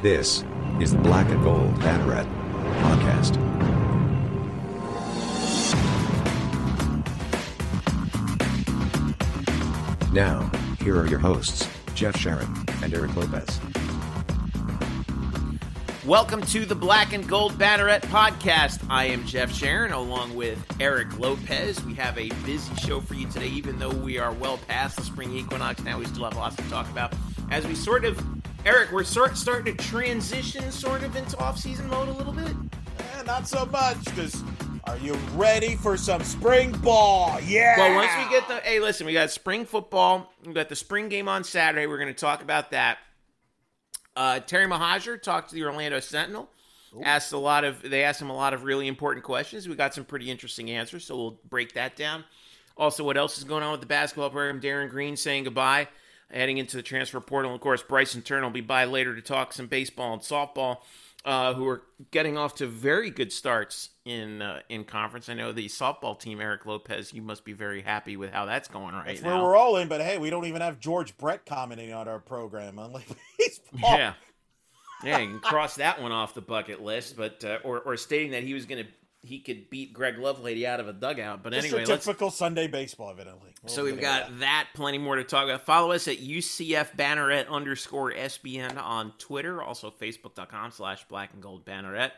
This 0.00 0.44
is 0.80 0.92
the 0.92 0.98
Black 0.98 1.28
and 1.28 1.42
Gold 1.42 1.74
Banneret 1.80 2.24
podcast. 2.82 3.34
Now, 10.12 10.48
here 10.84 10.96
are 10.96 11.06
your 11.08 11.18
hosts, 11.18 11.68
Jeff 11.96 12.16
Sharon 12.16 12.46
and 12.80 12.94
Eric 12.94 13.16
Lopez. 13.16 13.60
Welcome 16.06 16.42
to 16.42 16.64
the 16.64 16.76
Black 16.76 17.12
and 17.12 17.28
Gold 17.28 17.54
Banneret 17.54 18.02
podcast. 18.02 18.80
I 18.88 19.06
am 19.06 19.26
Jeff 19.26 19.52
Sharon 19.52 19.90
along 19.90 20.36
with 20.36 20.64
Eric 20.80 21.18
Lopez. 21.18 21.84
We 21.84 21.94
have 21.94 22.16
a 22.16 22.28
busy 22.46 22.72
show 22.76 23.00
for 23.00 23.14
you 23.14 23.26
today, 23.26 23.48
even 23.48 23.80
though 23.80 23.90
we 23.90 24.18
are 24.18 24.32
well 24.32 24.58
past 24.68 24.94
the 24.94 25.02
spring 25.02 25.32
equinox 25.32 25.82
now. 25.82 25.98
We 25.98 26.04
still 26.04 26.22
have 26.22 26.36
lots 26.36 26.54
to 26.54 26.62
talk 26.70 26.88
about 26.88 27.14
as 27.50 27.66
we 27.66 27.74
sort 27.74 28.04
of, 28.04 28.16
Eric, 28.64 28.92
we're 28.92 29.04
sort 29.04 29.36
starting 29.36 29.76
to 29.76 29.84
transition 29.84 30.70
sort 30.70 31.02
of 31.02 31.14
into 31.16 31.38
off-season 31.38 31.88
mode 31.88 32.08
a 32.08 32.12
little 32.12 32.32
bit. 32.32 32.54
Eh, 32.98 33.22
not 33.24 33.46
so 33.46 33.64
much, 33.66 34.04
because 34.04 34.42
are 34.84 34.98
you 34.98 35.14
ready 35.34 35.76
for 35.76 35.96
some 35.96 36.22
spring 36.22 36.72
ball? 36.72 37.38
Yeah. 37.46 37.76
Well, 37.78 37.94
once 37.94 38.10
we 38.18 38.30
get 38.30 38.48
the, 38.48 38.56
hey, 38.56 38.80
listen, 38.80 39.06
we 39.06 39.12
got 39.12 39.30
spring 39.30 39.64
football. 39.64 40.32
We 40.44 40.52
got 40.52 40.68
the 40.68 40.76
spring 40.76 41.08
game 41.08 41.28
on 41.28 41.44
Saturday. 41.44 41.86
We're 41.86 41.98
going 41.98 42.12
to 42.12 42.20
talk 42.20 42.42
about 42.42 42.72
that. 42.72 42.98
Uh, 44.16 44.40
Terry 44.40 44.66
Mohajir 44.66 45.22
talked 45.22 45.50
to 45.50 45.54
the 45.54 45.64
Orlando 45.64 46.00
Sentinel. 46.00 46.50
Asked 47.04 47.32
a 47.34 47.38
lot 47.38 47.64
of 47.64 47.82
they 47.82 48.02
asked 48.02 48.20
him 48.20 48.30
a 48.30 48.34
lot 48.34 48.54
of 48.54 48.64
really 48.64 48.88
important 48.88 49.22
questions. 49.22 49.68
We 49.68 49.74
got 49.74 49.92
some 49.92 50.04
pretty 50.06 50.30
interesting 50.30 50.70
answers, 50.70 51.04
so 51.04 51.16
we'll 51.16 51.38
break 51.48 51.74
that 51.74 51.96
down. 51.96 52.24
Also, 52.78 53.04
what 53.04 53.18
else 53.18 53.36
is 53.36 53.44
going 53.44 53.62
on 53.62 53.72
with 53.72 53.80
the 53.80 53.86
basketball 53.86 54.30
program? 54.30 54.58
Darin 54.58 54.88
Green 54.88 55.14
saying 55.14 55.44
goodbye, 55.44 55.88
heading 56.30 56.58
into 56.58 56.76
the 56.76 56.82
transfer 56.82 57.20
portal. 57.20 57.54
Of 57.54 57.60
course, 57.60 57.82
Bryson 57.82 58.22
Turner 58.22 58.44
will 58.44 58.50
be 58.50 58.60
by 58.60 58.84
later 58.84 59.14
to 59.14 59.22
talk 59.22 59.52
some 59.52 59.66
baseball 59.66 60.12
and 60.12 60.22
softball, 60.22 60.78
uh, 61.24 61.54
who 61.54 61.66
are 61.66 61.82
getting 62.10 62.38
off 62.38 62.54
to 62.56 62.66
very 62.66 63.10
good 63.10 63.32
starts 63.32 63.90
in 64.04 64.40
uh, 64.42 64.60
in 64.68 64.84
conference. 64.84 65.28
I 65.28 65.34
know 65.34 65.52
the 65.52 65.66
softball 65.68 66.18
team, 66.18 66.40
Eric 66.40 66.64
Lopez. 66.66 67.12
You 67.12 67.22
must 67.22 67.44
be 67.44 67.52
very 67.52 67.82
happy 67.82 68.16
with 68.16 68.32
how 68.32 68.46
that's 68.46 68.68
going 68.68 68.94
right 68.94 69.06
That's 69.06 69.22
now. 69.22 69.36
where 69.36 69.44
we're 69.44 69.56
all 69.56 69.76
in, 69.76 69.88
but 69.88 70.00
hey, 70.00 70.18
we 70.18 70.30
don't 70.30 70.46
even 70.46 70.62
have 70.62 70.80
George 70.80 71.16
Brett 71.18 71.44
commenting 71.44 71.92
on 71.92 72.08
our 72.08 72.18
program. 72.18 72.78
Unlike 72.78 73.08
baseball. 73.38 73.96
Yeah. 73.98 74.14
Yeah, 75.04 75.18
you 75.18 75.28
can 75.28 75.38
cross 75.38 75.76
that 75.76 76.02
one 76.02 76.10
off 76.10 76.34
the 76.34 76.40
bucket 76.40 76.82
list, 76.82 77.16
but 77.16 77.44
uh, 77.44 77.58
or 77.62 77.78
or 77.80 77.96
stating 77.96 78.32
that 78.32 78.42
he 78.42 78.52
was 78.52 78.66
going 78.66 78.84
to 78.84 78.90
he 79.22 79.40
could 79.40 79.68
beat 79.68 79.92
Greg 79.92 80.16
Lovelady 80.16 80.64
out 80.64 80.80
of 80.80 80.88
a 80.88 80.92
dugout. 80.92 81.42
But 81.42 81.52
Just 81.52 81.66
anyway, 81.66 81.84
a 81.84 81.86
let's 81.86 82.04
typical 82.04 82.30
Sunday 82.30 82.68
baseball, 82.68 83.10
evidently. 83.10 83.50
We'll 83.62 83.72
so 83.72 83.84
we've 83.84 84.00
got 84.00 84.26
into 84.28 84.40
that 84.40 84.68
plenty 84.74 84.98
more 84.98 85.16
to 85.16 85.24
talk 85.24 85.44
about. 85.44 85.66
Follow 85.66 85.92
us 85.92 86.06
at 86.06 86.18
UCF 86.18 86.96
Banneret 86.96 87.48
underscore 87.48 88.12
SBN 88.12 88.80
on 88.80 89.12
Twitter, 89.18 89.60
also 89.62 89.90
Facebook.com 89.90 90.70
slash 90.70 91.06
black 91.08 91.32
and 91.32 91.42
gold 91.42 91.64
banneret. 91.64 92.12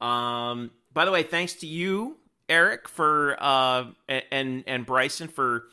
Um, 0.00 0.70
by 0.92 1.04
the 1.04 1.10
way, 1.10 1.22
thanks 1.22 1.54
to 1.54 1.66
you, 1.66 2.18
Eric, 2.48 2.88
for 2.88 3.36
uh 3.40 3.86
and 4.08 4.64
and 4.66 4.84
Bryson 4.84 5.28
for 5.28 5.64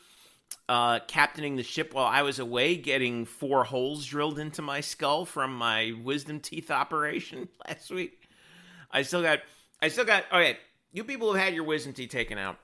uh 0.68 1.00
captaining 1.00 1.56
the 1.56 1.62
ship 1.62 1.92
while 1.92 2.06
I 2.06 2.22
was 2.22 2.38
away, 2.38 2.76
getting 2.76 3.26
four 3.26 3.64
holes 3.64 4.06
drilled 4.06 4.38
into 4.38 4.62
my 4.62 4.80
skull 4.80 5.26
from 5.26 5.54
my 5.54 5.92
wisdom 6.02 6.40
teeth 6.40 6.70
operation 6.70 7.48
last 7.68 7.90
week. 7.90 8.18
I 8.90 9.02
still 9.02 9.22
got 9.22 9.40
I 9.82 9.88
still 9.88 10.04
got 10.04 10.24
okay, 10.32 10.58
you 10.92 11.04
people 11.04 11.32
have 11.32 11.44
had 11.44 11.54
your 11.54 11.64
wisdom 11.64 11.92
teeth 11.92 12.10
taken 12.10 12.38
out. 12.38 12.58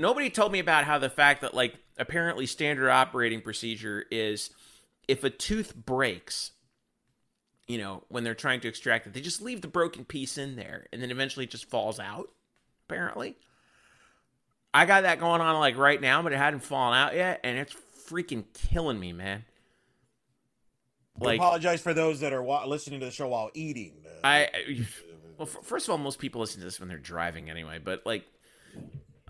Nobody 0.00 0.30
told 0.30 0.52
me 0.52 0.58
about 0.58 0.84
how 0.84 0.98
the 0.98 1.10
fact 1.10 1.42
that 1.42 1.54
like 1.54 1.74
apparently 1.98 2.46
standard 2.46 2.90
operating 2.90 3.40
procedure 3.40 4.04
is 4.10 4.50
if 5.08 5.24
a 5.24 5.30
tooth 5.30 5.74
breaks 5.74 6.52
you 7.66 7.78
know 7.78 8.04
when 8.08 8.22
they're 8.22 8.34
trying 8.34 8.60
to 8.60 8.68
extract 8.68 9.06
it 9.06 9.12
they 9.12 9.20
just 9.20 9.40
leave 9.42 9.60
the 9.60 9.68
broken 9.68 10.04
piece 10.04 10.38
in 10.38 10.56
there 10.56 10.86
and 10.92 11.02
then 11.02 11.10
eventually 11.10 11.44
it 11.44 11.50
just 11.50 11.68
falls 11.68 11.98
out 11.98 12.28
apparently. 12.88 13.36
I 14.74 14.84
got 14.84 15.04
that 15.04 15.18
going 15.18 15.40
on 15.40 15.58
like 15.58 15.76
right 15.76 16.00
now 16.00 16.22
but 16.22 16.32
it 16.32 16.38
hadn't 16.38 16.60
fallen 16.60 16.96
out 16.96 17.14
yet 17.14 17.40
and 17.44 17.58
it's 17.58 17.74
freaking 18.08 18.44
killing 18.54 19.00
me 19.00 19.12
man. 19.12 19.44
Like 21.18 21.38
apologize 21.38 21.80
for 21.80 21.94
those 21.94 22.20
that 22.20 22.32
are 22.32 22.42
wa- 22.42 22.66
listening 22.66 23.00
to 23.00 23.06
the 23.06 23.12
show 23.12 23.28
while 23.28 23.50
eating. 23.54 23.94
Uh, 24.04 24.26
I, 24.26 24.38
I 24.54 24.86
well, 25.38 25.48
f- 25.48 25.64
first 25.64 25.86
of 25.86 25.92
all, 25.92 25.98
most 25.98 26.18
people 26.18 26.40
listen 26.40 26.60
to 26.60 26.64
this 26.64 26.78
when 26.80 26.88
they're 26.88 26.98
driving 26.98 27.50
anyway. 27.50 27.78
But 27.82 28.04
like, 28.06 28.24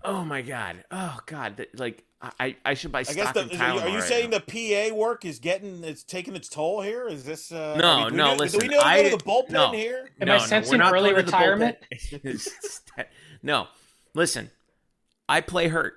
oh 0.03 0.23
my 0.23 0.41
god, 0.41 0.83
oh 0.91 1.19
god, 1.25 1.57
th- 1.57 1.69
like 1.75 2.03
I, 2.39 2.55
I 2.65 2.73
should 2.73 2.91
buy 2.91 2.99
I 2.99 3.03
stock 3.03 3.15
guess 3.15 3.33
the, 3.33 3.41
in 3.43 3.49
is- 3.51 3.59
Tylenol 3.59 3.81
are 3.83 3.89
you 3.89 3.95
right 3.99 4.03
saying 4.03 4.29
now. 4.31 4.39
the 4.45 4.89
PA 4.89 4.95
work 4.95 5.23
is 5.25 5.37
getting 5.39 5.83
it's 5.83 6.03
taking 6.03 6.35
its 6.35 6.49
toll 6.49 6.81
here? 6.81 7.07
Is 7.07 7.23
this 7.23 7.51
uh 7.51 7.75
No, 7.77 7.87
I 7.87 7.97
mean, 7.97 8.07
do 8.09 8.11
we 8.13 8.17
no, 8.17 8.25
know, 8.31 8.35
listen, 8.35 8.59
Do 8.59 8.67
we 8.67 8.73
know 8.73 8.81
to 8.81 9.03
go 9.03 9.09
to 9.09 9.17
the 9.17 9.23
bullpen 9.23 9.49
no. 9.51 9.71
here? 9.71 10.09
Am 10.19 10.29
I 10.29 10.37
sensing 10.39 10.79
we're 10.79 10.85
early 10.93 11.11
going 11.11 11.25
to 11.25 11.31
the 11.31 11.37
retirement? 11.37 11.77
no, 13.43 13.67
listen, 14.13 14.49
I 15.29 15.41
play 15.41 15.67
hurt. 15.67 15.93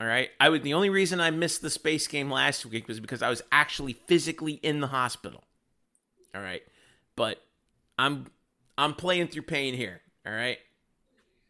All 0.00 0.06
right, 0.06 0.30
I 0.40 0.48
would. 0.48 0.62
The 0.62 0.74
only 0.74 0.90
reason 0.90 1.20
I 1.20 1.30
missed 1.32 1.60
the 1.60 1.70
space 1.70 2.06
game 2.06 2.30
last 2.30 2.64
week 2.64 2.86
was 2.86 3.00
because 3.00 3.20
I 3.20 3.28
was 3.28 3.42
actually 3.50 3.94
physically 4.06 4.52
in 4.52 4.80
the 4.80 4.86
hospital. 4.86 5.42
All 6.34 6.40
right, 6.40 6.62
but 7.16 7.42
I'm 7.98 8.26
I'm 8.78 8.94
playing 8.94 9.28
through 9.28 9.42
pain 9.42 9.74
here. 9.74 10.00
All 10.26 10.32
right, 10.32 10.58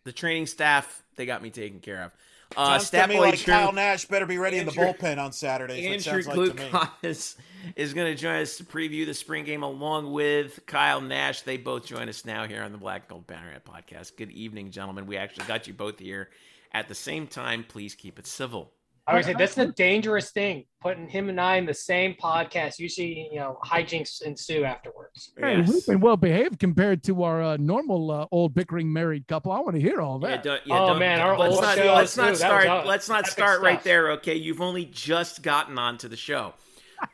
the 0.05 0.13
training 0.13 0.47
staff 0.47 1.05
they 1.17 1.27
got 1.27 1.43
me 1.43 1.51
taken 1.51 1.79
care 1.81 2.03
of. 2.03 2.13
Uh, 2.57 2.79
Sounds 2.79 2.91
to 2.91 3.07
me 3.09 3.21
like 3.21 3.39
Drew- 3.39 3.53
Kyle 3.53 3.73
Nash 3.73 4.07
better 4.07 4.25
be 4.25 4.39
ready 4.39 4.57
in 4.57 4.65
the 4.65 4.73
bullpen 4.73 5.19
on 5.19 5.33
Saturday. 5.33 5.87
Is 5.87 6.07
Andrew 6.07 6.35
like 6.35 6.91
is, 7.03 7.37
is 7.77 7.93
going 7.93 8.07
to 8.11 8.21
join 8.21 8.37
us 8.37 8.57
to 8.57 8.65
preview 8.65 9.05
the 9.05 9.13
spring 9.13 9.45
game 9.45 9.63
along 9.63 10.11
with 10.13 10.65
Kyle 10.65 11.03
Nash. 11.03 11.43
They 11.43 11.59
both 11.59 11.85
join 11.85 12.09
us 12.09 12.25
now 12.25 12.47
here 12.47 12.63
on 12.63 12.73
the 12.73 12.79
Black 12.79 13.09
Gold 13.09 13.27
Banneret 13.27 13.65
podcast. 13.65 14.17
Good 14.17 14.31
evening, 14.31 14.71
gentlemen. 14.71 15.07
We 15.07 15.19
actually 15.19 15.45
got 15.45 15.67
you 15.67 15.75
both 15.75 15.99
here 15.99 16.31
at 16.73 16.89
the 16.89 16.95
same 16.95 17.27
time. 17.27 17.65
Please 17.69 17.95
keep 17.95 18.19
it 18.19 18.27
civil. 18.27 18.73
I 19.09 19.15
would 19.15 19.25
say 19.25 19.33
that's 19.33 19.55
the 19.55 19.67
dangerous 19.77 20.31
thing, 20.33 20.65
putting 20.83 21.09
him 21.09 21.31
and 21.31 21.41
I 21.41 21.57
in 21.57 21.65
the 21.65 21.73
same 21.73 22.15
podcast. 22.23 22.79
Usually, 22.79 23.29
you 23.33 23.39
know, 23.41 23.59
hijinks 23.65 24.21
ensue 24.23 24.65
afterwards. 24.65 25.33
Hey, 25.39 25.57
Yes. 25.59 25.69
we've 25.69 25.87
been 25.87 26.01
well 26.01 26.17
behaved 26.19 26.59
compared 26.59 27.03
to 27.05 27.23
our 27.23 27.43
uh, 27.43 27.57
normal 27.57 28.11
uh, 28.11 28.27
old 28.31 28.55
bickering 28.55 28.93
married 28.93 29.27
couple. 29.27 29.51
I 29.51 29.61
want 29.61 29.77
to 29.77 29.81
hear 29.81 30.01
all 30.03 30.21
Yeah, 30.23 30.29
that. 30.29 30.43
don't, 30.43 30.61
yeah, 30.67 30.79
Oh, 30.83 30.87
don't- 30.89 30.99
man, 30.99 31.21
our 31.21 31.39
let's 31.39 31.55
old 31.55 31.63
not, 31.65 31.77
show, 31.79 31.95
let's 31.95 32.15
too, 32.15 32.21
not 32.21 32.25
that 32.27 32.31
was, 32.33 32.39
start. 32.41 32.67
uh, 32.67 32.83
let's 32.87 33.09
not 33.09 33.27
start 33.27 33.63
right 33.63 33.83
there. 33.83 34.13
Okay, 34.13 34.35
you've 34.35 34.61
only 34.61 34.85
just 34.85 35.43
gotten 35.43 35.79
onto 35.79 36.07
the 36.09 36.17
show. 36.17 36.53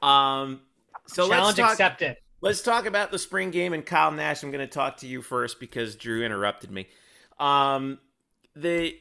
Um, 0.02 0.60
so 1.06 1.26
let's 1.26 1.38
Challenge 1.38 1.56
talk. 1.58 1.70
accepted. 1.70 2.16
Let's 2.40 2.60
talk 2.60 2.86
about 2.86 3.10
the 3.10 3.18
spring 3.18 3.50
game 3.52 3.72
and 3.72 3.86
Kyle 3.86 4.10
Nash. 4.10 4.42
I'm 4.42 4.50
going 4.50 4.66
to 4.66 4.72
talk 4.72 4.96
to 4.98 5.06
you 5.06 5.22
first 5.22 5.60
because 5.60 5.94
Drew 5.96 6.22
interrupted 6.24 6.70
me. 6.70 6.88
Um, 7.38 7.98
the 8.56 8.96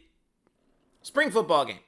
spring 1.02 1.32
football 1.32 1.66
game. 1.66 1.80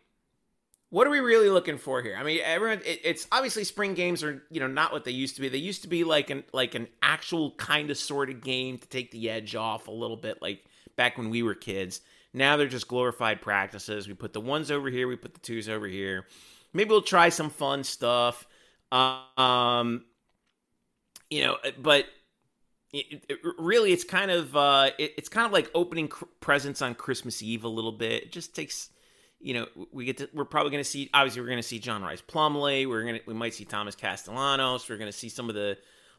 What 0.90 1.08
are 1.08 1.10
we 1.10 1.20
really 1.20 1.50
looking 1.50 1.78
for 1.78 2.02
here? 2.02 2.16
I 2.18 2.24
mean, 2.24 2.40
everyone. 2.44 2.82
It, 2.86 3.02
it's 3.04 3.28
obviously 3.32 3.64
spring 3.64 3.96
games 3.96 4.24
are 4.24 4.44
you 4.50 4.60
know 4.60 4.68
not 4.68 4.92
what 4.92 5.04
they 5.04 5.12
used 5.12 5.36
to 5.36 5.42
be. 5.42 5.50
They 5.50 5.58
used 5.58 5.82
to 5.82 5.88
be 5.88 6.04
like 6.04 6.30
an 6.30 6.44
like 6.54 6.76
an 6.76 6.88
actual 7.02 7.52
kind 7.56 7.90
of 7.90 7.98
sort 7.98 8.30
of 8.30 8.42
game 8.42 8.78
to 8.78 8.88
take 8.88 9.12
the 9.12 9.30
edge 9.30 9.56
off 9.56 9.88
a 9.88 9.92
little 9.92 10.18
bit, 10.18 10.42
like 10.42 10.64
back 10.96 11.18
when 11.18 11.30
we 11.30 11.44
were 11.44 11.56
kids. 11.56 12.02
Now 12.34 12.56
they're 12.58 12.68
just 12.68 12.88
glorified 12.88 13.42
practices. 13.42 14.08
We 14.08 14.14
put 14.14 14.34
the 14.34 14.42
ones 14.42 14.70
over 14.72 14.90
here, 14.90 15.08
we 15.08 15.16
put 15.16 15.34
the 15.34 15.40
twos 15.40 15.68
over 15.70 15.88
here. 15.88 16.28
Maybe 16.74 16.90
we'll 16.90 17.02
try 17.02 17.30
some 17.30 17.50
fun 17.50 17.84
stuff. 17.84 18.46
Um, 18.92 20.04
you 21.30 21.44
know, 21.44 21.58
but 21.80 22.06
it, 22.94 23.26
it- 23.30 23.40
really 23.60 23.94
it's 23.94 24.04
kind 24.06 24.32
of 24.32 24.56
uh 24.56 24.92
it, 25.00 25.14
it's 25.18 25.30
kind 25.30 25.46
of 25.46 25.52
like 25.54 25.70
opening 25.76 26.08
cr- 26.08 26.26
presents 26.42 26.82
on 26.82 26.96
christmas 26.96 27.44
eve 27.44 27.64
a 27.66 27.68
little 27.70 27.92
bit 27.92 28.24
it 28.24 28.32
just 28.32 28.56
takes 28.56 28.90
you 29.46 29.54
know 29.54 29.68
we 29.92 30.06
get 30.06 30.18
to 30.18 30.28
we're 30.34 30.44
probably 30.44 30.72
going 30.72 30.84
to 30.84 30.90
see 30.90 31.08
obviously 31.14 31.40
we're 31.40 31.48
going 31.48 31.60
to 31.60 31.64
see 31.64 31.78
john 31.78 32.02
rice 32.02 32.22
plumlee 32.22 32.90
we're 32.90 33.04
going 33.04 33.16
to 33.16 33.22
we 33.28 33.34
might 33.34 33.54
see 33.54 33.64
thomas 33.64 33.96
castellanos 33.96 34.90
we're 34.90 34.98
going 34.98 35.12
to 35.12 35.18
see 35.18 35.30
some 35.30 35.50
of 35.50 35.56
the 35.56 35.78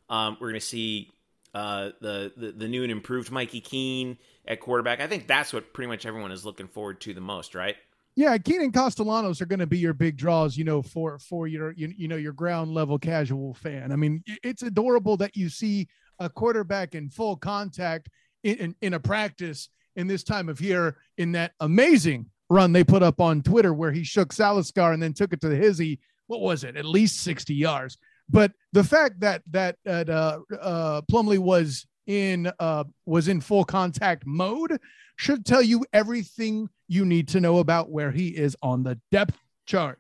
um 0.09 0.37
we're 0.41 0.49
going 0.49 0.61
to 0.61 0.67
see 0.67 1.11
uh 1.53 1.91
the, 2.01 2.33
the 2.37 2.53
the 2.53 2.69
new 2.69 2.85
and 2.85 2.93
improved 2.93 3.33
mikey 3.33 3.61
keene 3.61 4.17
at 4.47 4.61
quarterback 4.61 5.01
i 5.01 5.09
think 5.09 5.27
that's 5.27 5.53
what 5.53 5.75
pretty 5.75 5.89
much 5.89 6.07
everyone 6.07 6.31
is 6.31 6.45
looking 6.45 6.69
forward 6.69 7.01
to 7.01 7.13
the 7.13 7.21
most 7.21 7.55
right 7.55 7.77
Yeah, 8.19 8.39
Keenan 8.39 8.73
Castellanos 8.73 9.43
are 9.43 9.47
going 9.47 9.61
to 9.61 9.67
be 9.67 9.77
your 9.77 9.93
big 9.93 10.17
draws, 10.17 10.57
you 10.57 10.65
know, 10.65 10.81
for 10.81 11.19
for 11.19 11.47
your 11.47 11.73
you, 11.73 11.93
you 11.99 12.09
know 12.09 12.17
your 12.17 12.33
ground 12.33 12.73
level 12.73 12.99
casual 12.99 13.53
fan. 13.53 13.93
I 13.93 13.97
mean, 13.97 14.23
it's 14.43 14.63
adorable 14.63 15.19
that 15.19 15.37
you 15.37 15.51
see 15.51 15.87
a 16.19 16.31
quarterback 16.31 16.95
in 16.95 17.11
full 17.11 17.37
contact 17.37 18.09
in, 18.43 18.57
in, 18.57 18.75
in 18.81 18.95
a 18.95 19.01
practice 19.01 19.69
in 19.97 20.07
this 20.07 20.25
time 20.25 20.49
of 20.49 20.63
year 20.63 20.97
in 21.19 21.33
that 21.33 21.53
amazing 21.61 22.31
run 22.49 22.73
they 22.73 22.85
put 22.85 23.03
up 23.03 23.21
on 23.21 23.43
Twitter 23.43 23.73
where 23.75 23.93
he 23.93 24.05
shook 24.05 24.33
Saliscar 24.33 24.95
and 24.95 25.03
then 25.03 25.13
took 25.13 25.33
it 25.33 25.41
to 25.41 25.49
the 25.49 25.57
hizzy. 25.57 25.99
What 26.27 26.41
was 26.41 26.65
it? 26.65 26.77
At 26.77 26.85
least 26.85 27.21
60 27.23 27.55
yards. 27.55 27.99
But 28.29 28.53
the 28.73 28.83
fact 28.85 29.21
that 29.21 29.43
that 29.53 29.77
uh, 29.87 30.39
uh, 30.61 31.01
Plumlee 31.11 31.39
was 31.39 31.87
in 32.07 32.51
uh, 32.59 32.85
was 33.05 33.29
in 33.29 33.41
full 33.41 33.65
contact 33.65 34.25
mode 34.27 34.79
should 35.17 35.47
tell 35.47 35.63
you 35.63 35.85
everything 35.93 36.69
you 36.89 37.05
need 37.05 37.29
to 37.29 37.41
know 37.41 37.59
about 37.59 37.91
where 37.91 38.11
he 38.11 38.29
is 38.29 38.57
on 38.63 38.83
the 38.83 38.99
depth 39.11 39.37
chart. 39.67 39.99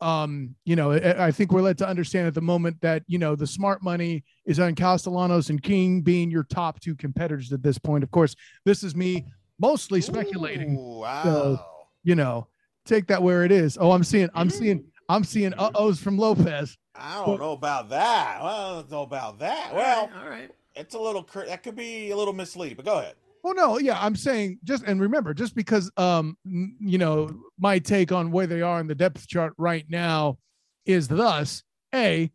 um, 0.00 0.54
you 0.64 0.76
know, 0.76 0.92
I, 0.92 1.26
I 1.26 1.30
think 1.30 1.52
we're 1.52 1.60
led 1.62 1.78
to 1.78 1.88
understand 1.88 2.26
at 2.26 2.34
the 2.34 2.40
moment 2.40 2.80
that 2.80 3.02
you 3.06 3.18
know 3.18 3.36
the 3.36 3.46
smart 3.46 3.82
money 3.84 4.24
is 4.46 4.58
on 4.58 4.74
Castellanos 4.74 5.50
and 5.50 5.62
King 5.62 6.00
being 6.02 6.30
your 6.30 6.44
top 6.44 6.80
two 6.80 6.94
competitors 6.96 7.52
at 7.52 7.62
this 7.62 7.78
point. 7.78 8.02
Of 8.02 8.10
course, 8.10 8.34
this 8.64 8.82
is 8.82 8.96
me 8.96 9.26
mostly 9.60 10.00
speculating. 10.00 10.76
Ooh, 10.76 11.00
wow. 11.00 11.22
So- 11.22 11.66
You 12.02 12.14
know, 12.14 12.46
take 12.86 13.06
that 13.08 13.22
where 13.22 13.44
it 13.44 13.52
is. 13.52 13.76
Oh, 13.80 13.92
I'm 13.92 14.04
seeing, 14.04 14.28
I'm 14.34 14.50
seeing, 14.50 14.84
I'm 15.08 15.24
seeing 15.24 15.52
uh 15.54 15.70
ohs 15.74 16.00
from 16.00 16.16
Lopez. 16.18 16.76
I 16.94 17.24
don't 17.24 17.40
know 17.40 17.52
about 17.52 17.88
that. 17.90 18.42
Well, 18.42 18.48
I 18.48 18.74
don't 18.74 18.90
know 18.90 19.02
about 19.02 19.38
that. 19.40 19.74
Well, 19.74 20.06
right, 20.08 20.22
all 20.22 20.28
right. 20.28 20.50
it's 20.74 20.94
a 20.94 20.98
little 20.98 21.22
cur- 21.22 21.46
that 21.46 21.62
could 21.62 21.76
be 21.76 22.10
a 22.10 22.16
little 22.16 22.34
misleading, 22.34 22.76
but 22.76 22.84
go 22.84 22.98
ahead. 22.98 23.14
Well, 23.42 23.54
no, 23.54 23.78
yeah, 23.78 23.98
I'm 23.98 24.16
saying 24.16 24.58
just 24.64 24.84
and 24.84 25.00
remember, 25.00 25.32
just 25.34 25.54
because 25.54 25.90
um 25.96 26.36
n- 26.46 26.76
you 26.80 26.98
know 26.98 27.30
my 27.58 27.78
take 27.78 28.12
on 28.12 28.30
where 28.30 28.46
they 28.46 28.60
are 28.62 28.80
in 28.80 28.86
the 28.86 28.94
depth 28.94 29.26
chart 29.28 29.54
right 29.56 29.84
now 29.88 30.38
is 30.86 31.08
thus 31.08 31.62
a, 31.94 32.30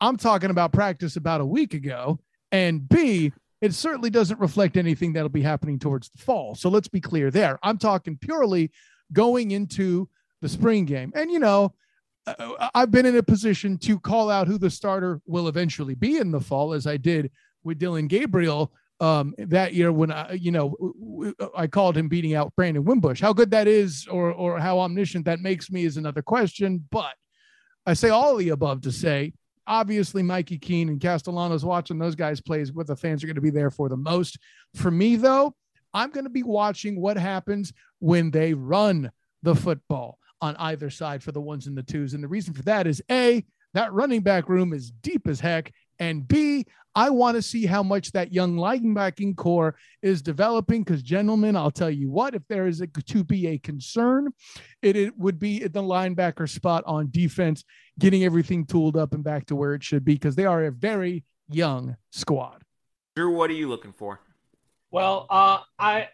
I'm 0.00 0.16
talking 0.16 0.50
about 0.50 0.72
practice 0.72 1.16
about 1.16 1.40
a 1.40 1.46
week 1.46 1.74
ago, 1.74 2.18
and 2.52 2.88
b, 2.88 3.32
it 3.60 3.74
certainly 3.74 4.10
doesn't 4.10 4.40
reflect 4.40 4.76
anything 4.76 5.12
that'll 5.12 5.28
be 5.28 5.42
happening 5.42 5.78
towards 5.78 6.08
the 6.10 6.18
fall. 6.18 6.54
So 6.54 6.68
let's 6.68 6.88
be 6.88 7.00
clear 7.00 7.30
there. 7.30 7.58
I'm 7.62 7.78
talking 7.78 8.16
purely 8.16 8.70
going 9.12 9.52
into 9.52 10.08
the 10.40 10.48
spring 10.48 10.84
game, 10.84 11.12
and 11.14 11.30
you 11.30 11.38
know. 11.38 11.74
uh, 12.26 12.70
I've 12.74 12.90
been 12.90 13.06
in 13.06 13.16
a 13.16 13.22
position 13.22 13.76
to 13.78 13.98
call 13.98 14.30
out 14.30 14.48
who 14.48 14.58
the 14.58 14.70
starter 14.70 15.20
will 15.26 15.48
eventually 15.48 15.94
be 15.94 16.16
in 16.16 16.30
the 16.30 16.40
fall, 16.40 16.72
as 16.72 16.86
I 16.86 16.96
did 16.96 17.30
with 17.64 17.78
Dillon 17.78 18.06
Gabriel 18.06 18.72
um, 19.00 19.34
that 19.38 19.74
year 19.74 19.92
when 19.92 20.10
I, 20.10 20.32
you 20.32 20.50
know, 20.50 20.74
I 21.56 21.66
called 21.66 21.96
him 21.96 22.08
beating 22.08 22.34
out 22.34 22.54
Brandon 22.56 22.84
Wimbush. 22.84 23.20
How 23.20 23.32
good 23.32 23.50
that 23.50 23.66
is, 23.66 24.06
or 24.06 24.32
or 24.32 24.58
how 24.58 24.80
omniscient 24.80 25.24
that 25.26 25.40
makes 25.40 25.70
me, 25.70 25.84
is 25.84 25.96
another 25.96 26.22
question. 26.22 26.84
But 26.90 27.14
I 27.84 27.94
say 27.94 28.08
all 28.08 28.36
the 28.36 28.50
above 28.50 28.82
to 28.82 28.92
say, 28.92 29.34
obviously, 29.66 30.22
Mikey 30.22 30.58
Keene 30.58 30.88
and 30.88 31.00
Castellanos 31.00 31.64
watching 31.64 31.98
those 31.98 32.14
guys 32.14 32.40
play 32.40 32.60
is 32.60 32.72
what 32.72 32.86
the 32.86 32.96
fans 32.96 33.22
are 33.22 33.26
going 33.26 33.34
to 33.36 33.40
be 33.40 33.50
there 33.50 33.70
for 33.70 33.88
the 33.88 33.96
most. 33.96 34.38
For 34.74 34.90
me, 34.90 35.16
though, 35.16 35.54
I'm 35.92 36.10
going 36.10 36.24
to 36.24 36.30
be 36.30 36.42
watching 36.42 37.00
what 37.00 37.16
happens 37.16 37.72
when 38.00 38.30
they 38.30 38.54
run 38.54 39.10
the 39.42 39.54
football 39.54 40.18
on 40.40 40.56
either 40.56 40.90
side 40.90 41.22
for 41.22 41.32
the 41.32 41.40
ones 41.40 41.66
and 41.66 41.76
the 41.76 41.82
twos. 41.82 42.14
And 42.14 42.22
the 42.22 42.28
reason 42.28 42.52
for 42.52 42.62
that 42.62 42.86
is 42.86 43.02
A, 43.10 43.44
that 43.74 43.92
running 43.92 44.22
back 44.22 44.48
room 44.48 44.72
is 44.72 44.90
deep 44.90 45.26
as 45.28 45.40
heck. 45.40 45.72
And 46.04 46.28
B, 46.28 46.66
I 46.94 47.08
want 47.08 47.36
to 47.36 47.42
see 47.42 47.64
how 47.64 47.82
much 47.82 48.12
that 48.12 48.32
young 48.32 48.56
linebacking 48.56 49.36
core 49.36 49.74
is 50.02 50.20
developing. 50.20 50.84
Because, 50.84 51.02
gentlemen, 51.02 51.56
I'll 51.56 51.70
tell 51.70 51.90
you 51.90 52.10
what, 52.10 52.34
if 52.34 52.42
there 52.48 52.66
is 52.66 52.82
a, 52.82 52.86
to 52.86 53.24
be 53.24 53.48
a 53.48 53.58
concern, 53.58 54.32
it, 54.82 54.96
it 54.96 55.18
would 55.18 55.38
be 55.38 55.62
at 55.62 55.72
the 55.72 55.82
linebacker 55.82 56.48
spot 56.48 56.84
on 56.86 57.08
defense, 57.10 57.64
getting 57.98 58.22
everything 58.22 58.66
tooled 58.66 58.96
up 58.98 59.14
and 59.14 59.24
back 59.24 59.46
to 59.46 59.56
where 59.56 59.74
it 59.74 59.82
should 59.82 60.04
be, 60.04 60.12
because 60.12 60.36
they 60.36 60.44
are 60.44 60.64
a 60.64 60.70
very 60.70 61.24
young 61.48 61.96
squad. 62.12 62.62
Drew, 63.16 63.34
what 63.34 63.48
are 63.48 63.54
you 63.54 63.68
looking 63.68 63.94
for? 63.94 64.20
Well, 64.90 65.26
uh, 65.30 65.60
I, 65.78 66.08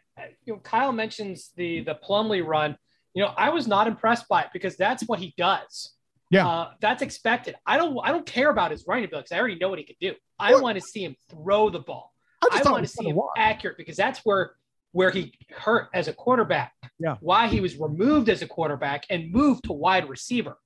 you 0.44 0.54
know, 0.54 0.60
Kyle 0.60 0.92
mentions 0.92 1.50
the 1.56 1.82
the 1.82 1.98
Plumlee 2.08 2.46
run. 2.46 2.76
You 3.12 3.24
know, 3.24 3.32
I 3.36 3.50
was 3.50 3.66
not 3.66 3.88
impressed 3.88 4.28
by 4.28 4.42
it 4.42 4.50
because 4.52 4.76
that's 4.76 5.02
what 5.08 5.18
he 5.18 5.34
does. 5.36 5.94
Yeah. 6.30 6.46
uh, 6.46 6.70
that's 6.80 7.02
expected. 7.02 7.56
I 7.66 7.76
don't, 7.76 7.98
I 8.04 8.12
don't 8.12 8.24
care 8.26 8.50
about 8.50 8.70
his 8.70 8.84
running 8.86 9.04
ability 9.04 9.24
because 9.24 9.36
I 9.36 9.40
already 9.40 9.56
know 9.58 9.68
what 9.68 9.78
he 9.78 9.84
can 9.84 9.96
do. 10.00 10.14
I 10.38 10.52
Well- 10.52 10.62
want 10.62 10.76
to 10.78 10.80
see 10.80 11.04
him 11.04 11.16
throw 11.28 11.70
the 11.70 11.80
ball. 11.80 12.12
I 12.42 12.48
I 12.52 12.58
just 12.58 12.70
want 12.70 12.84
to 12.86 12.88
see 12.92 13.08
him 13.08 13.16
watch. 13.16 13.30
accurate 13.36 13.76
because 13.76 13.96
that's 13.96 14.20
where 14.24 14.54
where 14.92 15.10
he 15.10 15.32
hurt 15.50 15.88
as 15.94 16.08
a 16.08 16.12
quarterback. 16.12 16.72
Yeah. 16.98 17.16
Why 17.20 17.46
he 17.46 17.60
was 17.60 17.76
removed 17.78 18.28
as 18.28 18.42
a 18.42 18.46
quarterback 18.48 19.04
and 19.08 19.30
moved 19.30 19.64
to 19.64 19.72
wide 19.72 20.08
receiver. 20.08 20.56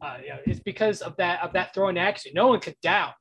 Uh, 0.00 0.18
you 0.22 0.28
know, 0.30 0.38
it's 0.46 0.60
because 0.60 1.02
of 1.02 1.16
that 1.16 1.42
of 1.42 1.52
that 1.54 1.74
throwing 1.74 1.98
action. 1.98 2.32
No 2.34 2.46
one 2.46 2.60
could 2.60 2.76
doubt 2.82 3.12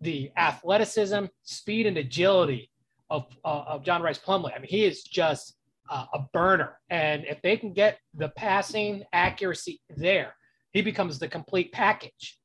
the 0.00 0.30
athleticism, 0.36 1.24
speed, 1.42 1.86
and 1.86 1.96
agility 1.96 2.70
of 3.10 3.26
uh, 3.44 3.64
of 3.66 3.82
John 3.84 4.02
Rice 4.02 4.18
Plumlee. 4.18 4.54
I 4.54 4.58
mean, 4.58 4.68
he 4.68 4.84
is 4.84 5.02
just 5.02 5.56
uh, 5.88 6.04
a 6.12 6.20
burner, 6.32 6.78
and 6.90 7.24
if 7.24 7.40
they 7.42 7.56
can 7.56 7.72
get 7.72 7.98
the 8.14 8.28
passing 8.28 9.02
accuracy 9.12 9.80
there, 9.88 10.36
he 10.76 10.82
becomes 10.82 11.18
the 11.18 11.26
complete 11.26 11.72
package. 11.72 12.38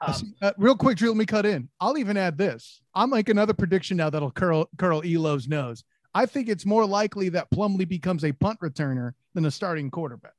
Um, 0.00 0.34
Uh, 0.42 0.52
real 0.58 0.74
quick, 0.76 0.98
Drew, 0.98 1.10
let 1.10 1.16
me 1.16 1.24
cut 1.26 1.46
in. 1.46 1.68
I'll 1.78 1.96
even 1.98 2.16
add 2.16 2.36
this. 2.36 2.80
I'm 2.94 3.10
like 3.10 3.28
another 3.28 3.54
prediction 3.54 3.96
now 3.96 4.10
that'll 4.10 4.32
curl 4.32 4.68
curl 4.76 5.02
Elo's 5.04 5.46
nose. 5.46 5.84
I 6.12 6.26
think 6.26 6.48
it's 6.48 6.66
more 6.66 6.84
likely 6.84 7.28
that 7.28 7.48
Plumlee 7.52 7.86
becomes 7.88 8.24
a 8.24 8.32
punt 8.32 8.58
returner 8.60 9.12
than 9.34 9.44
a 9.44 9.50
starting 9.52 9.88
quarterback. 9.90 10.32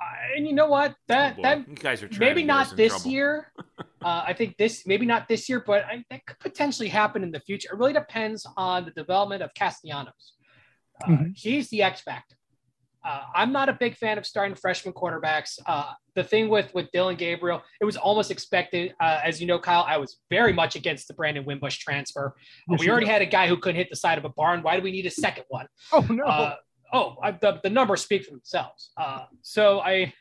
uh, 0.00 0.36
and 0.36 0.46
you 0.46 0.52
know 0.52 0.68
what? 0.68 0.94
That 1.08 1.34
Oh, 1.38 1.42
that 1.42 1.66
you 1.68 1.74
guys 1.74 2.00
are 2.04 2.08
maybe 2.18 2.42
to 2.42 2.46
get 2.46 2.56
us 2.56 2.68
not 2.70 2.76
this 2.76 2.92
trouble. 2.92 3.10
year. 3.10 3.52
Uh, 4.04 4.22
I 4.26 4.34
think 4.34 4.58
this 4.58 4.86
maybe 4.86 5.06
not 5.06 5.28
this 5.28 5.48
year, 5.48 5.64
but 5.66 5.82
I, 5.86 6.04
that 6.10 6.26
could 6.26 6.38
potentially 6.38 6.90
happen 6.90 7.22
in 7.22 7.30
the 7.30 7.40
future. 7.40 7.70
It 7.72 7.78
really 7.78 7.94
depends 7.94 8.46
on 8.54 8.84
the 8.84 8.90
development 8.90 9.42
of 9.42 9.48
Castellanos. 9.54 10.34
Uh, 11.02 11.06
Mhm. 11.06 11.32
He's 11.34 11.70
the 11.70 11.82
X 11.82 12.02
factor. 12.02 12.36
Uh, 13.04 13.22
I'm 13.34 13.52
not 13.52 13.68
a 13.68 13.74
big 13.74 13.96
fan 13.96 14.16
of 14.16 14.24
starting 14.24 14.54
freshman 14.54 14.94
quarterbacks. 14.94 15.58
Uh, 15.66 15.92
the 16.14 16.24
thing 16.24 16.48
with 16.48 16.72
with 16.74 16.90
Dillon 16.92 17.16
Gabriel, 17.16 17.62
it 17.80 17.84
was 17.84 17.96
almost 17.96 18.30
expected. 18.30 18.94
Uh, 19.00 19.20
as 19.22 19.40
you 19.40 19.46
know, 19.46 19.58
Kyle, 19.58 19.84
I 19.86 19.98
was 19.98 20.18
very 20.30 20.52
much 20.52 20.74
against 20.74 21.08
the 21.08 21.14
Brandon 21.14 21.44
Wimbush 21.44 21.78
transfer. 21.78 22.34
We 22.66 22.88
already 22.88 23.06
had 23.06 23.20
a 23.20 23.26
guy 23.26 23.46
who 23.46 23.56
couldn't 23.58 23.76
hit 23.76 23.90
the 23.90 23.96
side 23.96 24.16
of 24.16 24.24
a 24.24 24.30
barn. 24.30 24.62
Why 24.62 24.76
do 24.76 24.82
we 24.82 24.90
need 24.90 25.06
a 25.06 25.10
second 25.10 25.44
one? 25.48 25.66
Oh 25.92 26.06
no! 26.08 26.24
uh, 26.24 26.56
oh, 26.94 27.16
I, 27.22 27.32
the, 27.32 27.60
the 27.62 27.70
numbers 27.70 28.02
speak 28.02 28.24
for 28.24 28.30
themselves. 28.30 28.90
Uh, 28.96 29.24
so 29.42 29.80
I, 29.80 30.14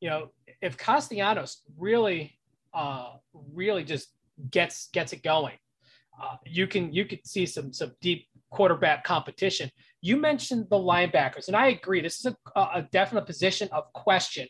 you 0.00 0.10
know, 0.10 0.30
if 0.60 0.76
Castellanos 0.76 1.62
really, 1.78 2.38
uh, 2.74 3.10
really 3.52 3.84
just 3.84 4.08
gets 4.50 4.88
gets 4.88 5.12
it 5.12 5.22
going, 5.22 5.56
uh, 6.20 6.36
you 6.44 6.66
can 6.66 6.92
you 6.92 7.04
could 7.04 7.24
see 7.26 7.46
some 7.46 7.72
some 7.72 7.92
deep 8.00 8.26
quarterback 8.50 9.04
competition. 9.04 9.70
You 10.02 10.16
mentioned 10.16 10.66
the 10.70 10.76
linebackers, 10.76 11.48
and 11.48 11.56
I 11.56 11.68
agree. 11.68 12.00
This 12.00 12.24
is 12.24 12.26
a, 12.26 12.60
a 12.60 12.86
definite 12.92 13.26
position 13.26 13.68
of 13.72 13.92
question. 13.92 14.46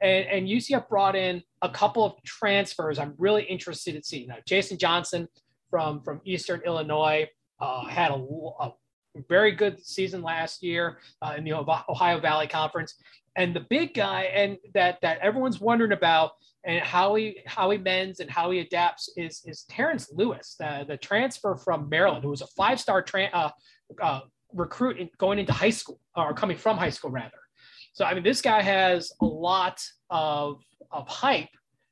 And, 0.00 0.26
and 0.26 0.48
UCF 0.48 0.88
brought 0.88 1.16
in 1.16 1.42
a 1.62 1.68
couple 1.68 2.04
of 2.04 2.22
transfers. 2.24 2.98
I'm 2.98 3.14
really 3.18 3.44
interested 3.44 3.94
in 3.94 4.02
seeing. 4.02 4.28
Now, 4.28 4.36
Jason 4.46 4.78
Johnson 4.78 5.28
from 5.70 6.02
from 6.02 6.20
Eastern 6.24 6.60
Illinois 6.64 7.28
uh, 7.60 7.86
had 7.86 8.10
a, 8.10 8.14
a 8.14 8.72
very 9.28 9.52
good 9.52 9.84
season 9.84 10.22
last 10.22 10.62
year 10.62 10.98
uh, 11.22 11.34
in 11.36 11.44
the 11.44 11.52
Ohio 11.52 12.20
Valley 12.20 12.46
Conference. 12.46 12.94
And 13.36 13.54
the 13.54 13.66
big 13.68 13.94
guy, 13.94 14.24
and 14.24 14.58
that 14.74 14.98
that 15.02 15.18
everyone's 15.18 15.60
wondering 15.60 15.92
about, 15.92 16.32
and 16.64 16.80
how 16.80 17.14
he 17.14 17.40
how 17.46 17.70
he 17.70 17.78
mends 17.78 18.20
and 18.20 18.30
how 18.30 18.50
he 18.50 18.60
adapts 18.60 19.10
is 19.16 19.42
is 19.44 19.64
Terrence 19.64 20.10
Lewis, 20.12 20.56
the, 20.58 20.84
the 20.86 20.96
transfer 20.96 21.56
from 21.56 21.88
Maryland, 21.88 22.22
who 22.24 22.30
was 22.30 22.42
a 22.42 22.46
five 22.48 22.80
star 22.80 23.02
tra- 23.02 23.30
uh, 23.32 23.50
uh, 24.02 24.20
recruit 24.54 24.98
in, 24.98 25.10
going 25.18 25.38
into 25.38 25.52
high 25.52 25.70
school 25.70 26.00
or 26.16 26.32
coming 26.32 26.56
from 26.56 26.76
high 26.76 26.90
school 26.90 27.10
rather. 27.10 27.30
So 27.92 28.04
I 28.04 28.14
mean, 28.14 28.24
this 28.24 28.40
guy 28.40 28.62
has 28.62 29.12
a 29.20 29.26
lot 29.26 29.82
of 30.10 30.62
of 30.90 31.08
hype. 31.08 31.48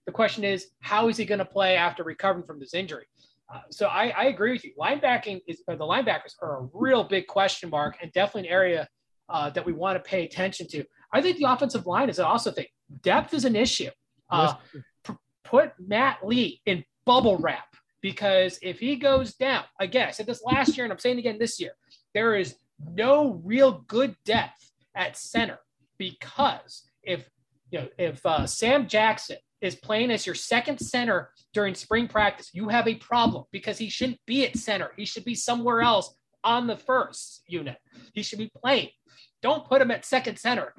The 0.07 0.13
question 0.13 0.45
is, 0.45 0.69
how 0.81 1.09
is 1.09 1.17
he 1.17 1.25
going 1.25 1.39
to 1.39 1.45
play 1.45 1.77
after 1.77 2.03
recovering 2.03 2.45
from 2.45 2.59
this 2.59 2.75
injury? 2.75 3.07
Uh, 3.53 3.61
so 3.71 3.87
I, 3.87 4.09
I 4.17 4.25
agree 4.25 4.53
with 4.53 4.65
you. 4.65 4.73
Linebacking 4.79 5.43
is 5.47 5.63
the 5.67 5.77
linebackers 5.77 6.35
are 6.41 6.63
a 6.63 6.69
real 6.73 7.05
big 7.05 7.27
question 7.27 7.69
mark 7.71 7.99
and 8.01 8.11
definitely 8.13 8.49
an 8.49 8.55
area 8.55 8.89
uh, 9.29 9.51
that 9.51 9.65
we 9.65 9.73
want 9.73 10.03
to 10.03 10.09
pay 10.09 10.25
attention 10.25 10.67
to. 10.69 10.85
I 11.13 11.21
think 11.21 11.37
the 11.37 11.45
offensive 11.45 11.87
line 11.87 12.09
is 12.09 12.19
also 12.19 12.51
a 12.51 12.53
thing. 12.55 12.67
Depth 13.03 13.35
is 13.35 13.45
an 13.45 13.55
issue. 13.55 13.91
Uh, 14.31 14.55
p- 15.07 15.15
put 15.45 15.73
Matt 15.79 16.27
Lee 16.27 16.63
in 16.65 16.85
bubble 17.05 17.37
wrap 17.37 17.77
because 18.01 18.59
if 18.63 18.81
he 18.81 18.97
goes 18.97 19.35
down 19.35 19.65
again, 19.79 20.09
I 20.09 20.11
said 20.11 20.27
this 20.27 20.43
last 20.43 20.77
year 20.77 20.85
and 20.85 20.93
I'm 20.93 20.99
saying 20.99 21.19
again 21.19 21.39
this 21.39 21.61
year, 21.61 21.73
there 22.15 22.37
is 22.37 22.57
no 22.95 23.41
real 23.45 23.85
good 23.87 24.17
depth 24.25 24.73
at 24.95 25.17
center 25.17 25.59
because 25.99 26.83
if 27.03 27.29
you 27.71 27.81
know 27.81 27.89
if 27.99 28.25
uh, 28.27 28.47
Sam 28.47 28.87
Jackson 28.87 29.37
is 29.61 29.77
playing 29.77 30.11
as 30.11 30.27
your 30.27 30.35
second 30.35 30.79
center 30.79 31.31
during 31.55 31.75
spring 31.75 32.09
practice, 32.09 32.51
you 32.53 32.69
have 32.69 32.89
a 32.89 32.97
problem 32.97 33.45
because 33.53 33.79
he 33.79 33.89
shouldn't 33.89 34.21
be 34.27 34.45
at 34.45 34.57
center. 34.57 34.91
He 34.97 35.05
should 35.05 35.25
be 35.25 35.37
somewhere 35.37 35.81
else 35.81 36.15
on 36.45 36.67
the 36.67 36.77
first 36.77 37.43
unit. 37.47 37.77
He 38.13 38.23
should 38.23 38.41
be 38.41 38.51
playing. 38.61 38.89
Don't 39.41 39.65
put 39.65 39.81
him 39.81 39.91
at 39.91 40.05
second 40.05 40.39
center. 40.39 40.75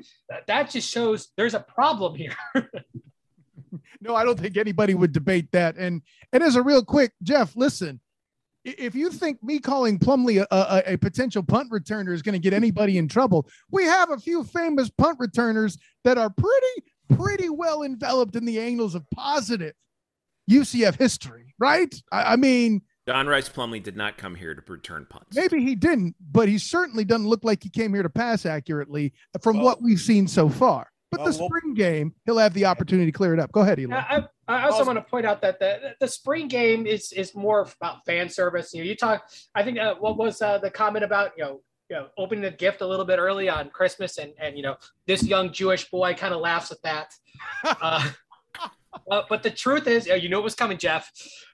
That, 0.47 0.69
just 0.69 0.89
shows 0.89 1.29
there's 1.37 1.53
a 1.53 1.61
problem 1.61 2.15
here. 2.15 2.35
no, 4.01 4.15
I 4.15 4.23
don't 4.23 4.39
think 4.39 4.57
anybody 4.57 4.93
would 4.93 5.11
debate 5.11 5.51
that. 5.51 5.77
And 5.77 6.01
and 6.31 6.43
as 6.43 6.55
a 6.55 6.61
real 6.61 6.83
quick, 6.83 7.13
Jeff, 7.23 7.55
listen, 7.55 7.99
if 8.63 8.96
you 8.96 9.12
think 9.12 9.41
me 9.43 9.60
calling 9.60 10.00
Plumlee 10.00 10.41
a, 10.50 10.55
a, 10.88 10.93
a 10.93 10.98
potential 10.98 11.43
punt 11.43 11.72
returner 11.72 12.13
is 12.13 12.22
going 12.22 12.34
to 12.34 12.39
get 12.39 12.53
anybody 12.53 12.98
in 12.98 13.08
trouble, 13.08 13.48
we 13.72 13.84
have 13.86 14.10
a 14.12 14.17
few 14.17 14.43
famous 14.43 14.89
punt 14.89 15.17
returners 15.20 15.77
that 16.03 16.17
are 16.17 16.29
pretty 16.29 16.84
pretty 17.22 17.50
well 17.50 17.84
enveloped 17.84 18.36
in 18.36 18.46
the 18.46 18.60
angles 18.60 18.96
of 18.96 19.03
positive 19.12 19.74
UCF 20.50 20.98
history, 20.98 21.53
right? 21.60 21.93
I, 22.12 22.34
I 22.34 22.36
mean, 22.36 22.82
John 23.08 23.27
Rice 23.27 23.50
Plumlee 23.50 23.84
did 23.84 23.98
not 23.98 24.17
come 24.17 24.34
here 24.36 24.53
to 24.55 24.62
return 24.72 25.05
punts. 25.10 25.36
maybe 25.36 25.62
he 25.62 25.75
didn't, 25.75 26.15
but 26.32 26.48
he 26.48 26.58
certainly 26.58 27.03
doesn't 27.03 27.27
look 27.27 27.43
like 27.43 27.62
he 27.62 27.70
came 27.70 27.93
here 27.93 28.03
to 28.03 28.10
pass 28.10 28.46
accurately 28.46 29.13
from 29.41 29.58
Well- 29.58 29.65
what 29.65 29.82
we've 29.82 30.00
seen 30.00 30.27
so 30.27 30.48
far. 30.50 30.88
But 31.12 31.20
Well, 31.20 31.32
the 31.32 31.38
we'll- 31.39 31.50
spring 31.50 31.74
game, 31.75 32.13
he'll 32.25 32.38
have 32.39 32.53
the 32.53 32.65
opportunity 32.65 33.12
to 33.12 33.15
clear 33.15 33.34
it 33.34 33.39
up. 33.39 33.51
Go 33.51 33.62
ahead, 33.62 33.79
Eli. 33.79 33.96
I, 33.96 34.24
I 34.47 34.63
also 34.65 34.85
want 34.85 34.97
to 34.97 35.03
point 35.09 35.25
out 35.25 35.41
that 35.41 35.59
the 35.59 35.95
the 36.00 36.07
spring 36.07 36.47
game 36.47 36.85
is 36.85 37.12
is 37.13 37.33
more 37.33 37.67
about 37.79 38.05
fan 38.05 38.27
service. 38.29 38.73
You 38.73 38.83
know, 38.83 38.89
you 38.89 38.95
talk. 38.95 39.23
I 39.55 39.63
think 39.63 39.79
uh, 39.79 39.95
what 39.95 40.17
was 40.17 40.41
uh, 40.41 40.57
the 40.57 40.69
comment 40.69 41.05
about 41.05 41.31
you 41.38 41.43
know 41.43 41.62
you 41.89 41.95
know 41.95 42.07
opening 42.17 42.43
the 42.43 42.51
gift 42.51 42.81
a 42.81 42.88
little 42.88 43.05
bit 43.05 43.19
early 43.19 43.47
on 43.50 43.69
Christmas, 43.69 44.17
and 44.17 44.33
and 44.39 44.57
you 44.57 44.63
know 44.63 44.75
this 45.07 45.23
young 45.23 45.51
Jewish 45.53 45.89
boy 45.89 46.13
kind 46.13 46.33
of 46.33 46.41
laughs 46.41 46.71
at 46.71 46.81
that. 46.83 47.13
Uh, 49.09 49.23
but 49.27 49.41
the 49.41 49.50
truth 49.50 49.88
is, 49.88 50.05
you 50.05 50.29
know 50.29 50.38
it 50.39 50.43
was 50.43 50.53
coming, 50.53 50.77
Jeff. 50.77 51.12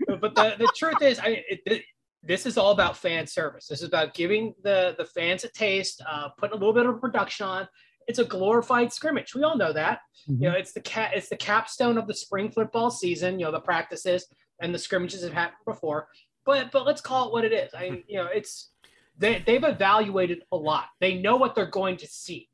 But 0.08 0.36
the, 0.36 0.55
the 0.60 0.69
truth 0.75 1.01
is, 1.01 1.19
I 1.19 1.41
it, 1.50 1.62
it- 1.65 1.84
this 2.22 2.46
is 2.46 2.58
all 2.58 2.72
about 2.72 2.98
fan 2.98 3.25
service. 3.25 3.67
This 3.67 3.81
is 3.81 3.88
about 3.88 4.13
giving 4.13 4.53
the 4.62 4.93
the 4.98 5.05
fans 5.05 5.46
a 5.46 5.48
taste, 5.48 6.01
uh, 6.05 6.27
putting 6.38 6.58
a 6.58 6.60
little 6.60 6.74
bit 6.74 6.86
of 6.86 7.00
production 7.00 7.46
on. 7.46 7.67
It's 8.10 8.18
a 8.18 8.25
glorified 8.25 8.92
scrimmage. 8.92 9.36
We 9.36 9.44
all 9.44 9.56
know 9.56 9.72
that. 9.72 10.00
You 10.25 10.36
know, 10.36 10.50
mm-hmm. 10.50 10.58
it's 10.58 10.74
the 10.74 10.82
cat. 10.82 11.12
It's 11.13 11.30
the 11.30 11.38
capstone 11.38 11.96
of 11.96 12.08
the 12.08 12.13
spring 12.16 12.50
football 12.50 12.89
season. 12.89 13.39
You 13.39 13.46
know, 13.46 13.51
the 13.51 13.60
practices 13.60 14.25
and 14.60 14.74
the 14.74 14.80
scrimmages 14.80 15.24
have 15.24 15.32
happened 15.32 15.63
before. 15.63 16.08
But 16.44 16.72
but 16.72 16.88
let's 16.88 17.01
call 17.01 17.28
it 17.28 17.32
what 17.32 17.46
it 17.46 17.54
is. 17.54 17.70
I 17.78 17.92
mean, 17.92 18.04
you 18.08 18.18
know, 18.18 18.25
it's 18.25 18.72
they 19.16 19.44
they've 19.46 19.63
evaluated 19.63 20.42
a 20.51 20.58
lot. 20.58 20.86
They 21.00 21.20
know 21.22 21.36
what 21.36 21.54
they're 21.54 21.68
going 21.68 21.98
to 21.98 22.08
see. 22.08 22.50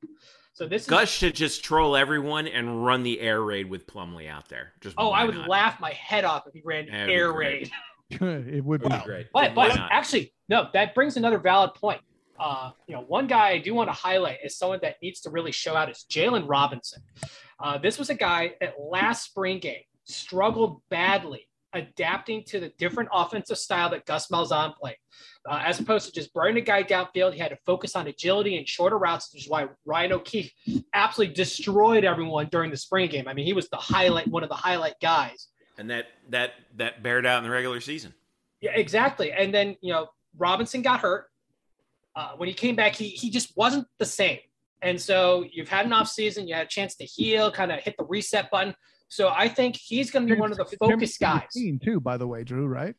So 0.52 0.68
this 0.68 0.82
is 0.82 0.88
Gus 0.90 1.10
should 1.10 1.36
just 1.36 1.64
troll 1.64 1.96
everyone 1.96 2.48
and 2.48 2.86
run 2.86 3.04
the 3.04 3.22
air 3.22 3.42
raid 3.42 3.70
with 3.70 3.88
Plumlee 3.88 4.30
out 4.30 4.50
there. 4.50 4.74
Just 4.82 4.96
oh, 4.98 5.12
I 5.12 5.24
would 5.24 5.36
not? 5.36 5.48
laugh 5.48 5.80
my 5.80 5.92
head 5.92 6.26
off 6.26 6.48
if 6.48 6.54
he 6.54 6.62
ran 6.66 6.88
That'd 6.88 7.10
air 7.10 7.32
raid. 7.32 7.72
it 8.10 8.64
would 8.64 8.82
be. 8.82 8.90
Wow. 8.90 9.04
Great. 9.06 9.28
But 9.32 9.56
Why 9.56 9.70
but 9.70 9.80
actually, 9.90 10.34
no, 10.50 10.68
that 10.74 10.94
brings 10.94 11.16
another 11.16 11.38
valid 11.38 11.74
point. 11.76 12.02
Uh, 12.40 12.72
you 12.88 12.96
know, 12.96 13.02
one 13.02 13.28
guy 13.28 13.50
I 13.50 13.60
do 13.60 13.74
want 13.74 13.90
to 13.90 13.94
highlight 13.94 14.40
is 14.44 14.58
someone 14.58 14.80
that 14.82 14.96
needs 15.02 15.22
to 15.22 15.30
really 15.30 15.52
show 15.52 15.76
out 15.76 15.90
is 15.90 16.06
Jaylon 16.10 16.46
Robinson. 16.48 17.02
Uh, 17.64 17.78
this 17.78 17.98
was 17.98 18.10
a 18.10 18.16
guy 18.16 18.54
that 18.60 18.76
last 18.80 19.24
spring 19.26 19.60
game 19.60 19.84
struggled 20.04 20.82
badly 20.90 21.48
adapting 21.74 22.44
to 22.46 22.60
the 22.60 22.72
different 22.78 23.10
offensive 23.14 23.58
style 23.58 23.90
that 23.90 24.06
Gus 24.06 24.28
Malzahn 24.28 24.76
played. 24.76 24.96
Uh, 25.50 25.62
as 25.64 25.80
opposed 25.80 26.08
to 26.08 26.12
just 26.12 26.34
burning 26.34 26.58
a 26.58 26.62
guy 26.62 26.84
downfield, 26.84 27.34
he 27.34 27.40
had 27.40 27.50
to 27.50 27.58
focus 27.66 27.96
on 27.96 28.08
agility 28.08 28.58
and 28.58 28.68
shorter 28.68 28.98
routes, 28.98 29.32
which 29.34 29.44
is 29.44 29.50
why 29.50 29.68
Ryan 29.86 30.14
O'Keefe 30.14 30.52
absolutely 30.94 31.36
destroyed 31.36 32.06
everyone 32.06 32.48
during 32.52 32.72
the 32.72 32.78
spring 32.78 33.10
game. 33.10 33.28
I 33.28 33.34
mean, 33.34 33.46
he 33.46 33.54
was 33.54 33.70
the 33.70 33.78
highlight, 33.78 34.28
one 34.28 34.44
of 34.44 34.50
the 34.50 34.56
highlight 34.56 34.96
guys. 35.02 35.50
and 35.78 35.90
that 35.90 36.06
that 36.30 36.52
that 36.78 37.04
bared 37.04 37.26
out 37.26 37.40
in 37.40 37.44
the 37.44 37.50
regular 37.50 37.82
season. 37.82 38.14
Yeah, 38.62 38.72
exactly. 38.72 39.32
And 39.32 39.54
then 39.54 39.76
you 39.82 39.92
know 39.92 40.08
Robinson 40.38 40.82
got 40.82 41.02
hurt. 41.02 41.28
Uh, 42.16 42.32
when 42.38 42.48
he 42.48 42.54
came 42.54 42.76
back, 42.76 42.96
he 42.96 43.10
he 43.10 43.30
just 43.30 43.56
wasn't 43.58 43.88
the 44.00 44.06
same. 44.06 44.40
And 44.82 45.00
so 45.00 45.46
you've 45.52 45.70
had 45.70 45.86
an 45.86 45.94
off 45.94 46.08
season, 46.08 46.48
you 46.48 46.54
had 46.54 46.66
a 46.66 46.70
chance 46.70 46.96
to 46.96 47.06
heal, 47.06 47.52
kind 47.52 47.72
of 47.72 47.80
hit 47.80 47.96
the 47.98 48.06
reset 48.06 48.52
button. 48.52 48.76
So 49.08 49.30
I 49.30 49.48
think 49.48 49.76
he's 49.76 50.12
going 50.12 50.28
to 50.28 50.34
be 50.34 50.40
one 50.40 50.52
of 50.52 50.58
the 50.58 50.66
focus 50.66 51.18
guys. 51.18 51.44
Keene 51.54 51.80
too, 51.80 52.00
by 52.00 52.18
the 52.18 52.28
way, 52.28 52.44
Drew. 52.44 52.68
Right? 52.68 52.96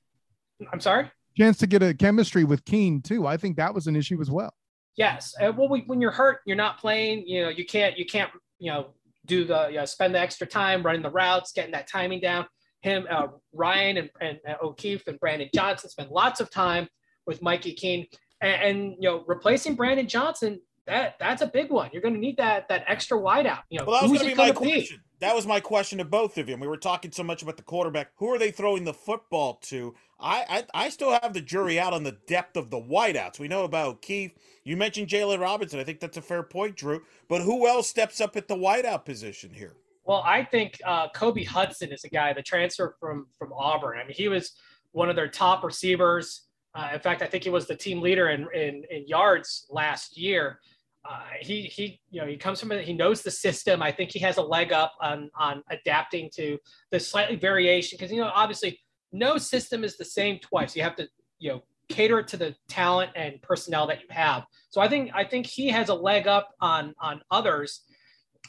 I'm 0.73 0.81
sorry. 0.81 1.11
Chance 1.37 1.59
to 1.59 1.67
get 1.67 1.83
a 1.83 1.93
chemistry 1.95 2.45
with 2.45 2.65
Keene 2.65 3.03
too. 3.03 3.27
I 3.27 3.37
think 3.37 3.57
that 3.57 3.75
was 3.75 3.87
an 3.87 3.97
issue 3.97 4.21
as 4.21 4.31
well. 4.31 4.55
Yes. 4.97 5.35
Uh, 5.39 5.53
well, 5.55 5.69
we, 5.69 5.83
when 5.83 6.01
you're 6.01 6.11
hurt, 6.11 6.41
you're 6.47 6.57
not 6.57 6.79
playing. 6.79 7.27
You 7.27 7.45
know, 7.45 7.49
you 7.51 7.67
can't 7.67 7.97
you 7.99 8.07
can't 8.07 8.31
you 8.59 8.73
know 8.73 8.95
do 9.27 9.45
the 9.45 9.69
you 9.69 9.77
know, 9.77 9.85
spend 9.85 10.15
the 10.15 10.21
extra 10.21 10.47
time 10.47 10.83
running 10.83 11.03
the 11.03 11.11
routes, 11.11 11.53
getting 11.53 11.73
that 11.73 11.87
timing 11.87 12.21
down. 12.21 12.47
Him, 12.81 13.07
uh, 13.11 13.29
Ryan, 13.53 13.97
and, 13.97 14.11
and 14.21 14.39
uh, 14.49 14.55
O'Keefe 14.63 15.07
and 15.09 15.19
Brandon 15.19 15.49
Johnson 15.55 15.91
spend 15.91 16.11
lots 16.11 16.41
of 16.41 16.51
time 16.51 16.89
with 17.27 17.43
Mikey 17.43 17.73
Keene, 17.73 18.07
and, 18.47 18.62
and 18.62 18.93
you 19.00 19.09
know 19.09 19.25
replacing 19.26 19.75
Brandon 19.75 20.09
Johnson. 20.09 20.61
That 20.87 21.17
that's 21.19 21.43
a 21.43 21.49
big 21.49 21.71
one. 21.71 21.91
You're 21.93 22.03
going 22.03 22.15
to 22.15 22.21
need 22.21 22.37
that 22.37 22.69
that 22.69 22.85
extra 22.87 23.19
wideout. 23.19 23.62
You 23.71 23.81
know, 23.81 23.87
Well, 23.87 24.00
that 24.00 24.09
was 24.09 24.21
going 24.21 24.31
to 24.31 24.37
be 24.37 24.41
my 24.41 24.53
question. 24.53 25.00
That 25.19 25.35
was 25.35 25.47
my 25.47 25.59
question 25.59 25.99
to 25.99 26.05
both 26.05 26.38
of 26.38 26.47
you. 26.47 26.55
And 26.55 26.61
we 26.61 26.69
were 26.69 26.76
talking 26.76 27.11
so 27.11 27.25
much 27.25 27.43
about 27.43 27.57
the 27.57 27.62
quarterback. 27.65 28.12
Who 28.17 28.33
are 28.33 28.38
they 28.38 28.50
throwing 28.50 28.85
the 28.85 28.95
football 28.95 29.55
to? 29.65 29.95
I 30.21 30.65
I, 30.75 30.85
I 30.85 30.88
still 30.91 31.11
have 31.11 31.33
the 31.33 31.41
jury 31.41 31.81
out 31.81 31.93
on 31.93 32.05
the 32.05 32.17
depth 32.29 32.57
of 32.57 32.71
the 32.71 32.81
wideouts. 32.81 33.41
We 33.41 33.49
know 33.49 33.65
about 33.65 34.00
Keith. 34.00 34.33
You 34.62 34.76
mentioned 34.76 35.09
Jaylon 35.09 35.41
Robinson. 35.41 35.81
I 35.81 35.85
think 35.85 35.99
that's 35.99 36.19
a 36.19 36.23
fair 36.23 36.45
point, 36.45 36.76
Drew. 36.76 37.03
But 37.29 37.43
who 37.43 37.67
else 37.67 37.88
steps 37.88 38.21
up 38.21 38.37
at 38.37 38.47
the 38.47 38.57
wideout 38.57 39.05
position 39.05 39.50
here? 39.53 39.75
Well, 40.05 40.23
I 40.25 40.45
think 40.45 40.79
uh, 40.87 41.09
Kobe 41.09 41.43
Hudson 41.43 41.91
is 41.91 42.05
a 42.05 42.09
guy, 42.09 42.33
the 42.33 42.43
transfer 42.43 42.95
from 43.00 43.26
from 43.38 43.53
Auburn. 43.53 43.99
I 43.99 44.05
mean, 44.05 44.15
he 44.15 44.29
was 44.29 44.53
one 44.93 45.11
of 45.11 45.17
their 45.17 45.29
top 45.29 45.65
receivers. 45.65 46.46
Uh, 46.76 46.90
in 46.95 47.00
fact, 47.00 47.23
I 47.23 47.26
think 47.26 47.42
he 47.42 47.50
was 47.50 47.66
the 47.66 47.75
team 47.75 48.00
leader 48.00 48.28
in 48.28 48.47
in, 48.54 48.85
in 48.90 49.06
yards 49.06 49.66
last 49.71 50.18
year. 50.18 50.61
Uh, 51.09 51.23
he 51.40 51.62
he 51.62 52.00
you 52.11 52.21
know 52.21 52.26
he 52.26 52.37
comes 52.37 52.61
from 52.61 52.71
he 52.71 52.92
knows 52.92 53.23
the 53.23 53.30
system. 53.30 53.83
I 53.83 53.90
think 53.90 54.11
he 54.11 54.18
has 54.21 54.37
a 54.37 54.42
leg 54.42 54.73
up 54.73 54.92
on 55.00 55.30
on 55.38 55.62
adapting 55.71 56.30
to 56.35 56.59
the 56.90 57.00
slightly 57.00 57.37
variation 57.37 57.97
because 57.97 58.12
you 58.12 58.21
know 58.21 58.30
obviously 58.35 58.78
no 59.12 59.38
system 59.38 59.85
is 59.85 59.97
the 59.97 60.04
same 60.04 60.38
twice. 60.40 60.76
You 60.76 60.83
have 60.83 60.97
to 60.97 61.09
you 61.38 61.52
know 61.52 61.62
cater 61.88 62.18
it 62.18 62.28
to 62.28 62.37
the 62.37 62.54
talent 62.68 63.12
and 63.16 63.40
personnel 63.40 63.87
that 63.87 64.00
you 64.02 64.09
have. 64.11 64.45
So 64.71 64.80
I 64.80 64.88
think 64.88 65.11
I 65.14 65.25
think 65.25 65.47
he 65.47 65.68
has 65.68 65.88
a 65.88 65.95
leg 65.95 66.26
up 66.26 66.54
on 66.61 66.95
on 67.00 67.23
others 67.30 67.83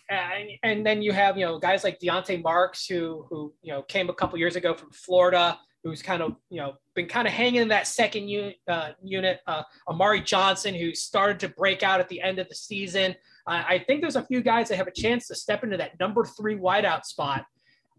and, 0.10 0.50
and 0.63 0.86
then 0.86 1.01
you 1.01 1.12
have 1.12 1.38
you 1.38 1.46
know 1.46 1.60
guys 1.60 1.84
like 1.84 2.00
Deontay 2.00 2.41
Marks 2.43 2.86
who 2.86 3.25
who 3.29 3.53
you 3.62 3.74
know 3.74 3.81
came 3.84 4.10
a 4.10 4.13
couple 4.13 4.38
years 4.39 4.55
ago 4.55 4.74
from 4.74 4.91
Florida 4.91 5.60
who's 5.89 6.01
kind 6.01 6.22
of 6.22 6.36
you 6.50 6.58
know 6.58 6.74
been 6.96 7.08
kind 7.08 7.27
of 7.27 7.34
hanging 7.34 7.62
in 7.62 7.67
that 7.70 7.88
second 7.88 8.27
unit 8.27 8.58
uh, 8.67 8.89
unit 9.03 9.39
uh, 9.48 9.63
Amari 9.88 10.22
Johnson 10.22 10.74
who 10.74 10.94
started 10.94 11.39
to 11.41 11.50
break 11.50 11.84
out 11.84 12.00
at 12.00 12.10
the 12.10 12.22
end 12.22 12.39
of 12.39 12.48
the 12.50 12.56
season 12.56 13.15
uh, 13.48 13.63
I 13.67 13.79
think 13.79 14.01
there's 14.01 14.15
a 14.15 14.25
few 14.25 14.41
guys 14.41 14.70
that 14.70 14.75
have 14.75 14.88
a 14.88 14.91
chance 14.91 15.27
to 15.27 15.36
step 15.36 15.63
into 15.63 15.77
that 15.77 16.00
number 16.00 16.25
three 16.25 16.56
wideout 16.56 17.06
spot 17.06 17.46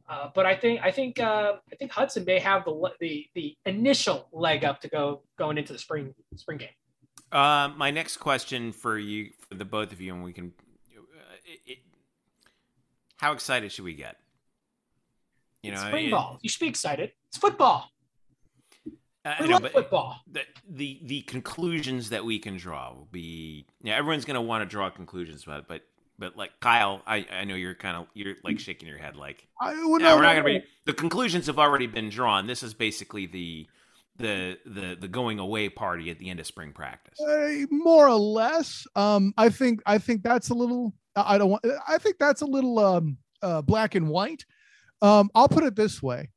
uh, 0.08 0.30
but 0.34 0.46
I 0.46 0.54
think 0.54 0.80
I 0.82 0.90
think 0.90 1.20
uh, 1.20 1.54
I 1.70 1.76
think 1.76 1.92
Hudson 1.92 2.24
may 2.24 2.38
have 2.38 2.64
the 2.64 2.90
the 2.98 3.26
the 3.34 3.56
initial 3.66 4.28
leg 4.32 4.64
up 4.64 4.80
to 4.80 4.88
go 4.88 5.22
going 5.38 5.58
into 5.58 5.74
the 5.74 5.78
spring 5.78 6.14
spring 6.36 6.58
game. 6.58 6.68
Uh, 7.30 7.68
my 7.76 7.90
next 7.90 8.16
question 8.16 8.72
for 8.72 8.98
you, 8.98 9.30
for 9.48 9.54
the 9.54 9.66
both 9.66 9.92
of 9.92 10.00
you, 10.00 10.14
and 10.14 10.24
we 10.24 10.32
can. 10.32 10.52
Uh, 10.96 11.34
it, 11.44 11.72
it, 11.72 11.78
how 13.16 13.32
excited 13.32 13.70
should 13.70 13.84
we 13.84 13.92
get? 13.92 14.16
You 15.62 15.72
it's 15.72 15.82
know, 15.82 15.88
spring 15.88 16.06
it- 16.06 16.10
ball. 16.10 16.38
You 16.42 16.48
should 16.48 16.60
be 16.60 16.68
excited. 16.68 17.12
It's 17.28 17.38
football. 17.38 17.90
I 19.24 19.36
We 19.42 19.48
know, 19.48 19.54
love 19.54 19.62
but 19.62 19.72
football. 19.72 20.16
the, 20.30 20.40
the 20.70 21.00
the 21.04 21.20
conclusions 21.22 22.10
that 22.10 22.24
we 22.24 22.38
can 22.38 22.56
draw 22.56 22.92
will 22.94 23.08
be. 23.10 23.66
Yeah, 23.82 23.96
everyone's 23.96 24.24
going 24.24 24.36
to 24.36 24.40
want 24.40 24.62
to 24.62 24.66
draw 24.66 24.88
conclusions 24.90 25.42
about 25.42 25.60
it, 25.60 25.64
but 25.68 25.82
but 26.18 26.36
like 26.36 26.52
Kyle, 26.60 27.02
I 27.06 27.26
I 27.30 27.44
know 27.44 27.54
you're 27.54 27.74
kind 27.74 27.96
of 27.96 28.06
you're 28.14 28.36
like 28.44 28.58
shaking 28.58 28.88
your 28.88 28.96
head 28.98 29.16
like. 29.16 29.46
I, 29.60 29.74
well, 29.74 29.98
no, 29.98 30.16
we're 30.16 30.22
not 30.22 30.34
going 30.42 30.54
to 30.54 30.60
be. 30.60 30.66
The 30.86 30.94
conclusions 30.94 31.46
have 31.48 31.58
already 31.58 31.86
been 31.86 32.08
drawn. 32.08 32.46
This 32.46 32.62
is 32.62 32.72
basically 32.72 33.26
the 33.26 33.66
the 34.16 34.56
the 34.64 34.96
the 34.98 35.08
going 35.08 35.38
away 35.40 35.68
party 35.68 36.10
at 36.10 36.18
the 36.18 36.30
end 36.30 36.40
of 36.40 36.46
spring 36.46 36.72
practice. 36.72 37.20
Uh, 37.20 37.66
more 37.70 38.08
or 38.08 38.16
less. 38.16 38.86
Um, 38.96 39.34
I 39.36 39.50
think 39.50 39.82
I 39.84 39.98
think 39.98 40.22
that's 40.22 40.48
a 40.48 40.54
little. 40.54 40.94
I 41.16 41.34
I 41.34 41.38
don't 41.38 41.50
want. 41.50 41.66
I 41.86 41.98
think 41.98 42.16
that's 42.18 42.40
a 42.40 42.46
little 42.46 42.78
um, 42.78 43.18
uh, 43.42 43.60
black 43.62 43.94
and 43.94 44.08
white. 44.08 44.46
Um, 45.00 45.30
I'll 45.34 45.48
put 45.48 45.64
it 45.64 45.76
this 45.76 46.02
way: 46.02 46.30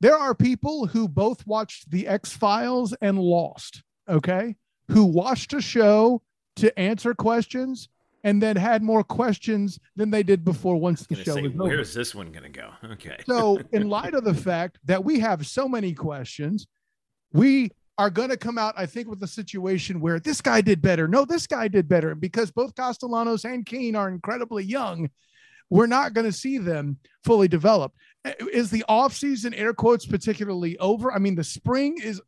there 0.00 0.16
are 0.16 0.34
people 0.34 0.86
who 0.86 1.08
both 1.08 1.46
watched 1.46 1.90
the 1.90 2.06
X 2.06 2.32
Files 2.32 2.94
and 3.00 3.18
Lost. 3.18 3.82
Okay, 4.08 4.56
who 4.88 5.04
watched 5.04 5.52
a 5.52 5.60
show 5.60 6.22
to 6.56 6.76
answer 6.78 7.14
questions 7.14 7.88
and 8.26 8.42
then 8.42 8.56
had 8.56 8.82
more 8.82 9.04
questions 9.04 9.78
than 9.94 10.10
they 10.10 10.24
did 10.24 10.44
before 10.44 10.76
once 10.76 11.06
the 11.06 11.14
show 11.14 11.36
say, 11.36 11.42
was 11.42 11.52
over. 11.52 11.64
where's 11.64 11.94
this 11.94 12.12
one 12.12 12.32
going 12.32 12.42
to 12.42 12.48
go? 12.48 12.70
Okay. 12.92 13.16
So, 13.26 13.60
in 13.72 13.88
light 13.88 14.14
of 14.14 14.24
the 14.24 14.34
fact 14.34 14.78
that 14.84 15.04
we 15.04 15.20
have 15.20 15.46
so 15.46 15.68
many 15.68 15.92
questions, 15.92 16.66
we 17.32 17.70
are 17.98 18.10
going 18.10 18.30
to 18.30 18.36
come 18.36 18.58
out, 18.58 18.74
I 18.76 18.86
think, 18.86 19.08
with 19.08 19.22
a 19.22 19.28
situation 19.28 20.00
where 20.00 20.18
this 20.18 20.40
guy 20.40 20.60
did 20.60 20.82
better. 20.82 21.06
No, 21.08 21.24
this 21.24 21.46
guy 21.46 21.68
did 21.68 21.88
better. 21.88 22.10
And 22.10 22.20
because 22.20 22.50
both 22.50 22.74
Castellanos 22.74 23.44
and 23.44 23.64
Keene 23.64 23.94
are 23.96 24.08
incredibly 24.08 24.64
young, 24.64 25.10
we're 25.70 25.86
not 25.86 26.12
going 26.12 26.26
to 26.26 26.32
see 26.32 26.58
them 26.58 26.98
fully 27.24 27.48
developed. 27.48 27.96
Is 28.52 28.70
the 28.70 28.84
offseason, 28.88 29.52
air 29.56 29.74
quotes, 29.74 30.06
particularly 30.06 30.78
over? 30.78 31.12
I 31.12 31.18
mean, 31.18 31.34
the 31.34 31.44
spring 31.44 31.98
is 32.02 32.20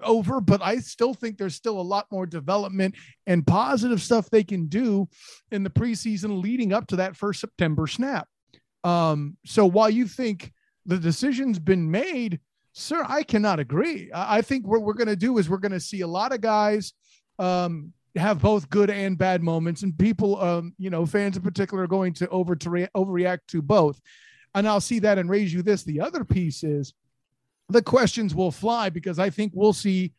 over, 0.00 0.40
but 0.40 0.62
I 0.62 0.78
still 0.78 1.14
think 1.14 1.36
there's 1.36 1.54
still 1.54 1.80
a 1.80 1.82
lot 1.82 2.06
more 2.10 2.26
development 2.26 2.94
and 3.26 3.46
positive 3.46 4.00
stuff 4.00 4.30
they 4.30 4.44
can 4.44 4.66
do 4.66 5.08
in 5.50 5.62
the 5.62 5.70
preseason 5.70 6.42
leading 6.42 6.72
up 6.72 6.86
to 6.88 6.96
that 6.96 7.16
first 7.16 7.40
September 7.40 7.86
snap. 7.86 8.28
Um, 8.84 9.36
so 9.44 9.66
while 9.66 9.90
you 9.90 10.06
think 10.06 10.52
the 10.86 10.98
decision's 10.98 11.58
been 11.58 11.90
made, 11.90 12.40
sir, 12.72 13.04
I 13.06 13.22
cannot 13.22 13.60
agree. 13.60 14.10
I, 14.12 14.38
I 14.38 14.42
think 14.42 14.66
what 14.66 14.82
we're 14.82 14.94
going 14.94 15.08
to 15.08 15.16
do 15.16 15.38
is 15.38 15.48
we're 15.48 15.58
going 15.58 15.72
to 15.72 15.80
see 15.80 16.00
a 16.00 16.06
lot 16.06 16.32
of 16.32 16.40
guys 16.40 16.92
um, 17.38 17.92
have 18.16 18.40
both 18.40 18.68
good 18.68 18.90
and 18.90 19.16
bad 19.16 19.42
moments, 19.42 19.82
and 19.82 19.98
people, 19.98 20.40
um, 20.40 20.74
you 20.78 20.90
know, 20.90 21.06
fans 21.06 21.36
in 21.36 21.42
particular, 21.42 21.84
are 21.84 21.88
going 21.88 22.12
to 22.14 22.28
over 22.28 22.54
to 22.56 22.70
re- 22.70 22.88
overreact 22.94 23.40
to 23.48 23.62
both. 23.62 24.00
And 24.54 24.68
I'll 24.68 24.80
see 24.80 24.98
that 25.00 25.18
and 25.18 25.30
raise 25.30 25.52
you 25.52 25.62
this. 25.62 25.82
The 25.82 26.00
other 26.00 26.24
piece 26.24 26.62
is 26.62 26.92
the 27.68 27.82
questions 27.82 28.34
will 28.34 28.50
fly 28.50 28.90
because 28.90 29.18
I 29.18 29.30
think 29.30 29.52
we'll 29.54 29.72
see 29.72 30.12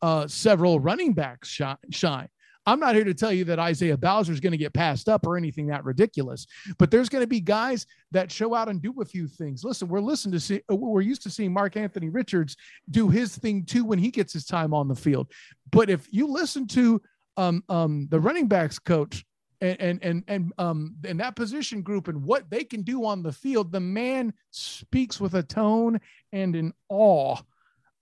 uh, 0.00 0.26
several 0.26 0.80
running 0.80 1.12
backs 1.12 1.48
shine. 1.90 2.28
I'm 2.66 2.80
not 2.80 2.94
here 2.94 3.04
to 3.04 3.14
tell 3.14 3.32
you 3.32 3.44
that 3.44 3.58
Isaiah 3.58 3.96
Bowser 3.96 4.32
is 4.32 4.40
going 4.40 4.52
to 4.52 4.58
get 4.58 4.72
passed 4.72 5.08
up 5.08 5.26
or 5.26 5.36
anything 5.36 5.66
that 5.66 5.84
ridiculous, 5.84 6.46
but 6.78 6.90
there's 6.90 7.10
going 7.10 7.22
to 7.22 7.28
be 7.28 7.40
guys 7.40 7.86
that 8.12 8.32
show 8.32 8.54
out 8.54 8.68
and 8.68 8.80
do 8.80 8.94
a 9.02 9.04
few 9.04 9.28
things. 9.28 9.64
Listen, 9.64 9.86
we're 9.86 10.00
listening 10.00 10.32
to 10.32 10.40
see, 10.40 10.62
uh, 10.72 10.76
we're 10.76 11.02
used 11.02 11.22
to 11.24 11.30
seeing 11.30 11.52
Mark 11.52 11.76
Anthony 11.76 12.08
Richards 12.08 12.56
do 12.90 13.10
his 13.10 13.36
thing 13.36 13.64
too 13.64 13.84
when 13.84 13.98
he 13.98 14.10
gets 14.10 14.32
his 14.32 14.46
time 14.46 14.72
on 14.72 14.88
the 14.88 14.94
field. 14.94 15.30
But 15.70 15.90
if 15.90 16.06
you 16.10 16.26
listen 16.26 16.66
to 16.68 17.02
um, 17.36 17.64
um, 17.68 18.08
the 18.10 18.20
running 18.20 18.48
backs 18.48 18.78
coach 18.78 19.24
and 19.60 19.80
and 19.80 20.00
and 20.02 20.24
and 20.28 20.52
um 20.58 20.96
in 21.04 21.16
that 21.18 21.36
position 21.36 21.80
group 21.82 22.08
and 22.08 22.22
what 22.22 22.50
they 22.50 22.64
can 22.64 22.82
do 22.82 23.04
on 23.04 23.22
the 23.22 23.32
field, 23.32 23.72
the 23.72 23.80
man 23.80 24.32
speaks 24.50 25.20
with 25.20 25.34
a 25.34 25.42
tone 25.42 26.00
and 26.32 26.54
an 26.56 26.72
awe 26.88 27.36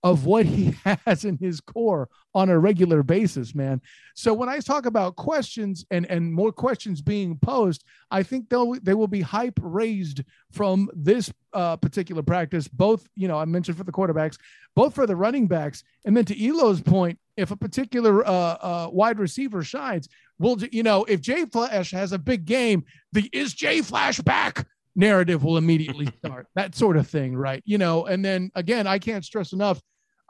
of 0.02 0.26
what 0.26 0.46
he 0.46 0.74
has 1.06 1.24
in 1.24 1.38
his 1.38 1.60
core 1.60 2.08
on 2.34 2.48
a 2.48 2.58
regular 2.58 3.02
basis, 3.02 3.54
man. 3.54 3.80
So 4.14 4.32
when 4.34 4.48
I 4.48 4.58
talk 4.58 4.86
about 4.86 5.16
questions 5.16 5.84
and 5.90 6.06
and 6.06 6.32
more 6.32 6.52
questions 6.52 7.00
being 7.00 7.38
posed, 7.38 7.84
I 8.10 8.22
think 8.22 8.48
they'll 8.48 8.74
they 8.82 8.94
will 8.94 9.08
be 9.08 9.20
hype 9.20 9.58
raised 9.62 10.24
from 10.50 10.88
this 10.94 11.32
uh, 11.52 11.76
particular 11.76 12.22
practice. 12.22 12.68
Both, 12.68 13.06
you 13.14 13.28
know, 13.28 13.38
I 13.38 13.44
mentioned 13.44 13.78
for 13.78 13.84
the 13.84 13.92
quarterbacks, 13.92 14.38
both 14.74 14.94
for 14.94 15.06
the 15.06 15.16
running 15.16 15.46
backs, 15.46 15.84
and 16.04 16.16
then 16.16 16.24
to 16.26 16.46
Elo's 16.46 16.80
point, 16.80 17.18
if 17.36 17.50
a 17.50 17.56
particular 17.56 18.26
uh, 18.26 18.30
uh, 18.30 18.88
wide 18.90 19.18
receiver 19.18 19.62
shines, 19.62 20.08
we'll 20.38 20.58
you 20.72 20.82
know 20.82 21.04
if 21.04 21.20
Jay 21.20 21.44
Flash 21.44 21.90
has 21.92 22.12
a 22.12 22.18
big 22.18 22.44
game, 22.44 22.84
the 23.12 23.28
is 23.32 23.54
Jay 23.54 23.82
Flash 23.82 24.18
back 24.20 24.66
narrative 24.94 25.42
will 25.42 25.56
immediately 25.56 26.06
start 26.24 26.46
that 26.54 26.74
sort 26.74 26.98
of 26.98 27.08
thing 27.08 27.34
right 27.34 27.62
you 27.64 27.78
know 27.78 28.04
and 28.04 28.22
then 28.22 28.50
again 28.54 28.86
i 28.86 28.98
can't 28.98 29.24
stress 29.24 29.54
enough 29.54 29.80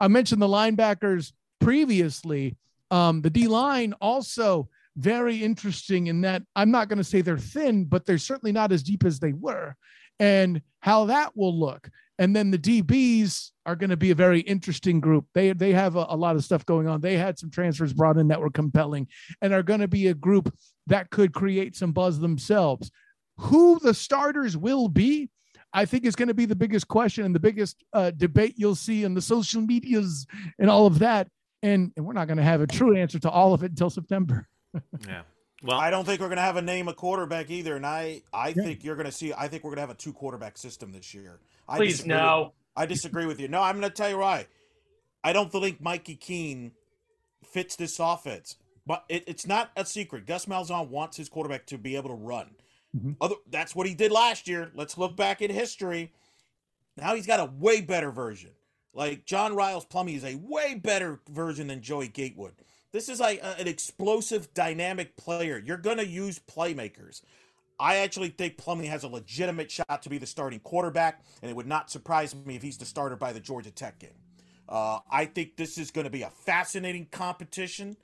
I 0.03 0.09
mentioned 0.09 0.41
the 0.41 0.47
linebackers 0.47 1.31
previously. 1.61 2.57
Um, 2.91 3.21
the 3.21 3.29
D 3.29 3.47
line 3.47 3.93
also 4.01 4.67
very 4.97 5.41
interesting 5.41 6.07
in 6.07 6.19
that 6.21 6.43
I'm 6.57 6.71
not 6.71 6.89
going 6.89 6.97
to 6.97 7.05
say 7.05 7.21
they're 7.21 7.37
thin, 7.37 7.85
but 7.85 8.05
they're 8.05 8.17
certainly 8.17 8.51
not 8.51 8.73
as 8.73 8.83
deep 8.83 9.05
as 9.05 9.19
they 9.19 9.31
were, 9.31 9.77
and 10.19 10.61
how 10.81 11.05
that 11.05 11.37
will 11.37 11.57
look. 11.57 11.89
And 12.19 12.35
then 12.35 12.51
the 12.51 12.57
DBs 12.57 13.51
are 13.65 13.77
going 13.77 13.91
to 13.91 13.97
be 13.97 14.11
a 14.11 14.15
very 14.15 14.41
interesting 14.41 14.99
group. 14.99 15.25
They 15.33 15.53
they 15.53 15.71
have 15.71 15.95
a, 15.95 16.05
a 16.09 16.17
lot 16.17 16.35
of 16.35 16.43
stuff 16.43 16.65
going 16.65 16.89
on. 16.89 16.99
They 16.99 17.15
had 17.15 17.39
some 17.39 17.49
transfers 17.49 17.93
brought 17.93 18.17
in 18.17 18.27
that 18.27 18.41
were 18.41 18.51
compelling, 18.51 19.07
and 19.41 19.53
are 19.53 19.63
going 19.63 19.79
to 19.79 19.87
be 19.87 20.07
a 20.07 20.13
group 20.13 20.53
that 20.87 21.11
could 21.11 21.33
create 21.33 21.77
some 21.77 21.93
buzz 21.93 22.19
themselves. 22.19 22.91
Who 23.37 23.79
the 23.79 23.93
starters 23.93 24.57
will 24.57 24.89
be, 24.89 25.29
I 25.73 25.85
think 25.85 26.05
is 26.05 26.15
going 26.15 26.27
to 26.27 26.33
be 26.33 26.45
the 26.45 26.55
biggest 26.55 26.87
question 26.87 27.25
and 27.25 27.33
the 27.33 27.39
biggest 27.39 27.83
uh, 27.93 28.11
debate 28.11 28.55
you'll 28.57 28.75
see 28.75 29.03
in 29.03 29.13
the 29.13 29.21
social 29.21 29.61
medias 29.61 30.27
and 30.59 30.69
all 30.69 30.85
of 30.85 30.99
that. 30.99 31.27
And, 31.63 31.91
and 31.95 32.05
we're 32.05 32.13
not 32.13 32.27
going 32.27 32.37
to 32.37 32.43
have 32.43 32.61
a 32.61 32.67
true 32.67 32.95
answer 32.95 33.19
to 33.19 33.29
all 33.29 33.53
of 33.53 33.63
it 33.63 33.71
until 33.71 33.89
September. 33.89 34.47
yeah. 35.07 35.21
Well, 35.63 35.79
I 35.79 35.89
don't 35.89 36.03
think 36.03 36.19
we're 36.19 36.27
going 36.27 36.37
to 36.37 36.43
have 36.43 36.57
a 36.57 36.61
name 36.61 36.89
a 36.89 36.93
quarterback 36.93 37.49
either, 37.49 37.77
and 37.77 37.85
I 37.85 38.21
I 38.33 38.49
yeah. 38.49 38.63
think 38.63 38.83
you're 38.83 38.97
going 38.97 39.05
to 39.05 39.13
see. 39.13 39.33
I 39.33 39.47
think 39.47 39.63
we're 39.63 39.69
going 39.69 39.77
to 39.77 39.81
have 39.83 39.89
a 39.89 39.95
two 39.95 40.11
quarterback 40.11 40.57
system 40.57 40.91
this 40.91 41.13
year. 41.13 41.39
I 41.69 41.77
Please 41.77 42.05
no. 42.05 42.41
With, 42.41 42.51
I 42.75 42.85
disagree 42.85 43.25
with 43.25 43.39
you. 43.39 43.47
No, 43.47 43.61
I'm 43.61 43.79
going 43.79 43.89
to 43.89 43.95
tell 43.95 44.09
you 44.09 44.17
why. 44.17 44.47
I 45.23 45.31
don't 45.31 45.51
think 45.51 45.79
Mikey 45.79 46.15
Keene 46.15 46.73
fits 47.45 47.77
this 47.77 47.97
offense, 47.99 48.57
but 48.85 49.05
it, 49.07 49.23
it's 49.25 49.47
not 49.47 49.71
a 49.77 49.85
secret. 49.85 50.25
Gus 50.25 50.47
Malzahn 50.47 50.89
wants 50.89 51.15
his 51.15 51.29
quarterback 51.29 51.65
to 51.67 51.77
be 51.77 51.95
able 51.95 52.09
to 52.09 52.15
run. 52.15 52.49
Mm-hmm. 52.95 53.11
Other, 53.21 53.35
that's 53.49 53.75
what 53.75 53.87
he 53.87 53.93
did 53.93 54.11
last 54.11 54.47
year. 54.47 54.71
Let's 54.75 54.97
look 54.97 55.15
back 55.15 55.41
in 55.41 55.49
history. 55.49 56.11
Now 56.97 57.15
he's 57.15 57.27
got 57.27 57.39
a 57.39 57.45
way 57.45 57.81
better 57.81 58.11
version. 58.11 58.51
Like 58.93 59.25
John 59.25 59.55
Rice 59.55 59.85
Plumlee 59.85 60.15
is 60.15 60.23
a 60.23 60.35
way 60.35 60.75
better 60.75 61.19
version 61.29 61.67
than 61.67 61.81
Joey 61.81 62.07
Gatewood. 62.07 62.53
This 62.91 63.09
is 63.09 63.19
like 63.19 63.41
a, 63.41 63.59
an 63.59 63.67
explosive, 63.67 64.53
dynamic 64.53 65.17
player. 65.17 65.57
You're 65.57 65.77
going 65.77 65.97
to 65.97 66.05
use 66.05 66.39
playmakers. 66.39 67.21
I 67.79 67.97
actually 67.97 68.29
think 68.29 68.57
Plumlee 68.57 68.85
has 68.85 69.03
a 69.03 69.07
legitimate 69.07 69.71
shot 69.71 70.03
to 70.03 70.09
be 70.09 70.19
the 70.19 70.27
starting 70.27 70.59
quarterback, 70.59 71.23
and 71.41 71.49
it 71.49 71.55
would 71.55 71.65
not 71.67 71.89
surprise 71.89 72.35
me 72.35 72.55
if 72.55 72.61
he's 72.61 72.77
the 72.77 72.85
starter 72.85 73.15
by 73.15 73.33
the 73.33 73.39
Georgia 73.39 73.71
Tech 73.71 73.97
game. 73.97 74.11
Uh, 74.69 74.99
I 75.11 75.25
think 75.25 75.57
this 75.57 75.79
is 75.79 75.89
going 75.89 76.05
to 76.05 76.11
be 76.11 76.21
a 76.21 76.29
fascinating 76.29 77.07
competition 77.11 77.97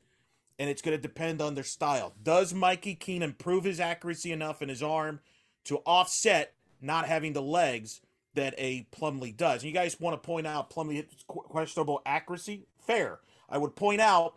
and 0.59 0.69
it's 0.69 0.81
going 0.81 0.95
to 0.95 1.01
depend 1.01 1.41
on 1.41 1.55
their 1.55 1.63
style. 1.63 2.13
Does 2.21 2.53
Mikey 2.53 2.95
Keene 2.95 3.23
improve 3.23 3.63
his 3.63 3.79
accuracy 3.79 4.33
enough 4.33 4.61
in 4.61 4.67
his 4.67 4.83
arm 4.83 5.21
to 5.63 5.77
offset 5.85 6.53
not 6.81 7.07
having 7.07 7.31
the 7.31 7.41
legs 7.41 8.01
that 8.35 8.53
a 8.57 8.85
Plumlee 8.91 9.35
does? 9.35 9.63
And 9.63 9.69
you 9.69 9.73
guys 9.73 9.99
want 9.99 10.21
to 10.21 10.25
point 10.25 10.45
out 10.45 10.69
Plumlee 10.69 11.05
questionable 11.27 12.01
accuracy? 12.05 12.65
Fair. 12.85 13.19
I 13.49 13.57
would 13.57 13.75
point 13.75 14.01
out 14.01 14.35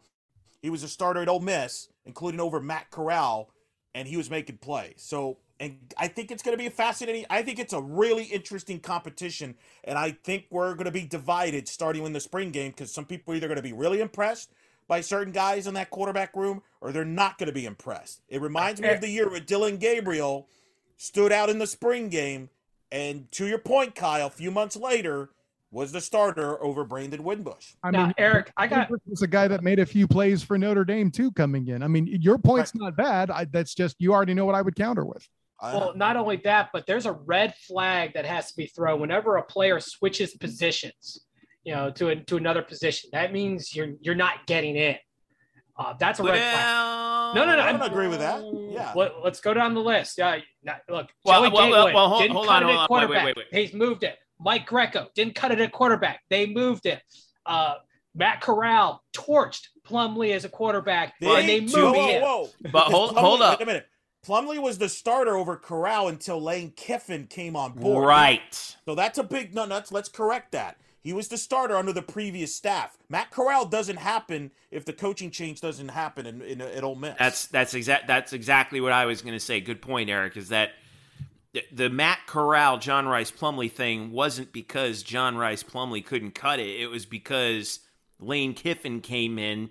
he 0.62 0.70
was 0.70 0.84
a 0.84 0.88
starter 0.88 1.20
at 1.20 1.28
Ole 1.28 1.40
Miss, 1.40 1.88
including 2.06 2.40
over 2.40 2.60
Matt 2.60 2.90
Corral, 2.90 3.50
and 3.92 4.06
he 4.06 4.16
was 4.16 4.30
making 4.30 4.58
plays. 4.58 4.94
So, 4.98 5.38
and 5.58 5.92
I 5.98 6.06
think 6.06 6.30
it's 6.30 6.42
going 6.42 6.56
to 6.56 6.58
be 6.58 6.66
a 6.66 6.70
fascinating. 6.70 7.26
I 7.30 7.42
think 7.42 7.58
it's 7.58 7.72
a 7.72 7.80
really 7.80 8.24
interesting 8.24 8.78
competition, 8.78 9.56
and 9.84 9.98
I 9.98 10.12
think 10.12 10.46
we're 10.50 10.74
going 10.74 10.86
to 10.86 10.92
be 10.92 11.04
divided 11.04 11.66
starting 11.66 12.06
in 12.06 12.12
the 12.12 12.20
spring 12.20 12.52
game 12.52 12.70
because 12.70 12.92
some 12.92 13.04
people 13.04 13.34
are 13.34 13.36
either 13.36 13.48
going 13.48 13.56
to 13.56 13.62
be 13.62 13.72
really 13.72 14.00
impressed 14.00 14.52
by 14.92 15.00
certain 15.00 15.32
guys 15.32 15.66
in 15.66 15.72
that 15.72 15.88
quarterback 15.88 16.36
room, 16.36 16.60
or 16.82 16.92
they're 16.92 17.02
not 17.02 17.38
going 17.38 17.46
to 17.46 17.52
be 17.52 17.64
impressed. 17.64 18.20
It 18.28 18.42
reminds 18.42 18.78
me 18.78 18.90
of 18.90 19.00
the 19.00 19.08
year 19.08 19.26
when 19.26 19.42
Dillon 19.44 19.78
Gabriel 19.78 20.48
stood 20.98 21.32
out 21.32 21.48
in 21.48 21.58
the 21.58 21.66
spring 21.66 22.10
game, 22.10 22.50
and 22.90 23.32
to 23.32 23.46
your 23.46 23.56
point, 23.56 23.94
Kyle, 23.94 24.26
a 24.26 24.30
few 24.30 24.50
months 24.50 24.76
later 24.76 25.30
was 25.70 25.92
the 25.92 26.00
starter 26.02 26.62
over 26.62 26.84
Brandon 26.84 27.24
Wimbush. 27.24 27.72
I 27.82 27.90
now, 27.90 28.04
mean, 28.04 28.14
Eric, 28.18 28.52
I 28.58 28.66
got 28.66 28.90
was 29.06 29.22
a 29.22 29.26
guy 29.26 29.48
that 29.48 29.62
made 29.62 29.78
a 29.78 29.86
few 29.86 30.06
plays 30.06 30.42
for 30.42 30.58
Notre 30.58 30.84
Dame 30.84 31.10
too 31.10 31.32
coming 31.32 31.68
in. 31.68 31.82
I 31.82 31.88
mean, 31.88 32.06
your 32.06 32.36
point's 32.36 32.74
right. 32.74 32.82
not 32.82 32.96
bad. 32.98 33.30
I, 33.30 33.46
that's 33.46 33.74
just 33.74 33.96
you 33.98 34.12
already 34.12 34.34
know 34.34 34.44
what 34.44 34.54
I 34.54 34.60
would 34.60 34.76
counter 34.76 35.06
with. 35.06 35.26
Well, 35.62 35.94
not 35.96 36.18
only 36.18 36.36
that, 36.44 36.68
but 36.70 36.86
there's 36.86 37.06
a 37.06 37.12
red 37.12 37.54
flag 37.54 38.12
that 38.12 38.26
has 38.26 38.50
to 38.50 38.56
be 38.58 38.66
thrown 38.66 39.00
whenever 39.00 39.36
a 39.36 39.42
player 39.42 39.80
switches 39.80 40.34
positions 40.34 41.20
you 41.64 41.74
know, 41.74 41.90
to 41.92 42.08
a, 42.08 42.16
to 42.16 42.36
another 42.36 42.62
position. 42.62 43.10
That 43.12 43.32
means 43.32 43.74
you're 43.74 43.92
you're 44.00 44.14
not 44.14 44.46
getting 44.46 44.76
in. 44.76 44.96
Uh, 45.76 45.94
that's 45.98 46.20
a 46.20 46.22
red 46.22 46.34
well, 46.34 46.52
flag. 46.52 47.34
No, 47.34 47.44
no, 47.46 47.56
no. 47.56 47.62
I 47.62 47.72
don't 47.72 47.82
agree 47.82 48.08
with 48.08 48.18
that. 48.18 48.42
Yeah. 48.70 48.92
Let, 48.94 49.12
us 49.24 49.40
go 49.40 49.54
down 49.54 49.74
the 49.74 49.80
list. 49.80 50.18
Yeah. 50.18 50.40
look, 50.88 51.08
well, 51.24 51.40
Joey 51.40 51.50
well, 51.50 51.66
Gatewood 51.66 51.94
well, 51.94 52.08
hold, 52.08 52.22
didn't 52.22 52.34
hold 52.34 52.46
cut 52.46 52.62
on, 52.62 52.68
it 52.68 52.72
at 52.74 52.86
quarterback. 52.86 53.24
Wait, 53.24 53.36
wait, 53.36 53.46
wait. 53.52 53.60
He's 53.60 53.74
moved 53.74 54.04
it. 54.04 54.18
Mike 54.38 54.66
Greco 54.66 55.08
didn't 55.14 55.34
cut 55.34 55.50
it 55.50 55.60
at 55.60 55.72
quarterback. 55.72 56.20
They 56.28 56.46
moved 56.46 56.86
it. 56.86 57.00
Uh, 57.46 57.74
Matt 58.14 58.40
Corral 58.40 59.02
torched 59.14 59.68
Plumlee 59.88 60.34
as 60.34 60.44
a 60.44 60.48
quarterback, 60.48 61.14
they, 61.20 61.38
and 61.38 61.48
they 61.48 61.60
moved 61.60 61.74
whoa, 61.74 61.92
whoa, 61.92 62.20
whoa. 62.20 62.48
But 62.72 62.84
hold, 62.84 63.12
Plumlee, 63.12 63.20
hold 63.20 63.42
up. 63.42 63.58
Wait 63.58 63.64
a 63.64 63.66
minute. 63.66 63.86
Plumlee 64.26 64.62
was 64.62 64.78
the 64.78 64.88
starter 64.88 65.36
over 65.36 65.56
Corral 65.56 66.08
until 66.08 66.40
Lane 66.40 66.72
Kiffin 66.76 67.26
came 67.26 67.56
on 67.56 67.72
board. 67.72 68.06
Right. 68.06 68.76
So 68.84 68.94
that's 68.94 69.18
a 69.18 69.24
big 69.24 69.54
no. 69.54 69.64
Let's 69.64 69.90
let's 69.90 70.08
correct 70.08 70.52
that. 70.52 70.76
He 71.02 71.12
was 71.12 71.28
the 71.28 71.36
starter 71.36 71.76
under 71.76 71.92
the 71.92 72.02
previous 72.02 72.54
staff. 72.54 72.96
Matt 73.08 73.32
Corral 73.32 73.66
doesn't 73.66 73.96
happen 73.96 74.52
if 74.70 74.84
the 74.84 74.92
coaching 74.92 75.32
change 75.32 75.60
doesn't 75.60 75.88
happen 75.88 76.26
in, 76.26 76.40
in 76.42 76.60
at 76.60 76.84
Ole 76.84 76.94
Miss. 76.94 77.16
That's 77.18 77.46
that's 77.46 77.74
exact 77.74 78.06
that's 78.06 78.32
exactly 78.32 78.80
what 78.80 78.92
I 78.92 79.04
was 79.06 79.20
going 79.20 79.34
to 79.34 79.40
say. 79.40 79.60
Good 79.60 79.82
point, 79.82 80.08
Eric. 80.08 80.36
Is 80.36 80.50
that 80.50 80.70
the, 81.52 81.64
the 81.72 81.90
Matt 81.90 82.20
Corral 82.26 82.78
John 82.78 83.08
Rice 83.08 83.32
Plumlee 83.32 83.70
thing 83.70 84.12
wasn't 84.12 84.52
because 84.52 85.02
John 85.02 85.36
Rice 85.36 85.64
Plumlee 85.64 86.04
couldn't 86.04 86.36
cut 86.36 86.60
it. 86.60 86.80
It 86.80 86.86
was 86.86 87.04
because 87.04 87.80
Lane 88.20 88.54
Kiffin 88.54 89.00
came 89.00 89.40
in, 89.40 89.70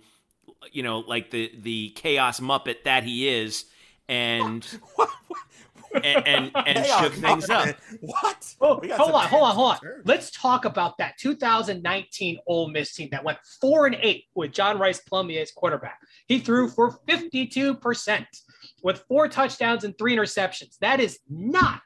you 0.74 0.84
know, 0.84 1.00
like 1.00 1.32
the 1.32 1.52
the 1.58 1.90
chaos 1.96 2.42
muppet 2.42 2.84
that 2.84 3.06
he 3.06 3.30
is, 3.30 3.66
and 4.10 4.68
and 5.94 6.28
and, 6.28 6.52
and 6.56 6.86
shook 6.86 7.14
things 7.14 7.50
up. 7.50 7.76
What? 8.02 8.56
Oh, 8.62 8.82
hold 8.96 9.12
on, 9.14 9.28
hold 9.28 9.44
on, 9.44 9.56
hold 9.56 9.72
on. 9.72 9.80
Let's 10.06 10.32
talk 10.32 10.66
about 10.66 10.98
that 10.98 11.18
2019 11.20 12.40
Ole 12.48 12.70
Miss 12.70 12.94
team 12.94 13.10
that 13.12 13.24
went 13.24 13.38
four 13.60 13.86
and 13.88 13.96
eight 14.02 14.26
with 14.36 14.52
John 14.52 14.80
Rice 14.80 15.02
Plumlee 15.12 15.42
as 15.42 15.52
quarterback. 15.52 16.00
He 16.28 16.40
threw 16.40 16.70
for 16.70 17.00
52 17.08 17.76
percent 17.76 18.28
with 18.84 19.04
four 19.08 19.28
touchdowns 19.28 19.84
and 19.84 19.98
three 19.98 20.16
interceptions. 20.16 20.78
That 20.80 21.00
is 21.00 21.20
not. 21.30 21.82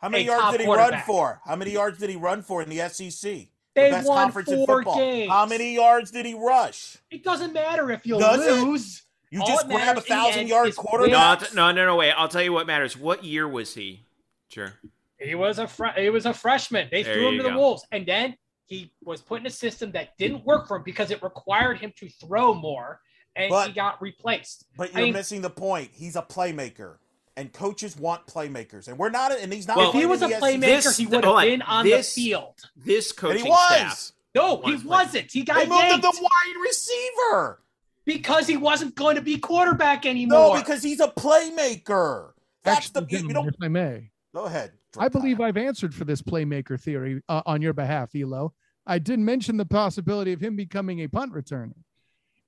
How 0.00 0.08
many 0.08 0.24
yards 0.24 0.50
did 0.50 0.60
he 0.62 0.66
run 0.66 1.00
for? 1.06 1.40
How 1.44 1.56
many 1.56 1.70
yards 1.72 1.98
did 1.98 2.10
he 2.10 2.16
run 2.16 2.42
for 2.42 2.62
in 2.62 2.68
the 2.68 2.88
SEC? 2.88 3.48
They 3.74 3.90
the 3.90 4.02
won 4.04 4.30
four 4.32 4.82
games. 4.82 5.30
How 5.30 5.46
many 5.46 5.74
yards 5.74 6.10
did 6.10 6.26
he 6.26 6.34
rush? 6.34 6.98
It 7.10 7.24
doesn't 7.24 7.52
matter 7.52 7.90
if 7.90 8.04
you 8.06 8.18
Does 8.18 8.44
it? 8.44 8.64
lose. 8.64 9.01
You 9.32 9.40
All 9.40 9.46
just 9.46 9.64
it 9.64 9.68
grab 9.68 9.80
a 9.80 9.86
matters 9.86 9.88
in 9.90 9.94
the 9.96 10.14
thousand 10.22 10.40
end 10.40 10.48
yard 10.50 10.68
is 10.68 10.74
quarterback. 10.76 11.54
No, 11.54 11.70
no, 11.70 11.72
no, 11.72 11.86
no. 11.86 11.96
Wait. 11.96 12.10
I'll 12.12 12.28
tell 12.28 12.42
you 12.42 12.52
what 12.52 12.66
matters. 12.66 12.98
What 12.98 13.24
year 13.24 13.48
was 13.48 13.74
he? 13.74 14.04
Sure. 14.48 14.74
He 15.18 15.34
was 15.34 15.58
a 15.58 15.66
fr- 15.66 15.86
he 15.96 16.10
was 16.10 16.26
a 16.26 16.34
freshman. 16.34 16.88
They 16.92 17.02
There 17.02 17.14
threw 17.14 17.28
him 17.28 17.34
you 17.36 17.42
to 17.42 17.48
the 17.48 17.56
wolves, 17.56 17.86
and 17.92 18.04
then 18.04 18.36
he 18.66 18.92
was 19.02 19.22
put 19.22 19.40
in 19.40 19.46
a 19.46 19.50
system 19.50 19.90
that 19.92 20.18
didn't 20.18 20.44
work 20.44 20.68
for 20.68 20.76
him 20.76 20.82
because 20.82 21.10
it 21.10 21.22
required 21.22 21.78
him 21.78 21.94
to 21.96 22.10
throw 22.10 22.52
more, 22.52 23.00
and 23.34 23.48
But- 23.48 23.68
he 23.68 23.72
got 23.72 24.02
replaced. 24.02 24.66
But 24.76 24.92
you're 24.92 25.04
mean- 25.04 25.14
missing 25.14 25.40
the 25.40 25.48
point. 25.50 25.92
He's 25.94 26.14
a 26.14 26.22
playmaker, 26.22 26.98
and 27.34 27.50
coaches 27.54 27.96
want 27.96 28.26
playmakers, 28.26 28.86
and 28.86 28.98
we're 28.98 29.08
not. 29.08 29.32
And 29.32 29.50
he's 29.50 29.66
not. 29.66 29.78
Well, 29.78 29.88
If 29.90 29.94
he 29.94 30.04
was 30.04 30.20
a 30.20 30.24
in 30.26 30.30
the 30.32 30.36
SEC. 30.36 30.42
playmaker, 30.42 30.60
This- 30.60 30.96
he 30.98 31.06
would 31.06 31.24
have 31.24 31.40
been 31.40 31.62
on 31.62 31.86
This- 31.86 32.14
the 32.14 32.20
field. 32.22 32.60
This 32.76 33.10
And 33.12 33.16
coaching 33.18 33.44
he 33.44 33.50
was. 33.50 33.72
staff. 33.72 34.12
No, 34.34 34.60
he 34.62 34.76
wasn't. 34.76 35.30
He 35.32 35.42
got 35.42 35.54
They 35.56 35.66
moved 35.66 35.82
him 35.84 36.00
yanked. 36.00 36.16
to 36.16 36.22
wide 36.22 36.56
receiver. 36.62 37.62
Because 38.04 38.46
he 38.46 38.56
wasn't 38.56 38.94
going 38.94 39.16
to 39.16 39.22
be 39.22 39.38
quarterback 39.38 40.06
anymore. 40.06 40.54
No, 40.54 40.60
because 40.60 40.82
he's 40.82 41.00
a 41.00 41.08
playmaker. 41.08 42.32
That's 42.64 42.86
Actually, 42.86 43.00
the 43.00 43.06
you 43.10 43.18
gentlemen, 43.18 43.34
don't 43.34 43.48
if 43.48 43.54
I 43.62 43.68
may, 43.68 44.10
go 44.34 44.44
ahead. 44.44 44.72
I 44.98 45.08
believe 45.08 45.38
Drakaya. 45.38 45.46
I've 45.46 45.56
answered 45.56 45.94
for 45.94 46.04
this 46.04 46.22
playmaker 46.22 46.80
theory 46.80 47.22
uh, 47.28 47.42
on 47.46 47.62
your 47.62 47.72
behalf, 47.72 48.10
Elo. 48.14 48.52
I 48.86 48.98
did 48.98 49.18
mention 49.18 49.56
the 49.56 49.64
possibility 49.64 50.32
of 50.32 50.40
him 50.40 50.56
becoming 50.56 51.00
a 51.00 51.08
punt 51.08 51.32
returner, 51.32 51.74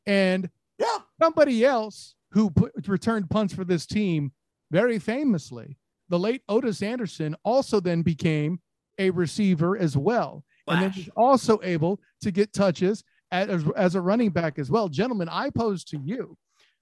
and 0.06 0.50
yeah. 0.78 0.98
somebody 1.22 1.64
else 1.64 2.16
who 2.32 2.50
put, 2.50 2.72
returned 2.88 3.30
punts 3.30 3.54
for 3.54 3.64
this 3.64 3.86
team 3.86 4.32
very 4.70 4.98
famously, 4.98 5.78
the 6.08 6.18
late 6.18 6.42
Otis 6.48 6.82
Anderson, 6.82 7.36
also 7.44 7.78
then 7.78 8.02
became 8.02 8.60
a 8.98 9.10
receiver 9.10 9.76
as 9.76 9.96
well, 9.96 10.44
and 10.66 10.82
then 10.82 10.92
Flash. 10.92 11.06
was 11.06 11.14
also 11.16 11.60
able 11.62 12.00
to 12.20 12.30
get 12.30 12.52
touches 12.52 13.04
as, 13.34 13.64
as 13.76 13.94
a 13.94 14.00
running 14.00 14.30
back 14.30 14.58
as 14.58 14.70
well. 14.70 14.88
Gentlemen, 14.88 15.28
I 15.30 15.50
pose 15.50 15.84
to 15.84 15.98
you 15.98 16.36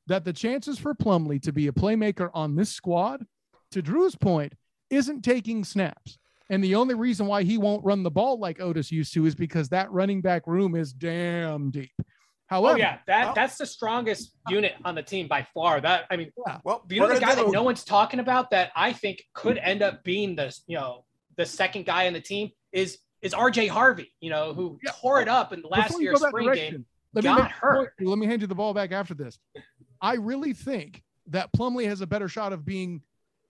that 0.06 0.24
the 0.24 0.32
chances 0.32 0.78
for 0.78 0.94
Plumlee 0.94 1.42
to 1.42 1.52
be 1.52 1.68
a 1.68 1.72
playmaker 1.72 2.30
on 2.34 2.56
this 2.56 2.70
squad, 2.70 3.24
to 3.70 3.82
Drew's 3.82 4.16
point, 4.16 4.52
isn't 4.90 5.22
taking 5.22 5.64
snaps. 5.64 6.18
And 6.50 6.62
the 6.62 6.74
only 6.74 6.94
reason 6.94 7.26
why 7.26 7.44
he 7.44 7.56
won't 7.56 7.84
run 7.84 8.02
the 8.02 8.10
ball 8.10 8.38
like 8.38 8.60
Otis 8.60 8.92
used 8.92 9.14
to 9.14 9.24
is 9.24 9.34
because 9.34 9.70
that 9.70 9.90
running 9.90 10.20
back 10.20 10.46
room 10.46 10.74
is 10.74 10.92
damn 10.92 11.70
deep. 11.70 11.92
Oh, 11.98 12.04
However, 12.46 12.74
Oh 12.74 12.78
yeah, 12.78 12.98
that 13.06 13.24
Well- 13.26 13.34
that's 13.34 13.56
the 13.56 13.64
strongest 13.64 14.32
unit 14.50 14.74
on 14.84 14.94
the 14.94 15.02
team 15.02 15.28
by 15.28 15.46
far. 15.54 15.80
That 15.80 16.04
I 16.10 16.16
mean, 16.16 16.30
Well, 16.64 16.84
you 16.90 17.00
know 17.00 17.08
the 17.08 17.14
guy 17.18 17.34
get 17.34 17.36
that 17.36 17.50
no 17.50 17.62
one's 17.62 17.84
talking 17.84 18.20
about 18.20 18.50
that 18.50 18.70
I 18.76 18.92
think 18.92 19.22
could 19.32 19.56
end 19.56 19.80
up 19.82 20.04
being 20.04 20.36
the 20.36 20.54
you 20.66 20.76
know 20.76 21.06
the 21.36 21.46
second 21.46 21.86
guy 21.86 22.06
on 22.06 22.12
the 22.12 22.20
team 22.20 22.50
is 22.72 22.98
is 23.22 23.32
RJ 23.32 23.68
Harvey. 23.68 24.12
You 24.20 24.30
know 24.30 24.52
who 24.52 24.78
Yeah. 24.84 24.90
tore 25.00 25.20
it 25.22 25.28
up 25.28 25.52
in 25.52 25.62
the 25.62 25.68
last 25.68 25.98
year's 26.00 26.20
spring 26.20 26.44
direction, 26.46 26.72
game. 26.72 26.86
let 27.14 27.24
me 27.24 27.28
got 27.30 27.42
make 27.44 27.52
hurt. 27.52 27.94
Let 28.00 28.18
me 28.18 28.26
hand 28.26 28.40
you 28.42 28.46
the 28.48 28.54
ball 28.54 28.74
back 28.74 28.92
after 28.92 29.14
this. 29.14 29.38
I 30.00 30.14
really 30.14 30.52
think 30.52 31.02
that 31.28 31.52
Plumlee 31.52 31.86
has 31.86 32.00
a 32.00 32.06
better 32.06 32.28
shot 32.28 32.52
of 32.52 32.64
being 32.64 33.02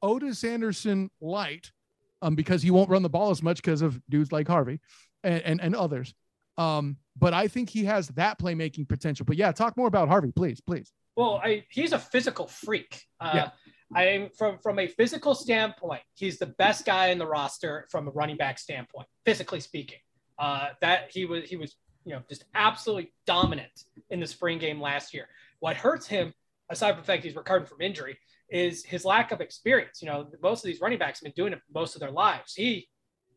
Otis 0.02 0.44
Anderson 0.44 1.10
light, 1.20 1.72
um, 2.20 2.34
because 2.34 2.62
he 2.62 2.70
won't 2.70 2.90
run 2.90 3.02
the 3.02 3.08
ball 3.08 3.30
as 3.30 3.42
much 3.42 3.56
because 3.62 3.82
of 3.82 4.00
dudes 4.08 4.30
like 4.30 4.46
Harvey 4.46 4.78
and, 5.24 5.40
and 5.42 5.60
and 5.60 5.74
others. 5.74 6.14
Um, 6.58 6.98
but 7.16 7.32
I 7.32 7.48
think 7.48 7.70
he 7.70 7.84
has 7.86 8.08
that 8.08 8.38
playmaking 8.38 8.88
potential. 8.88 9.24
But 9.26 9.36
yeah, 9.36 9.52
talk 9.52 9.76
more 9.76 9.86
about 9.86 10.08
Harvey, 10.08 10.32
please, 10.32 10.60
please. 10.60 10.92
Well, 11.16 11.40
I, 11.44 11.64
he's 11.70 11.92
a 11.92 11.98
physical 11.98 12.46
freak. 12.46 13.02
Uh, 13.20 13.30
Yeah. 13.34 13.50
I 13.94 14.04
am 14.08 14.30
from 14.36 14.58
from 14.58 14.78
a 14.78 14.86
physical 14.86 15.34
standpoint, 15.34 16.02
he's 16.14 16.38
the 16.38 16.46
best 16.46 16.84
guy 16.84 17.08
in 17.08 17.18
the 17.18 17.26
roster 17.26 17.86
from 17.90 18.08
a 18.08 18.10
running 18.10 18.36
back 18.36 18.58
standpoint, 18.58 19.06
physically 19.24 19.60
speaking. 19.60 19.98
Uh, 20.38 20.68
that 20.80 21.10
he 21.10 21.24
was 21.24 21.48
he 21.48 21.56
was 21.56 21.76
you 22.04 22.12
know 22.12 22.22
just 22.28 22.44
absolutely 22.54 23.12
dominant 23.26 23.84
in 24.10 24.20
the 24.20 24.26
spring 24.26 24.58
game 24.58 24.80
last 24.80 25.14
year. 25.14 25.28
What 25.60 25.76
hurts 25.76 26.06
him, 26.06 26.32
aside 26.70 26.92
from 26.92 27.00
the 27.00 27.06
fact 27.06 27.24
he's 27.24 27.36
recovering 27.36 27.66
from 27.66 27.80
injury, 27.80 28.18
is 28.48 28.84
his 28.84 29.04
lack 29.04 29.32
of 29.32 29.40
experience. 29.40 30.02
You 30.02 30.08
know, 30.08 30.26
most 30.42 30.64
of 30.64 30.68
these 30.68 30.80
running 30.80 30.98
backs 30.98 31.20
have 31.20 31.24
been 31.24 31.44
doing 31.44 31.52
it 31.52 31.60
most 31.72 31.94
of 31.94 32.00
their 32.00 32.10
lives. 32.10 32.54
He, 32.54 32.88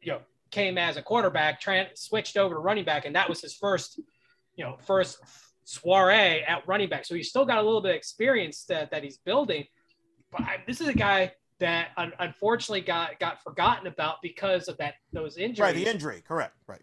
you 0.02 0.12
know, 0.12 0.20
came 0.52 0.78
as 0.78 0.98
a 0.98 1.02
quarterback, 1.02 1.62
tran 1.62 1.88
switched 1.96 2.38
over 2.38 2.56
to 2.56 2.60
running 2.60 2.86
back, 2.86 3.06
and 3.06 3.16
that 3.16 3.30
was 3.30 3.42
his 3.42 3.54
first, 3.54 4.00
you 4.56 4.64
know, 4.64 4.78
first 4.86 5.20
soiree 5.66 6.44
at 6.44 6.68
running 6.68 6.90
back. 6.90 7.06
So 7.06 7.16
he's 7.16 7.30
still 7.30 7.46
got 7.46 7.58
a 7.58 7.62
little 7.62 7.82
bit 7.82 7.92
of 7.92 7.98
experience 7.98 8.66
that, 8.66 8.92
that 8.92 9.04
he's 9.04 9.18
building. 9.18 9.66
But 10.36 10.48
I, 10.48 10.58
this 10.68 10.82
is 10.82 10.88
a 10.88 10.94
guy 10.94 11.32
that 11.60 11.90
un- 11.98 12.14
unfortunately 12.20 12.82
got 12.82 13.20
got 13.20 13.42
forgotten 13.42 13.88
about 13.88 14.18
because 14.22 14.68
of 14.68 14.78
that 14.78 14.96
those 15.14 15.38
injuries. 15.38 15.60
right 15.60 15.76
the 15.76 15.86
injury. 15.86 16.24
Correct. 16.28 16.56
Right. 16.68 16.82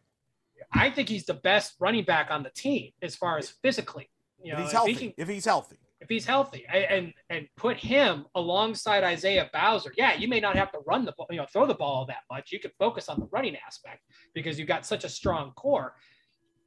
I 0.72 0.90
think 0.90 1.08
he's 1.08 1.26
the 1.26 1.34
best 1.34 1.74
running 1.80 2.04
back 2.04 2.30
on 2.30 2.42
the 2.42 2.50
team 2.50 2.92
as 3.02 3.16
far 3.16 3.36
as 3.36 3.50
physically. 3.62 4.08
You 4.42 4.52
know, 4.52 4.58
if 4.58 4.64
he's 4.64 4.70
if 4.70 4.72
healthy. 4.72 4.92
he 4.92 4.98
can, 4.98 5.14
if 5.18 5.28
he's 5.28 5.44
healthy. 5.44 5.76
if 6.00 6.08
he's 6.08 6.24
healthy 6.24 6.64
and, 6.72 6.84
and 6.84 7.14
and 7.30 7.48
put 7.56 7.76
him 7.76 8.26
alongside 8.34 9.04
Isaiah 9.04 9.50
Bowser, 9.52 9.92
yeah, 9.96 10.14
you 10.14 10.28
may 10.28 10.40
not 10.40 10.56
have 10.56 10.72
to 10.72 10.78
run 10.86 11.04
the 11.04 11.12
ball, 11.12 11.26
you 11.30 11.36
know, 11.36 11.46
throw 11.52 11.66
the 11.66 11.74
ball 11.74 12.06
that 12.06 12.22
much. 12.30 12.52
You 12.52 12.60
could 12.60 12.72
focus 12.78 13.08
on 13.08 13.20
the 13.20 13.28
running 13.30 13.56
aspect 13.66 14.00
because 14.34 14.58
you've 14.58 14.68
got 14.68 14.86
such 14.86 15.04
a 15.04 15.08
strong 15.08 15.52
core. 15.52 15.94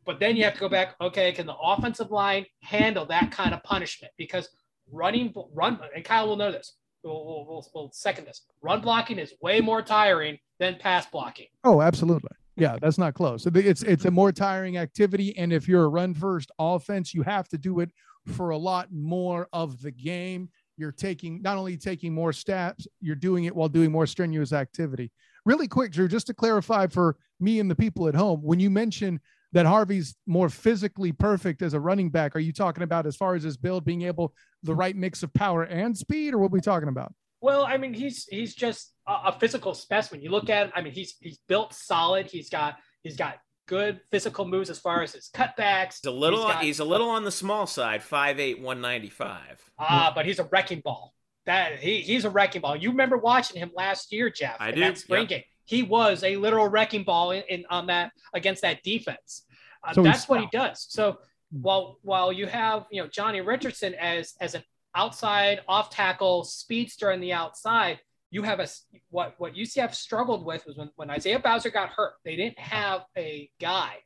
But 0.06 0.20
then 0.20 0.38
you 0.38 0.44
have 0.44 0.54
to 0.54 0.60
go 0.60 0.70
back. 0.70 0.96
Okay, 1.02 1.32
can 1.32 1.48
the 1.48 1.56
offensive 1.56 2.12
line 2.12 2.46
handle 2.62 3.08
that 3.08 3.32
kind 3.32 3.56
of 3.56 3.64
punishment? 3.64 4.14
Because 4.18 4.48
running, 4.92 5.34
run, 5.54 5.80
and 5.96 6.04
Kyle 6.04 6.28
will 6.28 6.38
know 6.38 6.52
this. 6.52 6.74
We'll, 7.04 7.46
we'll, 7.48 7.68
we'll, 7.74 7.92
second 7.94 8.26
this. 8.26 8.42
Run 8.62 8.82
blocking 8.82 9.20
is 9.20 9.34
way 9.42 9.62
more 9.62 9.82
tiring 9.82 10.40
than 10.60 10.78
pass 10.80 11.06
blocking. 11.06 11.48
Oh, 11.64 11.82
absolutely. 11.82 12.32
Yeah, 12.58 12.78
that's 12.82 12.98
not 12.98 13.14
close. 13.14 13.46
It's 13.46 13.84
it's 13.84 14.06
a 14.06 14.12
more 14.12 14.32
tiring 14.32 14.78
activity, 14.78 15.38
and 15.38 15.52
if 15.52 15.68
you're 15.68 15.84
a 15.84 15.90
run 15.90 16.14
first 16.14 16.52
offense, 16.58 17.14
you 17.14 17.22
have 17.22 17.50
to 17.50 17.58
do 17.58 17.82
it 17.82 17.92
for 18.28 18.52
a 18.52 18.58
lot 18.58 18.88
more 18.92 19.48
of 19.52 19.82
the 19.82 19.92
game. 19.92 20.50
You're 20.78 20.94
taking 20.94 21.42
not 21.42 21.58
only 21.58 21.78
taking 21.78 22.14
more 22.14 22.34
steps, 22.34 22.88
you're 23.02 23.16
doing 23.16 23.44
it 23.44 23.56
while 23.56 23.70
doing 23.70 23.92
more 23.92 24.08
strenuous 24.08 24.54
activity. 24.54 25.12
Really 25.46 25.68
quick, 25.68 25.92
Drew, 25.92 26.08
just 26.08 26.28
to 26.28 26.34
clarify 26.34 26.88
for 26.88 27.18
me 27.40 27.60
and 27.60 27.70
the 27.70 27.76
people 27.76 28.08
at 28.08 28.16
home, 28.16 28.42
when 28.42 28.60
you 28.60 28.70
mention 28.70 29.20
that 29.56 29.66
Harvey's 29.66 30.16
more 30.28 30.50
physically 30.50 31.14
perfect 31.14 31.62
as 31.62 31.74
a 31.74 31.80
running 31.80 32.10
back, 32.10 32.36
are 32.36 32.40
you 32.40 32.52
talking 32.52 32.84
about 32.84 33.06
as 33.06 33.16
far 33.16 33.36
as 33.36 33.44
his 33.44 33.56
build 33.56 33.86
being 33.86 34.02
able 34.02 34.34
the 34.64 34.76
right 34.76 34.96
mix 34.96 35.24
of 35.24 35.34
power 35.34 35.64
and 35.64 35.98
speed, 35.98 36.34
or 36.34 36.40
what 36.40 36.48
are 36.48 36.50
we 36.50 36.60
talking 36.60 36.90
about? 36.90 37.14
Well, 37.40 37.66
I 37.66 37.78
mean, 37.78 37.94
he's 37.94 38.26
he's 38.26 38.54
just 38.54 38.94
a, 39.08 39.14
a 39.28 39.38
physical 39.40 39.74
specimen. 39.74 40.22
You 40.22 40.30
look 40.30 40.50
at 40.50 40.68
him. 40.68 40.74
I 40.76 40.82
mean, 40.82 40.92
he's 40.92 41.16
he's 41.22 41.40
built 41.48 41.74
solid. 41.74 42.30
He's 42.30 42.50
got 42.50 42.76
he's 43.02 43.16
got 43.16 43.38
good 43.66 44.02
physical 44.12 44.46
moves 44.46 44.70
as 44.70 44.78
far 44.78 45.04
as 45.04 45.14
his 45.14 45.30
cutbacks. 45.34 46.00
He's 46.04 46.10
a 46.10 46.12
little. 46.12 46.44
got- 46.44 46.62
He's, 46.62 46.80
a 46.80 46.86
little 46.86 47.10
on 47.10 47.24
the 47.24 47.32
small 47.32 47.66
side. 47.66 48.02
5'8", 48.02 48.62
195. 48.62 49.40
Ah, 49.80 50.12
but 50.14 50.26
he's 50.26 50.40
a 50.40 50.44
wrecking 50.46 50.82
ball. 50.84 51.14
That 51.46 51.80
he 51.80 52.02
he's 52.02 52.26
a 52.26 52.30
wrecking 52.30 52.62
ball. 52.62 52.76
You 52.76 52.90
remember 52.90 53.18
watching 53.18 53.58
him 53.58 53.72
last 53.74 54.12
year, 54.12 54.30
Jeff? 54.30 54.58
I 54.60 54.70
in 54.70 54.76
do, 54.76 54.82
That 54.82 54.98
spring 54.98 55.22
yep. 55.22 55.30
game. 55.30 55.44
He 55.66 55.82
was 55.82 56.24
a 56.24 56.38
literal 56.38 56.68
wrecking 56.68 57.04
ball 57.04 57.32
in, 57.32 57.44
in 57.50 57.66
on 57.70 57.88
that 57.88 58.12
against 58.34 58.62
that 58.62 58.84
defense. 58.84 59.45
Uh, 59.86 59.94
So 59.94 60.04
that's 60.04 60.28
what 60.28 60.42
he 60.42 60.48
does. 60.52 60.86
So 60.90 61.20
while 61.52 62.00
while 62.02 62.32
you 62.34 62.48
have 62.48 62.86
you 62.92 63.02
know 63.02 63.08
Johnny 63.08 63.42
Richardson 63.42 63.94
as 63.96 64.34
as 64.42 64.56
an 64.56 64.64
outside 64.96 65.62
off 65.68 65.90
tackle 65.90 66.44
speedster 66.44 67.12
on 67.12 67.20
the 67.20 67.34
outside, 67.34 68.00
you 68.32 68.42
have 68.44 68.60
a 68.60 68.68
what 69.10 69.36
what 69.38 69.54
UCF 69.56 69.94
struggled 69.94 70.46
with 70.46 70.66
was 70.66 70.78
when 70.78 70.90
when 70.96 71.10
Isaiah 71.10 71.40
Bowser 71.40 71.70
got 71.70 71.90
hurt, 71.90 72.14
they 72.24 72.36
didn't 72.36 72.60
have 72.60 73.02
a 73.18 73.50
guy 73.60 73.98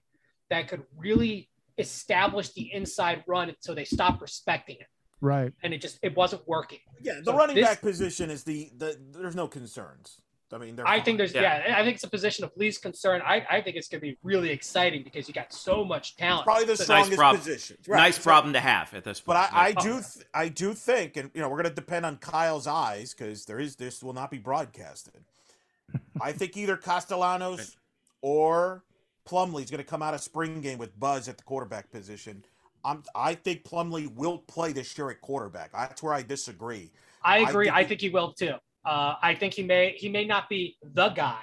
that 0.50 0.68
could 0.68 0.84
really 0.98 1.50
establish 1.78 2.50
the 2.54 2.74
inside 2.74 3.24
run, 3.28 3.56
so 3.62 3.74
they 3.74 3.86
stopped 3.86 4.22
respecting 4.22 4.76
it, 4.80 4.88
Right. 5.22 5.54
and 5.64 5.74
it 5.74 5.80
just 5.82 5.98
it 6.02 6.16
wasn't 6.16 6.46
working. 6.48 6.80
Yeah, 7.02 7.20
the 7.20 7.32
So 7.32 7.38
running 7.38 7.56
this- 7.56 7.66
back 7.68 7.82
position 7.82 8.30
is 8.30 8.44
the 8.44 8.70
the. 8.76 8.98
There's 9.12 9.36
no 9.36 9.48
concerns. 9.48 10.20
I 10.52 10.58
mean, 10.58 10.76
they're 10.76 10.88
I 10.88 10.98
fine. 10.98 11.06
think 11.06 11.18
there's 11.20 11.34
Yeah. 11.34 11.64
yeah. 11.68 11.78
I 11.80 11.84
think 11.84 11.96
it's 11.96 12.04
a 12.04 12.10
position 12.10 12.44
of 12.44 12.52
least 12.56 12.82
concern. 12.82 13.22
I, 13.24 13.46
I 13.50 13.62
think 13.62 13.76
it's 13.76 13.88
going 13.88 14.02
to 14.02 14.08
be 14.08 14.18
really 14.24 14.50
exciting 14.50 15.04
because 15.04 15.28
you 15.28 15.34
got 15.34 15.54
so 15.54 15.84
much 15.86 16.16
talent. 16.16 16.46
probably 16.46 16.66
the 16.66 16.78
So- 16.78 16.84
strongest 16.86 17.18
problem. 17.18 17.38
position. 17.40 17.78
Right. 17.88 17.98
nice 17.98 18.16
So- 18.18 18.24
problem 18.24 18.54
to 18.54 18.60
have 18.60 18.94
at 18.94 19.04
this 19.04 19.20
point. 19.20 19.38
But 19.38 19.54
I, 19.54 19.68
I 19.68 19.72
do, 19.74 19.94
th- 20.02 20.26
I 20.34 20.50
do 20.50 20.74
think, 20.74 21.18
and 21.18 21.30
you 21.34 21.42
know, 21.42 21.50
we're 21.50 21.62
going 21.62 21.70
to 21.70 21.76
depend 21.76 22.06
on 22.06 22.18
Kyle's 22.18 22.68
eyes 22.68 23.14
because 23.14 23.46
there 23.46 23.60
is 23.60 23.76
this 23.76 24.02
will 24.04 24.14
not 24.14 24.32
be 24.32 24.38
broadcasted. 24.40 25.24
I 26.22 26.32
think 26.32 26.58
either 26.58 26.78
Castellanos 26.78 27.78
or 28.22 28.84
Plumlee 29.28 29.64
is 29.64 29.70
going 29.72 29.84
to 29.84 29.90
come 29.90 30.02
out 30.02 30.14
of 30.14 30.22
spring 30.22 30.62
game 30.62 30.78
with 30.80 31.00
Buzz 31.00 31.28
at 31.30 31.38
the 31.38 31.44
quarterback 31.44 31.92
position. 31.92 32.44
I'm, 32.84 33.04
I 33.14 33.36
think 33.36 33.64
Plumlee 33.66 34.14
will 34.16 34.38
play 34.40 34.72
this 34.72 34.98
year 34.98 35.10
at 35.12 35.22
quarterback. 35.22 35.72
That's 35.74 36.02
where 36.02 36.14
I 36.14 36.22
disagree. 36.22 36.92
I 37.24 37.40
I 37.40 37.50
agree. 37.50 37.66
think 37.66 37.76
I 37.76 37.84
think 37.84 38.02
he 38.02 38.10
will 38.10 38.32
too. 38.32 38.54
Uh, 38.90 39.16
I 39.22 39.36
think 39.36 39.54
he 39.54 39.62
may 39.64 39.94
he 39.98 40.10
may 40.10 40.26
not 40.26 40.50
be 40.50 40.78
the 40.82 41.10
guy, 41.10 41.42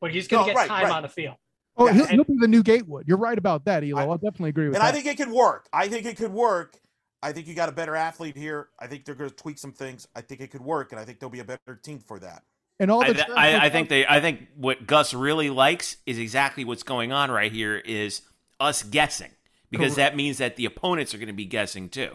but 0.00 0.12
he's 0.12 0.28
going 0.28 0.42
No, 0.42 0.46
to 0.46 0.52
get 0.52 0.56
right, 0.58 0.68
time 0.68 0.84
right. 0.84 0.92
on 0.92 1.02
the 1.02 1.08
field. 1.08 1.34
Oh, 1.76 1.86
Yeah, 1.86 1.92
he'll, 1.94 2.02
and- 2.04 2.12
he'll 2.12 2.24
be 2.24 2.36
the 2.38 2.46
new 2.48 2.62
Gatewood. 2.62 3.08
You're 3.08 3.18
right 3.18 3.36
about 3.36 3.64
that, 3.64 3.82
Elo. 3.82 4.00
I- 4.00 4.04
I'll 4.04 4.18
definitely 4.18 4.50
agree 4.50 4.68
with 4.68 4.76
And 4.76 4.84
that. 4.84 4.88
I 4.88 4.92
think 4.92 5.06
it 5.06 5.16
could 5.16 5.30
work. 5.30 5.66
I 5.72 5.88
think 5.88 6.06
it 6.06 6.16
could 6.16 6.32
work. 6.32 6.76
I 7.20 7.32
think 7.32 7.48
you 7.48 7.54
got 7.54 7.68
a 7.68 7.72
better 7.72 7.96
athlete 7.96 8.36
here. 8.36 8.68
I 8.78 8.86
think 8.86 9.04
they're 9.04 9.14
going 9.16 9.30
to 9.30 9.34
tweak 9.34 9.58
some 9.58 9.72
things. 9.72 10.06
I 10.14 10.20
think 10.20 10.40
it 10.40 10.50
could 10.52 10.60
work, 10.60 10.92
and 10.92 11.00
I 11.00 11.04
think 11.04 11.18
they'll 11.18 11.30
be 11.30 11.40
a 11.40 11.44
better 11.44 11.74
team 11.82 11.98
for 11.98 12.18
that. 12.20 12.42
and 12.78 12.90
all 12.92 13.02
I, 13.02 13.08
the 13.08 13.14
th- 13.14 13.28
I, 13.30 13.66
I 13.66 13.70
think 13.70 13.88
they. 13.88 14.06
I 14.06 14.20
think 14.20 14.46
what 14.56 14.86
Gus 14.86 15.14
really 15.14 15.48
likes 15.50 15.96
is 16.06 16.18
exactly 16.18 16.64
what's 16.64 16.82
going 16.84 17.10
on 17.12 17.30
right 17.30 17.50
here. 17.50 17.76
Is 17.78 18.22
us 18.60 18.82
guessing 18.84 19.30
because 19.70 19.94
Correct. 19.94 20.12
that 20.12 20.16
means 20.16 20.38
that 20.38 20.54
the 20.56 20.64
opponents 20.66 21.12
are 21.14 21.18
going 21.18 21.26
to 21.28 21.32
be 21.32 21.46
guessing 21.46 21.88
too. 21.88 22.10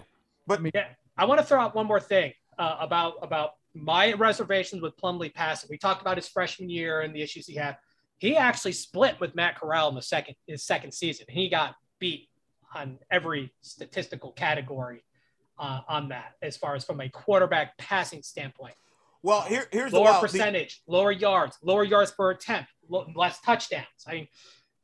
But 0.47 0.61
Yeah, 0.73 0.85
I 1.17 1.25
want 1.25 1.39
to 1.41 1.45
throw 1.45 1.59
out 1.59 1.75
one 1.75 1.85
more 1.87 1.99
thing 1.99 2.31
uh, 2.57 2.77
about 2.79 3.15
about 3.21 3.55
my 3.73 4.13
reservations 4.13 4.81
with 4.81 4.97
Plumlee 4.97 5.33
passing. 5.33 5.67
We 5.69 5.77
talked 5.77 6.01
about 6.01 6.17
his 6.17 6.27
freshman 6.27 6.69
year 6.69 7.01
and 7.01 7.15
the 7.15 7.21
issues 7.21 7.45
he 7.47 7.55
had. 7.55 7.77
He 8.17 8.35
actually 8.35 8.73
split 8.73 9.19
with 9.19 9.35
Matt 9.35 9.57
Corral 9.57 9.89
in 9.89 9.95
the 9.95 10.01
second 10.01 10.35
his 10.47 10.63
second 10.63 10.93
season. 10.93 11.25
He 11.29 11.49
got 11.49 11.75
beat 11.99 12.29
on 12.75 12.99
every 13.09 13.51
statistical 13.61 14.31
category 14.31 15.03
uh, 15.57 15.81
on 15.87 16.09
that, 16.09 16.33
as 16.41 16.57
far 16.57 16.75
as 16.75 16.83
from 16.83 17.01
a 17.01 17.09
quarterback 17.09 17.77
passing 17.77 18.21
standpoint. 18.23 18.75
well, 19.23 19.41
here, 19.41 19.67
here's 19.71 19.91
lower 19.93 20.13
the- 20.13 20.19
percentage, 20.19 20.81
lower 20.87 21.11
yards, 21.11 21.57
lower 21.63 21.83
yards 21.83 22.11
per 22.11 22.31
attempt, 22.31 22.69
lo- 22.89 23.07
less 23.15 23.39
touchdowns. 23.41 23.85
I 24.07 24.13
mean, 24.13 24.27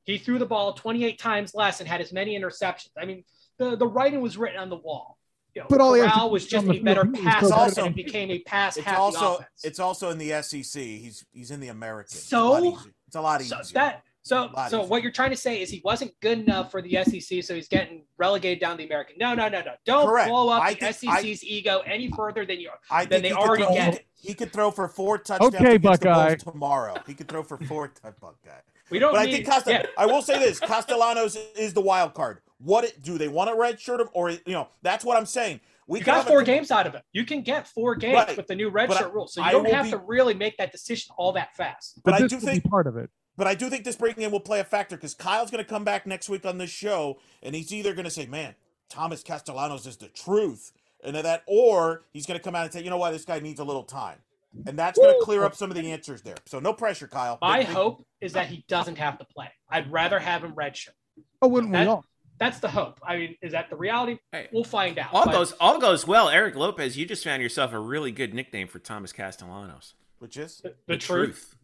he 0.06 0.18
threw 0.18 0.38
the 0.40 0.46
ball 0.46 0.74
28 0.74 1.18
times 1.20 1.54
less 1.56 1.80
and 1.80 1.90
had 1.90 2.02
as 2.02 2.14
many 2.14 2.40
interceptions. 2.40 2.90
I 2.98 3.06
mean, 3.06 3.24
the, 3.58 3.76
the 3.76 3.88
writing 3.88 4.22
was 4.22 4.38
written 4.38 4.60
on 4.60 4.70
the 4.70 4.76
wall. 4.78 5.18
You 5.56 5.62
know, 5.62 5.68
But 5.70 5.82
all 5.82 5.94
he 5.94 6.02
Corral 6.02 6.30
was 6.30 6.46
just 6.46 6.68
a 6.68 6.80
better 6.80 7.04
field. 7.04 7.16
He's 7.16 7.26
passer 7.26 7.54
also- 7.54 7.86
and 7.86 7.96
became 7.96 8.30
a 8.30 8.40
pass 8.40 8.78
It's 8.78 8.88
also 8.88 9.36
offense. 9.36 9.50
it's 9.64 9.80
also 9.80 10.10
in 10.10 10.18
the 10.18 10.32
SEC. 10.44 10.82
He's 10.82 11.26
he's 11.32 11.52
in 11.52 11.60
the 11.60 11.70
American. 11.70 12.18
So? 12.18 12.78
it's 13.08 13.16
a 13.16 13.22
lot 13.22 13.42
easier. 13.42 13.56
A 13.56 13.58
lot 13.60 13.66
so 13.68 13.74
that 13.76 14.04
so 14.24 14.50
so 14.54 14.66
easier. 14.80 14.90
what 14.90 15.02
you're 15.04 15.12
trying 15.12 15.30
to 15.30 15.38
say 15.38 15.62
is 15.62 15.70
he 15.70 15.82
wasn't 15.86 16.12
good 16.20 16.40
enough 16.40 16.72
for 16.72 16.82
the 16.82 16.98
SEC, 17.06 17.42
so 17.44 17.56
he's 17.56 17.68
getting 17.70 18.04
relegated 18.18 18.60
down 18.60 18.76
the 18.76 18.84
American. 18.86 19.16
No, 19.18 19.34
no, 19.34 19.48
no, 19.48 19.62
no. 19.62 19.74
Don't 19.86 20.06
Correct. 20.08 20.30
blow 20.30 20.50
up 20.50 20.62
I 20.62 20.74
the 20.74 20.92
think- 20.94 21.12
I- 21.14 21.22
SEC's 21.22 21.44
ego 21.44 21.82
any 21.86 22.10
further 22.12 22.46
than 22.46 22.60
you. 22.60 22.72
I 22.92 23.06
then 23.06 23.22
think 23.22 23.24
they 23.24 23.30
he 23.30 23.36
already 23.36 23.64
throw, 23.64 23.74
get 23.76 24.06
he 24.16 24.34
could- 24.34 24.52
throw 24.52 24.72
for 24.72 24.88
four 24.90 25.20
touchdowns 25.20 25.56
Okay, 25.56 25.76
against 25.76 26.02
the 26.02 26.08
Buckeye. 26.10 26.36
tomorrow. 26.36 26.96
He 27.08 27.14
could 27.14 27.28
throw 27.30 27.44
for 27.44 27.58
four 27.58 27.88
touchdowns, 27.90 28.16
Buckeye. 28.20 28.60
We 28.92 29.00
don't 29.00 29.14
But 29.14 29.22
I 29.28 29.32
think 29.32 29.48
Costa, 29.48 29.72
yeah, 29.72 29.86
I 29.98 30.06
will 30.06 30.22
say 30.22 30.38
this: 30.38 30.60
Castellanos 30.60 31.36
is 31.56 31.74
the 31.74 31.82
wild 31.82 32.14
card. 32.14 32.40
What 32.60 32.86
it, 32.86 33.02
do 33.02 33.18
they 33.18 33.28
want 33.28 33.50
to 33.50 33.56
redshirt 33.56 34.00
him, 34.00 34.10
or 34.14 34.30
you 34.32 34.40
know? 34.48 34.70
That's 34.82 35.04
what 35.04 35.18
I'm 35.18 35.26
saying. 35.26 35.60
We 35.88 36.00
you 36.00 36.06
got 36.06 36.16
have 36.18 36.26
a- 36.28 36.30
four 36.30 36.42
games 36.44 36.72
out 36.72 36.88
of 36.88 36.96
it. 36.96 37.04
You 37.14 37.26
can 37.26 37.42
get 37.42 37.68
four 37.68 37.96
games 37.96 38.16
Right. 38.16 38.38
with 38.38 38.48
the 38.48 38.56
new 38.56 38.70
red 38.70 38.88
But 38.90 38.98
shirt 38.98 39.14
rule, 39.14 39.28
so 39.28 39.42
you 39.42 39.48
I 39.48 39.52
don't 39.52 39.70
have 39.70 39.86
be- 39.86 39.92
to 39.92 39.98
really 39.98 40.34
make 40.34 40.58
that 40.58 40.72
decision 40.72 41.14
all 41.18 41.34
that 41.34 41.56
fast. 41.56 42.02
But 42.04 42.12
But, 42.12 42.24
I 42.24 42.28
do 42.28 42.40
think- 42.40 42.64
part 42.70 42.88
of 42.88 42.98
it. 42.98 43.10
But 43.38 43.48
I 43.48 43.54
do 43.56 43.70
think 43.70 43.84
this 43.84 43.98
breaking 43.98 44.24
in 44.24 44.32
will 44.32 44.40
play 44.40 44.62
a 44.62 44.64
factor 44.64 44.96
because 44.96 45.14
Kyle's 45.14 45.52
going 45.52 45.64
to 45.64 45.70
come 45.70 45.84
back 45.84 46.08
next 46.08 46.30
week 46.30 46.46
on 46.46 46.58
this 46.58 46.70
show, 46.70 47.20
and 47.44 47.54
he's 47.54 47.74
either 47.74 47.94
going 47.94 48.06
to 48.06 48.10
say, 48.12 48.26
"Man, 48.26 48.56
Thomas 48.90 49.22
Castellanos 49.22 49.86
is 49.86 49.98
the 49.98 50.08
truth," 50.08 50.72
and 51.04 51.16
that, 51.18 51.44
or 51.46 52.06
he's 52.14 52.26
going 52.26 52.40
to 52.40 52.44
come 52.44 52.56
out 52.56 52.64
and 52.64 52.72
say, 52.74 52.82
"You 52.82 52.90
know 52.90 52.98
what? 52.98 53.12
This 53.12 53.26
guy 53.26 53.40
needs 53.40 53.60
a 53.60 53.66
little 53.66 53.84
time," 53.84 54.20
and 54.66 54.80
that's 54.80 54.98
going 54.98 55.14
to 55.20 55.26
clear 55.26 55.44
up 55.44 55.54
some 55.54 55.70
of 55.70 55.76
the 55.76 55.92
answers 55.92 56.22
there. 56.22 56.38
So 56.46 56.60
no 56.60 56.72
pressure, 56.72 57.10
Kyle. 57.10 57.38
My 57.42 57.58
Big- 57.60 57.68
big- 57.68 57.76
hope 57.76 58.08
is 58.22 58.32
that 58.34 58.48
he 58.48 58.64
doesn't 58.70 58.98
have 58.98 59.18
to 59.20 59.26
play. 59.26 59.52
I'd 59.70 59.92
rather 59.92 60.18
have 60.18 60.42
him 60.46 60.54
redshirt. 60.56 60.94
Oh, 61.42 61.50
wouldn't 61.50 61.74
we 61.74 61.78
That- 61.80 61.88
all? 61.90 62.06
That's 62.38 62.60
the 62.60 62.68
hope. 62.68 63.00
I 63.08 63.18
mean, 63.18 63.36
is 63.42 63.54
that 63.54 63.70
the 63.70 63.76
reality? 63.78 64.18
Hey, 64.32 64.50
We'll 64.52 64.64
find 64.66 64.98
out. 65.00 65.14
all 65.14 65.26
But 65.26 65.32
goes 65.32 65.52
all 65.54 65.80
goes 65.80 66.06
well. 66.06 66.30
Eric 66.30 66.56
Lopez, 66.56 66.98
you 66.98 67.06
just 67.06 67.24
found 67.24 67.42
yourself 67.42 67.72
a 67.74 67.80
really 67.80 68.12
good 68.12 68.34
nickname 68.34 68.68
for 68.68 68.80
Thomas 68.80 69.12
Castellanos. 69.14 69.94
which 70.20 70.36
is 70.38 70.58
the, 70.62 70.76
the 70.88 70.98
truth. 70.98 71.56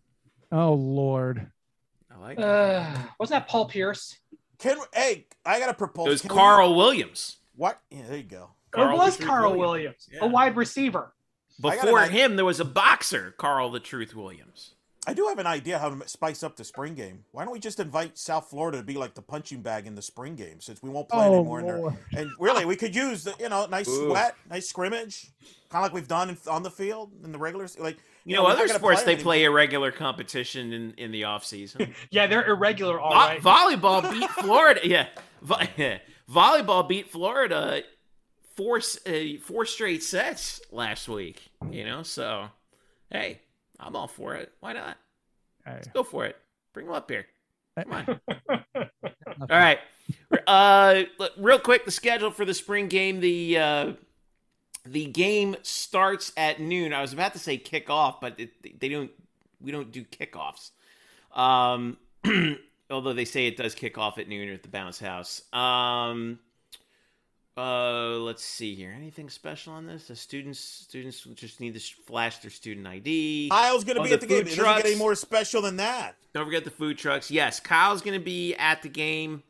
Oh 0.52 0.74
Lord. 0.74 1.52
I 2.14 2.18
like 2.20 2.38
it. 2.38 2.44
Uh, 2.44 2.86
wasn't 3.20 3.42
that 3.42 3.48
Paul 3.50 3.66
Pierce? 3.66 4.18
can. 4.60 4.78
Hey, 4.94 5.26
I 5.46 5.60
got 5.60 5.70
a 5.70 5.74
proposal. 5.74 6.08
It 6.08 6.12
was 6.12 6.22
Can 6.22 6.30
we- 6.32 6.36
Carl 6.38 6.76
Williams. 6.76 7.38
What? 7.56 7.80
Yeah, 7.90 8.04
there 8.08 8.18
you 8.18 8.24
go. 8.24 8.52
Carl 8.72 8.96
it 8.96 8.98
was 9.06 9.18
Carl 9.18 9.52
Williams. 9.58 9.60
Williams, 9.60 10.10
Yeah. 10.12 10.20
a 10.22 10.28
wide 10.28 10.56
receiver. 10.56 11.14
Before 11.60 12.02
him, 12.04 12.38
there 12.38 12.46
was 12.46 12.60
a 12.60 12.66
boxer, 12.66 13.36
Carl 13.38 13.70
the 13.72 13.80
Truth 13.80 14.16
Williams. 14.16 14.74
I 15.08 15.14
do 15.16 15.26
have 15.30 15.40
an 15.40 15.48
idea 15.48 15.80
how 15.80 15.90
to 15.90 16.08
spice 16.08 16.44
up 16.44 16.56
the 16.56 16.64
spring 16.64 16.94
game. 16.94 17.24
Why 17.32 17.44
don't 17.44 17.52
we 17.54 17.60
just 17.60 17.80
invite 17.80 18.20
South 18.20 18.50
Florida 18.52 18.78
to 18.78 18.84
be 18.84 18.94
like 18.94 19.16
the 19.16 19.22
punching 19.24 19.62
bag 19.62 19.88
in 19.88 19.96
the 19.96 20.02
spring 20.02 20.36
game 20.36 20.62
since 20.62 20.84
we 20.84 20.92
won't 20.92 21.10
play 21.10 21.26
Oh, 21.28 21.34
anymore? 21.34 21.60
In 21.60 21.66
there. 21.66 21.98
And 22.18 22.30
really, 22.40 22.66
we 22.66 22.76
could 22.76 22.96
use 22.96 23.24
the 23.24 23.34
you 23.40 23.50
know 23.50 23.66
nice 23.66 23.88
Ooh. 23.90 24.10
sweat, 24.10 24.36
nice 24.50 24.68
scrimmage, 24.68 25.32
kind 25.70 25.84
of 25.84 25.92
like 25.92 25.94
we've 25.94 26.08
done 26.08 26.30
in, 26.30 26.38
on 26.48 26.62
the 26.62 26.70
field 26.70 27.12
in 27.24 27.32
the 27.32 27.40
regulars. 27.40 27.80
Like 27.80 27.98
You 28.26 28.36
know, 28.36 28.44
we're 28.44 28.52
other 28.52 28.68
sports 28.68 29.02
play 29.02 29.16
they 29.16 29.24
play 29.24 29.44
irregular 29.46 29.92
competition 29.92 30.72
in, 30.72 30.94
in 30.98 31.12
the 31.12 31.24
off 31.24 31.46
season. 31.46 31.96
Yeah, 32.12 32.28
they're 32.28 32.46
irregular, 32.48 33.00
all 33.00 33.10
Vo- 33.10 33.16
right. 33.18 33.42
Volleyball 33.42 34.12
beat 34.12 34.30
Florida. 34.46 34.82
Yeah, 34.88 35.08
Vo- 35.42 35.56
volleyball 36.30 36.88
beat 36.88 37.10
Florida 37.12 37.82
four 38.56 38.78
s- 38.78 39.00
uh, 39.08 39.40
four 39.44 39.66
straight 39.66 40.04
sets 40.04 40.62
last 40.72 41.08
week. 41.10 41.42
You 41.72 41.86
know, 41.86 42.04
so 42.04 42.50
hey, 43.12 43.42
I'm 43.82 43.96
all 43.96 44.08
for 44.08 44.36
it. 44.36 44.52
Why 44.60 44.74
not? 44.74 44.98
Hey. 45.66 45.82
Go 45.94 46.04
for 46.04 46.26
it. 46.26 46.38
Bring 46.74 46.86
them 46.86 46.96
up 46.96 47.10
here. 47.10 47.26
Come 47.78 47.94
on. 47.94 48.20
All 49.42 49.48
right. 49.50 49.80
Uh, 50.48 51.04
real 51.38 51.60
quick, 51.60 51.86
the 51.86 51.92
schedule 51.92 52.32
for 52.32 52.46
the 52.46 52.54
spring 52.54 52.88
game. 52.88 53.20
The 53.20 53.58
uh, 53.58 53.92
the 54.86 55.06
game 55.06 55.56
starts 55.62 56.32
at 56.36 56.60
noon. 56.60 56.94
I 56.94 57.02
was 57.02 57.14
about 57.14 57.34
to 57.34 57.40
say 57.40 57.58
kickoff, 57.58 58.16
but 58.22 58.40
it, 58.40 58.80
they 58.80 58.90
don't. 58.90 59.12
We 59.62 59.72
don't 59.72 59.92
do 59.92 60.04
kickoffs. 60.04 60.72
Um, 61.34 61.98
although 62.90 63.14
they 63.14 63.26
say 63.26 63.48
it 63.48 63.58
does 63.58 63.76
kick 63.76 63.98
off 63.98 64.18
at 64.18 64.28
noon 64.28 64.50
at 64.50 64.64
the 64.64 64.70
bounce 64.70 65.00
house. 65.00 65.44
Um, 65.54 66.40
uh, 67.58 68.18
let's 68.20 68.44
see 68.44 68.76
here. 68.76 68.94
Anything 68.96 69.30
special 69.30 69.74
on 69.74 69.86
this? 69.86 70.08
The 70.08 70.16
students 70.16 70.60
students 70.60 71.22
just 71.36 71.60
need 71.60 71.74
to 71.74 71.80
flash 71.80 72.38
their 72.40 72.52
student 72.52 72.88
ID. 72.88 73.50
Kyle's 73.52 73.84
going 73.84 73.96
to 73.96 74.02
Oh, 74.02 74.04
be 74.04 74.10
the 74.10 74.16
at 74.16 74.22
the 74.22 74.28
game. 74.28 74.46
food 74.46 74.54
It 74.54 74.56
doesn't 74.56 74.78
get 74.78 74.86
any 74.86 74.96
more 74.96 75.16
special 75.16 75.62
than 75.62 75.78
that. 75.78 76.16
Don't 76.34 76.46
forget 76.46 76.64
the 76.64 76.72
food 76.72 76.98
trucks. 76.98 77.30
Yes, 77.30 77.60
Kyle's 77.60 78.02
going 78.02 78.18
to 78.18 78.24
be 78.24 78.56
at 78.56 78.82
the 78.82 78.90
game. 78.90 79.44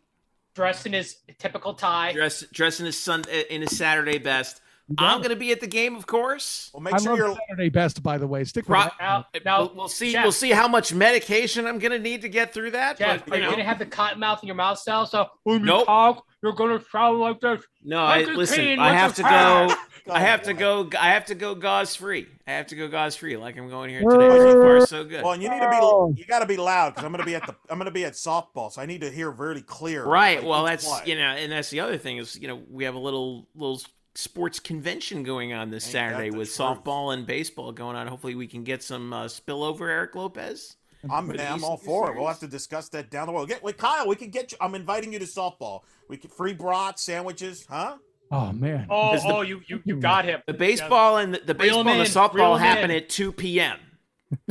Dressed 0.55 0.85
in 0.85 0.93
his 0.93 1.17
typical 1.39 1.73
tie. 1.75 2.11
dressed 2.11 2.51
dressed 2.51 2.79
in 2.81 2.85
his 2.85 2.97
sun 2.97 3.23
in 3.49 3.61
his 3.61 3.77
Saturday 3.77 4.17
best. 4.17 4.61
I'm 4.97 5.19
going 5.19 5.29
to 5.29 5.35
be 5.35 5.51
at 5.51 5.59
the 5.61 5.67
game, 5.67 5.95
of 5.95 6.05
course. 6.07 6.69
Well, 6.73 6.81
make 6.81 6.93
I 6.93 6.97
sure 6.97 7.09
love 7.11 7.17
you're. 7.17 7.37
Saturday 7.49 7.69
best, 7.69 8.01
by 8.03 8.17
the 8.17 8.27
way. 8.27 8.43
Stick 8.43 8.63
with 8.67 8.75
Pro- 8.75 8.83
that. 8.83 8.93
Now, 8.99 9.25
now 9.45 9.59
we'll, 9.61 9.75
we'll 9.75 9.87
see. 9.87 10.11
Jeff, 10.11 10.23
We'll 10.23 10.31
see 10.31 10.51
how 10.51 10.67
much 10.67 10.93
medication 10.93 11.65
I'm 11.67 11.79
going 11.79 11.91
to 11.91 11.99
need 11.99 12.21
to 12.21 12.29
get 12.29 12.53
through 12.53 12.71
that. 12.71 12.97
Jeff, 12.97 13.25
but, 13.25 13.33
are 13.33 13.37
you 13.37 13.45
you 13.45 13.51
gonna 13.51 13.63
have 13.63 13.79
the 13.79 13.85
cotton 13.85 14.19
mouth 14.19 14.41
in 14.43 14.47
your 14.47 14.55
mouth 14.55 14.79
style? 14.79 15.05
So 15.05 15.29
when 15.43 15.63
Nope. 15.63 15.79
you 15.81 15.85
talk, 15.85 16.25
you're 16.43 16.53
gonna 16.53 16.81
sound 16.91 17.19
like 17.19 17.39
this. 17.39 17.61
no, 17.83 17.97
I 17.99 18.23
listen. 18.23 18.79
I 18.79 18.93
have 18.93 19.15
to 19.15 19.21
plan? 19.21 19.69
go. 19.69 19.75
I 20.11 20.19
have 20.21 20.41
to 20.43 20.53
go. 20.53 20.89
I 20.99 21.09
have 21.11 21.25
to 21.25 21.35
go 21.35 21.53
gauze 21.53 21.95
free. 21.95 22.27
I 22.47 22.53
have 22.53 22.65
to 22.67 22.75
go 22.75 22.87
gauze 22.87 23.15
free, 23.15 23.37
like 23.37 23.55
I'm 23.57 23.69
going 23.69 23.91
here 23.91 24.01
today. 24.01 24.29
So 24.29 24.53
far, 24.61 24.85
so 24.87 25.03
good. 25.03 25.23
Well, 25.23 25.33
and 25.33 25.43
you 25.43 25.49
need 25.49 25.59
to 25.59 25.69
be. 25.69 26.19
You 26.19 26.25
got 26.25 26.39
to 26.39 26.47
be 26.47 26.57
loud 26.57 26.89
because 26.95 27.05
I'm 27.05 27.11
going 27.11 27.19
to 27.19 27.25
be 27.25 27.35
at 27.35 27.45
the. 27.45 27.55
I'm 27.69 27.77
going 27.77 27.85
to 27.85 27.91
be 27.91 28.05
at 28.05 28.13
softball, 28.13 28.71
so 28.71 28.81
I 28.81 28.87
need 28.87 29.01
to 29.01 29.11
hear 29.11 29.31
very 29.31 29.61
clear. 29.61 30.03
Right. 30.03 30.39
like, 30.39 30.47
Well, 30.47 30.63
that's 30.63 30.87
play. 30.87 31.03
you 31.05 31.15
know, 31.15 31.21
and 31.21 31.51
that's 31.51 31.69
the 31.69 31.81
other 31.81 31.99
thing 31.99 32.17
is 32.17 32.35
you 32.39 32.47
know 32.47 32.59
we 32.71 32.85
have 32.85 32.95
a 32.95 32.99
little 32.99 33.47
little 33.53 33.79
sports 34.15 34.59
convention 34.59 35.23
going 35.23 35.53
on 35.53 35.69
this 35.69 35.85
Ain't 35.85 35.91
Saturday 35.93 36.29
with 36.31 36.53
truth. 36.53 36.57
softball 36.57 37.13
and 37.13 37.25
baseball 37.25 37.71
going 37.71 37.95
on. 37.95 38.07
Hopefully, 38.07 38.35
we 38.35 38.47
can 38.47 38.63
get 38.63 38.83
some 38.83 39.13
uh, 39.13 39.25
spillover. 39.25 39.89
Eric 39.89 40.15
Lopez. 40.15 40.75
I'm, 41.09 41.27
But 41.27 41.39
I'm 41.41 41.63
all 41.63 41.77
he's 41.77 41.85
for 41.85 42.11
it. 42.11 42.15
We'll 42.17 42.27
have 42.27 42.39
to 42.41 42.47
discuss 42.47 42.89
that 42.89 43.09
down 43.09 43.25
the 43.27 43.33
road. 43.33 43.47
Get 43.49 43.63
with 43.63 43.77
Kyle. 43.77 44.07
We 44.07 44.15
can 44.15 44.29
get 44.29 44.51
you. 44.51 44.57
I'm 44.61 44.75
inviting 44.75 45.11
you 45.11 45.17
to 45.19 45.25
softball. 45.25 45.81
We 46.07 46.17
can 46.17 46.29
free 46.29 46.53
brats, 46.53 47.01
sandwiches, 47.01 47.65
huh? 47.67 47.97
Oh 48.31 48.51
man. 48.53 48.85
Oh, 48.89 49.15
Is 49.15 49.23
the- 49.23 49.29
oh, 49.33 49.41
you, 49.41 49.61
you, 49.67 49.81
you 49.83 49.95
got 49.97 50.25
him. 50.25 50.41
The 50.45 50.53
baseball 50.53 51.17
and 51.17 51.33
the, 51.33 51.39
the 51.39 51.55
Reel 51.55 51.79
'em 51.79 51.85
baseball 51.85 51.87
and 51.87 51.87
the 51.87 51.91
in, 51.93 51.99
reel 51.99 52.07
softball 52.07 52.55
'em 52.55 52.61
happen 52.61 52.91
in. 52.91 52.97
at 52.97 53.09
two 53.09 53.31
p.m. 53.33 53.77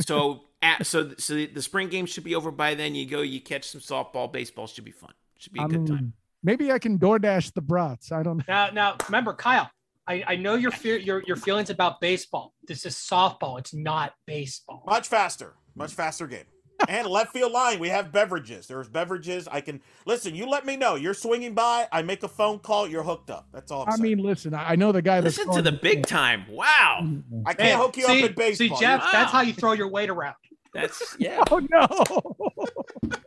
So 0.01 0.41
at, 0.61 0.85
so 0.85 1.13
so 1.17 1.35
the, 1.35 1.45
the 1.47 1.61
spring 1.61 1.87
game 1.87 2.05
should 2.05 2.23
be 2.25 2.35
over 2.35 2.51
by 2.51 2.75
then. 2.75 2.95
You 2.95 3.07
go, 3.07 3.21
you 3.21 3.39
catch 3.41 3.63
some 3.69 3.81
softball, 3.81 4.31
baseball 4.31 4.67
should 4.67 4.83
be 4.85 4.91
fun. 4.91 5.13
Should 5.37 5.53
be 5.53 5.61
a 5.61 5.63
I 5.63 5.67
good 5.67 5.87
time. 5.87 6.13
Mean, 6.43 6.57
maybe 6.57 6.71
I 6.71 6.79
can 6.79 6.97
DoorDash 6.99 7.53
the 7.53 7.61
brats. 7.61 8.11
I 8.11 8.23
don't 8.23 8.37
know. 8.37 8.43
Now, 8.47 8.69
now, 8.71 8.95
remember, 9.07 9.33
Kyle. 9.33 9.69
I, 10.07 10.23
I 10.27 10.35
know 10.35 10.55
your 10.55 10.71
fear, 10.71 10.97
your 10.97 11.23
your 11.27 11.35
feelings 11.35 11.69
about 11.69 12.01
baseball. 12.01 12.53
This 12.67 12.85
is 12.87 12.95
softball. 12.95 13.59
It's 13.59 13.73
not 13.73 14.13
baseball. 14.25 14.83
Much 14.87 15.07
faster, 15.07 15.53
much 15.75 15.93
faster 15.93 16.25
game. 16.25 16.45
and 16.89 17.05
left 17.05 17.31
field 17.31 17.51
line, 17.51 17.77
we 17.79 17.87
have 17.89 18.11
beverages. 18.11 18.65
There's 18.65 18.89
beverages. 18.89 19.47
I 19.47 19.61
can 19.61 19.79
listen. 20.07 20.33
You 20.33 20.47
let 20.49 20.65
me 20.65 20.75
know. 20.75 20.95
You're 20.95 21.13
swinging 21.13 21.53
by. 21.53 21.87
I 21.91 22.01
make 22.01 22.23
a 22.23 22.27
phone 22.27 22.57
call. 22.57 22.87
You're 22.87 23.03
hooked 23.03 23.29
up. 23.29 23.47
That's 23.53 23.71
all. 23.71 23.83
I'm 23.83 23.89
I 23.89 23.91
saying. 23.97 24.17
mean, 24.17 24.25
listen, 24.25 24.55
I 24.55 24.71
I 24.71 24.75
know 24.75 24.91
the 24.91 25.03
guy 25.03 25.21
that's 25.21 25.37
Listen 25.37 25.53
to 25.53 25.61
the 25.61 25.71
big 25.71 26.07
time. 26.07 26.45
Wow, 26.49 27.07
I 27.45 27.53
can't 27.53 27.59
Man, 27.69 27.77
hook 27.77 27.95
you 27.95 28.03
see, 28.07 28.23
up 28.23 28.29
in 28.31 28.35
baseball. 28.35 28.77
See, 28.77 28.83
Jeff, 28.83 29.01
Wow. 29.01 29.09
that's 29.13 29.31
how 29.31 29.41
you 29.41 29.53
throw 29.53 29.73
your 29.73 29.89
weight 29.89 30.09
around. 30.09 30.35
that's 30.73 31.15
yeah. 31.19 31.43
Oh 31.51 31.59
no. 31.59 31.87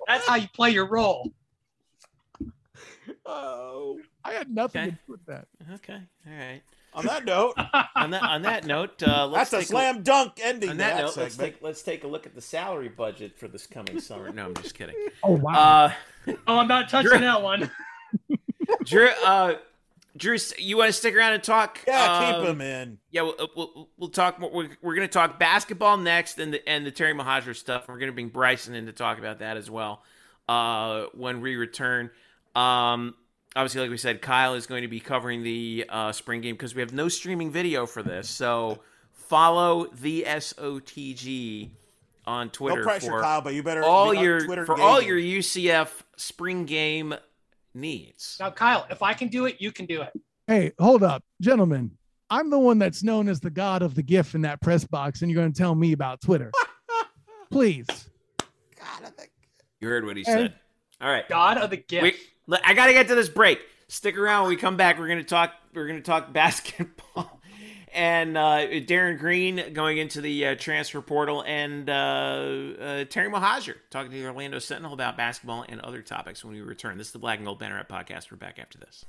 That's 0.08 0.26
how 0.26 0.34
you 0.34 0.48
play 0.54 0.70
your 0.70 0.88
role. 0.88 1.30
Oh. 3.26 3.98
I 4.24 4.32
had 4.32 4.50
nothing 4.50 4.80
Okay. 4.82 4.90
to 4.90 4.96
do 5.06 5.12
with 5.12 5.26
that. 5.26 5.46
Okay, 5.74 5.98
all 6.26 6.32
right. 6.32 6.62
On 6.94 7.04
that 7.06 7.24
note, 7.24 7.54
On 7.96 8.10
that 8.10 8.22
on 8.22 8.42
that 8.42 8.66
note, 8.66 9.02
uh, 9.02 9.26
let's 9.26 9.50
that's 9.50 9.52
a 9.52 9.58
take 9.58 9.66
slam 9.68 10.02
dunk 10.02 10.34
ending. 10.42 10.70
On 10.70 10.76
that 10.76 10.96
that 10.96 11.02
note, 11.06 11.16
let's 11.16 11.36
take 11.36 11.60
let's 11.62 11.82
take 11.82 12.04
a 12.04 12.06
look 12.06 12.24
at 12.26 12.34
the 12.36 12.40
salary 12.40 12.88
budget 12.88 13.36
for 13.36 13.48
this 13.48 13.66
coming 13.66 13.98
summer. 14.00 14.30
No, 14.30 14.44
I'm 14.46 14.54
just 14.54 14.74
kidding. 14.74 14.94
Oh 15.24 15.32
wow. 15.32 15.52
Uh, 15.86 15.92
Oh, 16.46 16.58
I'm 16.58 16.68
not 16.68 16.88
touching 16.88 17.10
Drew- 17.10 17.18
that 17.20 17.42
one. 17.42 17.70
Drew, 18.84 19.08
uh, 19.26 19.54
Drew, 20.16 20.36
you 20.58 20.76
want 20.78 20.88
to 20.88 20.92
stick 20.92 21.14
around 21.14 21.34
and 21.34 21.42
talk? 21.42 21.80
yeah, 21.86 22.26
keep 22.30 22.36
um, 22.36 22.46
him 22.46 22.60
in. 22.60 22.98
Yeah, 23.10 23.22
we'll, 23.22 23.50
we'll, 23.56 23.88
we'll 23.98 24.08
talk 24.10 24.38
more. 24.38 24.50
We're, 24.50 24.70
we're 24.80 24.94
going 24.94 25.06
to 25.08 25.12
talk 25.12 25.38
basketball 25.38 25.96
next 25.98 26.38
and 26.38 26.54
the, 26.54 26.66
and 26.68 26.86
the 26.86 26.90
Terry 26.90 27.12
Mohajir 27.12 27.54
stuff. 27.56 27.88
We're 27.88 27.98
going 27.98 28.08
to 28.10 28.14
bring 28.14 28.28
Bryson 28.28 28.74
in 28.74 28.86
to 28.86 28.92
talk 28.92 29.18
about 29.18 29.40
that 29.40 29.56
as 29.58 29.70
well 29.70 30.02
uh, 30.48 31.06
when 31.14 31.40
we 31.42 31.56
return. 31.56 32.10
Um, 32.54 33.14
obviously, 33.56 33.80
like 33.80 33.90
we 33.90 33.96
said, 33.96 34.22
Kyle 34.22 34.54
is 34.54 34.66
going 34.66 34.82
to 34.82 34.88
be 34.88 35.00
covering 35.00 35.42
the 35.42 35.84
uh, 35.88 36.12
spring 36.12 36.40
game 36.40 36.54
because 36.54 36.74
we 36.74 36.80
have 36.80 36.92
no 36.92 37.08
streaming 37.08 37.50
video 37.50 37.86
for 37.86 38.02
this. 38.02 38.28
So 38.28 38.80
follow 39.12 39.86
the 39.86 40.24
SOTG 40.28 41.70
on 42.26 42.50
Twitter 42.50 42.78
No 42.80 42.84
pressure, 42.84 43.06
for 43.10 43.20
Kyle, 43.20 43.40
but 43.42 43.54
you 43.54 43.62
better 43.62 43.82
all 43.82 44.10
be 44.12 44.18
on 44.18 44.24
your 44.24 44.44
Twitter 44.44 44.64
for 44.66 44.80
all 44.80 45.00
your 45.02 45.18
UCF 45.18 45.88
spring 46.16 46.64
game 46.64 47.14
needs. 47.74 48.36
Now, 48.40 48.50
Kyle, 48.50 48.86
if 48.90 49.02
I 49.02 49.12
can 49.14 49.28
do 49.28 49.46
it, 49.46 49.60
you 49.60 49.72
can 49.72 49.86
do 49.86 50.02
it. 50.02 50.12
Hey, 50.46 50.72
hold 50.78 51.02
up, 51.02 51.22
gentlemen. 51.40 51.90
I'm 52.30 52.50
the 52.50 52.58
one 52.58 52.78
that's 52.78 53.02
known 53.02 53.28
as 53.28 53.40
the 53.40 53.50
god 53.50 53.82
of 53.82 53.94
the 53.94 54.02
GIF 54.02 54.34
in 54.34 54.42
that 54.42 54.60
press 54.62 54.84
box, 54.84 55.20
and 55.22 55.30
you're 55.30 55.40
going 55.40 55.52
to 55.52 55.58
tell 55.58 55.74
me 55.74 55.92
about 55.92 56.20
Twitter. 56.22 56.50
Please. 57.50 57.86
God, 57.86 59.04
I 59.04 59.10
think- 59.10 59.30
You 59.80 59.88
heard 59.88 60.04
what 60.06 60.16
he 60.16 60.22
Hey. 60.24 60.32
said. 60.32 60.54
All 61.00 61.10
right. 61.10 61.28
God 61.28 61.58
of 61.58 61.70
the 61.70 61.76
gift. 61.76 62.02
Wait, 62.02 62.14
l- 62.14 62.20
I 62.50 62.74
got 62.74 62.86
to 62.86 62.92
get 62.92 63.08
to 63.08 63.14
this 63.14 63.28
break. 63.28 63.60
Stick 63.88 64.18
around. 64.18 64.42
When 64.42 64.50
we 64.50 64.56
come 64.56 64.76
back, 64.76 64.98
we're 64.98 65.08
gonna 65.08 65.24
talk. 65.24 65.52
We're 65.74 65.86
gonna 65.86 66.00
talk 66.00 66.32
basketball. 66.32 67.40
And 67.92 68.36
uh, 68.36 68.80
Darin 68.80 69.18
Green 69.18 69.72
going 69.72 69.98
into 69.98 70.20
the 70.20 70.46
uh, 70.48 70.54
transfer 70.56 71.00
portal, 71.00 71.44
and 71.46 71.88
uh, 71.88 71.92
uh, 71.92 73.04
Terry 73.04 73.30
Mohajir 73.30 73.76
talking 73.88 74.10
to 74.10 74.16
the 74.16 74.26
Orlando 74.26 74.58
Sentinel 74.58 74.92
about 74.92 75.16
basketball 75.16 75.64
and 75.68 75.80
other 75.80 76.02
topics 76.02 76.44
when 76.44 76.54
we 76.54 76.60
return. 76.60 76.98
This 76.98 77.08
is 77.08 77.12
the 77.12 77.20
Black 77.20 77.38
and 77.38 77.46
Gold 77.46 77.60
Banneret 77.60 77.86
podcast. 77.86 78.32
We're 78.32 78.36
back 78.36 78.58
after 78.58 78.78
this. 78.78 79.04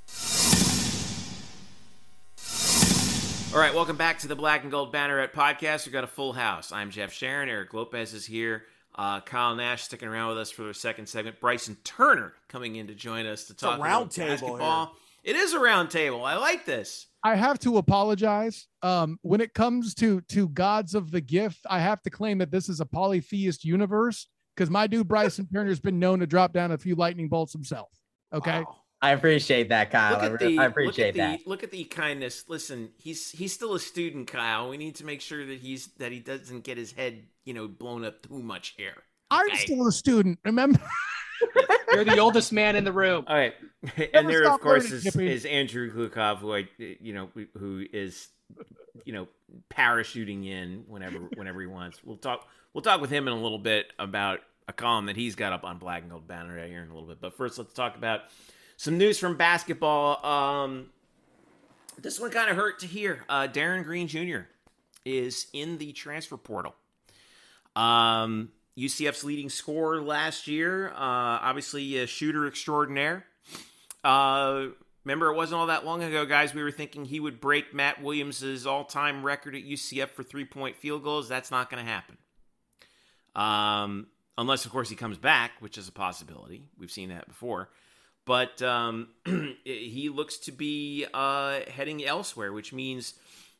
All 3.56 3.60
right, 3.60 3.74
welcome 3.74 3.96
back 3.98 4.20
to 4.20 4.28
the 4.28 4.36
Black 4.36 4.62
and 4.62 4.72
Gold 4.72 4.94
Banneret 4.94 5.32
podcast. 5.32 5.88
We've 5.88 5.94
got 5.94 6.04
a 6.04 6.08
full 6.08 6.34
house. 6.34 6.72
I'm 6.72 6.92
Jeff 6.92 7.12
Sharon. 7.12 7.50
Eric 7.50 7.74
Lopez 7.74 8.14
is 8.14 8.26
here. 8.26 8.66
Uh, 8.98 9.20
Kyle 9.22 9.56
Nash 9.56 9.84
sticking 9.84 10.08
around 10.08 10.30
with 10.30 10.38
us 10.38 10.52
for 10.52 10.64
the 10.64 10.74
second 10.74 11.08
segment. 11.08 11.40
Bryson 11.40 11.78
Turner 11.84 12.34
coming 12.48 12.78
in 12.78 12.88
to 12.88 12.96
join 12.96 13.26
us 13.26 13.46
to 13.46 13.54
talk 13.54 13.80
round 13.82 14.04
about 14.04 14.12
table 14.12 14.30
basketball. 14.30 14.96
It 15.24 15.36
is 15.36 15.54
a 15.54 15.60
round 15.60 15.90
table. 15.90 16.24
I 16.24 16.36
like 16.36 16.66
this. 16.66 17.08
I 17.24 17.36
have 17.36 17.58
to 17.60 17.78
apologize. 17.78 18.68
Um, 18.84 19.18
when 19.24 19.42
it 19.42 19.54
comes 19.54 19.96
to 19.96 20.22
to 20.22 20.48
gods 20.50 20.96
of 20.96 21.12
the 21.12 21.22
gift, 21.22 21.60
I 21.70 21.80
have 21.80 22.02
to 22.04 22.10
claim 22.10 22.38
that 22.38 22.52
this 22.52 22.70
is 22.70 22.80
a 22.80 22.86
polytheist 22.86 23.66
universe 23.66 24.28
because 24.56 24.70
my 24.70 24.88
dude 24.88 25.08
Bryson 25.08 25.48
Turner's 25.54 25.80
been 25.80 26.00
known 26.00 26.20
to 26.20 26.28
drop 26.28 26.54
down 26.54 26.72
a 26.72 26.78
few 26.78 26.96
lightning 26.96 27.28
bolts 27.28 27.52
himself. 27.52 27.90
Okay. 28.32 28.60
Wow. 28.60 28.76
I 29.02 29.12
appreciate 29.12 29.70
that, 29.70 29.92
Kyle. 29.92 30.14
Look 30.14 30.22
I, 30.22 30.34
at 30.34 30.40
the, 30.40 30.60
I 30.60 30.66
appreciate 30.66 31.16
look 31.16 31.24
at 31.24 31.32
that. 31.32 31.44
The, 31.44 31.50
look 31.50 31.64
at 31.64 31.72
the 31.72 31.84
kindness. 31.84 32.46
Listen, 32.48 32.90
he's 32.98 33.32
he's 33.32 33.54
still 33.54 33.76
a 33.76 33.80
student, 33.80 34.28
Kyle. 34.28 34.70
We 34.70 34.78
need 34.78 34.96
to 34.96 35.06
make 35.06 35.22
sure 35.22 35.46
that 35.46 35.60
he's 35.60 35.88
that 35.98 36.12
he 36.12 36.20
doesn't 36.20 36.64
get 36.64 36.78
his 36.78 36.92
head, 36.92 37.24
you 37.44 37.54
know, 37.54 37.68
blown 37.68 38.06
up 38.06 38.24
too 38.24 38.42
much 38.42 38.74
here. 38.78 39.04
I'm 39.30 39.56
still 39.56 39.88
a 39.88 39.92
student. 39.92 40.40
Remember? 40.46 40.80
You're 41.94 42.06
the 42.06 42.20
oldest 42.20 42.52
man 42.52 42.76
in 42.76 42.84
the 42.84 42.92
room. 42.92 43.26
All 43.28 43.36
right, 43.36 43.54
and 43.98 44.10
Never 44.14 44.28
there, 44.28 44.52
of 44.52 44.60
course, 44.60 44.90
learning, 44.90 45.30
is, 45.30 45.44
is 45.44 45.46
Andrew 45.46 45.94
Glukov, 45.94 46.40
who 46.40 46.56
I, 46.56 46.68
you 46.78 47.14
know, 47.14 47.30
who 47.58 47.86
is, 47.94 48.28
you 49.06 49.14
know, 49.14 49.28
parachuting 49.70 50.48
in 50.48 50.84
whenever 50.88 51.20
whenever 51.36 51.62
he 51.62 51.68
wants. 51.68 52.02
We'll 52.04 52.18
talk. 52.18 52.48
We'll 52.74 52.82
talk 52.82 53.02
with 53.02 53.10
him 53.10 53.28
in 53.28 53.34
a 53.34 53.42
little 53.42 53.60
bit 53.60 53.88
about 54.00 54.40
a 54.68 54.74
column 54.74 55.06
that 55.06 55.16
he's 55.16 55.36
got 55.36 55.54
up 55.54 55.64
on 55.64 55.78
Black 55.78 56.02
and 56.02 56.12
Gold 56.12 56.28
Banner 56.28 56.56
right 56.56 56.70
here 56.70 56.82
in 56.82 56.90
a 56.90 56.94
little 56.94 57.08
bit. 57.08 57.22
But 57.22 57.38
first, 57.38 57.58
let's 57.58 57.74
talk 57.74 57.96
about 57.96 58.22
some 58.78 58.98
news 58.98 59.18
from 59.18 59.38
basketball. 59.38 60.26
Um, 60.26 60.90
this 61.98 62.20
one 62.20 62.32
kind 62.32 62.50
of 62.50 62.56
hurt 62.56 62.80
to 62.80 62.88
hear. 62.88 63.24
Uh, 63.30 63.48
Darin 63.48 63.84
Green 63.84 64.08
Jr. 64.08 64.42
is 65.06 65.48
in 65.54 65.78
the 65.78 65.94
transfer 65.94 66.38
portal. 66.38 66.76
Um, 67.76 68.50
UCF's 68.78 69.24
leading 69.24 69.50
scorer 69.50 70.02
last 70.02 70.48
year, 70.48 70.90
uh, 70.90 70.94
obviously 70.98 71.98
a 71.98 72.08
shooter 72.08 72.48
extraordinaire. 72.48 73.26
Uh, 74.04 74.68
remember, 75.04 75.32
it 75.32 75.36
wasn't 75.36 75.60
all 75.60 75.68
that 75.68 75.86
long 75.86 76.04
ago, 76.04 76.26
guys. 76.26 76.54
We 76.54 76.62
were 76.62 76.72
thinking 76.72 77.06
he 77.06 77.20
would 77.20 77.40
break 77.40 77.74
Matt 77.74 78.02
Williams' 78.04 78.66
all-time 78.66 79.26
record 79.26 79.56
at 79.56 79.64
UCF 79.64 80.10
for 80.10 80.24
three-point 80.24 80.76
field 80.76 81.04
goals. 81.04 81.30
That's 81.30 81.52
not 81.52 81.70
going 81.70 81.84
to 81.84 81.90
happen, 81.90 82.18
um, 83.36 84.08
unless, 84.38 84.66
of 84.66 84.72
course, 84.72 84.90
he 84.90 84.96
comes 84.96 85.18
back, 85.18 85.52
which 85.60 85.78
is 85.78 85.88
a 85.88 85.94
possibility. 85.94 86.68
We've 86.78 86.92
seen 86.92 87.10
that 87.10 87.28
before. 87.28 87.70
But 88.26 88.62
um, 88.62 89.10
he 89.64 90.10
looks 90.10 90.38
to 90.40 90.52
be 90.52 91.06
uh, 91.14 91.60
heading 91.68 92.04
elsewhere, 92.04 92.52
which 92.52 92.74
means 92.74 93.14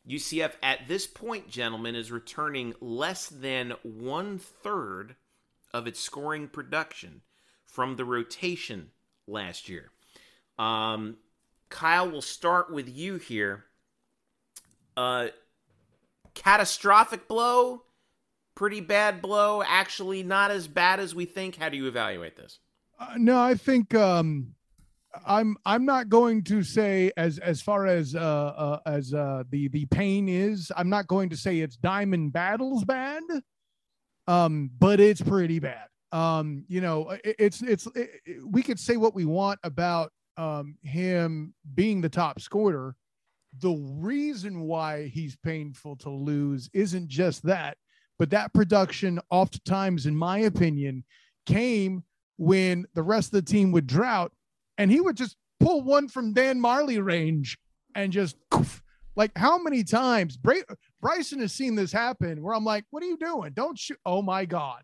UCF 0.10 0.54
at 0.62 0.88
this 0.88 1.08
point, 1.08 1.50
gentlemen, 1.50 1.96
is 1.96 2.12
returning 2.12 2.74
less 2.80 3.28
than 3.28 3.74
one 3.84 4.40
third 4.40 5.16
of 5.74 5.88
its 5.88 6.00
scoring 6.00 6.48
production 6.48 7.22
from 7.66 7.96
the 7.96 8.06
rotation 8.06 8.92
last 9.28 9.70
year. 9.70 9.92
Um, 10.58 11.18
Kyle, 11.70 12.10
we'll 12.10 12.22
start 12.22 12.72
with 12.72 12.88
you 12.88 13.18
here. 13.18 13.66
Uh, 14.96 15.28
catastrophic 16.34 17.28
blow, 17.28 17.84
pretty 18.54 18.80
bad 18.80 19.22
blow, 19.22 19.62
actually 19.64 20.24
not 20.24 20.52
as 20.52 20.68
bad 20.68 21.00
as 21.00 21.14
we 21.14 21.26
think. 21.26 21.58
How 21.58 21.70
do 21.70 21.78
you 21.78 21.88
evaluate 21.88 22.38
this? 22.38 22.60
Uh, 22.98 23.16
no, 23.18 23.40
I 23.40 23.56
think 23.56 23.94
um, 23.94 24.56
I'm 25.26 25.58
I'm 25.66 25.86
not 25.86 26.10
going 26.10 26.44
to 26.46 26.64
say 26.64 27.12
as 27.18 27.40
as 27.40 27.62
far 27.62 27.88
as 27.88 28.16
uh, 28.16 28.20
uh 28.20 28.80
as 28.86 29.14
uh 29.14 29.44
the 29.50 29.68
the 29.70 29.86
pain 29.86 30.30
is. 30.30 30.72
I'm 30.76 30.90
not 30.90 31.08
going 31.08 31.30
to 31.30 31.38
say 31.38 31.60
it's 31.60 31.76
Diamond 31.76 32.34
Battles 32.34 32.84
bad, 32.84 33.24
um, 34.28 34.70
but 34.80 35.00
it's 35.00 35.22
pretty 35.22 35.60
bad. 35.60 35.88
Um, 36.12 36.64
you 36.68 36.82
know, 36.82 37.10
it, 37.24 37.36
it's 37.38 37.62
it's 37.62 37.88
it, 37.96 38.22
we 38.46 38.64
could 38.64 38.80
say 38.80 38.98
what 38.98 39.16
we 39.16 39.26
want 39.26 39.60
about 39.64 40.12
um 40.38 40.78
him 40.84 41.54
being 41.76 42.02
the 42.02 42.10
top 42.10 42.40
scorer. 42.40 42.96
The 43.60 43.76
reason 44.00 44.62
why 44.62 45.08
he's 45.08 45.38
painful 45.38 45.96
to 45.98 46.10
lose 46.10 46.70
isn't 46.74 47.08
just 47.08 47.44
that, 47.44 47.78
but 48.20 48.30
that 48.32 48.54
production 48.54 49.20
oftentimes, 49.30 50.06
in 50.06 50.16
my 50.16 50.40
opinion, 50.40 51.06
came 51.46 52.04
when 52.38 52.86
the 52.94 53.04
rest 53.04 53.34
of 53.34 53.46
the 53.46 53.52
team 53.52 53.72
would 53.72 53.88
drought 53.88 54.32
and 54.78 54.92
he 54.92 55.00
would 55.00 55.16
just 55.16 55.36
pull 55.60 55.82
one 55.82 56.08
from 56.08 56.34
Dan 56.34 56.60
Marley 56.60 57.00
range 57.00 57.58
and 57.96 58.12
just 58.12 58.36
like 59.16 59.32
how 59.38 59.58
many 59.58 59.84
times 59.84 60.38
Bra- 60.38 60.76
Bryson 61.02 61.40
has 61.40 61.54
seen 61.54 61.76
this 61.76 61.92
happen 61.92 62.42
where 62.42 62.54
I'm 62.54 62.66
like, 62.66 62.86
what 62.90 63.04
are 63.04 63.08
you 63.08 63.18
doing? 63.18 63.54
Don't 63.54 63.78
shoot. 63.78 63.98
Oh 64.06 64.22
my 64.22 64.46
God. 64.46 64.82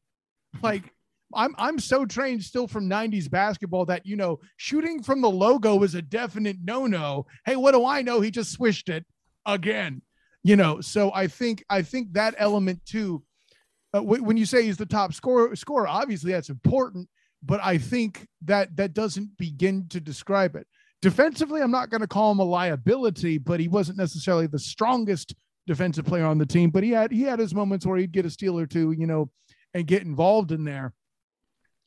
Like 0.62 0.94
I'm 1.34 1.56
I'm 1.58 1.80
so 1.80 2.06
trained 2.06 2.44
still 2.44 2.68
from 2.68 2.90
90s 2.90 3.30
basketball 3.30 3.86
that 3.86 4.06
you 4.06 4.18
know 4.18 4.40
shooting 4.58 5.02
from 5.02 5.22
the 5.22 5.30
logo 5.30 5.82
is 5.84 5.96
a 5.96 6.02
definite 6.02 6.58
no-no. 6.62 7.26
Hey, 7.46 7.56
what 7.56 7.72
do 7.72 7.86
I 7.86 8.02
know? 8.02 8.20
He 8.20 8.32
just 8.32 8.52
swished 8.52 8.90
it 8.90 9.06
again. 9.46 10.02
You 10.44 10.56
know, 10.56 10.82
so 10.82 11.12
I 11.14 11.28
think 11.28 11.64
I 11.70 11.84
think 11.84 12.14
that 12.14 12.36
element 12.38 12.86
too. 12.86 13.24
Uh, 13.94 14.00
wh- 14.02 14.24
when 14.24 14.38
you 14.38 14.46
say 14.46 14.64
he's 14.64 14.78
the 14.78 14.86
top 14.86 15.14
scorer, 15.14 15.56
scorer, 15.56 15.88
obviously 15.88 16.32
that's 16.32 16.50
important 16.50 17.08
but 17.44 17.60
I 17.64 17.78
think 17.78 18.28
that 18.46 18.76
that 18.78 18.94
doesn't 18.94 19.38
begin 19.38 19.88
to 19.90 20.00
describe 20.00 20.56
it. 20.56 20.68
Defensively, 21.02 21.62
I'm 21.62 21.72
not 21.72 21.90
going 21.90 22.02
to 22.02 22.08
call 22.08 22.32
him 22.32 22.40
a 22.40 22.44
liability, 22.44 23.40
but 23.40 23.60
he 23.60 23.68
wasn't 23.68 23.98
necessarily 23.98 24.48
the 24.48 24.60
strongest 24.60 25.34
defensive 25.66 26.06
player 26.06 26.26
on 26.26 26.38
the 26.38 26.46
team. 26.46 26.70
But 26.70 26.84
he 26.84 26.92
had 26.92 27.12
he 27.12 27.24
had 27.24 27.40
his 27.40 27.56
moments 27.56 27.86
where 27.86 27.98
he'd 27.98 28.12
get 28.12 28.26
a 28.26 28.30
steal 28.30 28.60
or 28.60 28.68
two, 28.68 28.92
you 28.92 29.08
know, 29.08 29.30
and 29.74 29.88
get 29.88 30.04
involved 30.04 30.52
in 30.52 30.64
there. 30.64 30.94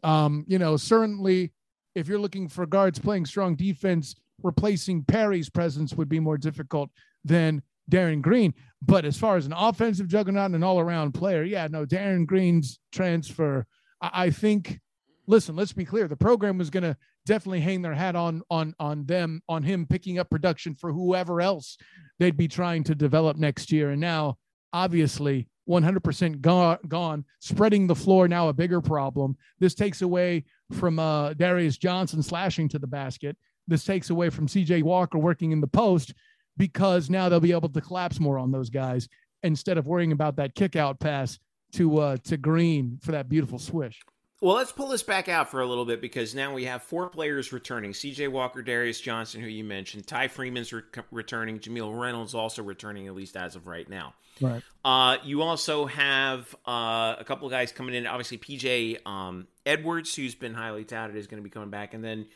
Um, 0.03 0.45
you 0.49 0.59
know, 0.59 0.77
certainly 0.77 1.53
if 1.95 2.09
you're 2.09 2.19
looking 2.19 2.49
for 2.49 2.67
guards 2.67 2.99
playing 2.99 3.27
strong 3.27 3.55
defense, 3.55 4.15
replacing 4.43 5.05
Perry's 5.05 5.49
presence 5.49 5.95
would 5.95 6.09
be 6.09 6.21
more 6.21 6.37
difficult 6.37 6.91
than 7.25 7.63
Darin 7.89 8.21
Green. 8.21 8.53
But 8.83 9.05
as 9.05 9.17
far 9.17 9.37
as 9.37 9.47
an 9.47 9.55
offensive 9.55 10.09
juggernaut 10.09 10.47
and 10.47 10.57
an 10.57 10.65
all-around 10.65 11.13
player, 11.13 11.45
yeah, 11.45 11.69
no, 11.71 11.85
Darin 11.85 12.27
Green's 12.27 12.79
transfer, 12.93 13.65
I, 14.01 14.11
I 14.25 14.31
think 14.31 14.81
listen, 15.27 15.57
let's 15.57 15.73
be 15.73 15.85
clear. 15.85 16.09
The 16.09 16.17
program 16.17 16.59
was 16.59 16.71
going 16.71 16.83
to 16.83 16.97
definitely 17.27 17.61
hang 17.61 17.83
their 17.83 17.95
hat 17.95 18.17
on 18.17 18.43
on 18.51 18.75
on 18.79 19.07
them 19.07 19.43
on 19.49 19.63
him 19.63 19.87
picking 19.87 20.19
up 20.19 20.31
production 20.31 20.75
for 20.75 20.93
whoever 20.93 21.41
else 21.41 21.79
they'd 22.19 22.37
be 22.37 22.49
trying 22.49 22.85
to 22.85 22.95
develop 22.95 23.37
next 23.37 23.73
year. 23.73 23.91
And 23.91 24.01
now, 24.01 24.39
obviously, 24.73 25.49
100% 25.69 26.41
gone. 26.41 26.79
Gone. 26.89 27.25
Spreading 27.41 27.87
the 27.87 27.95
floor 27.95 28.29
now 28.29 28.49
a 28.49 28.53
bigger 28.53 28.81
problem. 28.81 29.37
This 29.59 29.75
takes 29.75 30.03
away 30.03 30.45
from 30.73 30.99
uh, 30.99 31.35
Darius 31.35 31.79
Johnson 31.79 32.23
slashing 32.23 32.69
to 32.71 32.79
the 32.79 32.87
basket. 32.87 33.37
This 33.67 33.85
takes 33.85 34.11
away 34.11 34.31
from 34.31 34.47
C.J. 34.47 34.83
Walker 34.83 35.19
working 35.19 35.53
in 35.53 35.61
the 35.61 35.67
post 35.67 36.13
because 36.57 37.09
now 37.09 37.29
they'll 37.29 37.41
be 37.41 37.53
able 37.53 37.71
to 37.71 37.81
collapse 37.81 38.21
more 38.21 38.39
on 38.39 38.53
those 38.53 38.71
guys 38.71 39.09
instead 39.43 39.79
of 39.79 39.87
worrying 39.87 40.13
about 40.13 40.37
that 40.37 40.55
kick 40.55 40.77
out 40.77 41.01
pass 41.01 41.39
to 41.73 41.99
uh, 41.99 42.17
to 42.25 42.37
Green 42.37 42.99
for 43.03 43.13
that 43.13 43.29
beautiful 43.29 43.59
swish. 43.59 44.01
Well, 44.45 44.57
let's 44.57 44.73
pull 44.73 44.89
this 44.89 45.03
back 45.03 45.31
out 45.31 45.51
for 45.51 45.63
a 45.63 45.67
little 45.67 45.87
bit 45.87 46.03
because 46.03 46.35
now 46.35 46.53
we 46.53 46.67
have 46.67 46.83
four 46.83 47.09
players 47.09 47.51
returning: 47.51 47.95
C.J. 47.95 48.29
Walker, 48.29 48.61
Darius 48.61 49.01
Johnson, 49.01 49.41
who 49.41 49.47
you 49.47 49.65
mentioned, 49.65 50.07
Ty 50.07 50.29
Freeman's 50.29 50.71
re- 50.71 50.83
returning, 51.11 51.61
Jamille 51.61 51.99
Reynolds 51.99 52.35
also 52.35 52.63
returning, 52.63 53.07
at 53.07 53.15
least 53.15 53.39
as 53.39 53.57
of 53.57 53.67
right 53.67 53.89
now. 53.89 54.13
Right. 54.43 54.63
Uh, 54.85 55.17
you 55.25 55.41
also 55.41 55.87
have 55.87 56.55
uh, 56.69 57.17
a 57.19 57.25
couple 57.25 57.47
of 57.47 57.53
guys 57.53 57.73
coming 57.73 57.95
in. 57.95 58.07
Obviously, 58.07 58.37
PJ 58.37 59.07
um, 59.07 59.47
Edwards, 59.65 60.15
who's 60.15 60.35
been 60.35 60.53
highly 60.53 60.85
touted, 60.85 61.17
is 61.17 61.27
going 61.27 61.43
to 61.43 61.45
be 61.45 61.49
coming 61.49 61.71
back, 61.71 61.95
and 61.95 62.05
then 62.05 62.27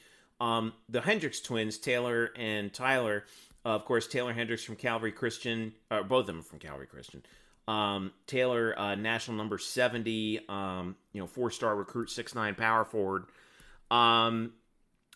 um, 0.40 0.72
the 0.88 1.02
Hendricks 1.02 1.40
twins, 1.40 1.76
Taylor 1.76 2.30
and 2.36 2.72
Tyler. 2.72 3.26
Uh, 3.66 3.74
of 3.74 3.84
course, 3.84 4.06
Taylor 4.06 4.32
Hendricks 4.32 4.64
from 4.64 4.76
Calvary 4.76 5.12
Christian, 5.12 5.74
uh, 5.90 6.02
both 6.02 6.20
of 6.20 6.26
them 6.28 6.42
from 6.42 6.58
Calvary 6.58 6.86
Christian. 6.86 7.22
Um, 7.68 8.12
Taylor, 8.26 8.76
uh, 8.78 8.94
national 8.94 9.36
number 9.36 9.58
70, 9.58 10.40
um, 10.48 10.96
you 11.12 11.20
know, 11.20 11.26
four 11.26 11.50
star 11.50 11.76
recruit, 11.76 12.10
six 12.10 12.34
nine 12.34 12.54
power 12.54 12.84
forward. 12.84 13.26
Um, 13.90 14.54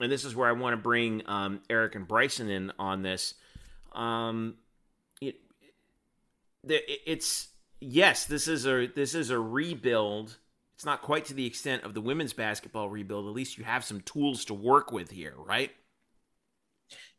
and 0.01 0.13
this 0.13 0.27
is 0.27 0.37
where 0.37 0.49
I 0.49 0.53
want 0.53 0.75
to 0.75 0.77
bring 0.77 1.23
um, 1.27 1.61
Eric 1.71 1.95
and 1.95 2.07
Bryson 2.07 2.51
in 2.51 2.71
on 2.79 3.03
this. 3.03 3.35
Um, 3.93 4.57
it, 5.23 5.37
it, 6.69 7.01
it's 7.07 7.49
yes, 7.81 8.27
this 8.27 8.49
is 8.49 8.67
a 8.67 8.87
this 8.87 9.15
is 9.15 9.31
a 9.31 9.39
rebuild. 9.39 10.37
It's 10.75 10.85
not 10.85 11.01
quite 11.01 11.27
to 11.27 11.35
the 11.35 11.47
extent 11.47 11.85
of 11.85 11.95
the 11.95 12.01
women's 12.03 12.35
basketball 12.35 12.91
rebuild. 12.91 13.27
At 13.27 13.33
least 13.33 13.57
you 13.57 13.65
have 13.65 13.85
some 13.85 14.03
tools 14.03 14.45
to 14.47 14.55
work 14.55 14.93
with 14.93 15.11
here, 15.11 15.35
right? 15.39 15.71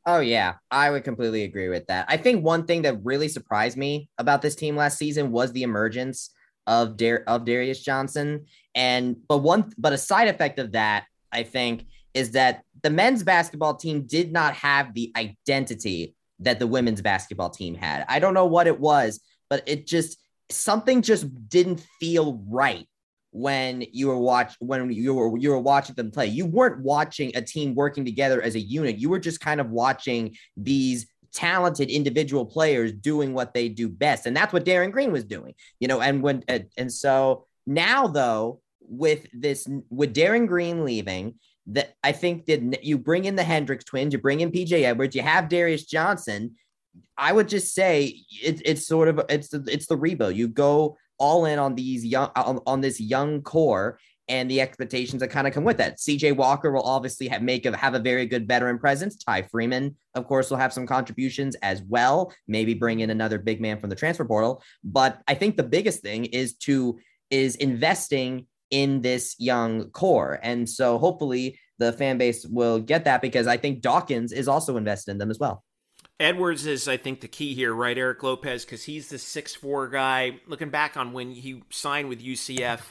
Oh 0.05 0.19
yeah, 0.19 0.55
I 0.69 0.89
would 0.89 1.03
completely 1.05 1.43
agree 1.43 1.69
with 1.69 1.87
that. 1.87 2.05
I 2.09 2.17
think 2.17 2.43
one 2.43 2.65
thing 2.65 2.81
that 2.81 3.03
really 3.03 3.29
surprised 3.29 3.77
me 3.77 4.09
about 4.17 4.41
this 4.41 4.55
team 4.55 4.75
last 4.75 4.97
season 4.97 5.31
was 5.31 5.51
the 5.53 5.63
emergence 5.63 6.31
of 6.67 6.97
Dar- 6.97 7.23
of 7.25 7.45
Darius 7.45 7.81
Johnson, 7.81 8.45
and 8.75 9.15
but 9.27 9.37
one 9.37 9.71
but 9.77 9.93
a 9.93 9.97
side 9.97 10.27
effect 10.27 10.59
of 10.59 10.73
that, 10.73 11.05
I 11.31 11.43
think, 11.43 11.85
is 12.13 12.31
that 12.31 12.63
the 12.81 12.89
men's 12.89 13.23
basketball 13.23 13.75
team 13.75 14.05
did 14.05 14.33
not 14.33 14.55
have 14.55 14.93
the 14.93 15.11
identity 15.15 16.15
that 16.39 16.59
the 16.59 16.67
women's 16.67 17.01
basketball 17.01 17.49
team 17.49 17.73
had. 17.75 18.05
I 18.09 18.19
don't 18.19 18.33
know 18.33 18.45
what 18.45 18.67
it 18.67 18.79
was, 18.79 19.21
but 19.49 19.63
it 19.67 19.87
just 19.87 20.19
something 20.49 21.01
just 21.01 21.27
didn't 21.47 21.85
feel 22.01 22.43
right 22.49 22.87
when 23.33 23.83
you 23.91 24.07
were 24.07 24.17
watch 24.17 24.55
when 24.59 24.91
you 24.91 25.13
were 25.15 25.37
you 25.37 25.49
were 25.49 25.59
watching 25.59 25.95
them 25.95 26.11
play. 26.11 26.27
You 26.27 26.45
weren't 26.45 26.81
watching 26.81 27.35
a 27.35 27.41
team 27.41 27.73
working 27.73 28.05
together 28.05 28.41
as 28.41 28.55
a 28.55 28.59
unit. 28.59 28.97
You 28.97 29.09
were 29.09 29.19
just 29.19 29.39
kind 29.39 29.59
of 29.59 29.71
watching 29.71 30.37
these 30.55 31.07
talented 31.33 31.89
individual 31.89 32.45
players 32.45 32.91
doing 32.91 33.33
what 33.33 33.55
they 33.55 33.69
do 33.69 33.89
best, 33.89 34.27
and 34.27 34.37
that's 34.37 34.53
what 34.53 34.65
Darin 34.65 34.91
Green 34.91 35.11
was 35.11 35.25
doing. 35.25 35.55
You 35.79 35.87
know, 35.87 35.99
and 35.99 36.21
when 36.21 36.43
and, 36.47 36.65
and 36.77 36.93
so 36.93 37.47
now 37.65 38.07
though 38.07 38.61
with 38.81 39.25
this 39.33 39.67
with 39.89 40.13
Darin 40.13 40.45
Green 40.45 40.85
leaving. 40.85 41.35
That 41.67 41.95
I 42.03 42.11
think 42.11 42.45
that 42.47 42.83
you 42.83 42.97
bring 42.97 43.23
in 43.23 43.37
the 43.37 43.43
Hendricks 43.43 43.85
twins, 43.85 44.11
you 44.11 44.19
bring 44.19 44.41
in 44.41 44.51
PJ 44.51 44.83
Edwards, 44.83 45.15
you 45.15 45.21
have 45.21 45.47
Darius 45.47 45.85
Johnson. 45.85 46.55
I 47.17 47.31
would 47.31 47.47
just 47.47 47.73
say 47.73 48.19
it, 48.43 48.61
it's 48.65 48.85
sort 48.85 49.07
of 49.07 49.21
it's 49.29 49.47
the, 49.47 49.63
it's 49.71 49.87
the 49.87 49.95
rebuild. 49.95 50.35
You 50.35 50.49
go 50.49 50.97
all 51.17 51.45
in 51.45 51.59
on 51.59 51.75
these 51.75 52.05
young 52.05 52.29
on, 52.35 52.59
on 52.65 52.81
this 52.81 52.99
young 52.99 53.41
core 53.41 53.99
and 54.29 54.49
the 54.49 54.61
expectations 54.61 55.19
that 55.19 55.27
kind 55.27 55.47
of 55.47 55.53
come 55.53 55.63
with 55.63 55.77
that. 55.77 55.97
CJ 55.97 56.35
Walker 56.35 56.71
will 56.71 56.83
obviously 56.83 57.27
have 57.27 57.41
make 57.41 57.65
a, 57.65 57.75
have 57.75 57.93
a 57.93 57.99
very 57.99 58.25
good 58.25 58.47
veteran 58.47 58.79
presence. 58.79 59.17
Ty 59.17 59.43
Freeman, 59.43 59.95
of 60.15 60.25
course, 60.27 60.49
will 60.49 60.57
have 60.57 60.71
some 60.71 60.87
contributions 60.87 61.55
as 61.61 61.81
well. 61.83 62.33
Maybe 62.47 62.73
bring 62.73 63.01
in 63.01 63.09
another 63.09 63.37
big 63.37 63.59
man 63.59 63.79
from 63.79 63.89
the 63.89 63.95
transfer 63.95 64.25
portal. 64.25 64.63
But 64.83 65.21
I 65.27 65.35
think 65.35 65.57
the 65.57 65.63
biggest 65.63 66.01
thing 66.01 66.25
is 66.25 66.55
to 66.59 66.99
is 67.29 67.55
investing 67.57 68.47
in 68.71 69.01
this 69.01 69.35
young 69.37 69.89
core, 69.91 70.39
and 70.41 70.67
so 70.67 70.97
hopefully 70.97 71.59
the 71.79 71.91
fan 71.91 72.17
base 72.17 72.45
will 72.45 72.79
get 72.79 73.05
that 73.05 73.21
because 73.21 73.47
I 73.47 73.57
think 73.57 73.81
Dawkins 73.81 74.31
is 74.31 74.47
also 74.47 74.77
invested 74.77 75.11
in 75.11 75.17
them 75.17 75.31
as 75.31 75.39
well. 75.39 75.63
Edwards 76.19 76.65
is, 76.65 76.87
I 76.87 76.97
think, 76.97 77.21
the 77.21 77.27
key 77.27 77.53
here, 77.53 77.73
right, 77.73 77.97
Eric 77.97 78.21
Lopez, 78.23 78.65
because 78.65 78.83
he's 78.83 79.09
the 79.09 79.17
six 79.17 79.55
four 79.55 79.87
guy. 79.87 80.39
Looking 80.47 80.69
back 80.69 80.95
on 80.95 81.13
when 81.13 81.31
he 81.31 81.63
signed 81.69 82.09
with 82.09 82.21
UCF 82.23 82.81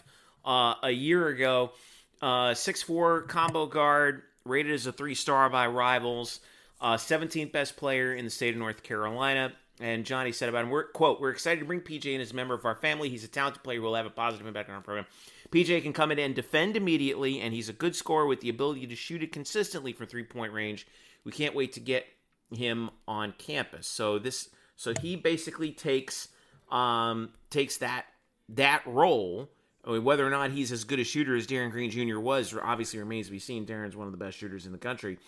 uh, 0.45 0.75
a 0.83 0.91
year 0.91 1.29
ago, 1.29 1.73
uh, 2.21 2.55
six 2.55 2.83
four 2.83 3.23
combo 3.23 3.67
guard, 3.67 4.23
rated 4.45 4.73
as 4.73 4.87
a 4.87 4.93
three 4.93 5.15
star 5.15 5.49
by 5.51 5.67
rivals, 5.67 6.41
uh, 6.81 6.97
17th 6.97 7.53
best 7.53 7.77
player 7.77 8.15
in 8.15 8.25
the 8.25 8.31
state 8.31 8.55
of 8.55 8.59
North 8.59 8.83
Carolina. 8.83 9.53
And 9.81 10.05
Johnny 10.05 10.33
said 10.33 10.49
about 10.49 10.65
him, 10.65 10.71
we're, 10.71 10.85
quote, 10.85 11.21
we're 11.21 11.31
excited 11.31 11.61
to 11.61 11.67
bring 11.67 11.81
PJ 11.81 12.07
in 12.07 12.21
as 12.21 12.33
a 12.33 12.35
member 12.35 12.55
of 12.55 12.65
our 12.65 12.75
family. 12.75 13.09
He's 13.09 13.25
a 13.25 13.29
talented 13.29 13.63
player 13.63 13.79
who 13.79 13.85
will 13.85 13.95
have 13.95 14.07
a 14.07 14.11
positive 14.11 14.47
impact 14.47 14.69
on 14.69 14.77
our 14.77 14.83
program. 14.83 15.07
PJ 15.51 15.83
can 15.83 15.93
come 15.93 16.13
in 16.13 16.19
and 16.19 16.35
defend 16.35 16.77
immediately, 16.77 17.41
and 17.41 17.55
he's 17.55 17.69
a 17.69 17.73
good 17.73 17.97
scorer 17.97 18.27
with 18.27 18.41
the 18.41 18.49
ability 18.49 18.87
to 18.87 18.95
shoot 18.95 19.23
it 19.23 19.33
consistently 19.33 19.93
from 19.93 20.07
three 20.07 20.25
point 20.25 20.53
range. 20.53 20.87
We 21.25 21.33
can't 21.33 21.55
wait 21.55 21.73
to 21.73 21.81
get 21.81 22.07
him 22.55 22.91
on 23.07 23.35
campus. 23.39 23.87
So 23.87 24.19
this 24.19 24.49
so 24.77 24.95
he 25.01 25.17
basically 25.17 25.73
takes 25.73 26.29
um 26.71 27.31
takes 27.51 27.79
that 27.79 28.07
that 28.49 28.83
role. 28.87 29.51
I 29.85 29.93
mean, 29.93 30.05
whether 30.05 30.25
or 30.25 30.31
not 30.31 30.53
he's 30.53 30.71
as 30.71 30.85
good 30.85 31.01
a 31.01 31.05
shooter 31.05 31.35
as 31.35 31.47
Darin 31.47 31.71
Green 31.71 31.91
Jr. 31.91 32.21
was, 32.21 32.55
obviously 32.63 33.01
remains 33.01 33.27
to 33.27 33.33
be 33.33 33.41
seen. 33.41 33.65
Darin's 33.65 33.97
one 33.97 34.07
of 34.07 34.13
the 34.13 34.19
best 34.19 34.39
shooters 34.39 34.65
in 34.65 34.71
the 34.71 34.79
country. 34.79 35.19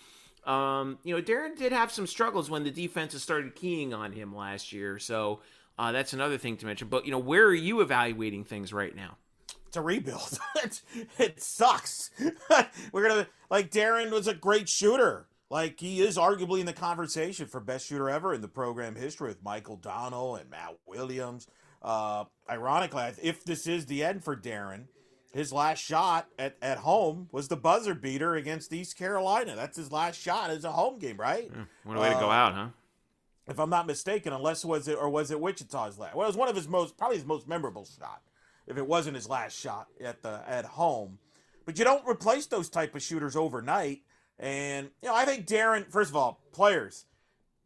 Um, 0.45 0.99
you 1.03 1.13
know, 1.13 1.21
Darin 1.21 1.55
did 1.55 1.71
have 1.71 1.91
some 1.91 2.07
struggles 2.07 2.49
when 2.49 2.63
the 2.63 2.71
defenses 2.71 3.21
started 3.21 3.55
keying 3.55 3.93
on 3.93 4.13
him 4.13 4.33
last 4.33 4.71
year. 4.71 4.97
So 4.99 5.41
uh, 5.77 5.91
that's 5.91 6.13
another 6.13 6.37
thing 6.37 6.57
to 6.57 6.65
mention. 6.65 6.87
But 6.87 7.05
you 7.05 7.11
know, 7.11 7.19
where 7.19 7.45
are 7.45 7.53
you 7.53 7.81
evaluating 7.81 8.45
things 8.45 8.71
right 8.71 8.95
now? 8.95 9.17
It's 9.67 9.77
a 9.77 9.81
rebuild. 9.81 10.39
it, 10.63 10.81
it 11.17 11.41
sucks. 11.41 12.11
We're 12.91 13.07
gonna 13.07 13.27
like 13.49 13.71
Darin 13.71 14.11
was 14.11 14.27
a 14.27 14.33
great 14.33 14.69
shooter. 14.69 15.27
Like 15.49 15.79
he 15.79 16.01
is 16.01 16.17
arguably 16.17 16.59
in 16.59 16.65
the 16.65 16.73
conversation 16.73 17.47
for 17.47 17.59
best 17.59 17.87
shooter 17.87 18.09
ever 18.09 18.33
in 18.33 18.41
the 18.41 18.47
program 18.47 18.95
history 18.95 19.29
with 19.29 19.43
Michael 19.43 19.77
Donnell 19.77 20.35
and 20.35 20.49
Matt 20.49 20.77
Williams. 20.87 21.47
Uh, 21.81 22.25
ironically, 22.49 23.03
if 23.21 23.43
this 23.43 23.67
is 23.67 23.85
the 23.85 24.03
end 24.03 24.23
for 24.23 24.35
Darin, 24.35 24.87
his 25.35 25.51
last 25.53 25.83
shot 25.83 26.27
at, 26.39 26.55
at 26.61 26.79
home 26.79 27.27
was 27.31 27.47
the 27.47 27.57
buzzer 27.57 27.93
beater 27.93 28.35
against 28.35 28.73
East 28.73 28.97
Carolina. 28.97 29.55
That's 29.55 29.77
his 29.77 29.91
last 29.91 30.19
shot 30.19 30.49
as 30.49 30.63
a 30.63 30.71
home 30.71 30.97
game, 30.97 31.17
right? 31.17 31.51
Yeah, 31.53 31.63
what 31.83 31.97
a 31.97 31.99
way 31.99 32.09
uh, 32.09 32.13
to 32.13 32.19
go 32.19 32.29
uh, 32.29 32.33
out, 32.33 32.53
huh? 32.53 32.67
If 33.47 33.59
I'm 33.59 33.69
not 33.69 33.85
mistaken, 33.85 34.33
unless 34.33 34.65
was 34.65 34.87
it 34.87 34.97
or 34.97 35.09
was 35.09 35.29
it 35.29 35.39
Wichita's 35.39 35.99
last? 35.99 36.15
Well, 36.15 36.25
it 36.25 36.29
was 36.29 36.37
one 36.37 36.47
of 36.47 36.55
his 36.55 36.67
most 36.67 36.97
probably 36.97 37.17
his 37.17 37.25
most 37.25 37.47
memorable 37.47 37.85
shot. 37.85 38.21
If 38.65 38.77
it 38.77 38.87
wasn't 38.87 39.15
his 39.15 39.29
last 39.29 39.59
shot 39.59 39.87
at 40.01 40.23
the 40.23 40.41
at 40.47 40.65
home, 40.65 41.19
but 41.65 41.77
you 41.77 41.83
don't 41.83 42.07
replace 42.07 42.47
those 42.47 42.69
type 42.69 42.95
of 42.95 43.03
shooters 43.03 43.35
overnight. 43.35 44.01
And 44.39 44.89
you 45.01 45.09
know, 45.09 45.15
I 45.15 45.25
think 45.25 45.45
Darin. 45.45 45.85
First 45.89 46.09
of 46.09 46.15
all, 46.15 46.41
players 46.51 47.05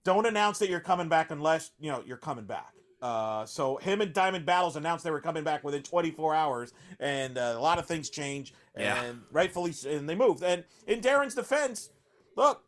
don't 0.03 0.25
announce 0.25 0.59
that 0.59 0.69
you're 0.69 0.79
coming 0.79 1.09
back 1.09 1.31
unless 1.31 1.71
you 1.79 1.91
know 1.91 2.03
you're 2.05 2.17
coming 2.17 2.45
back. 2.45 2.73
Uh, 3.01 3.45
so 3.45 3.77
him 3.77 4.01
and 4.01 4.13
Diamond 4.13 4.45
Battles 4.45 4.75
announced 4.75 5.03
they 5.03 5.11
were 5.11 5.21
coming 5.21 5.43
back 5.43 5.63
within 5.63 5.81
24 5.83 6.35
hours, 6.35 6.73
and 6.99 7.37
uh, 7.37 7.53
a 7.55 7.59
lot 7.59 7.79
of 7.79 7.85
things 7.85 8.09
change, 8.09 8.53
and 8.75 8.85
yeah. 8.85 9.13
rightfully, 9.31 9.73
and 9.87 10.07
they 10.07 10.15
moved. 10.15 10.43
And 10.43 10.63
in 10.85 10.99
Darin's 10.99 11.35
defense, 11.35 11.89
look, 12.35 12.61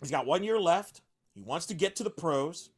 he's 0.00 0.10
got 0.10 0.26
one 0.26 0.42
year 0.42 0.58
left. 0.58 1.02
He 1.34 1.42
wants 1.42 1.66
to 1.66 1.74
get 1.74 1.96
to 1.96 2.02
the 2.02 2.10
pros. 2.10 2.70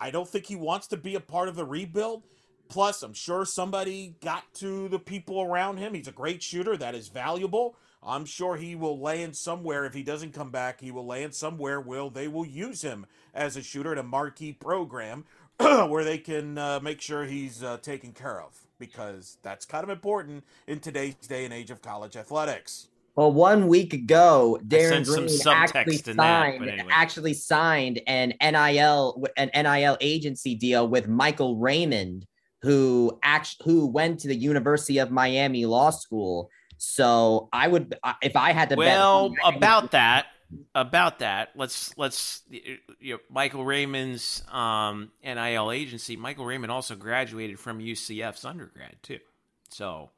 I 0.00 0.10
don't 0.10 0.28
think 0.28 0.46
he 0.46 0.56
wants 0.56 0.88
to 0.88 0.96
be 0.96 1.14
a 1.14 1.20
part 1.20 1.48
of 1.48 1.54
the 1.54 1.64
rebuild. 1.64 2.24
Plus, 2.68 3.02
I'm 3.02 3.14
sure 3.14 3.44
somebody 3.44 4.16
got 4.22 4.42
to 4.54 4.88
the 4.88 4.98
people 4.98 5.42
around 5.42 5.76
him. 5.76 5.94
He's 5.94 6.08
a 6.08 6.12
great 6.12 6.42
shooter. 6.42 6.76
That 6.76 6.94
is 6.94 7.08
valuable. 7.08 7.76
I'm 8.04 8.24
sure 8.24 8.56
he 8.56 8.74
will 8.74 8.98
land 8.98 9.36
somewhere. 9.36 9.84
If 9.84 9.94
he 9.94 10.02
doesn't 10.02 10.34
come 10.34 10.50
back, 10.50 10.80
he 10.80 10.90
will 10.90 11.06
land 11.06 11.34
somewhere 11.34 11.80
where 11.80 12.10
they 12.10 12.26
will 12.26 12.46
use 12.46 12.82
him 12.82 13.06
as 13.32 13.56
a 13.56 13.62
shooter 13.62 13.92
in 13.92 13.98
a 13.98 14.02
marquee 14.02 14.52
program 14.52 15.24
where 15.58 16.04
they 16.04 16.18
can 16.18 16.58
uh, 16.58 16.80
make 16.80 17.00
sure 17.00 17.24
he's 17.24 17.62
uh, 17.62 17.78
taken 17.78 18.12
care 18.12 18.40
of 18.40 18.58
because 18.78 19.38
that's 19.42 19.64
kind 19.64 19.84
of 19.84 19.90
important 19.90 20.42
in 20.66 20.80
today's 20.80 21.14
day 21.14 21.44
and 21.44 21.54
age 21.54 21.70
of 21.70 21.80
college 21.80 22.16
athletics. 22.16 22.88
Well, 23.14 23.30
one 23.30 23.68
week 23.68 23.92
ago, 23.92 24.58
Darin 24.66 25.04
Green 25.04 25.28
actually 25.46 25.98
signed 25.98 26.18
that, 26.18 26.54
anyway. 26.54 26.86
actually 26.90 27.34
signed 27.34 28.00
an 28.06 28.32
NIL 28.40 29.22
an 29.36 29.50
NIL 29.54 29.98
agency 30.00 30.54
deal 30.54 30.88
with 30.88 31.08
Michael 31.08 31.58
Raymond, 31.58 32.26
who 32.62 33.18
actually 33.22 33.70
who 33.70 33.86
went 33.86 34.20
to 34.20 34.28
the 34.28 34.34
University 34.34 34.96
of 34.96 35.10
Miami 35.10 35.66
Law 35.66 35.90
School 35.90 36.48
so 36.84 37.48
I 37.52 37.68
would, 37.68 37.94
if 38.22 38.34
I 38.34 38.50
had 38.50 38.70
to. 38.70 38.74
Well, 38.74 39.32
about 39.44 39.92
that, 39.92 40.26
about 40.74 41.20
that, 41.20 41.50
let's 41.54 41.96
let's 41.96 42.42
you 42.50 42.78
know, 43.00 43.18
Michael 43.30 43.64
Raymond's 43.64 44.42
um, 44.50 45.12
NIL 45.22 45.70
agency. 45.70 46.16
Michael 46.16 46.44
Raymond 46.44 46.72
also 46.72 46.96
graduated 46.96 47.60
from 47.60 47.78
UCF's 47.78 48.44
undergrad 48.44 48.96
too, 49.00 49.20
so 49.68 50.10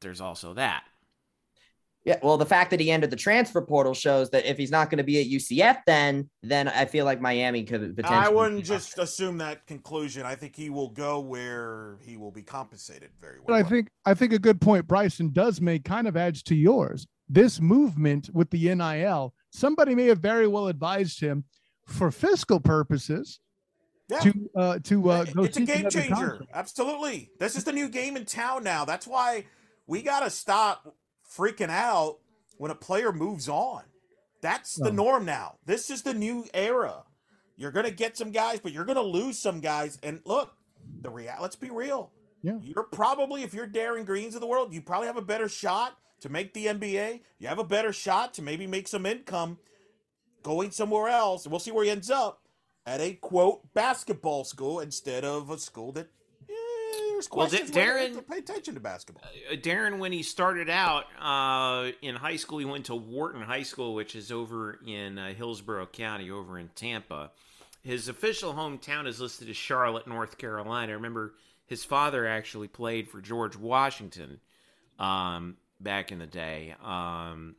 there's 0.00 0.20
also 0.20 0.54
that. 0.54 0.82
Yeah, 2.04 2.18
well, 2.22 2.36
the 2.36 2.44
fact 2.44 2.70
that 2.70 2.80
he 2.80 2.90
entered 2.90 3.10
the 3.10 3.16
transfer 3.16 3.62
portal 3.62 3.94
shows 3.94 4.28
that 4.30 4.44
if 4.44 4.58
he's 4.58 4.70
not 4.70 4.90
going 4.90 4.98
to 4.98 5.04
be 5.04 5.20
at 5.20 5.26
UCF, 5.26 5.78
then 5.86 6.28
then 6.42 6.68
I 6.68 6.84
feel 6.84 7.06
like 7.06 7.18
Miami 7.18 7.64
could 7.64 7.96
potentially. 7.96 8.26
I 8.26 8.28
wouldn't 8.28 8.64
just 8.64 8.98
assume 8.98 9.38
that 9.38 9.66
conclusion. 9.66 10.26
I 10.26 10.34
think 10.34 10.54
he 10.54 10.68
will 10.68 10.90
go 10.90 11.20
where 11.20 11.96
he 12.02 12.18
will 12.18 12.30
be 12.30 12.42
compensated 12.42 13.08
very 13.22 13.38
well. 13.38 13.46
But 13.46 13.54
I 13.54 13.62
think 13.62 13.88
I 14.04 14.12
think 14.12 14.34
a 14.34 14.38
good 14.38 14.60
point 14.60 14.86
Bryson 14.86 15.30
does 15.32 15.62
make 15.62 15.84
kind 15.84 16.06
of 16.06 16.14
adds 16.14 16.42
to 16.44 16.54
yours. 16.54 17.06
This 17.26 17.58
movement 17.58 18.28
with 18.34 18.50
the 18.50 18.74
NIL, 18.74 19.32
somebody 19.50 19.94
may 19.94 20.06
have 20.06 20.18
very 20.18 20.46
well 20.46 20.68
advised 20.68 21.20
him 21.20 21.44
for 21.86 22.10
fiscal 22.10 22.60
purposes. 22.60 23.40
Yeah. 24.10 24.18
To 24.18 24.50
uh, 24.54 24.78
to 24.84 25.10
uh, 25.10 25.24
go 25.24 25.44
it's 25.44 25.56
a 25.56 25.62
game 25.62 25.88
changer. 25.88 26.42
Absolutely, 26.52 27.30
this 27.40 27.56
is 27.56 27.64
the 27.64 27.72
new 27.72 27.88
game 27.88 28.18
in 28.18 28.26
town 28.26 28.62
now. 28.62 28.84
That's 28.84 29.06
why 29.06 29.46
we 29.86 30.02
got 30.02 30.20
to 30.20 30.28
stop 30.28 30.94
freaking 31.36 31.70
out 31.70 32.18
when 32.58 32.70
a 32.70 32.74
player 32.74 33.12
moves 33.12 33.48
on. 33.48 33.82
That's 34.40 34.74
the 34.76 34.92
norm 34.92 35.24
now. 35.24 35.54
This 35.64 35.88
is 35.88 36.02
the 36.02 36.12
new 36.12 36.44
era. 36.52 37.04
You're 37.56 37.70
going 37.70 37.86
to 37.86 37.92
get 37.92 38.16
some 38.16 38.30
guys, 38.30 38.60
but 38.60 38.72
you're 38.72 38.84
going 38.84 38.96
to 38.96 39.02
lose 39.02 39.38
some 39.38 39.60
guys. 39.60 39.98
And 40.02 40.20
look, 40.26 40.54
the 41.00 41.10
real 41.10 41.32
let's 41.40 41.56
be 41.56 41.70
real. 41.70 42.12
Yeah. 42.42 42.58
You're 42.62 42.84
probably 42.84 43.42
if 43.42 43.54
you're 43.54 43.66
Darin 43.66 44.04
Greens 44.04 44.34
of 44.34 44.42
the 44.42 44.46
world, 44.46 44.74
you 44.74 44.82
probably 44.82 45.06
have 45.06 45.16
a 45.16 45.22
better 45.22 45.48
shot 45.48 45.96
to 46.20 46.28
make 46.28 46.52
the 46.52 46.66
NBA. 46.66 47.20
You 47.38 47.48
have 47.48 47.58
a 47.58 47.64
better 47.64 47.92
shot 47.92 48.34
to 48.34 48.42
maybe 48.42 48.66
make 48.66 48.86
some 48.86 49.06
income 49.06 49.58
going 50.42 50.70
somewhere 50.72 51.08
else. 51.08 51.44
And 51.44 51.52
we'll 51.52 51.60
see 51.60 51.72
where 51.72 51.84
he 51.84 51.90
ends 51.90 52.10
up 52.10 52.42
at 52.86 53.00
a 53.00 53.14
quote 53.14 53.72
basketball 53.72 54.44
school 54.44 54.80
instead 54.80 55.24
of 55.24 55.48
a 55.48 55.58
school 55.58 55.92
that 55.92 56.08
Well, 57.30 57.46
questions 57.46 57.70
whether 57.70 57.84
Darin- 57.84 58.16
to 58.16 58.22
pay 58.22 58.38
attention 58.38 58.74
to 58.74 58.80
basketball. 58.80 59.28
Uh, 59.50 59.56
Darin, 59.56 59.98
when 59.98 60.12
he 60.12 60.22
started 60.22 60.70
out 60.70 61.04
uh, 61.20 61.92
in 62.02 62.16
high 62.16 62.36
school, 62.36 62.58
he 62.58 62.64
went 62.64 62.86
to 62.86 62.94
Wharton 62.94 63.42
High 63.42 63.62
School, 63.62 63.94
which 63.94 64.14
is 64.14 64.30
over 64.32 64.78
in 64.86 65.18
uh, 65.18 65.34
Hillsborough 65.34 65.86
County, 65.86 66.30
over 66.30 66.58
in 66.58 66.68
Tampa. 66.74 67.30
His 67.82 68.08
official 68.08 68.54
hometown 68.54 69.06
is 69.06 69.20
listed 69.20 69.50
as 69.50 69.56
Charlotte, 69.56 70.06
North 70.06 70.38
Carolina. 70.38 70.94
Remember, 70.94 71.34
his 71.66 71.84
father 71.84 72.26
actually 72.26 72.68
played 72.68 73.08
for 73.08 73.20
George 73.20 73.56
Washington 73.56 74.40
um, 74.98 75.56
back 75.80 76.10
in 76.10 76.18
the 76.18 76.26
day. 76.26 76.74
Um, 76.82 77.56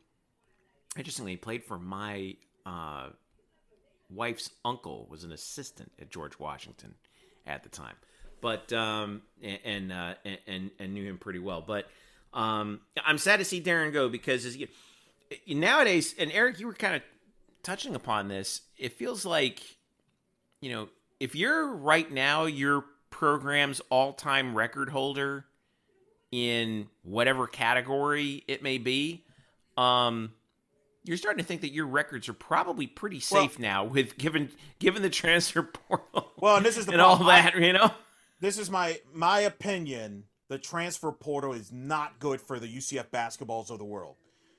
interestingly, 0.96 1.32
he 1.32 1.36
played 1.36 1.64
for 1.64 1.78
my 1.78 2.34
uh, 2.64 3.10
wife's 4.10 4.50
uncle, 4.64 5.06
was 5.08 5.22
an 5.22 5.32
assistant 5.32 5.92
at 6.00 6.10
George 6.10 6.38
Washington 6.38 6.94
at 7.46 7.62
the 7.62 7.68
time 7.68 7.94
but 8.46 8.72
um, 8.72 9.22
and 9.42 9.58
and, 9.64 9.92
uh, 9.92 10.14
and 10.46 10.70
and 10.78 10.94
knew 10.94 11.02
him 11.02 11.18
pretty 11.18 11.40
well. 11.40 11.64
But 11.66 11.88
um, 12.32 12.80
I'm 13.04 13.18
sad 13.18 13.38
to 13.38 13.44
see 13.44 13.58
Darin 13.58 13.92
go 13.92 14.08
because 14.08 14.46
as 14.46 14.56
you, 14.56 14.68
nowadays, 15.48 16.14
and 16.16 16.30
Eric, 16.30 16.60
you 16.60 16.68
were 16.68 16.72
kind 16.74 16.94
of 16.94 17.02
touching 17.64 17.96
upon 17.96 18.28
this. 18.28 18.60
It 18.78 18.92
feels 18.92 19.24
like 19.24 19.60
you 20.60 20.70
know 20.70 20.88
if 21.18 21.34
you're 21.34 21.74
right 21.74 22.08
now 22.08 22.44
your 22.44 22.84
program's 23.10 23.80
all-time 23.90 24.54
record 24.54 24.90
holder 24.90 25.44
in 26.30 26.86
whatever 27.02 27.48
category 27.48 28.44
it 28.46 28.62
may 28.62 28.78
be. 28.78 29.24
Um, 29.76 30.34
you're 31.02 31.16
starting 31.16 31.42
to 31.42 31.46
think 31.46 31.62
that 31.62 31.72
your 31.72 31.86
records 31.86 32.28
are 32.28 32.32
probably 32.32 32.86
pretty 32.86 33.18
safe 33.18 33.58
now 33.58 33.84
with 33.84 34.16
given 34.18 34.50
given 34.78 35.02
the 35.02 35.10
transfer 35.10 35.62
portal 35.88 36.30
Well, 36.38 36.56
and 36.58 36.64
this 36.64 36.76
is 36.76 36.86
the 36.86 36.92
and 36.92 37.00
all 37.00 37.16
problem. 37.16 37.34
I- 37.34 37.42
that, 37.42 37.58
you 37.60 37.72
know. 37.72 37.90
This 38.40 38.58
is 38.58 38.70
my 38.70 38.98
my 39.12 39.40
opinion. 39.40 40.24
The 40.48 40.58
transfer 40.58 41.10
portal 41.10 41.52
is 41.52 41.72
not 41.72 42.20
good 42.20 42.40
for 42.40 42.60
the 42.60 42.68
UCF 42.68 43.10
basketballs 43.10 43.70
of 43.70 43.78
the 43.78 43.84
world. 43.84 44.14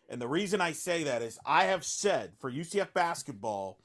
And 0.10 0.22
the 0.22 0.28
reason 0.28 0.60
I 0.60 0.74
say 0.74 1.04
that 1.04 1.22
is 1.22 1.40
I 1.46 1.66
have 1.66 1.86
said 1.86 2.32
for 2.40 2.52
UCF 2.52 2.94
basketball, 2.94 3.78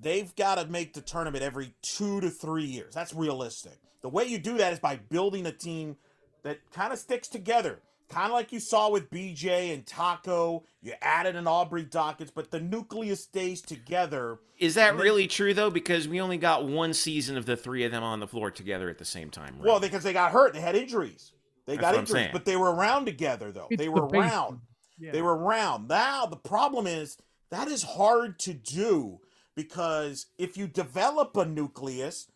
they've 0.00 0.34
got 0.36 0.56
to 0.56 0.66
make 0.66 0.94
the 0.94 1.00
tournament 1.00 1.42
every 1.42 1.74
two 1.82 2.20
to 2.20 2.30
three 2.30 2.64
years. 2.64 2.94
That's 2.94 3.14
realistic. 3.14 3.78
The 4.02 4.08
way 4.08 4.24
you 4.24 4.38
do 4.38 4.56
that 4.58 4.72
is 4.72 4.78
by 4.78 4.96
building 4.96 5.46
a 5.46 5.52
team 5.52 5.96
that 6.44 6.58
kind 6.72 6.92
of 6.92 6.98
sticks 6.98 7.28
together. 7.28 7.80
Kind 8.08 8.26
of 8.26 8.32
like 8.32 8.52
you 8.52 8.60
saw 8.60 8.88
with 8.90 9.10
BJ 9.10 9.74
and 9.74 9.84
Tacko. 9.84 10.62
You 10.80 10.94
added 11.02 11.36
an 11.36 11.46
Aubrey 11.46 11.84
Dawkins, 11.84 12.30
but 12.30 12.50
the 12.50 12.58
nucleus 12.60 13.22
stays 13.22 13.60
together. 13.60 14.38
Is 14.58 14.74
that 14.76 14.90
And 14.90 14.98
then- 14.98 15.04
really 15.04 15.26
true 15.26 15.52
though? 15.52 15.70
Because 15.70 16.08
we 16.08 16.20
only 16.20 16.38
got 16.38 16.66
one 16.66 16.94
season 16.94 17.36
of 17.36 17.44
the 17.44 17.56
three 17.56 17.84
of 17.84 17.92
them 17.92 18.02
on 18.02 18.20
the 18.20 18.26
floor 18.26 18.50
together 18.50 18.88
at 18.88 18.96
the 18.98 19.04
same 19.04 19.30
time. 19.30 19.56
right? 19.56 19.64
Well, 19.66 19.80
because 19.80 20.02
they 20.04 20.14
got 20.14 20.32
hurt, 20.32 20.54
they 20.54 20.60
had 20.60 20.74
injuries. 20.74 21.32
They 21.66 21.74
That's 21.76 21.82
got 21.82 21.94
what 21.94 21.98
injuries, 22.00 22.28
but 22.32 22.44
they 22.46 22.56
were 22.56 22.72
around 22.74 23.04
together 23.04 23.52
though. 23.52 23.66
It's 23.70 23.78
they 23.78 23.90
were 23.90 24.06
base. 24.06 24.20
around. 24.22 24.60
Yeah. 24.98 25.12
They 25.12 25.20
were 25.22 25.36
around. 25.36 25.86
Now 25.88 26.24
the 26.24 26.36
problem 26.36 26.86
is 26.86 27.18
that 27.50 27.68
is 27.68 27.82
hard 27.82 28.38
to 28.40 28.54
do 28.54 29.20
because 29.54 30.26
if 30.38 30.56
you 30.56 30.66
develop 30.66 31.36
a 31.36 31.44
nucleus, 31.44 32.26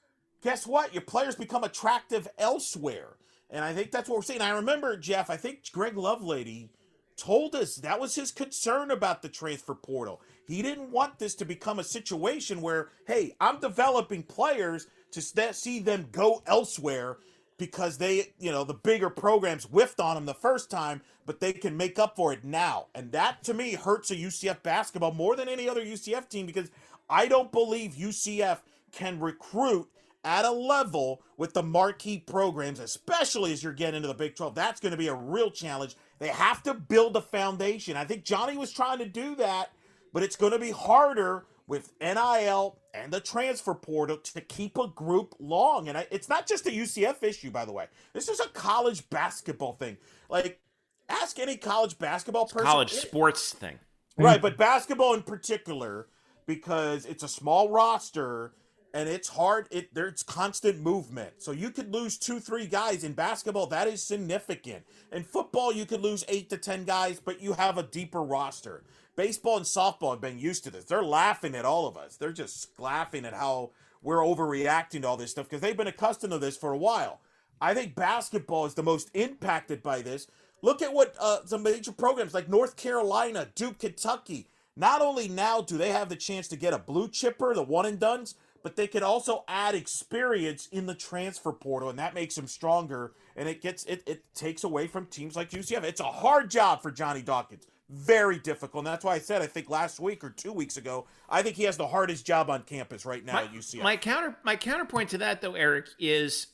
guess 0.43 0.67
what? 0.67 0.93
Your 0.93 1.03
players 1.03 1.35
become 1.35 1.65
attractive 1.65 2.29
elsewhere. 2.37 3.17
And 3.53 3.65
I 3.65 3.75
think 3.75 3.91
that's 3.91 4.09
what 4.09 4.17
we're 4.17 4.23
seeing. 4.23 4.41
I 4.41 4.51
remember, 4.51 4.97
Jeff, 4.97 5.29
I 5.31 5.37
think 5.37 5.71
Greg 5.73 5.95
Lovelady 5.95 6.71
told 7.17 7.55
us 7.55 7.77
that 7.77 8.01
was 8.01 8.15
his 8.15 8.33
concern 8.33 8.91
about 8.91 9.21
the 9.21 9.29
transfer 9.29 9.75
portal. 9.75 10.23
He 10.49 10.63
didn't 10.63 10.91
want 10.91 11.19
this 11.19 11.35
to 11.37 11.45
become 11.45 11.79
a 11.79 11.85
situation 11.85 12.63
where, 12.63 12.89
hey, 13.07 13.37
I'm 13.41 13.61
developing 13.61 14.23
players 14.23 14.87
to 15.13 15.21
see 15.53 15.79
them 15.79 16.09
go 16.11 16.43
elsewhere 16.47 17.19
because 17.59 17.99
they, 17.99 18.33
you 18.41 18.51
know, 18.51 18.65
the 18.65 18.75
bigger 18.75 19.11
programs 19.11 19.65
whiffed 19.65 20.01
on 20.01 20.15
them 20.15 20.25
the 20.27 20.35
first 20.35 20.71
time, 20.71 21.03
but 21.27 21.39
they 21.39 21.53
can 21.53 21.77
make 21.77 21.99
up 21.99 22.17
for 22.17 22.33
it 22.33 22.43
now. 22.43 22.87
And 22.95 23.13
that 23.13 23.45
to 23.45 23.55
me 23.55 23.75
hurts 23.75 24.11
a 24.11 24.17
UCF 24.17 24.63
basketball 24.63 25.13
more 25.13 25.37
than 25.37 25.49
any 25.49 25.69
other 25.69 25.85
UCF 25.85 26.29
team 26.29 26.47
because 26.47 26.71
I 27.09 27.29
don't 27.29 27.53
believe 27.53 27.93
UCF 27.93 28.61
can 28.91 29.21
recruit 29.21 29.89
at 30.25 30.45
a 30.45 30.51
level 30.51 31.23
with 31.37 31.53
the 31.53 31.63
marquee 31.63 32.19
programs, 32.19 32.79
especially 32.79 33.53
as 33.53 33.63
you're 33.63 33.73
getting 33.73 33.97
into 33.97 34.09
the 34.09 34.15
Big 34.15 34.37
12. 34.37 34.55
That's 34.55 34.81
going 34.81 34.93
to 34.93 34.99
be 34.99 35.09
a 35.09 35.15
real 35.15 35.51
challenge. 35.51 35.97
They 36.19 36.29
have 36.29 36.63
to 36.65 36.75
build 36.75 37.17
a 37.17 37.21
foundation. 37.21 37.97
I 37.97 38.05
think 38.05 38.25
Johnny 38.25 38.57
was 38.57 38.71
trying 38.73 38.99
to 38.99 39.07
do 39.07 39.35
that, 39.37 39.73
but 40.13 40.23
it's 40.23 40.37
going 40.37 40.53
to 40.53 40.59
be 40.59 40.71
harder 40.71 41.47
with 41.67 41.93
NIL 42.01 42.79
and 42.95 43.13
the 43.13 43.21
transfer 43.21 43.75
portal 43.75 44.19
to 44.19 44.41
keep 44.41 44.77
a 44.79 44.89
group 44.89 45.35
long. 45.39 45.89
And 45.89 45.99
I, 45.99 46.07
it's 46.11 46.29
not 46.29 46.47
just 46.47 46.67
a 46.67 46.71
UCF 46.71 47.23
issue, 47.23 47.51
by 47.51 47.65
the 47.65 47.73
way. 47.73 47.87
This 48.13 48.29
is 48.29 48.39
a 48.41 48.49
college 48.51 49.09
basketball 49.11 49.73
thing. 49.73 49.97
Like, 50.29 50.61
ask 51.09 51.39
any 51.39 51.57
college 51.57 51.99
basketball 51.99 52.47
person. 52.47 52.67
college 52.67 52.93
It- 52.93 53.01
sports 53.01 53.53
thing. 53.53 53.79
Right, 54.19 54.43
but 54.43 54.59
basketball 54.59 55.15
in 55.15 55.23
particular, 55.23 56.07
because 56.47 57.07
it's 57.07 57.23
a 57.23 57.29
small 57.29 57.71
roster 57.71 58.53
and 58.95 59.09
it's 59.09 59.29
hard. 59.29 59.69
It 59.71 59.95
there's 59.95 60.23
constant 60.23 60.81
movement, 60.81 61.35
so 61.39 61.53
you 61.53 61.71
could 61.71 61.93
lose 61.93 62.19
two, 62.19 62.41
three 62.41 62.67
guys 62.67 63.05
in 63.05 63.13
basketball. 63.13 63.67
That 63.67 63.89
is 63.89 64.03
significant. 64.03 64.85
In 65.11 65.25
football, 65.25 65.73
you 65.73 65.87
could 65.87 66.03
lose 66.03 66.25
eight 66.29 66.51
to 66.51 66.59
ten 66.59 66.85
guys, 66.85 67.21
but 67.21 67.43
you 67.43 67.55
have 67.55 67.79
a 67.79 67.83
deeper 67.83 68.23
roster. 68.23 68.85
Baseball 69.17 69.59
and 69.59 69.67
softball 69.67 70.13
have 70.13 70.21
been 70.21 70.39
used 70.39 70.65
to 70.65 70.71
this. 70.71 70.85
They're 70.85 71.03
laughing 71.03 71.55
at 71.55 71.65
all 71.65 71.87
of 71.87 71.97
us. 71.97 72.17
They're 72.17 72.33
just 72.33 72.79
laughing 72.79 73.25
at 73.25 73.35
how 73.35 73.71
we're 74.03 74.19
overreacting 74.19 75.03
to 75.03 75.09
all 75.09 75.17
this 75.17 75.31
stuff 75.31 75.49
because 75.49 75.61
they've 75.61 75.77
been 75.77 75.87
accustomed 75.87 76.33
to 76.33 76.39
this 76.39 76.57
for 76.57 76.73
a 76.73 76.79
while. 76.79 77.21
I 77.61 77.75
think 77.75 77.95
basketball 77.95 78.67
is 78.67 78.75
the 78.75 78.83
most 78.83 79.11
impacted 79.15 79.83
by 79.83 80.03
this. 80.03 80.27
Look 80.63 80.83
at 80.83 80.93
what 80.93 81.15
uh, 81.21 81.45
some 81.45 81.63
major 81.63 81.93
programs 81.93 82.35
like 82.35 82.49
North 82.49 82.77
Carolina, 82.77 83.49
Duke, 83.55 83.79
Kentucky. 83.79 84.49
Not 84.77 85.03
only 85.03 85.29
now 85.29 85.61
do 85.61 85.77
they 85.77 85.91
have 85.91 86.09
the 86.09 86.17
chance 86.17 86.49
to 86.49 86.57
get 86.57 86.73
a 86.73 86.79
blue 86.79 87.09
chipper, 87.09 87.55
the 87.55 87.63
one 87.63 87.85
and 87.85 88.01
duns, 88.01 88.35
but 88.63 88.77
they 88.77 88.87
can 88.87 89.03
also 89.03 89.45
add 89.49 89.75
experience 89.75 90.67
in 90.73 90.87
the 90.87 90.95
transfer 90.95 91.53
portal, 91.53 91.89
and 91.91 91.99
that 91.99 92.15
makes 92.15 92.35
them 92.35 92.47
stronger. 92.47 93.13
And 93.37 93.49
it 93.49 93.61
gets 93.63 93.85
it 93.85 94.03
it 94.07 94.25
takes 94.35 94.65
away 94.65 94.87
from 94.87 95.07
teams 95.07 95.37
like 95.37 95.51
UCF. 95.51 95.83
It's 95.85 96.01
a 96.01 96.05
hard 96.05 96.51
job 96.51 96.83
for 96.83 96.91
Johnny 96.91 97.23
Dawkins. 97.23 97.67
Very 97.89 98.39
difficult. 98.39 98.87
And 98.87 98.87
that's 98.87 99.05
why 99.05 99.15
I 99.15 99.19
said 99.19 99.43
I 99.43 99.47
think 99.47 99.69
last 99.69 100.01
week 100.01 100.23
or 100.25 100.31
two 100.31 100.53
weeks 100.53 100.77
ago, 100.77 101.07
I 101.29 101.43
think 101.43 101.57
he 101.57 101.65
has 101.65 101.77
the 101.77 101.87
hardest 101.87 102.25
job 102.27 102.49
on 102.51 102.63
campus 102.63 103.05
right 103.05 103.25
now 103.25 103.35
My, 103.35 103.43
at 103.45 103.53
UCF. 103.53 103.83
my 103.83 103.97
counter 103.97 104.37
my 104.45 104.57
counterpoint 104.57 105.11
to 105.11 105.19
that 105.19 105.41
though, 105.41 105.55
Eric, 105.55 105.89
is 105.99 106.49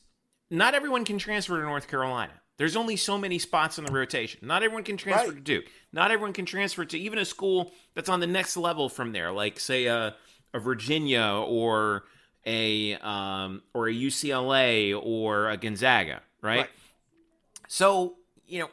not 0.51 0.75
everyone 0.75 1.05
can 1.05 1.19
transfer 1.19 1.57
to 1.59 1.63
North 1.63 1.89
Carolina. 1.89 2.33
There's 2.57 2.75
only 2.75 2.97
so 2.97 3.17
many 3.17 3.39
spots 3.39 3.79
in 3.79 3.85
the 3.85 3.93
rotation. 3.93 4.41
Not 4.43 4.65
everyone 4.65 4.83
can 4.83 4.97
transfer 4.97 5.29
Right. 5.29 5.37
to 5.37 5.41
Duke. 5.41 5.67
Not 5.93 6.11
everyone 6.11 6.33
can 6.33 6.45
transfer 6.45 6.85
to 6.85 6.99
even 6.99 7.19
a 7.21 7.25
school 7.25 7.73
that's 7.95 8.09
on 8.09 8.19
the 8.19 8.27
next 8.27 8.57
level 8.57 8.89
from 8.89 9.13
there, 9.13 9.31
like 9.31 9.61
say 9.61 9.87
a, 9.87 10.17
a 10.55 10.59
Virginia 10.59 11.43
or 11.47 12.05
a 12.47 12.95
um, 12.97 13.63
or 13.75 13.89
a 13.89 13.93
UCLA 13.93 14.99
or 15.01 15.51
a 15.51 15.57
Gonzaga, 15.57 16.23
right? 16.41 16.61
Right. 16.61 16.71
So 17.69 18.15
you 18.47 18.61
know 18.61 18.71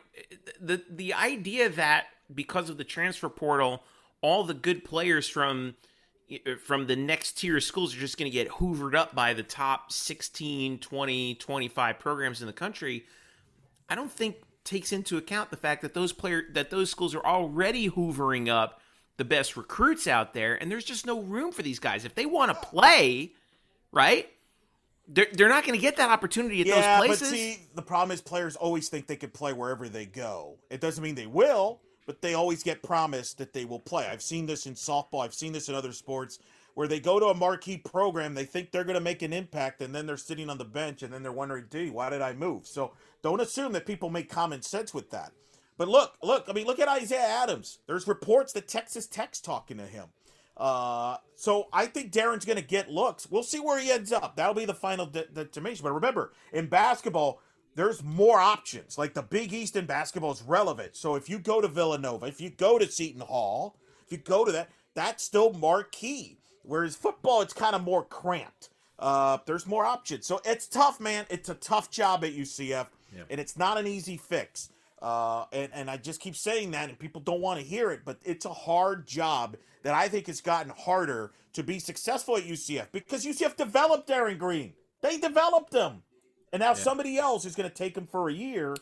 the 0.59 0.81
the 0.89 1.13
idea 1.13 1.69
that 1.69 2.05
because 2.33 2.69
of 2.69 2.77
the 2.77 2.83
transfer 2.83 3.29
portal, 3.29 3.83
all 4.21 4.43
the 4.43 4.53
good 4.53 4.83
players 4.83 5.27
from 5.27 5.75
from 6.63 6.87
the 6.87 6.95
next 6.95 7.33
tier 7.33 7.57
of 7.57 7.63
schools 7.63 7.95
are 7.95 7.99
just 7.99 8.17
going 8.17 8.29
to 8.31 8.35
get 8.35 8.49
hoovered 8.49 8.95
up 8.95 9.13
by 9.13 9.33
the 9.33 9.43
top 9.43 9.91
16, 9.91 10.79
20, 10.79 11.35
25 11.35 11.99
programs 11.99 12.41
in 12.41 12.47
the 12.47 12.53
country. 12.53 13.05
I 13.87 13.93
don't 13.93 14.11
think 14.11 14.37
takes 14.63 14.91
into 14.91 15.17
account 15.17 15.51
the 15.51 15.57
fact 15.57 15.83
that 15.83 15.93
those 15.93 16.11
player 16.11 16.43
that 16.53 16.71
those 16.71 16.89
schools 16.89 17.13
are 17.13 17.23
already 17.23 17.89
hoovering 17.89 18.49
up 18.49 18.81
the 19.17 19.25
best 19.25 19.55
recruits 19.55 20.07
out 20.07 20.33
there 20.33 20.55
and 20.55 20.71
there's 20.71 20.83
just 20.83 21.05
no 21.05 21.21
room 21.21 21.51
for 21.51 21.63
these 21.63 21.79
guys. 21.79 22.05
If 22.05 22.15
they 22.15 22.25
want 22.25 22.51
to 22.51 22.67
play, 22.67 23.31
right? 23.91 24.29
They're, 25.07 25.27
they're 25.33 25.49
not 25.49 25.63
going 25.63 25.77
to 25.77 25.81
get 25.81 25.97
that 25.97 26.09
opportunity 26.09 26.61
at 26.61 26.67
yeah, 26.67 26.75
those 26.75 26.99
but 26.99 27.07
places. 27.07 27.29
see, 27.29 27.59
the 27.75 27.81
problem 27.81 28.11
is 28.11 28.21
players 28.21 28.55
always 28.55 28.89
think 28.89 29.07
they 29.07 29.15
could 29.15 29.33
play 29.33 29.53
wherever 29.53 29.87
they 29.87 30.05
go. 30.05 30.57
It 30.69 30.81
doesn't 30.81 31.03
mean 31.03 31.13
they 31.13 31.27
will, 31.27 31.79
but 32.07 32.21
they 32.21 32.33
always 32.33 32.63
get 32.63 32.81
promised 32.81 33.37
that 33.37 33.53
they 33.53 33.65
will 33.65 33.79
play. 33.79 34.07
I've 34.07 34.23
seen 34.23 34.47
this 34.47 34.65
in 34.65 34.73
softball. 34.73 35.23
I've 35.23 35.33
seen 35.33 35.53
this 35.53 35.69
in 35.69 35.75
other 35.75 35.91
sports 35.91 36.39
where 36.75 36.87
they 36.87 36.99
go 36.99 37.19
to 37.19 37.27
a 37.27 37.33
marquee 37.33 37.77
program, 37.77 38.35
they 38.35 38.45
think 38.45 38.71
they're 38.71 38.83
going 38.83 38.95
to 38.95 39.01
make 39.01 39.21
an 39.21 39.33
impact, 39.33 39.81
and 39.81 39.95
then 39.95 40.05
they're 40.05 40.17
sitting 40.17 40.49
on 40.49 40.57
the 40.57 40.65
bench, 40.65 41.01
and 41.01 41.11
then 41.11 41.23
they're 41.23 41.31
wondering, 41.31 41.65
"Gee, 41.71 41.89
why 41.89 42.09
did 42.09 42.21
I 42.21 42.33
move?" 42.33 42.67
So 42.67 42.91
don't 43.23 43.41
assume 43.41 43.71
that 43.71 43.85
people 43.85 44.09
make 44.09 44.29
common 44.29 44.61
sense 44.61 44.93
with 44.93 45.09
that. 45.11 45.31
But 45.77 45.87
look, 45.87 46.15
look. 46.23 46.45
I 46.47 46.53
mean, 46.53 46.65
look 46.65 46.79
at 46.79 46.87
Isaiah 46.87 47.19
Adams. 47.43 47.79
There's 47.87 48.07
reports 48.07 48.53
that 48.53 48.67
Texas 48.67 49.07
Tech's 49.07 49.41
talking 49.41 49.77
to 49.77 49.85
him. 49.85 50.05
Uh, 50.57 51.17
so 51.35 51.67
I 51.73 51.85
think 51.85 52.11
Darin's 52.11 52.45
going 52.45 52.57
to 52.57 52.63
get 52.63 52.89
looks. 52.89 53.29
We'll 53.29 53.43
see 53.43 53.59
where 53.59 53.77
he 53.79 53.91
ends 53.91 54.11
up. 54.13 54.37
That'll 54.37 54.53
be 54.53 54.63
the 54.65 54.73
final 54.73 55.05
de- 55.05 55.25
determination. 55.27 55.83
But 55.83 55.91
remember, 55.91 56.31
in 56.53 56.67
basketball, 56.67 57.41
there's 57.75 58.01
more 58.01 58.39
options. 58.39 58.97
Like 58.97 59.13
the 59.13 59.21
Big 59.21 59.51
East 59.51 59.75
in 59.75 59.85
basketball 59.85 60.31
is 60.31 60.41
relevant. 60.41 60.95
So 60.95 61.15
if 61.15 61.29
you 61.29 61.39
go 61.39 61.59
to 61.59 61.67
Villanova, 61.67 62.27
if 62.27 62.39
you 62.39 62.49
go 62.51 62.79
to 62.79 62.89
Seton 62.89 63.19
Hall, 63.21 63.75
if 64.05 64.13
you 64.13 64.17
go 64.17 64.45
to 64.45 64.51
that, 64.53 64.69
that's 64.93 65.23
still 65.25 65.51
marquee. 65.51 66.37
Whereas 66.63 66.95
football, 66.95 67.41
it's 67.41 67.53
kind 67.53 67.75
of 67.75 67.83
more 67.83 68.05
cramped. 68.05 68.69
uh, 68.97 69.39
there's 69.45 69.67
more 69.67 69.83
options. 69.85 70.25
So 70.25 70.39
it's 70.45 70.67
tough, 70.67 71.01
man. 71.01 71.25
It's 71.29 71.49
a 71.49 71.53
tough 71.55 71.91
job 71.91 72.23
at 72.23 72.31
UCF, 72.33 72.87
Yeah. 73.13 73.23
and 73.29 73.41
it's 73.41 73.57
not 73.57 73.77
an 73.77 73.85
easy 73.87 74.15
fix. 74.15 74.69
Uh, 75.05 75.45
and, 75.53 75.69
and 75.71 75.87
I 75.87 75.97
just 75.97 76.19
keep 76.19 76.35
saying 76.35 76.71
that, 76.71 76.89
and 76.89 76.97
people 76.97 77.21
don't 77.21 77.39
want 77.39 77.59
to 77.59 77.65
hear 77.65 77.91
it, 77.91 78.01
but 78.03 78.17
it's 78.25 78.43
a 78.43 78.53
hard 78.53 79.05
job 79.05 79.55
that 79.83 79.93
I 79.93 80.07
think 80.07 80.25
has 80.25 80.41
gotten 80.41 80.73
harder 80.75 81.31
to 81.53 81.61
be 81.61 81.77
successful 81.77 82.37
at 82.37 82.43
UCF 82.43 82.87
because 82.91 83.23
UCF 83.23 83.55
developed 83.55 84.07
Darin 84.07 84.39
Green. 84.39 84.73
They 85.01 85.17
developed 85.17 85.75
him. 85.75 86.01
And 86.51 86.61
now 86.61 86.73
somebody 86.73 87.19
else 87.19 87.45
is 87.45 87.53
going 87.53 87.69
to 87.69 87.75
take 87.75 87.95
him 87.95 88.07
for 88.07 88.29
a 88.29 88.33
year 88.33 88.75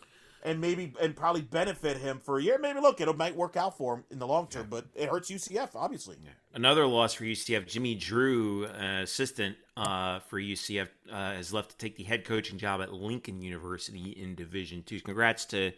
and 0.45 0.61
maybe 0.61 0.93
and 1.01 1.13
probably 1.13 1.41
benefit 1.41 1.97
him 1.97 2.21
for 2.23 2.39
a 2.39 2.41
year. 2.41 2.57
Maybe 2.57 2.79
look, 2.79 3.01
it 3.01 3.17
might 3.17 3.35
work 3.35 3.57
out 3.57 3.77
for 3.77 3.95
him 3.95 4.03
in 4.09 4.19
the 4.19 4.27
long 4.27 4.47
term, 4.47 4.67
but 4.69 4.85
it 4.95 5.09
hurts 5.09 5.29
UCF, 5.29 5.71
obviously. 5.75 6.15
Another 6.53 6.87
loss 6.87 7.13
for 7.13 7.25
UCF. 7.25 7.67
Jimmy 7.67 7.95
Drew, 7.95 8.65
uh, 8.67 9.01
assistant 9.01 9.57
uh, 9.75 10.19
for 10.19 10.39
UCF, 10.39 10.87
uh, 11.11 11.33
has 11.33 11.51
left 11.51 11.71
to 11.71 11.77
take 11.77 11.97
the 11.97 12.03
head 12.03 12.23
coaching 12.23 12.57
job 12.57 12.81
at 12.81 12.93
Lincoln 12.93 13.41
University 13.41 14.11
in 14.11 14.35
Division 14.35 14.83
Two. 14.83 15.01
Congrats 15.01 15.43
to 15.45 15.73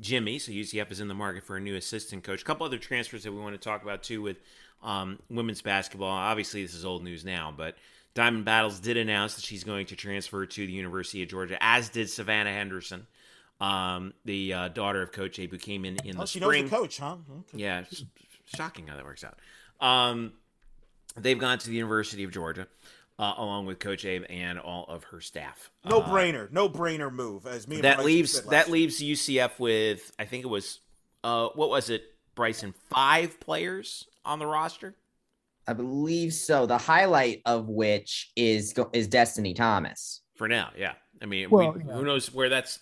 Jimmy. 0.00 0.38
So 0.38 0.52
UCF 0.52 0.90
is 0.90 1.00
in 1.00 1.08
the 1.08 1.14
market 1.14 1.44
for 1.44 1.56
a 1.56 1.60
new 1.60 1.76
assistant 1.76 2.24
coach. 2.24 2.42
A 2.42 2.44
couple 2.44 2.66
other 2.66 2.78
transfers 2.78 3.24
that 3.24 3.32
we 3.32 3.38
want 3.40 3.54
to 3.54 3.58
talk 3.60 3.82
about 3.82 4.02
too 4.02 4.22
with 4.22 4.38
um, 4.82 5.18
women's 5.30 5.62
basketball. 5.62 6.10
Obviously, 6.10 6.62
this 6.62 6.74
is 6.74 6.84
old 6.84 7.04
news 7.04 7.24
now, 7.24 7.52
but 7.56 7.76
Diamond 8.14 8.44
Battles 8.44 8.80
did 8.80 8.96
announce 8.96 9.34
that 9.36 9.44
she's 9.44 9.64
going 9.64 9.86
to 9.86 9.96
transfer 9.96 10.44
to 10.44 10.66
the 10.66 10.72
University 10.72 11.22
of 11.22 11.28
Georgia, 11.28 11.56
as 11.60 11.88
did 11.88 12.10
Savannah 12.10 12.52
Henderson, 12.52 13.06
um, 13.60 14.12
the 14.24 14.52
uh, 14.52 14.68
daughter 14.68 15.00
of 15.02 15.12
Coach 15.12 15.38
Abe, 15.38 15.52
who 15.52 15.58
came 15.58 15.84
in 15.84 15.96
in 16.04 16.16
the 16.16 16.22
Oh, 16.22 16.26
she 16.26 16.40
spring. 16.40 16.62
knows 16.62 16.70
the 16.70 16.76
coach, 16.76 16.98
huh? 16.98 17.16
Okay. 17.38 17.58
Yeah, 17.62 17.84
shocking 18.56 18.86
how 18.88 18.96
that 18.96 19.04
works 19.04 19.24
out. 19.24 19.38
Um, 19.80 20.32
they've 21.16 21.38
gone 21.38 21.58
to 21.58 21.66
the 21.68 21.74
University 21.76 22.24
of 22.24 22.30
Georgia, 22.32 22.66
uh, 23.18 23.34
along 23.36 23.66
with 23.66 23.78
Coach 23.78 24.04
Abe 24.04 24.24
and 24.28 24.58
all 24.58 24.84
of 24.88 25.04
her 25.04 25.20
staff. 25.20 25.70
No 25.84 26.00
Uh, 26.00 26.08
brainer, 26.08 26.50
no 26.50 26.68
brainer 26.68 27.12
move. 27.12 27.46
As 27.46 27.68
me 27.68 27.76
and 27.76 27.84
that 27.84 27.96
Bryson 27.96 28.06
leaves 28.06 28.42
that 28.42 28.66
week. 28.66 28.72
leaves 28.72 29.00
UCF 29.02 29.58
with 29.58 30.12
I 30.18 30.24
think 30.24 30.44
it 30.44 30.48
was 30.48 30.80
uh, 31.24 31.48
what 31.54 31.68
was 31.70 31.88
it, 31.90 32.02
Bryson? 32.34 32.74
Five 32.90 33.38
players 33.40 34.06
on 34.24 34.38
the 34.38 34.46
roster. 34.46 34.94
I 35.68 35.74
believe 35.74 36.32
so. 36.34 36.66
The 36.66 36.78
highlight 36.78 37.42
of 37.46 37.68
which 37.68 38.32
is 38.34 38.74
is 38.92 39.06
Destiny 39.08 39.54
Thomas. 39.54 40.20
For 40.34 40.48
now, 40.48 40.70
yeah. 40.76 40.94
I 41.20 41.26
mean, 41.26 41.50
Well, 41.50 41.72
we, 41.72 41.84
yeah. 41.84 41.92
who 41.92 42.04
knows 42.04 42.32
where 42.34 42.48
that's. 42.48 42.80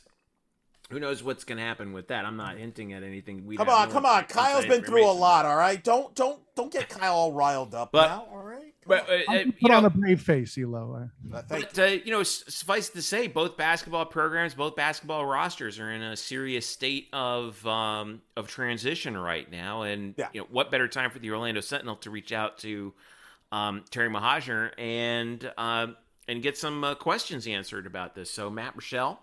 Who 0.91 0.99
knows 0.99 1.23
what's 1.23 1.45
going 1.45 1.59
to 1.59 1.63
happen 1.65 1.93
with 1.93 2.09
that? 2.09 2.25
I'm 2.25 2.37
not 2.37 2.57
hinting 2.57 2.93
at 2.95 3.05
anything. 3.05 3.47
We 3.47 3.57
Come 3.57 3.69
on, 3.69 3.89
know 3.89 3.93
come 3.95 4.07
on. 4.07 4.25
Kyle's 4.25 4.67
been 4.67 4.83
through 4.83 5.09
a 5.09 5.13
lot. 5.13 5.47
All 5.47 5.57
right, 5.57 5.83
don't 5.85 6.13
don't 6.17 6.41
don't 6.57 6.73
get 6.73 6.89
Kyle 6.89 7.15
all 7.15 7.33
riled 7.33 7.75
up 7.77 7.93
But- 7.93 8.09
now. 8.09 8.27
All 8.33 8.39
right, 8.39 8.50
Come 8.50 8.50
But 8.91 9.09
on. 9.09 9.15
uh, 9.29 9.33
uh, 9.33 9.39
you 9.45 9.53
Put 9.63 9.71
on 9.71 9.83
know, 9.85 9.87
a 9.87 9.91
brave 9.91 10.21
face, 10.21 10.59
Elo. 10.59 11.09
Uh, 11.33 11.43
thank 11.49 11.73
But, 11.75 11.79
uh, 11.79 11.85
you 12.05 12.11
know, 12.11 12.23
suffice 12.23 12.91
to 12.91 13.01
say, 13.01 13.27
both 13.27 13.57
basketball 13.57 14.05
programs, 14.05 14.53
both 14.55 14.77
basketball 14.77 15.25
rosters 15.25 15.79
are 15.79 15.91
in 15.91 16.03
a 16.03 16.17
serious 16.17 16.67
state 16.67 17.09
of 17.13 17.67
um, 17.67 18.21
of 18.37 18.49
transition 18.49 19.17
right 19.17 19.51
now. 19.51 19.83
And 19.83 20.15
Yeah. 20.19 20.29
you 20.35 20.41
know, 20.43 20.47
what 20.51 20.71
better 20.71 20.89
time 20.89 21.11
for 21.11 21.19
the 21.21 21.31
Orlando 21.31 21.61
Sentinel 21.61 21.97
to 21.97 22.11
reach 22.11 22.33
out 22.33 22.59
to 22.59 22.93
um, 23.53 23.85
Terry 23.91 24.11
Mohajir 24.11 24.73
and 24.79 25.51
um, 25.57 25.97
and 26.29 26.43
get 26.43 26.59
some 26.59 26.85
uh, 26.85 26.95
questions 26.95 27.47
answered 27.47 27.87
about 27.87 28.15
this. 28.15 28.31
So 28.31 28.51
Matt 28.51 28.75
Rochelle 28.77 29.21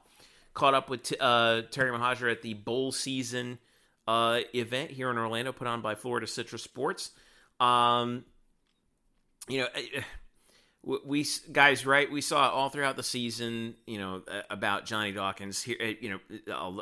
caught 0.54 0.74
up 0.74 0.90
with 0.90 1.04
t- 1.04 1.16
uh, 1.20 1.62
Terry 1.72 1.92
Mohajir 1.92 2.32
at 2.32 2.42
the 2.42 2.54
bowl 2.56 2.92
season 2.92 3.60
uh, 4.08 4.40
event 4.54 4.92
here 4.92 5.10
in 5.12 5.18
Orlando, 5.18 5.52
put 5.52 5.68
on 5.68 5.82
by 5.82 5.94
Florida 5.96 6.26
Citrus 6.28 6.64
Sports. 6.64 7.12
Um, 7.60 8.26
you 9.48 9.60
know. 9.62 9.68
We- 10.84 11.00
we 11.04 11.26
guys 11.52 11.86
right 11.86 12.10
we 12.10 12.22
saw 12.22 12.50
all 12.50 12.70
throughout 12.70 12.96
the 12.96 13.04
season 13.04 13.76
you 13.86 13.98
know 13.98 14.22
about 14.50 14.86
johnny 14.86 15.12
dawkins 15.12 15.62
here 15.62 15.76
uh, 15.82 15.86
you 16.00 16.10
know 16.12 16.20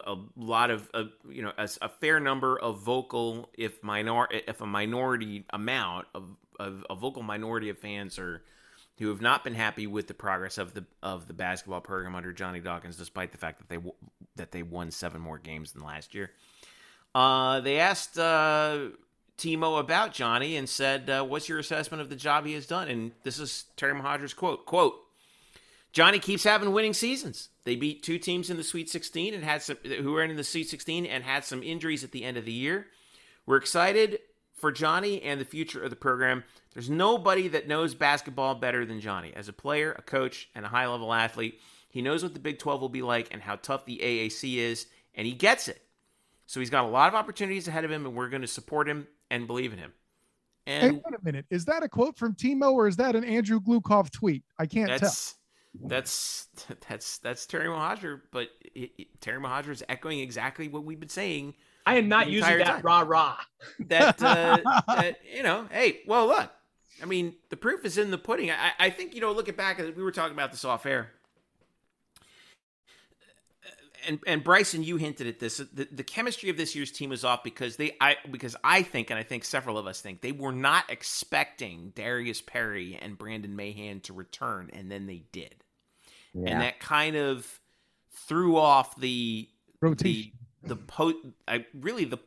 a, 0.05 0.11
a 0.11 0.25
lot 0.35 0.69
of 0.69 0.87
uh, 0.93 1.05
you 1.27 1.41
know 1.41 1.51
a, 1.57 1.67
a 1.81 1.89
fair 1.89 2.19
number 2.19 2.59
of 2.59 2.81
vocal 2.81 3.49
if 3.57 3.81
minor 3.81 4.27
if 4.29 4.61
a 4.61 4.65
minority 4.67 5.45
amount 5.51 6.05
of, 6.13 6.25
of 6.59 6.85
a 6.87 6.93
vocal 6.93 7.23
minority 7.23 7.69
of 7.69 7.79
fans 7.79 8.19
are 8.19 8.43
who 8.99 9.09
have 9.09 9.21
not 9.21 9.43
been 9.43 9.55
happy 9.55 9.87
with 9.87 10.07
the 10.07 10.13
progress 10.13 10.59
of 10.59 10.75
the 10.75 10.85
of 11.01 11.27
the 11.27 11.33
basketball 11.33 11.81
program 11.81 12.13
under 12.13 12.31
johnny 12.31 12.59
dawkins 12.59 12.97
despite 12.97 13.31
the 13.31 13.39
fact 13.39 13.57
that 13.57 13.69
they 13.69 13.79
that 14.35 14.51
they 14.51 14.61
won 14.61 14.91
seven 14.91 15.19
more 15.19 15.39
games 15.39 15.71
than 15.71 15.83
last 15.83 16.13
year 16.13 16.29
uh, 17.15 17.59
they 17.61 17.79
asked 17.79 18.19
uh, 18.19 18.89
Timo 19.37 19.79
about 19.79 20.13
Johnny 20.13 20.55
and 20.55 20.67
said, 20.67 21.09
uh, 21.09 21.23
"What's 21.23 21.49
your 21.49 21.59
assessment 21.59 22.01
of 22.01 22.09
the 22.09 22.15
job 22.15 22.45
he 22.45 22.53
has 22.53 22.65
done?" 22.65 22.87
And 22.87 23.11
this 23.23 23.39
is 23.39 23.65
Terry 23.75 23.93
Mohajir's 23.93 24.33
quote: 24.33 24.65
"Quote: 24.65 25.01
Johnny 25.95 26.19
keeps 26.19 26.43
having 26.43 26.73
winning 26.73 26.93
seasons. 26.93 27.47
They 27.63 27.77
beat 27.77 28.03
two 28.03 28.17
teams 28.17 28.49
in 28.49 28.57
the 28.57 28.63
Sweet 28.63 28.89
16 28.89 29.33
and 29.33 29.45
had 29.45 29.61
some 29.61 29.77
who 29.77 30.11
were 30.11 30.23
in 30.23 30.35
the 30.35 30.43
Sweet 30.43 30.67
16 30.67 31.05
and 31.05 31.23
had 31.23 31.45
some 31.45 31.63
injuries 31.63 32.03
at 32.03 32.11
the 32.11 32.25
end 32.25 32.35
of 32.35 32.43
the 32.43 32.51
year. 32.51 32.87
We're 33.45 33.55
excited 33.55 34.19
for 34.53 34.73
Johnny 34.73 35.21
and 35.21 35.39
the 35.39 35.45
future 35.45 35.81
of 35.81 35.89
the 35.89 35.95
program. 35.95 36.43
There's 36.73 36.89
nobody 36.89 37.47
that 37.49 37.69
knows 37.69 37.95
basketball 37.95 38.55
better 38.55 38.85
than 38.85 38.99
Johnny. 38.99 39.31
As 39.33 39.47
a 39.47 39.53
player, 39.53 39.93
a 39.93 40.01
coach, 40.01 40.49
and 40.53 40.65
a 40.65 40.69
high-level 40.69 41.13
athlete, 41.13 41.61
he 41.89 42.01
knows 42.01 42.23
what 42.23 42.33
the 42.33 42.39
Big 42.39 42.59
12 42.59 42.81
will 42.81 42.89
be 42.89 43.01
like 43.01 43.29
and 43.31 43.41
how 43.41 43.55
tough 43.55 43.85
the 43.85 43.99
AAC 44.03 44.57
is, 44.57 44.87
and 45.13 45.25
he 45.25 45.33
gets 45.33 45.69
it. 45.69 45.81
So 46.45 46.59
he's 46.59 46.69
got 46.69 46.83
a 46.83 46.89
lot 46.89 47.07
of 47.07 47.15
opportunities 47.15 47.69
ahead 47.69 47.85
of 47.85 47.91
him, 47.91 48.05
and 48.05 48.15
we're 48.15 48.29
going 48.29 48.41
to 48.41 48.47
support 48.47 48.89
him 48.89 49.07
and 49.31 49.47
believe 49.47 49.73
in 49.73 49.79
him. 49.79 49.93
Hey, 50.65 50.79
And 50.89 50.95
wait 51.05 51.15
a 51.19 51.23
minute. 51.23 51.45
Is 51.49 51.65
that 51.65 51.83
a 51.83 51.89
quote 51.89 52.17
from 52.17 52.33
Timo 52.33 52.71
or 52.73 52.87
is 52.87 52.95
that 52.97 53.15
an 53.15 53.23
Andrew 53.23 53.59
Glukov 53.59 54.09
tweet? 54.11 54.43
I 54.57 54.65
can't 54.65 54.87
tell. 54.89 54.97
that's 54.99 55.35
that's 55.83 56.47
that's 56.89 57.17
that's 57.19 57.45
Terry 57.45 57.67
Mohajir, 57.67 58.21
but 58.31 58.49
it, 58.73 58.91
it- 58.97 59.21
Terry 59.21 59.39
Mohajir 59.39 59.69
is 59.69 59.83
echoing 59.89 60.19
exactly 60.19 60.67
what 60.67 60.83
we've 60.83 60.99
been 60.99 61.09
saying. 61.09 61.53
I 61.85 61.97
am 61.97 62.09
not 62.09 62.29
using 62.29 62.57
that 62.59 62.65
time. 62.67 62.81
rah 62.81 63.01
rah. 63.05 63.37
That, 63.87 64.21
uh, 64.23 64.57
that 64.87 65.17
you 65.35 65.43
know, 65.43 65.67
hey, 65.71 65.99
well, 66.07 66.25
look, 66.27 66.49
I 67.01 67.05
mean, 67.05 67.35
the 67.49 67.57
proof 67.57 67.85
is 67.85 67.97
in 67.99 68.09
the 68.09 68.17
pudding. 68.17 68.49
I, 68.49 68.71
I 68.79 68.89
think 68.89 69.13
you 69.13 69.21
know, 69.21 69.31
looking 69.31 69.55
back, 69.55 69.77
we 69.77 69.91
were 70.03 70.11
talking 70.11 70.33
about 70.33 70.51
this 70.51 70.65
off 70.65 70.85
air. 70.87 71.11
And 74.07 74.19
and 74.27 74.43
Bryson, 74.43 74.83
you 74.83 74.97
hinted 74.97 75.27
at 75.27 75.39
this. 75.39 75.57
The, 75.57 75.87
the 75.91 76.03
chemistry 76.03 76.49
of 76.49 76.57
this 76.57 76.75
year's 76.75 76.91
team 76.91 77.09
was 77.09 77.23
off 77.23 77.43
because 77.43 77.77
they, 77.77 77.95
I 77.99 78.17
because 78.29 78.55
I 78.63 78.81
think, 78.83 79.09
and 79.09 79.19
I 79.19 79.23
think 79.23 79.43
several 79.45 79.77
of 79.77 79.87
us 79.87 80.01
think, 80.01 80.21
they 80.21 80.31
were 80.31 80.51
not 80.51 80.89
expecting 80.89 81.91
Darius 81.95 82.41
Perry 82.41 82.97
and 83.01 83.17
Brandon 83.17 83.55
Mahan 83.55 84.01
to 84.01 84.13
return, 84.13 84.69
and 84.73 84.91
then 84.91 85.05
they 85.07 85.23
did, 85.31 85.55
Yeah. 86.33 86.49
and 86.51 86.61
that 86.61 86.79
kind 86.79 87.15
of 87.15 87.59
threw 88.27 88.57
off 88.57 88.95
the 88.97 89.49
Rotation. 89.81 90.31
the 90.63 90.69
the 90.69 90.75
post. 90.75 91.17
I 91.47 91.65
really 91.73 92.05
the 92.05 92.19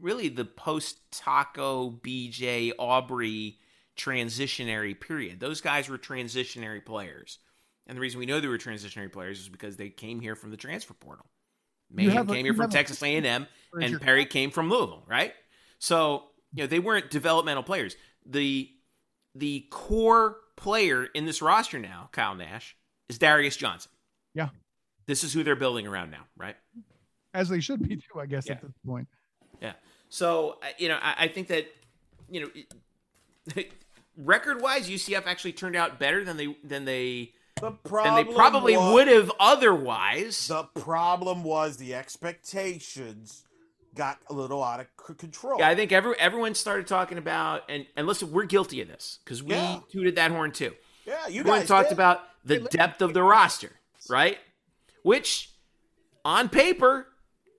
really 0.00 0.28
the 0.28 0.44
post 0.44 0.98
Tacko 1.12 2.00
BJ 2.00 2.72
Aubrey 2.78 3.58
transitionary 3.96 4.98
period. 4.98 5.40
Those 5.40 5.60
guys 5.60 5.88
were 5.88 5.98
transitionary 5.98 6.84
players. 6.84 7.38
And 7.86 7.96
the 7.96 8.00
reason 8.00 8.20
we 8.20 8.26
know 8.26 8.40
they 8.40 8.48
were 8.48 8.58
transitionary 8.58 9.12
players 9.12 9.40
is 9.40 9.48
because 9.48 9.76
they 9.76 9.88
came 9.90 10.20
here 10.20 10.34
from 10.36 10.50
the 10.50 10.56
transfer 10.56 10.94
portal. 10.94 11.26
Mahan 11.90 12.10
have 12.12 12.30
a- 12.30 12.32
came 12.34 12.44
here 12.44 12.54
from 12.54 12.70
Texas 12.70 13.02
A&M, 13.02 13.46
and 13.74 13.90
your- 13.90 14.00
Perry 14.00 14.24
came 14.24 14.50
from 14.50 14.70
Louisville, 14.70 15.04
right? 15.06 15.34
So 15.78 16.24
you 16.54 16.62
know 16.62 16.66
they 16.68 16.78
weren't 16.78 17.10
developmental 17.10 17.62
players. 17.62 17.96
The 18.24 18.70
the 19.34 19.66
core 19.70 20.36
player 20.56 21.04
in 21.06 21.24
this 21.26 21.42
roster 21.42 21.78
now, 21.78 22.08
Kyle 22.12 22.34
Nash, 22.34 22.76
is 23.08 23.18
Darius 23.18 23.56
Johnson. 23.56 23.90
Yeah. 24.34 24.50
This 25.06 25.24
is 25.24 25.32
who 25.32 25.42
they're 25.42 25.56
building 25.56 25.86
around 25.86 26.10
now, 26.10 26.24
right? 26.36 26.56
as 27.34 27.48
they 27.48 27.60
should 27.60 27.82
be 27.88 27.96
too, 27.96 28.20
I 28.20 28.26
guess, 28.26 28.46
Yeah. 28.46 28.52
at 28.52 28.60
this 28.62 28.72
point. 28.86 29.08
Yeah. 29.60 29.72
So 30.10 30.58
you 30.78 30.88
know, 30.88 30.98
I, 31.02 31.24
I 31.24 31.28
think 31.28 31.48
that 31.48 31.66
you 32.30 32.42
know, 32.42 33.62
record 34.16 34.60
wise, 34.62 34.88
UCF 34.88 35.26
actually 35.26 35.52
turned 35.52 35.76
out 35.76 35.98
better 35.98 36.24
than 36.24 36.36
they 36.36 36.54
than 36.64 36.84
they 36.84 37.32
The 37.60 37.70
problem 37.70 38.26
they 38.26 38.34
probably 38.34 38.76
was- 38.76 38.92
would 38.94 39.08
have 39.08 39.30
otherwise. 39.38 40.48
The 40.48 40.64
problem 40.64 41.44
was 41.44 41.76
the 41.76 41.94
expectations 41.94 43.44
got 43.94 44.18
a 44.28 44.32
little 44.32 44.64
out 44.64 44.80
of 44.80 44.86
c- 45.06 45.14
control. 45.14 45.58
Yeah, 45.58 45.68
I 45.68 45.74
think 45.74 45.92
every 45.92 46.18
everyone 46.18 46.54
started 46.54 46.86
talking 46.86 47.18
about 47.18 47.62
and 47.68 47.86
and 47.96 48.06
listen, 48.06 48.32
we're 48.32 48.44
guilty 48.46 48.80
of 48.80 48.88
this 48.88 49.18
because 49.24 49.42
we 49.42 49.54
Yeah. 49.54 49.80
tooted 49.90 50.16
that 50.16 50.30
horn 50.30 50.50
too. 50.52 50.74
yeah, 51.04 51.26
you 51.28 51.40
Everyone 51.40 51.60
guys 51.60 51.68
talked 51.68 51.88
did. 51.90 51.94
about 51.94 52.20
the 52.44 52.60
depth 52.60 53.02
of 53.02 53.12
the 53.14 53.22
roster, 53.22 53.72
right? 54.08 54.38
Which, 55.02 55.50
on 56.24 56.48
paper, 56.48 57.08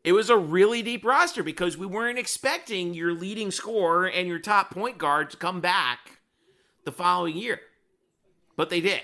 it 0.03 0.13
was 0.13 0.29
a 0.29 0.37
really 0.37 0.81
deep 0.81 1.05
roster 1.05 1.43
because 1.43 1.77
we 1.77 1.85
weren't 1.85 2.17
expecting 2.17 2.93
your 2.93 3.13
leading 3.13 3.51
scorer 3.51 4.07
and 4.07 4.27
your 4.27 4.39
top 4.39 4.71
point 4.71 4.97
guard 4.97 5.29
to 5.31 5.37
come 5.37 5.61
back 5.61 6.19
the 6.85 6.91
following 6.91 7.37
year, 7.37 7.61
but 8.57 8.69
they 8.69 8.81
did. 8.81 9.01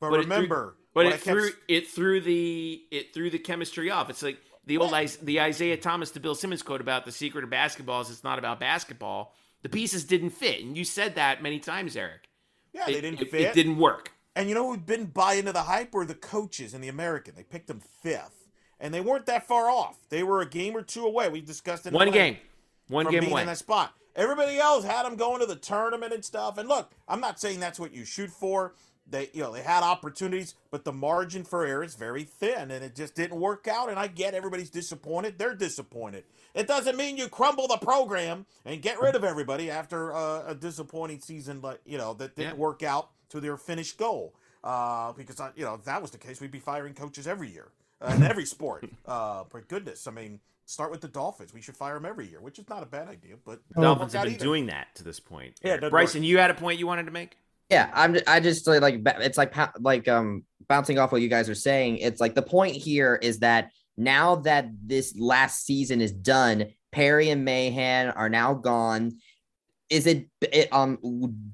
But, 0.00 0.10
but 0.10 0.20
it 0.20 0.24
threw- 0.24 0.34
remember, 0.34 0.76
But 0.94 1.06
I 1.06 1.08
it 1.10 1.12
kept 1.12 1.24
threw 1.24 1.50
it 1.68 1.88
threw 1.88 2.20
the 2.20 2.82
it 2.90 3.14
threw 3.14 3.30
the 3.30 3.38
chemistry 3.38 3.90
off. 3.90 4.10
It's 4.10 4.22
like 4.22 4.38
the 4.66 4.78
old 4.78 4.92
the 5.22 5.40
Isaiah 5.40 5.76
Thomas 5.76 6.10
to 6.12 6.20
Bill 6.20 6.34
Simmons 6.34 6.62
quote 6.62 6.80
about 6.80 7.04
the 7.04 7.12
secret 7.12 7.44
of 7.44 7.50
basketball 7.50 8.00
is 8.02 8.10
it's 8.10 8.24
not 8.24 8.38
about 8.38 8.60
basketball. 8.60 9.34
The 9.62 9.68
pieces 9.68 10.04
didn't 10.04 10.30
fit, 10.30 10.62
and 10.62 10.76
you 10.76 10.84
said 10.84 11.16
that 11.16 11.42
many 11.42 11.58
times, 11.58 11.96
Eric. 11.96 12.28
yeah, 12.72 12.84
It, 12.88 12.92
they 12.92 13.00
didn't 13.00 13.22
it- 13.22 13.30
fit. 13.30 13.40
It 13.40 13.54
didn't 13.54 13.78
work. 13.78 14.12
And 14.36 14.48
you 14.48 14.54
know 14.54 14.70
who 14.70 14.76
didn't 14.76 15.12
buy 15.14 15.34
into 15.34 15.52
the 15.52 15.62
hype 15.62 15.92
were 15.92 16.04
the 16.04 16.14
coaches 16.14 16.72
in 16.72 16.80
the 16.80 16.86
American. 16.86 17.34
They 17.34 17.42
picked 17.42 17.66
them 17.66 17.80
fifth, 18.02 18.46
and 18.78 18.94
they 18.94 19.00
weren't 19.00 19.26
that 19.26 19.48
far 19.48 19.68
off. 19.68 19.96
They 20.10 20.22
were 20.22 20.40
a 20.42 20.48
game 20.48 20.76
or 20.76 20.82
two 20.82 21.04
away. 21.04 21.28
We 21.28 21.40
discussed 21.40 21.86
it. 21.86 21.92
One 21.92 22.12
game, 22.12 22.36
one 22.86 23.10
game 23.10 23.20
being 23.20 23.32
away. 23.32 23.40
in 23.40 23.46
that 23.48 23.58
spot. 23.58 23.94
Everybody 24.14 24.58
else 24.58 24.84
had 24.84 25.04
them 25.06 25.16
going 25.16 25.40
to 25.40 25.46
the 25.46 25.56
tournament 25.56 26.12
and 26.12 26.24
stuff. 26.24 26.56
And 26.56 26.68
look, 26.68 26.92
I'm 27.08 27.20
not 27.20 27.40
saying 27.40 27.58
that's 27.58 27.80
what 27.80 27.92
you 27.92 28.04
shoot 28.04 28.30
for. 28.30 28.74
They, 29.10 29.30
you 29.32 29.42
know, 29.42 29.52
they 29.52 29.62
had 29.62 29.82
opportunities, 29.82 30.54
but 30.70 30.84
the 30.84 30.92
margin 30.92 31.44
for 31.44 31.64
error 31.64 31.82
is 31.82 31.94
very 31.94 32.24
thin, 32.24 32.70
and 32.70 32.84
it 32.84 32.94
just 32.94 33.14
didn't 33.14 33.40
work 33.40 33.66
out. 33.66 33.88
And 33.88 33.98
I 33.98 34.06
get 34.06 34.34
everybody's 34.34 34.70
disappointed; 34.70 35.38
they're 35.38 35.54
disappointed. 35.54 36.24
It 36.54 36.66
doesn't 36.66 36.96
mean 36.96 37.16
you 37.16 37.28
crumble 37.28 37.68
the 37.68 37.76
program 37.78 38.44
and 38.64 38.82
get 38.82 39.00
rid 39.00 39.14
of 39.14 39.24
everybody 39.24 39.70
after 39.70 40.12
uh, 40.14 40.44
a 40.48 40.54
disappointing 40.54 41.20
season, 41.20 41.60
like 41.62 41.80
you 41.86 41.96
know 41.98 42.14
that 42.14 42.36
didn't 42.36 42.54
Yeah. 42.54 42.58
work 42.58 42.82
out 42.82 43.10
to 43.30 43.40
their 43.40 43.56
finished 43.56 43.96
goal. 43.98 44.34
Uh, 44.64 45.12
because 45.12 45.38
I, 45.40 45.50
you 45.56 45.64
know, 45.64 45.74
if 45.74 45.84
that 45.84 46.02
was 46.02 46.10
the 46.10 46.18
case, 46.18 46.40
we'd 46.40 46.50
be 46.50 46.58
firing 46.58 46.92
coaches 46.92 47.26
every 47.28 47.48
year 47.48 47.68
uh, 48.00 48.12
in 48.14 48.22
every 48.24 48.44
sport. 48.44 48.84
Uh, 49.06 49.44
but 49.50 49.68
goodness, 49.68 50.06
I 50.06 50.10
mean, 50.10 50.40
start 50.66 50.90
with 50.90 51.00
the 51.00 51.08
Dolphins. 51.08 51.54
We 51.54 51.62
should 51.62 51.76
fire 51.76 51.94
them 51.94 52.04
every 52.04 52.26
year, 52.28 52.40
which 52.42 52.58
is 52.58 52.68
not 52.68 52.82
a 52.82 52.86
bad 52.86 53.08
idea. 53.08 53.36
But 53.42 53.60
The 53.74 53.80
Dolphins 53.82 54.12
have 54.12 54.24
been 54.24 54.34
either. 54.34 54.44
doing 54.44 54.66
that 54.66 54.94
to 54.96 55.04
this 55.04 55.18
point. 55.20 55.54
Yeah, 55.62 55.78
Bryson, 55.88 56.22
you 56.24 56.36
had 56.38 56.50
a 56.50 56.54
point 56.54 56.78
you 56.78 56.86
wanted 56.86 57.04
to 57.06 57.10
make. 57.12 57.38
Yeah, 57.70 57.90
I'm. 57.92 58.16
I 58.26 58.40
just 58.40 58.66
like 58.66 59.00
it's 59.04 59.36
like 59.36 59.54
like 59.80 60.08
um 60.08 60.44
bouncing 60.68 60.98
off 60.98 61.12
what 61.12 61.20
you 61.20 61.28
guys 61.28 61.48
are 61.48 61.54
saying. 61.54 61.98
It's 61.98 62.20
like 62.20 62.34
the 62.34 62.42
point 62.42 62.76
here 62.76 63.18
is 63.20 63.40
that 63.40 63.70
now 63.96 64.36
that 64.36 64.70
this 64.84 65.14
last 65.18 65.66
season 65.66 66.00
is 66.00 66.12
done, 66.12 66.72
Perry 66.92 67.28
and 67.30 67.44
Mahan 67.44 68.08
are 68.10 68.28
now 68.30 68.54
gone. 68.54 69.18
Is 69.90 70.06
it, 70.06 70.28
it 70.40 70.72
um 70.72 70.96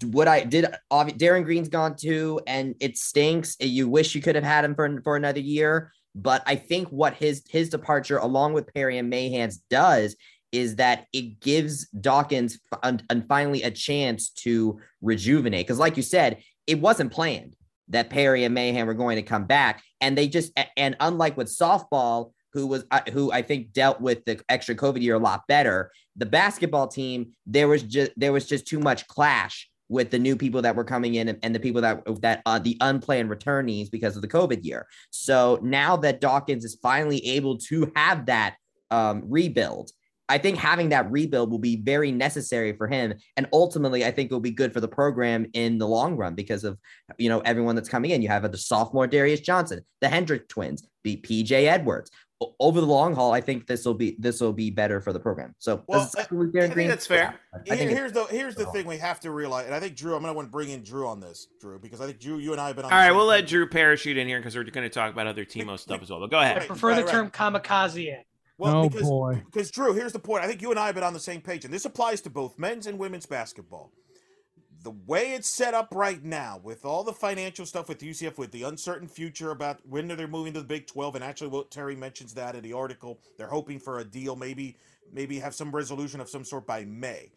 what 0.04 0.28
I 0.28 0.44
did? 0.44 0.66
obvi- 0.92 1.16
Darin 1.16 1.42
Green's 1.42 1.68
gone 1.68 1.96
too, 1.96 2.40
and 2.46 2.76
it 2.80 2.96
stinks. 2.96 3.56
You 3.58 3.88
wish 3.88 4.14
you 4.14 4.22
could 4.22 4.34
have 4.36 4.44
had 4.44 4.64
him 4.64 4.76
for 4.76 5.00
for 5.02 5.16
another 5.16 5.40
year, 5.40 5.92
but 6.14 6.42
I 6.46 6.54
think 6.54 6.88
what 6.88 7.14
his 7.14 7.42
his 7.48 7.70
departure, 7.70 8.18
along 8.18 8.52
with 8.52 8.72
Perry 8.72 8.98
and 8.98 9.12
Mahan's, 9.12 9.58
does 9.68 10.14
is 10.54 10.76
that 10.76 11.06
it 11.12 11.40
gives 11.40 11.88
Dawkins 11.88 12.58
un- 12.82 13.02
and 13.10 13.26
finally 13.26 13.62
a 13.62 13.70
chance 13.70 14.30
to 14.30 14.80
rejuvenate. 15.02 15.66
Because, 15.66 15.78
like 15.78 15.96
you 15.96 16.02
said, 16.02 16.42
it 16.66 16.80
wasn't 16.80 17.12
planned 17.12 17.56
that 17.88 18.08
Perry 18.08 18.44
and 18.44 18.54
Mahan 18.54 18.86
were 18.86 18.94
going 18.94 19.16
to 19.16 19.22
come 19.22 19.44
back, 19.44 19.82
and 20.00 20.16
they 20.16 20.28
just 20.28 20.52
and 20.76 20.96
unlike 21.00 21.36
with 21.36 21.48
softball, 21.48 22.32
who 22.52 22.66
was 22.66 22.84
uh, 22.90 23.00
who 23.12 23.32
I 23.32 23.42
think 23.42 23.72
dealt 23.72 24.00
with 24.00 24.24
the 24.24 24.40
extra 24.48 24.74
COVID 24.74 25.02
year 25.02 25.16
a 25.16 25.18
lot 25.18 25.42
better, 25.48 25.90
the 26.16 26.26
basketball 26.26 26.88
team 26.88 27.32
there 27.46 27.68
was 27.68 27.82
just 27.82 28.12
there 28.16 28.32
was 28.32 28.46
just 28.46 28.66
too 28.66 28.78
much 28.78 29.06
clash 29.08 29.68
with 29.88 30.10
the 30.10 30.18
new 30.18 30.34
people 30.34 30.62
that 30.62 30.74
were 30.74 30.84
coming 30.84 31.16
in 31.16 31.28
and, 31.28 31.38
and 31.42 31.54
the 31.54 31.60
people 31.60 31.82
that 31.82 32.02
that 32.22 32.42
uh, 32.46 32.58
the 32.58 32.76
unplanned 32.80 33.28
returnees 33.28 33.90
because 33.90 34.16
of 34.16 34.22
the 34.22 34.28
COVID 34.28 34.64
year. 34.64 34.86
So 35.10 35.58
now 35.62 35.96
that 35.98 36.20
Dawkins 36.20 36.64
is 36.64 36.76
finally 36.80 37.24
able 37.26 37.58
to 37.58 37.92
have 37.96 38.26
that 38.26 38.56
um, 38.90 39.22
rebuild. 39.26 39.90
I 40.28 40.38
think 40.38 40.56
having 40.56 40.88
that 40.88 41.10
rebuild 41.10 41.50
will 41.50 41.58
be 41.58 41.76
very 41.76 42.10
necessary 42.10 42.72
for 42.76 42.86
him, 42.88 43.14
and 43.36 43.46
ultimately, 43.52 44.04
I 44.04 44.10
think 44.10 44.30
it 44.30 44.34
will 44.34 44.40
be 44.40 44.50
good 44.50 44.72
for 44.72 44.80
the 44.80 44.88
program 44.88 45.46
in 45.52 45.76
the 45.78 45.86
long 45.86 46.16
run 46.16 46.34
because 46.34 46.64
of 46.64 46.78
you 47.18 47.28
know 47.28 47.40
everyone 47.40 47.74
that's 47.76 47.88
coming 47.88 48.10
in. 48.10 48.22
You 48.22 48.28
have 48.28 48.50
the 48.50 48.56
sophomore 48.58 49.06
Darius 49.06 49.40
Johnson, 49.40 49.80
the 50.00 50.08
Hendrick 50.08 50.48
twins, 50.48 50.86
the 51.02 51.16
PJ 51.18 51.52
Edwards. 51.52 52.10
Over 52.60 52.80
the 52.80 52.86
long 52.86 53.14
haul, 53.14 53.32
I 53.32 53.40
think 53.40 53.66
this 53.66 53.86
will 53.86 53.94
be 53.94 54.16
this 54.18 54.40
will 54.40 54.52
be 54.52 54.70
better 54.70 55.00
for 55.00 55.12
the 55.12 55.20
program. 55.20 55.54
So, 55.58 55.82
Well, 55.86 56.00
that's 56.00 56.16
I- 56.16 56.22
I 56.22 56.24
think 56.24 56.72
Green- 56.74 56.88
that's 56.88 57.06
fair. 57.06 57.34
I 57.54 57.58
Here- 57.64 57.76
think 57.76 57.90
here's 57.90 58.12
the 58.12 58.24
here's 58.24 58.54
the 58.54 58.66
thing 58.66 58.86
we 58.86 58.98
have 58.98 59.20
to 59.20 59.30
realize, 59.30 59.66
and 59.66 59.74
I 59.74 59.80
think 59.80 59.94
Drew. 59.96 60.14
I'm 60.14 60.20
gonna 60.22 60.34
want 60.34 60.48
to 60.48 60.52
bring 60.52 60.68
in 60.70 60.82
Drew 60.82 61.06
on 61.06 61.20
this, 61.20 61.46
Drew, 61.60 61.78
because 61.78 62.00
I 62.02 62.06
think 62.06 62.18
Drew, 62.18 62.38
you 62.38 62.52
and 62.52 62.60
I 62.60 62.66
have 62.66 62.76
been 62.76 62.84
on. 62.86 62.92
All 62.92 62.98
the 62.98 63.02
right, 63.02 63.08
same 63.10 63.16
we'll 63.16 63.26
let. 63.26 63.46
Drew 63.46 63.66
parachute 63.68 64.16
in 64.18 64.26
here 64.26 64.38
because 64.40 64.56
we're 64.56 64.64
going 64.64 64.84
to 64.88 64.94
talk 64.94 65.12
about 65.12 65.26
other 65.26 65.44
Timo 65.44 65.78
stuff 65.78 66.02
as 66.02 66.10
well. 66.10 66.20
But 66.20 66.30
go 66.32 66.38
I 66.38 66.44
ahead. 66.44 66.56
Right, 66.58 66.66
prefer 66.68 66.94
the 66.96 67.04
right, 67.04 67.10
term 67.10 67.30
kamikaze 67.30 68.06
in. 68.08 68.22
Well, 68.56 68.76
oh 68.76 68.88
because, 68.88 69.08
boy. 69.08 69.42
because 69.46 69.70
Drew, 69.70 69.94
here's 69.94 70.12
the 70.12 70.18
point. 70.18 70.44
I 70.44 70.46
think 70.46 70.62
you 70.62 70.70
and 70.70 70.78
I 70.78 70.86
have 70.86 70.94
been 70.94 71.04
on 71.04 71.12
the 71.12 71.20
same 71.20 71.40
page, 71.40 71.64
and 71.64 71.74
this 71.74 71.84
applies 71.84 72.20
to 72.22 72.30
both 72.30 72.58
men's 72.58 72.86
and 72.86 72.98
women's 72.98 73.26
basketball. 73.26 73.90
The 74.82 74.94
way 75.06 75.32
it's 75.32 75.48
set 75.48 75.74
up 75.74 75.88
right 75.92 76.22
now, 76.22 76.60
with 76.62 76.84
all 76.84 77.04
the 77.04 77.12
financial 77.12 77.64
stuff 77.66 77.88
with 77.88 78.00
UCF, 78.00 78.38
with 78.38 78.52
the 78.52 78.64
uncertain 78.64 79.08
future 79.08 79.50
about 79.50 79.80
when 79.88 80.06
they're 80.06 80.28
moving 80.28 80.52
to 80.52 80.60
the 80.60 80.66
Big 80.66 80.86
12, 80.86 81.16
and 81.16 81.24
actually, 81.24 81.48
what 81.48 81.70
Terry 81.70 81.96
mentions 81.96 82.34
that 82.34 82.54
in 82.54 82.62
the 82.62 82.74
article, 82.74 83.18
they're 83.38 83.48
hoping 83.48 83.80
for 83.80 83.98
a 83.98 84.04
deal, 84.04 84.36
maybe, 84.36 84.76
maybe 85.10 85.38
have 85.38 85.54
some 85.54 85.72
resolution 85.72 86.20
of 86.20 86.28
some 86.28 86.44
sort 86.44 86.66
by 86.66 86.84
May. 86.84 87.32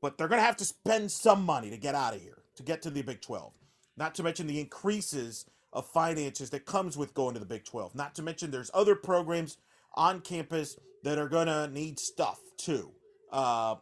But 0.00 0.16
they're 0.16 0.28
going 0.28 0.40
to 0.40 0.46
have 0.46 0.56
to 0.58 0.64
spend 0.64 1.10
some 1.10 1.44
money 1.44 1.68
to 1.70 1.76
get 1.76 1.94
out 1.94 2.14
of 2.14 2.22
here, 2.22 2.38
to 2.56 2.62
get 2.62 2.80
to 2.82 2.90
the 2.90 3.02
Big 3.02 3.20
12. 3.20 3.52
Not 3.96 4.14
to 4.14 4.22
mention 4.22 4.46
the 4.46 4.60
increases 4.60 5.46
of 5.72 5.86
finances 5.86 6.50
that 6.50 6.64
comes 6.64 6.96
with 6.96 7.12
going 7.12 7.34
to 7.34 7.40
the 7.40 7.46
Big 7.46 7.64
12. 7.64 7.94
Not 7.94 8.14
to 8.14 8.22
mention 8.22 8.50
there's 8.50 8.70
other 8.72 8.94
programs 8.94 9.58
on 9.94 10.20
campus 10.20 10.76
that 11.02 11.18
are 11.18 11.28
going 11.28 11.46
to 11.46 11.68
need 11.68 11.98
stuff 11.98 12.40
too. 12.56 12.92
Uh, 13.30 13.76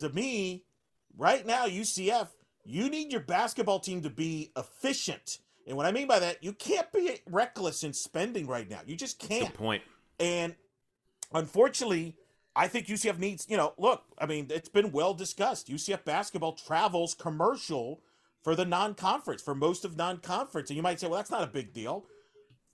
to 0.00 0.08
me, 0.10 0.64
right 1.16 1.46
now, 1.46 1.66
UCF, 1.66 2.28
you 2.64 2.88
need 2.88 3.12
your 3.12 3.20
basketball 3.20 3.80
team 3.80 4.02
to 4.02 4.10
be 4.10 4.52
efficient. 4.56 5.38
And 5.66 5.76
what 5.76 5.86
I 5.86 5.92
mean 5.92 6.06
by 6.06 6.18
that, 6.18 6.42
you 6.42 6.52
can't 6.52 6.90
be 6.92 7.20
reckless 7.30 7.84
in 7.84 7.92
spending 7.92 8.46
right 8.46 8.68
now. 8.68 8.80
You 8.86 8.96
just 8.96 9.18
can't. 9.18 9.46
Good 9.46 9.54
point. 9.54 9.82
And 10.18 10.54
unfortunately, 11.32 12.16
I 12.54 12.68
think 12.68 12.86
UCF 12.86 13.18
needs, 13.18 13.46
you 13.48 13.56
know, 13.56 13.72
look, 13.78 14.04
I 14.18 14.26
mean, 14.26 14.48
it's 14.50 14.68
been 14.68 14.92
well 14.92 15.14
discussed. 15.14 15.68
UCF 15.68 16.04
basketball 16.04 16.52
travels 16.52 17.14
commercial 17.14 18.00
for 18.42 18.54
the 18.54 18.64
non 18.64 18.94
conference, 18.94 19.40
for 19.40 19.54
most 19.54 19.84
of 19.84 19.96
non 19.96 20.18
conference. 20.18 20.68
And 20.68 20.76
you 20.76 20.82
might 20.82 21.00
say, 21.00 21.06
well, 21.06 21.16
that's 21.16 21.30
not 21.30 21.44
a 21.44 21.46
big 21.46 21.72
deal. 21.72 22.04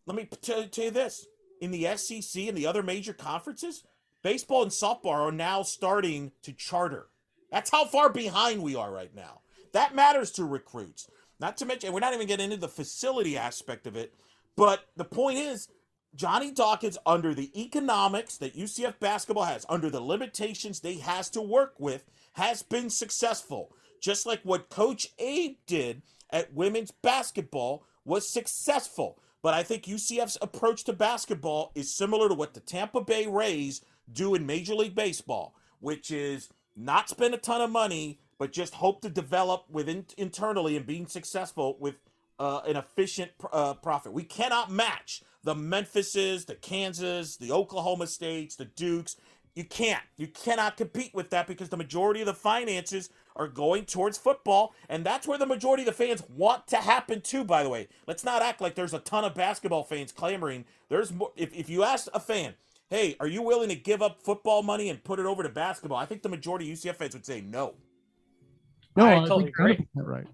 Let 0.07 0.17
me 0.17 0.29
tell, 0.41 0.67
tell 0.67 0.87
you 0.87 0.91
this 0.91 1.27
in 1.61 1.71
the 1.71 1.97
SEC 1.97 2.43
and 2.43 2.57
the 2.57 2.67
other 2.67 2.83
major 2.83 3.13
conferences, 3.13 3.85
baseball 4.23 4.63
and 4.63 4.71
softball 4.71 5.27
are 5.27 5.33
now 5.33 5.63
starting 5.63 6.33
to 6.43 6.53
charter. 6.53 7.09
That's 7.51 7.71
how 7.71 7.85
far 7.85 8.11
behind 8.11 8.63
we 8.63 8.75
are 8.75 8.93
right 8.93 9.15
now. 9.15 9.41
That 9.73 9.95
matters 9.95 10.31
to 10.33 10.45
recruits. 10.45 11.09
Not 11.41 11.57
to 11.59 11.67
mention, 11.67 11.93
we're 11.93 12.01
not 12.01 12.15
even 12.15 12.27
getting 12.27 12.47
into 12.47 12.57
the 12.57 12.69
facility 12.69 13.37
aspect 13.37 13.87
of 13.87 13.97
it. 13.97 14.15
But 14.57 14.85
the 14.97 15.05
point 15.05 15.39
is, 15.39 15.69
Johnny 16.15 16.51
Dawkins, 16.51 16.99
under 17.07 17.35
the 17.35 17.51
economics 17.61 18.39
that 18.39 18.57
UCF 18.57 18.99
basketball 18.99 19.45
has, 19.45 19.65
under 19.69 19.89
the 19.91 20.01
limitations 20.01 20.81
they 20.81 20.95
has 20.95 21.31
to 21.31 21.41
work 21.41 21.75
with, 21.79 22.05
has 22.33 22.63
been 22.63 22.91
successful. 22.91 23.71
Just 24.01 24.27
like 24.27 24.41
what 24.43 24.69
Coach 24.69 25.09
Abe 25.19 25.57
did 25.67 26.03
at 26.31 26.55
women's 26.55 26.91
basketball 26.91 27.85
was 28.05 28.29
successful. 28.29 29.21
But 29.43 29.55
I 29.55 29.63
think 29.63 29.85
UCF's 29.85 30.39
approach 30.43 30.85
to 30.85 30.93
basketball 30.93 31.73
is 31.75 31.95
similar 31.95 32.29
to 32.29 32.35
what 32.35 32.55
the 32.55 32.61
Tampa 32.61 33.01
Bay 33.01 33.27
Rays 33.27 33.83
do 34.13 34.35
in 34.35 34.47
Major 34.47 34.75
League 34.75 34.95
Baseball, 34.95 35.55
which 35.81 36.11
is 36.11 36.49
not 36.75 37.09
spend 37.09 37.35
a 37.35 37.39
ton 37.39 37.61
of 37.61 37.71
money, 37.71 38.21
but 38.39 38.53
just 38.53 38.75
hope 38.75 39.01
to 39.03 39.09
develop 39.09 39.65
within 39.71 40.07
internally 40.17 40.77
and 40.77 40.87
being 40.87 41.07
successful 41.07 41.77
with 41.81 41.97
uh, 42.39 42.61
an 42.67 42.77
efficient 42.77 43.33
uh, 43.53 43.75
profit. 43.75 44.13
We 44.13 44.23
cannot 44.23 44.71
match 44.71 45.23
the 45.43 45.55
Memphises, 45.55 46.45
the 46.45 46.55
Kansas, 46.55 47.37
the 47.37 47.53
Oklahoma 47.53 48.07
States, 48.07 48.57
the 48.57 48.65
Dukes. 48.65 49.17
You 49.55 49.65
can't. 49.65 50.03
You 50.17 50.29
cannot 50.29 50.77
compete 50.77 51.15
with 51.15 51.31
that 51.31 51.49
because 51.49 51.69
the 51.69 51.77
majority 51.77 52.21
of 52.21 52.27
the 52.27 52.35
finances 52.35 53.11
are 53.39 53.49
going 53.49 53.85
towards 53.85 54.19
football, 54.19 54.75
and 54.89 55.05
that's 55.07 55.27
where 55.27 55.39
the 55.39 55.47
majority 55.47 55.83
of 55.83 55.87
the 55.87 55.93
fans 55.93 56.23
want 56.29 56.67
to 56.69 56.77
happen 56.77 57.21
too. 57.21 57.45
By 57.45 57.63
the 57.63 57.69
way, 57.69 57.89
let's 58.07 58.25
not 58.25 58.43
act 58.43 58.61
like 58.61 58.75
there's 58.75 58.95
a 58.95 58.99
ton 58.99 59.25
of 59.25 59.35
basketball 59.35 59.85
fans 59.85 60.13
clamoring. 60.13 60.65
There's 60.89 61.13
more. 61.13 61.33
If 61.37 61.55
if 61.55 61.69
you 61.69 61.85
ask 61.85 62.09
a 62.13 62.21
fan, 62.21 62.55
hey, 62.91 63.17
are 63.21 63.27
you 63.27 63.43
willing 63.43 63.69
to 63.69 63.77
give 63.77 64.03
up 64.03 64.21
football 64.23 64.63
money 64.63 64.91
and 64.91 65.03
put 65.03 65.19
it 65.19 65.27
over 65.27 65.43
to 65.43 65.49
basketball? 65.49 65.99
I 65.99 66.07
think 66.07 66.23
the 66.23 66.29
majority 66.29 66.71
of 66.73 66.79
UCF 66.79 66.97
fans 66.97 67.15
would 67.15 67.25
say 67.27 67.41
no. 67.41 67.75
No, 68.97 69.07
I 69.07 69.13
I, 69.13 69.19
totally 69.21 69.49
agree. 69.49 69.87
right. 69.95 70.27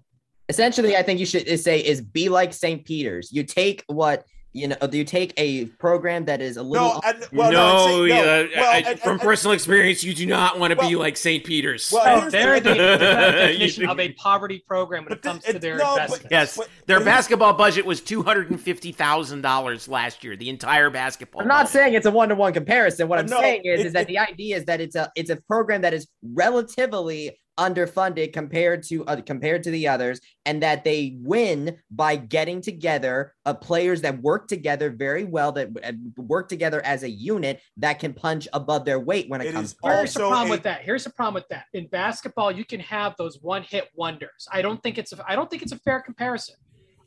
essentially 0.49 0.95
i 0.97 1.03
think 1.03 1.19
you 1.19 1.25
should 1.25 1.59
say 1.59 1.79
is 1.79 2.01
be 2.01 2.29
like 2.29 2.51
st 2.53 2.83
peter's 2.85 3.31
you 3.31 3.43
take 3.43 3.83
what 3.87 4.25
you 4.55 4.69
know 4.69 4.75
do 4.89 4.97
you 4.97 5.03
take 5.03 5.33
a 5.37 5.65
program 5.65 6.23
that 6.25 6.41
is 6.41 6.55
a 6.55 6.63
little 6.63 6.93
No, 6.93 7.01
and, 7.03 7.27
well, 7.33 7.51
no, 7.51 7.57
no, 7.57 7.83
I'd 7.83 7.89
no. 7.89 8.03
yeah, 8.05 8.47
Well, 8.55 8.71
I- 8.73 8.83
and- 8.91 8.99
from 9.01 9.11
and- 9.13 9.21
personal 9.21 9.53
experience, 9.53 10.01
you 10.03 10.13
do 10.13 10.25
not 10.25 10.57
want 10.59 10.71
to 10.71 10.77
be 10.77 10.95
like 10.95 11.17
St. 11.17 11.43
Peter's. 11.43 11.91
Well, 11.91 12.25
Oh, 12.25 12.29
they're 12.29 12.61
the, 12.61 12.69
the- 12.69 12.75
the 12.75 12.97
definition 12.97 13.89
of 13.89 13.99
a 14.05 14.13
poverty 14.13 14.63
program 14.65 15.03
when 15.03 15.11
it 15.13 15.21
But 15.21 15.23
this- 15.23 15.43
comes 15.43 15.53
to 15.55 15.59
their 15.59 15.77
no, 15.77 15.97
but- 16.07 16.25
yes, 16.31 16.55
But- 16.55 16.69
their 16.87 16.99
but 16.99 17.03
here's- 17.03 17.17
basketball 17.17 17.53
budget 17.53 17.85
was 17.85 17.99
two 17.99 18.23
hundred 18.23 18.49
and 18.49 18.59
fifty 18.61 18.93
thousand 18.93 19.41
dollars 19.41 19.89
last 19.89 20.23
year. 20.23 20.37
The 20.37 20.47
entire 20.49 20.89
basketball. 20.89 21.41
I'm 21.41 21.47
not 21.49 21.63
budget. 21.65 21.71
saying 21.73 21.93
it's 21.95 22.05
a 22.05 22.11
one 22.11 22.29
to 22.29 22.35
one 22.35 22.53
comparison. 22.53 23.09
What 23.09 23.19
I'm 23.19 23.25
no, 23.25 23.39
saying 23.41 23.61
is, 23.65 23.81
it- 23.81 23.85
is 23.87 23.93
that 23.93 24.03
it- 24.03 24.07
the 24.07 24.19
idea 24.19 24.55
is 24.57 24.65
that 24.65 24.79
it's 24.79 24.95
a 24.95 25.11
it's 25.17 25.29
a 25.29 25.35
program 25.35 25.81
that 25.81 25.93
is 25.93 26.07
relatively 26.33 27.37
underfunded 27.57 28.33
compared 28.33 28.83
to 28.83 29.05
uh, 29.05 29.21
compared 29.21 29.63
to 29.63 29.71
the 29.71 29.87
others, 29.87 30.19
and 30.45 30.61
that 30.63 30.83
they 30.83 31.17
win 31.21 31.77
by 31.91 32.15
getting 32.15 32.61
together 32.61 33.33
uh, 33.45 33.53
players 33.53 34.01
that 34.01 34.21
work 34.21 34.47
together 34.47 34.89
very 34.89 35.23
well, 35.23 35.51
that 35.53 35.69
uh, 35.83 35.91
work 36.17 36.49
together 36.49 36.81
as 36.85 37.03
a 37.03 37.09
unit 37.09 37.61
that 37.77 37.99
can 37.99 38.13
punch 38.13 38.47
above 38.53 38.85
their 38.85 38.99
weight 38.99 39.29
when 39.29 39.41
it, 39.41 39.47
It 39.47 39.53
comes. 39.53 39.73
to 39.73 39.79
Here's 39.89 40.13
the 40.13 40.19
problem 40.19 40.47
a- 40.47 40.51
with 40.51 40.63
that. 40.63 40.81
Here's 40.81 41.03
the 41.03 41.09
problem 41.11 41.35
with 41.35 41.47
that. 41.49 41.65
In 41.73 41.87
basketball, 41.87 42.51
you 42.51 42.65
can 42.65 42.79
have 42.81 43.15
those 43.17 43.39
one-hit 43.41 43.89
wonders. 43.95 44.47
I 44.51 44.61
don't 44.61 44.81
think 44.83 44.97
it's 44.97 45.13
a, 45.13 45.23
I 45.27 45.35
don't 45.35 45.49
think 45.49 45.61
it's 45.61 45.71
a 45.71 45.79
fair 45.79 46.01
comparison. 46.01 46.55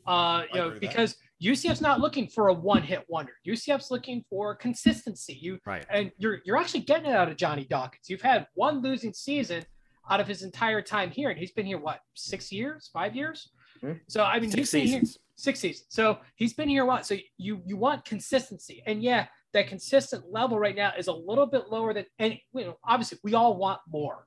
Uh, 0.06 0.44
you 0.54 0.60
I 0.60 0.62
know, 0.62 0.66
agree 0.68 0.78
that. 0.78 0.80
because 0.80 1.16
UCF's 1.42 1.82
not 1.82 2.00
looking 2.00 2.26
for 2.26 2.48
a 2.48 2.52
one-hit 2.54 3.04
wonder. 3.08 3.32
UCF's 3.46 3.90
looking 3.90 4.24
for 4.30 4.54
consistency. 4.54 5.36
You 5.40 5.58
Right. 5.66 5.84
and 5.90 6.10
you're 6.16 6.38
you're 6.46 6.56
actually 6.56 6.80
getting 6.80 7.10
it 7.10 7.14
out 7.14 7.28
of 7.28 7.36
Johnny 7.36 7.66
Dawkins. 7.68 8.08
You've 8.08 8.22
had 8.22 8.46
one 8.54 8.80
losing 8.80 9.12
season 9.12 9.64
out 10.10 10.20
of 10.20 10.26
his 10.26 10.42
entire 10.42 10.82
time 10.82 11.10
here, 11.10 11.30
and 11.30 11.38
he's 11.38 11.52
been 11.52 11.66
here 11.66 11.78
what 11.78 12.00
six 12.14 12.50
years, 12.50 12.90
five 12.92 13.14
years. 13.14 13.50
Hmm. 13.80 13.92
So 14.08 14.24
I 14.24 14.40
mean, 14.40 14.50
Six 14.50 14.72
he's 14.72 14.72
been 14.72 14.88
here 14.88 15.00
seasons. 15.00 15.18
six 15.36 15.60
seasons. 15.60 15.86
So 15.90 16.18
he's 16.36 16.54
been 16.54 16.68
here 16.68 16.82
a 16.84 16.86
while. 16.86 17.02
So 17.04 17.16
you 17.36 17.62
you 17.64 17.76
want 17.76 18.04
consistency, 18.04 18.82
and 18.86 19.02
yeah, 19.02 19.26
that 19.52 19.68
consistent 19.68 20.24
level 20.30 20.58
right 20.58 20.76
now 20.76 20.92
is 20.98 21.08
a 21.08 21.12
little 21.12 21.46
bit 21.46 21.68
lower 21.70 21.94
than. 21.94 22.06
And 22.18 22.38
you 22.54 22.64
know, 22.64 22.78
obviously, 22.84 23.18
we 23.22 23.34
all 23.34 23.56
want 23.56 23.80
more, 23.88 24.26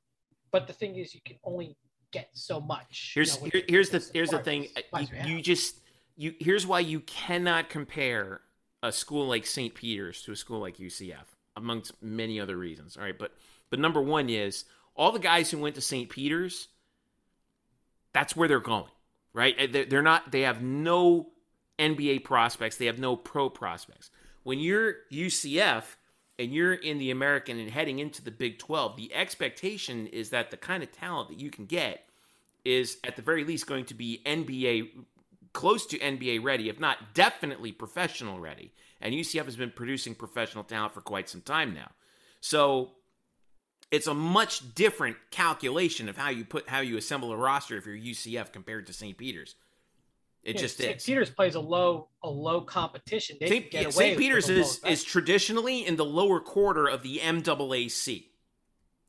but 0.51 0.67
the 0.67 0.73
thing 0.73 0.95
is, 0.95 1.13
you 1.13 1.21
can 1.25 1.38
only 1.43 1.75
get 2.11 2.29
so 2.34 2.59
much. 2.59 3.13
you 3.15 3.19
Here's 3.19 3.41
know, 3.41 3.49
here, 3.51 3.63
here's 3.67 3.89
the 3.89 4.09
here's 4.13 4.29
the 4.29 4.39
thing. 4.39 4.67
Might 4.93 5.03
as 5.03 5.11
well 5.11 5.27
You, 5.27 5.38
you 5.38 5.41
just 5.41 5.82
you 6.15 6.34
here's 6.39 6.65
why 6.65 6.79
you 6.79 7.01
cannot 7.01 7.69
compare 7.69 8.41
a 8.84 8.91
school 8.91 9.27
like 9.27 9.45
St. 9.45 9.73
Peter's 9.73 10.21
to 10.23 10.32
a 10.32 10.36
school 10.36 10.59
like 10.59 10.77
UCF, 10.77 11.25
amongst 11.55 12.01
many 12.01 12.39
other 12.39 12.57
reasons. 12.57 12.97
All 12.97 13.03
right, 13.03 13.17
but 13.17 13.34
but 13.69 13.79
number 13.79 14.01
one 14.01 14.29
is 14.29 14.65
all 14.95 15.11
the 15.11 15.19
guys 15.19 15.51
who 15.51 15.57
went 15.57 15.75
to 15.75 15.81
St. 15.81 16.09
Peter's. 16.09 16.67
That's 18.13 18.35
where 18.35 18.47
they're 18.47 18.59
going, 18.59 18.91
right? 19.33 19.71
They're 19.71 20.01
not. 20.01 20.31
They 20.31 20.41
have 20.41 20.61
no 20.61 21.29
NBA 21.79 22.23
prospects. 22.23 22.77
They 22.77 22.87
have 22.87 22.99
no 22.99 23.15
pro 23.15 23.49
prospects. 23.49 24.09
When 24.43 24.59
you're 24.59 24.95
UCF 25.11 25.83
and 26.37 26.53
you're 26.53 26.73
in 26.73 26.97
the 26.97 27.11
American 27.11 27.57
and 27.59 27.71
heading 27.71 27.99
into 27.99 28.21
the 28.21 28.31
Big 28.31 28.59
12, 28.59 28.97
the 28.97 29.13
expectation 29.13 30.07
is 30.07 30.31
that 30.31 30.51
the 30.51 30.57
kind 30.57 30.83
of 30.83 30.91
talent 30.91 31.29
that 31.29 31.39
you 31.39 31.49
can 31.49 31.65
get 31.65 32.05
is 32.65 32.97
at 33.03 33.15
the 33.15 33.21
very 33.21 33.43
least 33.43 33.67
going 33.67 33.85
to 33.85 33.93
be 33.93 34.21
NBA 34.25 34.89
close 35.53 35.85
to 35.87 35.99
NBA 35.99 36.43
ready, 36.43 36.69
if 36.69 36.79
not 36.79 37.13
definitely 37.13 37.71
professional 37.71 38.39
ready. 38.39 38.71
And 39.01 39.13
UCF 39.13 39.45
has 39.45 39.55
been 39.55 39.71
producing 39.71 40.15
professional 40.15 40.63
talent 40.63 40.93
for 40.93 41.01
quite 41.01 41.27
some 41.27 41.41
time 41.41 41.73
now. 41.73 41.91
So 42.39 42.91
it's 43.91 44.07
a 44.07 44.13
much 44.13 44.73
different 44.73 45.17
calculation 45.31 46.07
of 46.09 46.17
how 46.17 46.29
you 46.29 46.45
put 46.45 46.67
how 46.69 46.79
you 46.79 46.97
assemble 46.97 47.31
a 47.31 47.37
roster 47.37 47.77
if 47.77 47.85
you're 47.85 47.95
UCF 47.97 48.51
compared 48.51 48.87
to 48.87 48.93
St. 48.93 49.17
Peter's. 49.17 49.55
It 50.43 50.55
Yeah, 50.55 50.61
just 50.61 50.77
St. 50.77 50.95
is. 50.97 51.03
St. 51.03 51.05
Peters 51.15 51.29
plays 51.29 51.55
a 51.55 51.59
low 51.59 52.07
a 52.23 52.29
low 52.29 52.61
competition. 52.61 53.37
They 53.39 53.47
St. 53.49 53.71
get 53.71 53.83
away 53.85 53.91
St. 53.91 54.17
Peter's 54.17 54.49
a 54.49 54.53
low 54.53 54.59
is, 54.61 54.79
is 54.85 55.03
traditionally 55.03 55.85
in 55.85 55.97
the 55.97 56.05
lower 56.05 56.39
quarter 56.39 56.87
of 56.87 57.03
the 57.03 57.19
MAAC. 57.19 58.25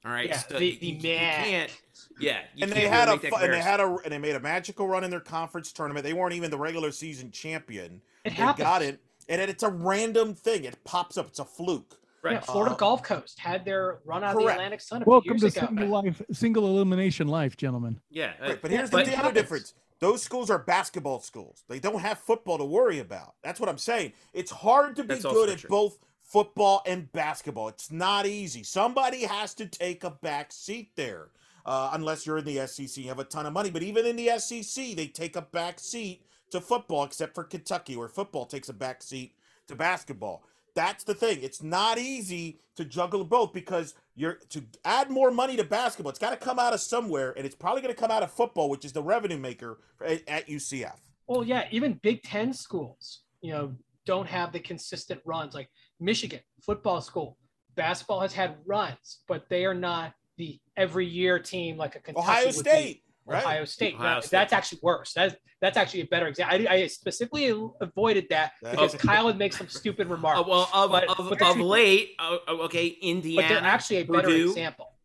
All 0.05 0.11
right, 0.11 0.29
Yeah, 0.29 0.39
so 0.39 0.59
the- 0.59 0.67
you- 0.67 0.79
the 0.79 0.87
you, 0.87 0.95
you 0.95 1.01
can't. 1.01 1.71
Yeah, 2.19 2.41
you 2.55 2.65
and 2.65 2.73
they 2.73 2.89
had 2.89 3.07
really 3.09 3.29
a 3.29 3.31
fu- 3.31 3.37
and 3.37 3.53
they 3.53 3.61
had 3.63 3.81
a 3.81 3.97
and 4.05 4.13
they 4.13 4.19
made 4.19 4.35
a 4.35 4.41
magical 4.41 4.87
run 4.89 5.05
in 5.05 5.11
their 5.11 5.21
conference 5.21 5.73
tournament. 5.73 6.05
They 6.05 6.13
weren't 6.13 6.35
even 6.35 6.51
the 6.51 6.59
regular 6.59 6.91
season 6.93 7.31
champion. 7.31 8.03
It 8.25 8.31
they 8.31 8.35
happens. 8.35 8.65
got 8.65 8.83
it, 8.83 9.01
and 9.29 9.41
it, 9.41 9.49
it's 9.49 9.63
a 9.63 9.71
random 9.71 10.35
thing. 10.35 10.65
It 10.65 10.83
pops 10.85 11.17
up. 11.17 11.29
It's 11.29 11.39
a 11.39 11.45
fluke. 11.45 11.99
Yeah, 12.25 12.31
Right. 12.35 12.45
Florida 12.45 12.75
Uh, 12.75 12.79
Gulf 12.79 13.03
Coast 13.03 13.39
had 13.39 13.65
their 13.65 13.99
run 14.05 14.23
out 14.25 14.37
of 14.37 14.43
the. 14.43 14.49
Atlantic 14.49 14.81
Sun. 14.81 15.03
A 15.03 15.05
few 15.05 15.11
Welcome 15.11 15.31
years 15.39 15.41
to 15.55 15.59
ago. 15.59 15.67
single 15.67 15.89
life, 15.89 16.23
single 16.33 16.67
elimination 16.67 17.29
life, 17.29 17.57
gentlemen. 17.57 18.01
Yeah, 18.11 18.33
uh, 18.41 18.49
Right, 18.49 18.63
but 18.63 18.71
here's 18.71 18.91
but 18.91 19.07
the 19.07 19.13
it 19.13 19.19
other 19.19 19.33
difference. 19.33 19.75
Those 19.99 20.23
schools 20.23 20.51
are 20.51 20.59
basketball 20.59 21.21
schools. 21.21 21.65
They 21.69 21.79
don't 21.79 22.01
have 22.01 22.19
football 22.19 22.59
to 22.59 22.65
worry 22.65 22.99
about. 22.99 23.35
That's 23.43 23.61
what 23.61 23.69
I'm 23.69 23.79
saying. 23.79 24.13
It's 24.33 24.51
hard 24.51 24.97
to 24.97 25.05
be 25.05 25.19
good 25.19 25.49
at 25.51 25.59
true. 25.59 25.71
both 25.71 25.99
football 26.23 26.83
and 26.87 27.11
basketball. 27.13 27.69
It's 27.69 27.91
not 27.93 28.27
easy. 28.27 28.63
Somebody 28.65 29.23
has 29.25 29.55
to 29.55 29.67
take 29.67 30.03
a 30.05 30.11
back 30.11 30.53
seat 30.53 30.91
there. 30.97 31.29
Uh, 31.65 31.91
unless 31.93 32.27
you're 32.27 32.39
in 32.39 32.45
the 32.45 32.67
SEC, 32.67 32.97
you 33.05 33.09
have 33.09 33.21
a 33.21 33.25
ton 33.25 33.47
of 33.47 33.53
money. 33.53 33.71
But 33.71 33.85
even 33.85 34.05
in 34.05 34.17
the 34.17 34.37
SEC, 34.39 34.97
they 34.97 35.07
take 35.07 35.37
a 35.37 35.43
back 35.43 35.79
seat 35.79 36.25
to 36.51 36.61
football, 36.61 37.05
except 37.05 37.35
for 37.37 37.45
Kentucky, 37.45 37.97
where 37.97 38.09
football 38.09 38.47
takes 38.47 38.69
a 38.69 38.73
back 38.73 39.01
seat 39.03 39.37
to 39.69 39.77
basketball. 39.77 40.43
That's 40.75 41.05
the 41.05 41.15
thing. 41.15 41.39
It's 41.43 41.63
not 41.63 41.99
easy 41.99 42.61
to 42.77 42.85
juggle 42.85 43.25
both 43.25 43.53
because 43.53 43.95
you're 44.15 44.39
to 44.51 44.65
add 44.85 45.11
more 45.11 45.31
money 45.31 45.57
to 45.57 45.65
basketball. 45.65 46.11
It's 46.11 46.19
got 46.19 46.31
to 46.31 46.37
come 46.37 46.59
out 46.59 46.73
of 46.73 46.81
somewhere, 46.81 47.35
and 47.37 47.45
it's 47.45 47.55
probably 47.55 47.83
going 47.83 47.95
to 47.95 48.01
come 48.01 48.11
out 48.11 48.23
of 48.23 48.33
football, 48.33 48.71
which 48.71 48.85
is 48.85 48.93
the 48.93 49.03
revenue 49.03 49.39
maker 49.39 49.81
at, 50.05 50.27
at 50.29 50.49
UCF. 50.49 50.97
Well, 51.27 51.45
yeah, 51.45 51.67
even 51.71 51.95
Big 52.03 52.23
Ten 52.23 52.53
schools, 52.53 53.21
you 53.41 53.53
know, 53.53 53.75
don't 54.07 54.27
have 54.27 54.53
the 54.53 54.61
consistent 54.61 55.21
runs. 55.25 55.55
Like 55.55 55.69
Michigan 56.01 56.41
football 56.61 57.01
school, 57.01 57.37
basketball 57.75 58.21
has 58.21 58.33
had 58.33 58.57
runs, 58.67 59.21
but 59.29 59.49
they 59.49 59.65
are 59.65 59.75
not 59.75 60.15
the 60.39 60.59
every 60.77 61.07
year 61.07 61.39
team 61.39 61.77
like 61.77 61.97
a 61.97 62.01
Kentucky 62.01 62.27
Ohio. 62.27 62.51
State, 62.51 63.03
right? 63.27 63.43
Ohio 63.45 63.65
State. 63.65 63.95
Ohio 63.95 64.21
State. 64.21 64.31
That's 64.31 64.53
actually 64.53 64.81
worse. 64.83 65.13
That's 65.13 65.35
that's 65.61 65.77
actually 65.77 66.01
a 66.03 66.07
better 66.07 66.27
example. 66.27 66.67
I, 66.69 66.75
I 66.75 66.87
specifically 66.89 67.49
avoided 67.81 68.27
that 68.31 68.53
That 68.63 68.73
because 68.73 68.95
is- 68.95 69.01
Kyle 69.01 69.27
would 69.27 69.39
make 69.45 69.53
some 69.53 69.69
stupid 69.69 70.09
remarks. 70.09 70.41
Uh, 70.41 70.45
well, 70.49 70.69
of, 70.75 70.91
But- 70.91 71.09
of, 71.09 71.29
but 71.31 71.43
of 71.43 71.59
late, 71.59 72.13
uh, 72.19 72.39
uh, 72.49 72.53
okay, 72.65 72.97
but 73.37 73.49
they're 73.49 73.59
actually 73.63 73.99
a 73.99 74.05
better 74.05 74.23
Purdue. 74.23 74.49
example. 74.51 74.89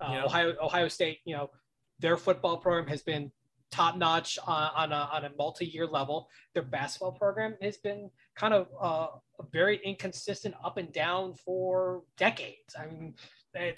Uh, 0.00 0.12
Yeah. 0.12 0.24
Ohio 0.24 0.54
Ohio 0.62 0.88
State, 0.88 1.18
you 1.26 1.36
know, 1.36 1.50
their 1.98 2.16
football 2.16 2.56
program 2.56 2.86
has 2.88 3.02
been 3.02 3.30
top 3.70 3.96
notch 3.98 4.38
on, 4.46 4.70
on 4.74 4.92
a 4.92 5.08
on 5.12 5.24
a 5.26 5.30
multi 5.36 5.66
year 5.66 5.86
level. 5.86 6.28
Their 6.54 6.62
basketball 6.62 7.12
program 7.12 7.54
has 7.60 7.76
been 7.76 8.10
kind 8.34 8.54
of 8.54 8.68
uh, 8.80 9.08
very 9.52 9.78
inconsistent, 9.84 10.54
up 10.64 10.78
and 10.78 10.90
down 10.90 11.34
for 11.34 12.02
decades. 12.16 12.74
I 12.78 12.86
mean, 12.86 13.14
that 13.52 13.76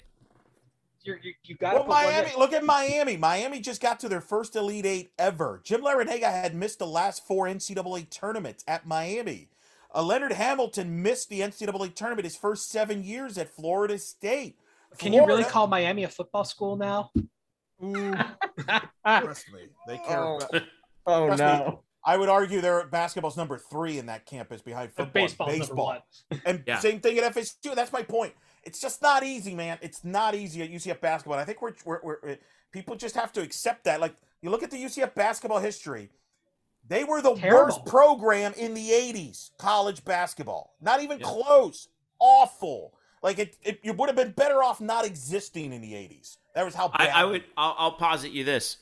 you're, 1.03 1.17
you 1.21 1.33
you 1.43 1.55
got 1.55 1.71
to 1.73 1.79
Well, 1.79 1.87
Miami, 1.87 2.31
look 2.37 2.53
at 2.53 2.63
Miami. 2.63 3.17
Miami 3.17 3.59
just 3.59 3.81
got 3.81 3.99
to 4.01 4.09
their 4.09 4.21
first 4.21 4.55
Elite 4.55 4.85
Eight 4.85 5.11
ever. 5.19 5.61
Jim 5.63 5.81
Larrañaga 5.81 6.23
had 6.31 6.55
missed 6.55 6.79
the 6.79 6.87
last 6.87 7.25
four 7.27 7.45
NCAA 7.47 8.09
tournaments 8.09 8.63
at 8.67 8.85
Miami. 8.87 9.49
Uh, 9.93 10.01
Leonard 10.03 10.31
Hamilton 10.33 11.01
missed 11.03 11.29
the 11.29 11.41
NCAA 11.41 11.93
tournament 11.93 12.23
his 12.25 12.35
first 12.35 12.69
seven 12.69 13.03
years 13.03 13.37
at 13.37 13.49
Florida 13.55 13.97
State. 13.97 14.57
Can 14.97 15.13
you 15.13 15.25
really 15.25 15.43
call 15.43 15.67
Miami 15.67 16.03
a 16.03 16.09
football 16.09 16.43
school 16.43 16.75
now? 16.75 17.11
Ooh, 17.83 18.13
trust 19.05 19.45
me, 19.53 19.61
they 19.87 19.97
care. 19.97 20.19
Oh. 20.23 20.37
about- 20.37 20.63
Oh 21.05 21.25
Trust 21.27 21.41
me. 21.41 21.45
no. 21.47 21.83
I 22.05 22.15
would 22.15 22.29
argue 22.29 22.61
their 22.61 22.87
basketball's 22.87 23.35
number 23.35 23.57
three 23.57 23.97
in 23.97 24.05
that 24.05 24.25
campus 24.25 24.61
behind 24.61 24.89
football. 24.91 25.03
and 25.05 25.13
baseball's 25.13 25.49
number 25.51 25.59
baseball. 25.65 25.85
one. 25.85 26.41
And 26.45 26.63
Yeah. 26.65 26.79
same 26.79 27.01
thing 27.01 27.17
at 27.17 27.33
FSU. 27.35 27.75
That's 27.75 27.91
my 27.91 28.03
point. 28.03 28.33
It's 28.63 28.79
just 28.79 29.01
not 29.01 29.23
easy, 29.23 29.53
man. 29.55 29.77
It's 29.81 30.03
not 30.03 30.35
easy 30.35 30.61
at 30.61 30.71
UCF 30.71 30.99
basketball. 31.01 31.33
And 31.33 31.41
I 31.41 31.45
think 31.45 31.61
we're, 31.61 31.73
we're, 31.85 31.99
we're 32.03 32.37
people 32.71 32.95
just 32.95 33.15
have 33.15 33.31
to 33.33 33.41
accept 33.41 33.83
that. 33.85 33.99
Like 33.99 34.15
you 34.41 34.49
look 34.49 34.63
at 34.63 34.71
the 34.71 34.77
UCF 34.83 35.13
basketball 35.15 35.59
history, 35.59 36.09
they 36.87 37.03
were 37.03 37.21
the 37.21 37.35
Terrible. 37.35 37.65
worst 37.65 37.85
program 37.85 38.53
in 38.57 38.73
the 38.73 38.89
'80s 38.89 39.51
college 39.57 40.03
basketball. 40.05 40.75
Not 40.81 41.01
even 41.01 41.19
Yeah. 41.19 41.25
close. 41.27 41.87
Awful. 42.19 42.93
Like 43.21 43.39
it, 43.39 43.57
it, 43.63 43.79
you 43.83 43.93
would 43.93 44.09
have 44.09 44.15
been 44.17 44.31
better 44.31 44.61
off 44.63 44.81
not 44.81 45.05
existing 45.05 45.71
in 45.73 45.81
the 45.81 45.93
'80s. 45.93 46.37
That 46.55 46.65
was 46.65 46.75
how 46.75 46.89
I, 46.93 47.05
bad. 47.05 47.15
I 47.15 47.25
would. 47.25 47.43
I'll, 47.57 47.75
I'll 47.77 47.91
posit 47.93 48.31
you 48.31 48.43
this. 48.43 48.77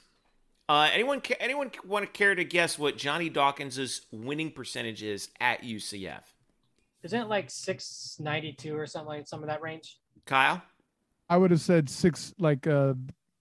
Uh, 0.70 0.90
anyone? 0.94 1.22
Anyone 1.40 1.72
want 1.86 2.06
to 2.06 2.12
care 2.12 2.34
to 2.34 2.44
guess 2.44 2.80
what 2.80 2.98
Johnny 2.98 3.30
Dawkins's 3.30 4.06
winning 4.12 4.52
percentage 4.52 5.04
is 5.04 5.30
at 5.40 5.62
UCF? 5.64 6.22
Isn't 7.04 7.22
it 7.22 7.28
like 7.28 7.50
six 7.50 8.18
ninety 8.20 8.54
two 8.54 8.78
or 8.78 8.86
something 8.86 9.08
like 9.08 9.28
some 9.28 9.42
of 9.42 9.48
that 9.48 9.62
range? 9.62 9.98
Kyle. 10.26 10.62
I 11.30 11.38
would 11.38 11.52
have 11.52 11.62
said 11.62 11.90
six, 11.90 12.34
like 12.40 12.68
uh, 12.68 12.94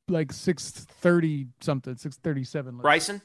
like 0.08 0.32
six 0.32 0.70
thirty 0.70 1.48
something, 1.61 1.96
six 1.96 2.16
thirty 2.16 2.44
seven. 2.44 2.78
Bryson. 2.78 3.20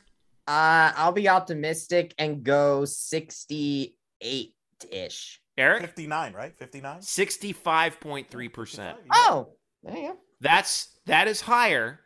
Uh, 0.47 0.91
I'll 0.95 1.11
be 1.11 1.27
optimistic 1.27 2.13
and 2.19 2.43
go 2.43 2.86
68 2.86 4.53
ish. 4.91 5.41
Eric. 5.57 5.81
59, 5.81 6.33
right? 6.33 6.55
59. 6.55 7.01
Sixty-five 7.01 7.99
point 7.99 8.29
three 8.29 8.49
percent. 8.49 8.97
Oh, 9.11 9.49
there 9.83 9.97
you 9.97 10.07
go. 10.09 10.17
That's 10.41 10.89
that 11.05 11.27
is 11.27 11.41
higher 11.41 12.01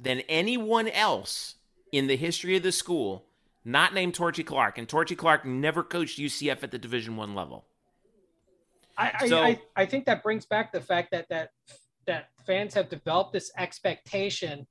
than 0.00 0.20
anyone 0.28 0.88
else 0.88 1.56
in 1.92 2.06
the 2.06 2.16
history 2.16 2.56
of 2.56 2.62
the 2.62 2.72
school, 2.72 3.26
not 3.64 3.94
named 3.94 4.14
Torchy 4.14 4.42
Clark. 4.44 4.78
And 4.78 4.88
Torchy 4.88 5.14
Clark 5.16 5.44
never 5.44 5.82
coached 5.82 6.18
UCF 6.18 6.62
at 6.62 6.70
the 6.70 6.78
Division 6.78 7.16
One 7.16 7.34
level. 7.34 7.66
I 8.96 9.12
I, 9.20 9.28
So- 9.28 9.42
I 9.42 9.60
I 9.76 9.86
think 9.86 10.06
that 10.06 10.22
brings 10.22 10.46
back 10.46 10.72
the 10.72 10.80
fact 10.80 11.10
that 11.12 11.28
that 11.28 11.50
that 12.06 12.30
fans 12.46 12.74
have 12.74 12.88
developed 12.88 13.32
this 13.32 13.50
expectation 13.56 14.66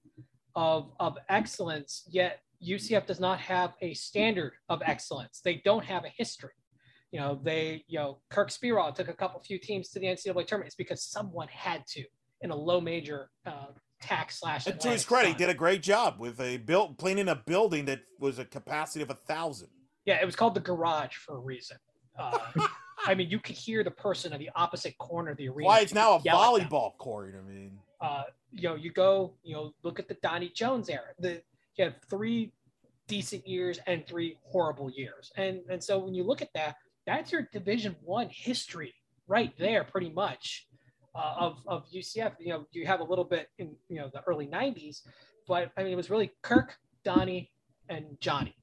of 0.56 0.92
of 1.00 1.18
excellence, 1.30 2.04
yet 2.10 2.42
UCF 2.62 3.06
does 3.06 3.20
not 3.20 3.40
have 3.40 3.74
a 3.82 3.94
standard 3.94 4.54
of 4.68 4.82
excellence. 4.86 5.42
They 5.42 5.62
don't 5.64 5.86
have 5.86 6.04
a 6.04 6.10
history. 6.10 6.52
You 7.12 7.20
know, 7.20 7.40
they 7.42 7.86
you 7.88 8.00
know 8.00 8.20
Kirk 8.30 8.50
Speraw 8.50 8.94
took 8.94 9.08
a 9.08 9.14
couple 9.14 9.40
few 9.42 9.58
teams 9.60 9.90
to 9.90 10.00
the 10.00 10.08
NCAA 10.08 10.46
tournament. 10.46 10.68
It's 10.68 10.76
because 10.76 11.04
someone 11.04 11.48
had 11.48 11.86
to 11.88 12.04
in 12.42 12.52
a 12.52 12.56
low 12.56 12.82
major 12.82 13.30
uh, 13.46 13.68
tax 14.02 14.40
slash. 14.40 14.68
And 14.68 14.80
to 14.82 14.90
his 14.90 15.06
credit, 15.06 15.30
he 15.30 15.34
did 15.34 15.50
a 15.50 15.54
great 15.54 15.82
job 15.82 16.20
with 16.20 16.40
a 16.40 16.58
built 16.58 16.98
cleaning 16.98 17.28
a 17.28 17.36
building 17.36 17.86
that 17.86 18.02
was 18.20 18.40
a 18.40 18.46
capacity 18.46 19.02
of 19.02 19.10
a 19.10 19.16
thousand. 19.16 19.70
Yeah, 20.06 20.20
it 20.22 20.26
was 20.26 20.36
called 20.36 20.56
the 20.56 20.62
garage 20.62 21.16
for 21.16 21.36
a 21.36 21.40
reason. 21.40 21.78
Uh, 22.18 22.38
I 23.06 23.16
mean, 23.16 23.30
you 23.30 23.40
could 23.40 23.56
hear 23.56 23.84
the 23.84 23.92
person 23.92 24.34
on 24.34 24.40
the 24.40 24.50
opposite 24.56 24.98
corner 24.98 25.32
of 25.32 25.38
the 25.38 25.50
arena. 25.50 25.68
Why 25.68 25.80
it's 25.80 25.94
now 25.94 26.16
a 26.16 26.22
yell 26.22 26.56
at 26.56 26.62
them. 26.62 26.70
volleyball 26.70 26.98
court. 26.98 27.36
I 27.38 27.50
mean, 27.50 27.80
uh, 28.02 28.24
you 28.52 28.70
know, 28.70 28.76
you 28.76 28.92
go, 28.92 29.34
you 29.44 29.56
know, 29.56 29.74
look 29.84 30.00
at 30.00 30.08
the 30.08 30.16
Donnie 30.16 30.52
Jones 30.54 30.90
era. 30.90 31.02
The 31.20 31.42
you 31.76 31.86
have 31.86 31.96
three 32.10 32.52
decent 33.08 33.48
years 33.48 33.80
and 33.88 34.06
three 34.06 34.38
horrible 34.44 34.90
years. 34.90 35.32
And 35.36 35.62
and 35.70 35.84
so 35.84 36.00
when 36.00 36.14
you 36.14 36.24
look 36.24 36.42
at 36.42 36.54
that, 36.54 36.76
that's 37.06 37.32
your 37.32 37.48
Division 37.52 37.96
One 38.04 38.30
history 38.32 38.94
right 39.28 39.54
there, 39.58 39.84
pretty 39.84 40.10
much. 40.10 40.68
Uh, 41.20 41.36
of 41.38 41.62
of 41.68 41.86
UCF, 41.92 42.34
you 42.40 42.50
know, 42.50 42.66
you 42.72 42.86
have 42.86 43.02
a 43.02 43.04
little 43.04 43.26
bit 43.26 43.50
in 43.58 43.76
you 43.90 43.98
know 43.98 44.10
the 44.14 44.22
early 44.26 44.48
'90s, 44.48 45.02
but 45.48 45.72
I 45.76 45.84
mean, 45.84 45.92
it 45.92 45.98
was 45.98 46.10
really 46.10 46.32
Kirk, 46.42 46.78
Donnie, 47.04 47.52
and 47.90 48.06
Johnny. 48.22 48.56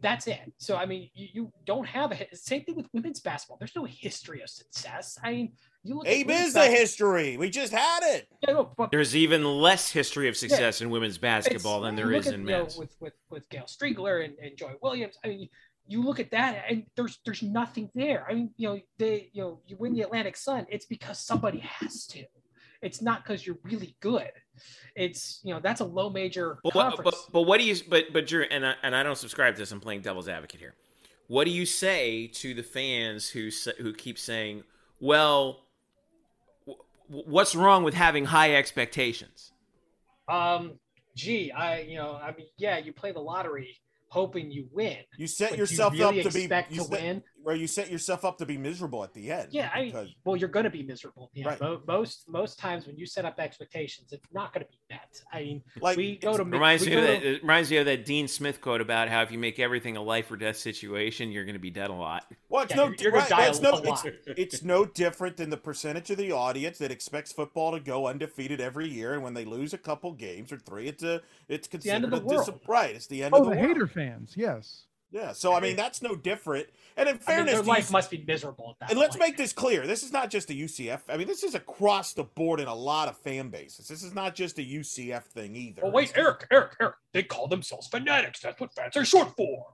That's 0.00 0.26
it. 0.26 0.52
So 0.58 0.76
I 0.76 0.86
mean, 0.86 1.10
you, 1.14 1.28
you 1.32 1.52
don't 1.66 1.86
have 1.86 2.10
a 2.12 2.26
same 2.34 2.64
thing 2.64 2.74
with 2.74 2.86
women's 2.92 3.20
basketball. 3.20 3.58
There's 3.58 3.76
no 3.76 3.84
history 3.84 4.42
of 4.42 4.48
success. 4.48 5.18
I 5.22 5.30
mean, 5.30 5.52
you 5.84 5.96
look. 5.96 6.06
Abe 6.06 6.30
is 6.30 6.36
women's 6.36 6.54
the 6.54 6.66
history. 6.66 7.36
We 7.36 7.50
just 7.50 7.72
had 7.72 8.00
it. 8.02 8.26
Yeah, 8.46 8.54
no, 8.54 8.72
but 8.76 8.90
There's 8.90 9.14
even 9.14 9.44
less 9.44 9.90
history 9.90 10.28
of 10.28 10.36
success 10.36 10.80
in 10.80 10.90
women's 10.90 11.18
basketball 11.18 11.82
than 11.82 11.96
you 11.96 12.04
there 12.04 12.12
look 12.12 12.20
is 12.22 12.26
at, 12.28 12.34
in 12.34 12.40
you 12.40 12.46
know, 12.46 12.58
men's. 12.62 12.76
with 12.76 12.96
with 12.98 13.14
with 13.30 13.48
Gail 13.50 13.66
Striegler 13.66 14.24
and, 14.24 14.34
and 14.42 14.56
Joy 14.56 14.72
Williams. 14.82 15.18
I 15.24 15.28
mean, 15.28 15.48
you 15.86 16.02
look 16.02 16.18
at 16.20 16.30
that 16.30 16.64
and 16.68 16.84
there's 16.96 17.18
there's 17.24 17.42
nothing 17.42 17.90
there. 17.94 18.26
I 18.28 18.34
mean, 18.34 18.50
you 18.56 18.68
know, 18.68 18.80
they 18.98 19.30
you 19.32 19.42
know 19.42 19.60
you 19.66 19.76
win 19.78 19.92
the 19.94 20.02
Atlantic 20.02 20.36
Sun. 20.36 20.66
It's 20.70 20.86
because 20.86 21.18
somebody 21.18 21.58
has 21.60 22.06
to. 22.08 22.24
It's 22.82 23.00
not 23.00 23.22
because 23.24 23.46
you're 23.46 23.58
really 23.62 23.96
good. 24.00 24.30
It's 24.94 25.40
you 25.42 25.54
know 25.54 25.60
that's 25.60 25.80
a 25.80 25.84
low 25.84 26.10
major 26.10 26.58
But 26.62 26.74
what, 26.74 26.96
conference. 26.96 27.10
but, 27.26 27.32
but 27.32 27.42
what 27.42 27.58
do 27.60 27.66
you 27.66 27.76
but 27.88 28.12
but 28.12 28.26
Drew 28.26 28.44
and 28.50 28.66
I, 28.66 28.74
and 28.82 28.94
I 28.94 29.02
don't 29.02 29.18
subscribe 29.18 29.54
to 29.54 29.60
this. 29.62 29.72
I'm 29.72 29.80
playing 29.80 30.02
devil's 30.02 30.28
advocate 30.28 30.60
here. 30.60 30.74
What 31.26 31.44
do 31.44 31.50
you 31.50 31.64
say 31.66 32.26
to 32.28 32.54
the 32.54 32.62
fans 32.62 33.28
who 33.30 33.50
sa- 33.50 33.72
who 33.78 33.94
keep 33.94 34.18
saying, 34.18 34.62
"Well, 35.00 35.64
w- 36.66 36.82
what's 37.26 37.54
wrong 37.54 37.84
with 37.84 37.94
having 37.94 38.26
high 38.26 38.54
expectations?" 38.54 39.52
um, 40.28 40.78
gee, 41.16 41.50
I 41.52 41.80
you 41.80 41.96
know 41.96 42.14
I 42.22 42.32
mean 42.36 42.46
yeah, 42.58 42.78
you 42.78 42.92
play 42.92 43.12
the 43.12 43.20
lottery 43.20 43.80
hoping 44.14 44.48
you 44.52 44.68
win. 44.72 44.96
You 45.18 45.26
set 45.26 45.58
yourself 45.58 45.92
you 45.92 46.04
really 46.04 46.20
up 46.20 46.26
to 46.26 46.32
be 46.32 46.42
you 46.70 46.76
to 46.78 46.84
set- 46.84 47.02
win. 47.02 47.22
Where 47.44 47.54
you 47.54 47.66
set 47.66 47.90
yourself 47.90 48.24
up 48.24 48.38
to 48.38 48.46
be 48.46 48.56
miserable 48.58 49.04
at 49.04 49.12
the 49.14 49.30
end. 49.30 49.48
Yeah, 49.52 49.70
I 49.74 49.84
because- 49.84 50.14
well, 50.24 50.34
you're 50.36 50.48
going 50.48 50.64
to 50.64 50.70
be 50.70 50.82
miserable. 50.82 51.30
Yeah, 51.34 51.48
Right. 51.48 51.60
mo- 51.60 51.82
most 51.86 52.28
most 52.28 52.58
times 52.58 52.86
when 52.86 52.96
you 52.96 53.06
set 53.06 53.24
up 53.24 53.38
expectations, 53.38 54.12
it's 54.12 54.26
not 54.32 54.52
going 54.52 54.64
to 54.66 54.70
be 54.72 54.78
met. 54.90 55.20
I 55.32 55.40
mean, 55.42 55.62
like 55.80 55.96
we 55.96 56.16
go 56.16 56.36
to 56.36 56.42
Reminds 56.44 56.84
we 56.84 56.90
me 56.90 56.96
of 56.96 57.02
that. 57.02 57.20
to- 57.20 57.34
It 57.36 57.42
reminds 57.42 57.70
me 57.70 57.76
of 57.76 57.86
that 57.86 58.04
Dean 58.04 58.26
Smith 58.28 58.60
quote 58.60 58.80
about 58.80 59.08
how 59.08 59.22
if 59.22 59.30
you 59.30 59.38
make 59.38 59.58
everything 59.58 59.96
a 59.96 60.02
life 60.02 60.30
or 60.32 60.36
death 60.36 60.56
situation, 60.56 61.30
you're 61.30 61.44
going 61.44 61.54
to 61.54 61.58
be 61.60 61.70
dead 61.70 61.90
a 61.90 61.94
lot. 61.94 62.24
Well, 62.48 62.62
it's 62.64 62.70
Yeah, 62.70 62.76
no, 62.76 62.84
you're- 62.86 62.96
you're 63.00 63.12
right, 63.12 63.28
die 63.28 63.46
it's 63.48 63.58
a- 63.58 63.62
no, 63.62 63.70
lot. 63.72 64.04
it's, 64.06 64.18
it's 64.36 64.62
no 64.62 64.84
different 64.84 65.36
than 65.36 65.50
the 65.50 65.56
percentage 65.56 66.10
of 66.10 66.16
the 66.16 66.32
audience 66.32 66.78
that 66.78 66.90
expects 66.90 67.32
football 67.32 67.72
to 67.72 67.80
go 67.80 68.06
undefeated 68.06 68.60
every 68.60 68.88
year, 68.88 69.12
and 69.14 69.22
when 69.22 69.34
they 69.34 69.44
lose 69.44 69.74
a 69.74 69.78
couple 69.78 70.12
games 70.12 70.50
or 70.50 70.58
three, 70.58 70.88
it's 70.88 71.02
a 71.02 71.20
it's 71.48 71.66
the 71.68 71.72
considered 71.72 71.94
end 71.94 72.04
of 72.04 72.10
the 72.10 72.16
a 72.40 72.44
dis- 72.44 72.50
right. 72.66 72.94
It's 72.94 73.06
the 73.06 73.22
end 73.22 73.34
Oh, 73.34 73.38
of 73.38 73.44
the, 73.44 73.50
the 73.50 73.56
world. 73.56 73.68
hater 73.68 73.86
fans, 73.86 74.32
yes. 74.36 74.84
Yeah, 75.14 75.30
so 75.32 75.54
I 75.54 75.60
mean 75.60 75.76
that's 75.76 76.02
no 76.02 76.16
different. 76.16 76.66
And 76.96 77.08
in 77.08 77.14
I 77.14 77.18
mean, 77.18 77.20
fairness, 77.20 77.54
their 77.54 77.62
life 77.62 77.86
UC 77.88 77.92
must 77.92 78.10
be 78.10 78.24
miserable 78.26 78.70
at 78.70 78.80
that. 78.80 78.90
and 78.90 78.98
let's 78.98 79.14
point. 79.14 79.28
make 79.28 79.36
this 79.36 79.52
clear: 79.52 79.86
this 79.86 80.02
is 80.02 80.12
not 80.12 80.28
just 80.28 80.50
a 80.50 80.54
UCF. 80.54 81.02
I 81.08 81.16
mean, 81.16 81.28
this 81.28 81.44
is 81.44 81.54
across 81.54 82.14
the 82.14 82.24
board 82.24 82.58
in 82.58 82.66
a 82.66 82.74
lot 82.74 83.06
of 83.06 83.16
fan 83.18 83.48
bases. 83.48 83.86
This 83.86 84.02
is 84.02 84.12
not 84.12 84.34
just 84.34 84.58
a 84.58 84.62
UCF 84.62 85.22
thing 85.22 85.54
either. 85.54 85.82
Oh 85.84 85.90
wait, 85.90 86.12
Eric, 86.16 86.48
Eric, 86.50 86.72
Eric. 86.80 86.96
They 87.12 87.22
call 87.22 87.46
themselves 87.46 87.86
fanatics. 87.86 88.40
That's 88.40 88.60
what 88.60 88.74
fans 88.74 88.96
are 88.96 89.04
short 89.04 89.36
for. 89.36 89.66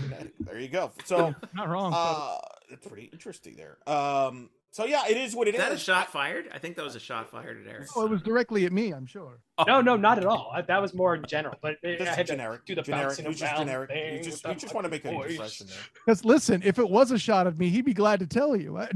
There 0.40 0.58
you 0.58 0.68
go. 0.68 0.90
So 1.04 1.32
Not 1.54 1.68
wrong. 1.68 1.92
uh, 1.94 2.38
it's 2.70 2.86
pretty 2.86 3.08
interesting 3.12 3.54
there. 3.56 3.78
Um, 3.86 4.50
so 4.70 4.84
yeah, 4.84 5.02
it 5.08 5.16
is 5.16 5.34
what 5.34 5.48
it 5.48 5.54
Is 5.54 5.60
is. 5.60 5.66
that 5.68 5.74
a 5.74 5.78
shot 5.78 6.12
fired? 6.12 6.48
I 6.52 6.58
think 6.58 6.76
that 6.76 6.84
was 6.84 6.94
a 6.94 7.00
shot 7.00 7.30
fired 7.30 7.60
at 7.66 7.72
Eric. 7.72 7.88
oh, 7.96 8.04
it 8.04 8.10
was 8.10 8.22
directly 8.22 8.64
at 8.66 8.72
me, 8.72 8.92
I'm 8.92 9.06
sure. 9.06 9.40
Oh. 9.56 9.64
No, 9.64 9.80
no, 9.80 9.96
not 9.96 10.18
at 10.18 10.24
all. 10.26 10.52
I- 10.54 10.62
That 10.62 10.80
was 10.82 10.94
more 10.94 11.14
in 11.14 11.24
general. 11.26 11.56
But 11.62 11.76
I 11.84 11.96
Just 11.98 12.10
had 12.16 12.26
to 12.28 12.60
do 12.66 12.74
the 12.74 12.82
generic. 12.82 13.08
bouncing 13.08 13.24
It 13.24 13.28
was 13.28 13.38
just 13.40 13.52
around 13.52 13.66
generic. 13.66 13.90
You 13.90 14.22
just, 14.22 14.46
you 14.46 14.54
just 14.54 14.74
want 14.74 14.84
to 14.84 14.90
make 14.90 15.04
an 15.04 15.14
impression 15.14 15.66
there. 15.66 15.76
Because 16.06 16.24
listen, 16.24 16.62
if 16.64 16.78
it 16.78 16.88
was 16.88 17.10
a 17.10 17.18
shot 17.18 17.46
at 17.46 17.58
me, 17.58 17.70
he'd 17.70 17.84
be 17.84 17.94
glad 17.94 18.20
to 18.20 18.26
tell 18.26 18.54
you. 18.54 18.78
oh 18.78 18.86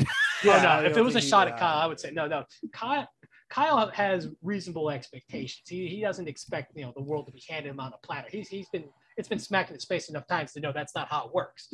no, 0.44 0.82
if 0.84 0.96
it 0.96 1.02
was 1.02 1.16
a 1.16 1.20
shot 1.20 1.48
at 1.48 1.54
uh, 1.54 1.58
Kyle, 1.58 1.78
I 1.78 1.86
would 1.86 1.98
say 1.98 2.10
no, 2.10 2.26
no. 2.26 2.44
Kyle, 2.72 3.08
Kyle 3.52 3.90
has 3.90 4.28
reasonable 4.40 4.88
expectations. 4.88 5.68
He, 5.68 5.86
he 5.86 6.00
doesn't 6.00 6.26
expect 6.26 6.72
you 6.74 6.84
know 6.84 6.92
the 6.96 7.02
world 7.02 7.26
to 7.26 7.32
be 7.32 7.42
handed 7.46 7.68
him 7.68 7.80
on 7.80 7.92
a 7.92 7.98
platter. 7.98 8.28
He's 8.30 8.48
he's 8.48 8.68
been 8.70 8.84
it's 9.18 9.28
been 9.28 9.38
smacked 9.38 9.68
in 9.68 9.74
his 9.74 9.84
face 9.84 10.08
enough 10.08 10.26
times 10.26 10.52
to 10.52 10.60
know 10.60 10.72
that's 10.72 10.94
not 10.94 11.08
how 11.08 11.26
it 11.26 11.34
works. 11.34 11.68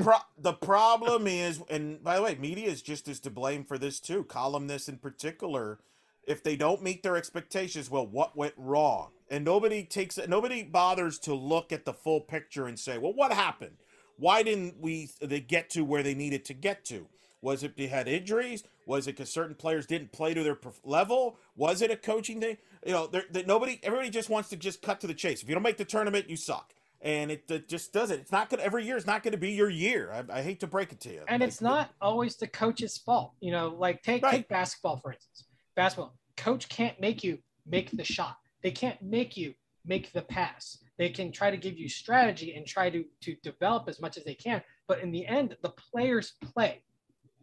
The, 0.00 0.04
pro- 0.04 0.42
the 0.42 0.52
problem 0.52 1.26
is, 1.26 1.62
and 1.70 2.04
by 2.04 2.16
the 2.16 2.22
way, 2.22 2.34
media 2.34 2.68
is 2.68 2.82
just 2.82 3.08
as 3.08 3.18
to 3.20 3.30
blame 3.30 3.64
for 3.64 3.78
this 3.78 3.98
too. 3.98 4.24
Columnists 4.24 4.90
in 4.90 4.98
particular, 4.98 5.78
if 6.26 6.42
they 6.42 6.54
don't 6.54 6.82
meet 6.82 7.02
their 7.02 7.16
expectations, 7.16 7.90
well, 7.90 8.06
what 8.06 8.36
went 8.36 8.52
wrong? 8.58 9.12
And 9.30 9.42
nobody 9.42 9.84
takes 9.84 10.18
it. 10.18 10.28
Nobody 10.28 10.62
bothers 10.62 11.18
to 11.20 11.32
look 11.32 11.72
at 11.72 11.86
the 11.86 11.94
full 11.94 12.20
picture 12.20 12.66
and 12.66 12.78
say, 12.78 12.98
well, 12.98 13.14
what 13.14 13.32
happened? 13.32 13.76
Why 14.18 14.42
didn't 14.42 14.74
we 14.78 15.08
they 15.22 15.40
get 15.40 15.70
to 15.70 15.82
where 15.82 16.02
they 16.02 16.14
needed 16.14 16.44
to 16.46 16.54
get 16.54 16.84
to? 16.86 17.06
Was 17.40 17.62
it 17.62 17.74
they 17.78 17.86
had 17.86 18.06
injuries? 18.06 18.64
Was 18.90 19.06
it 19.06 19.12
because 19.16 19.30
certain 19.30 19.54
players 19.54 19.86
didn't 19.86 20.10
play 20.10 20.34
to 20.34 20.42
their 20.42 20.58
level? 20.82 21.38
Was 21.54 21.80
it 21.80 21.92
a 21.92 21.96
coaching 21.96 22.40
thing? 22.40 22.56
You 22.84 22.92
know, 22.92 23.10
nobody, 23.46 23.78
everybody 23.84 24.10
just 24.10 24.28
wants 24.28 24.48
to 24.48 24.56
just 24.56 24.82
cut 24.82 25.00
to 25.02 25.06
the 25.06 25.14
chase. 25.14 25.44
If 25.44 25.48
you 25.48 25.54
don't 25.54 25.62
make 25.62 25.76
the 25.76 25.84
tournament, 25.84 26.28
you 26.28 26.36
suck, 26.36 26.74
and 27.00 27.30
it, 27.30 27.48
it 27.48 27.68
just 27.68 27.92
doesn't. 27.92 28.18
It's 28.18 28.32
not 28.32 28.50
gonna. 28.50 28.64
Every 28.64 28.84
year 28.84 28.96
is 28.96 29.06
not 29.06 29.22
going 29.22 29.30
to 29.30 29.38
be 29.38 29.52
your 29.52 29.70
year. 29.70 30.10
I, 30.12 30.38
I 30.38 30.42
hate 30.42 30.58
to 30.60 30.66
break 30.66 30.90
it 30.90 30.98
to 31.02 31.12
you. 31.12 31.22
And 31.28 31.40
Like, 31.40 31.46
it's 31.48 31.60
not 31.60 31.90
always 32.00 32.34
the 32.34 32.48
coach's 32.48 32.98
fault. 32.98 33.32
You 33.40 33.52
know, 33.52 33.68
like 33.78 34.02
take 34.02 34.24
Right. 34.24 34.32
take 34.32 34.48
basketball 34.48 34.96
for 34.96 35.12
instance. 35.12 35.44
Basketball 35.76 36.18
coach 36.36 36.68
can't 36.68 37.00
make 37.00 37.22
you 37.22 37.38
make 37.66 37.92
the 37.92 38.02
shot. 38.04 38.38
They 38.60 38.72
can't 38.72 39.00
make 39.00 39.36
you 39.36 39.54
make 39.84 40.12
the 40.12 40.22
pass. 40.22 40.78
They 40.98 41.10
can 41.10 41.30
try 41.30 41.52
to 41.52 41.56
give 41.56 41.78
you 41.78 41.88
strategy 41.88 42.54
and 42.56 42.66
try 42.66 42.90
to 42.90 43.04
to 43.20 43.36
develop 43.44 43.88
as 43.88 44.00
much 44.00 44.16
as 44.16 44.24
they 44.24 44.34
can, 44.34 44.62
but 44.88 44.98
in 44.98 45.12
the 45.12 45.24
end, 45.26 45.56
the 45.62 45.70
players 45.70 46.32
play, 46.42 46.82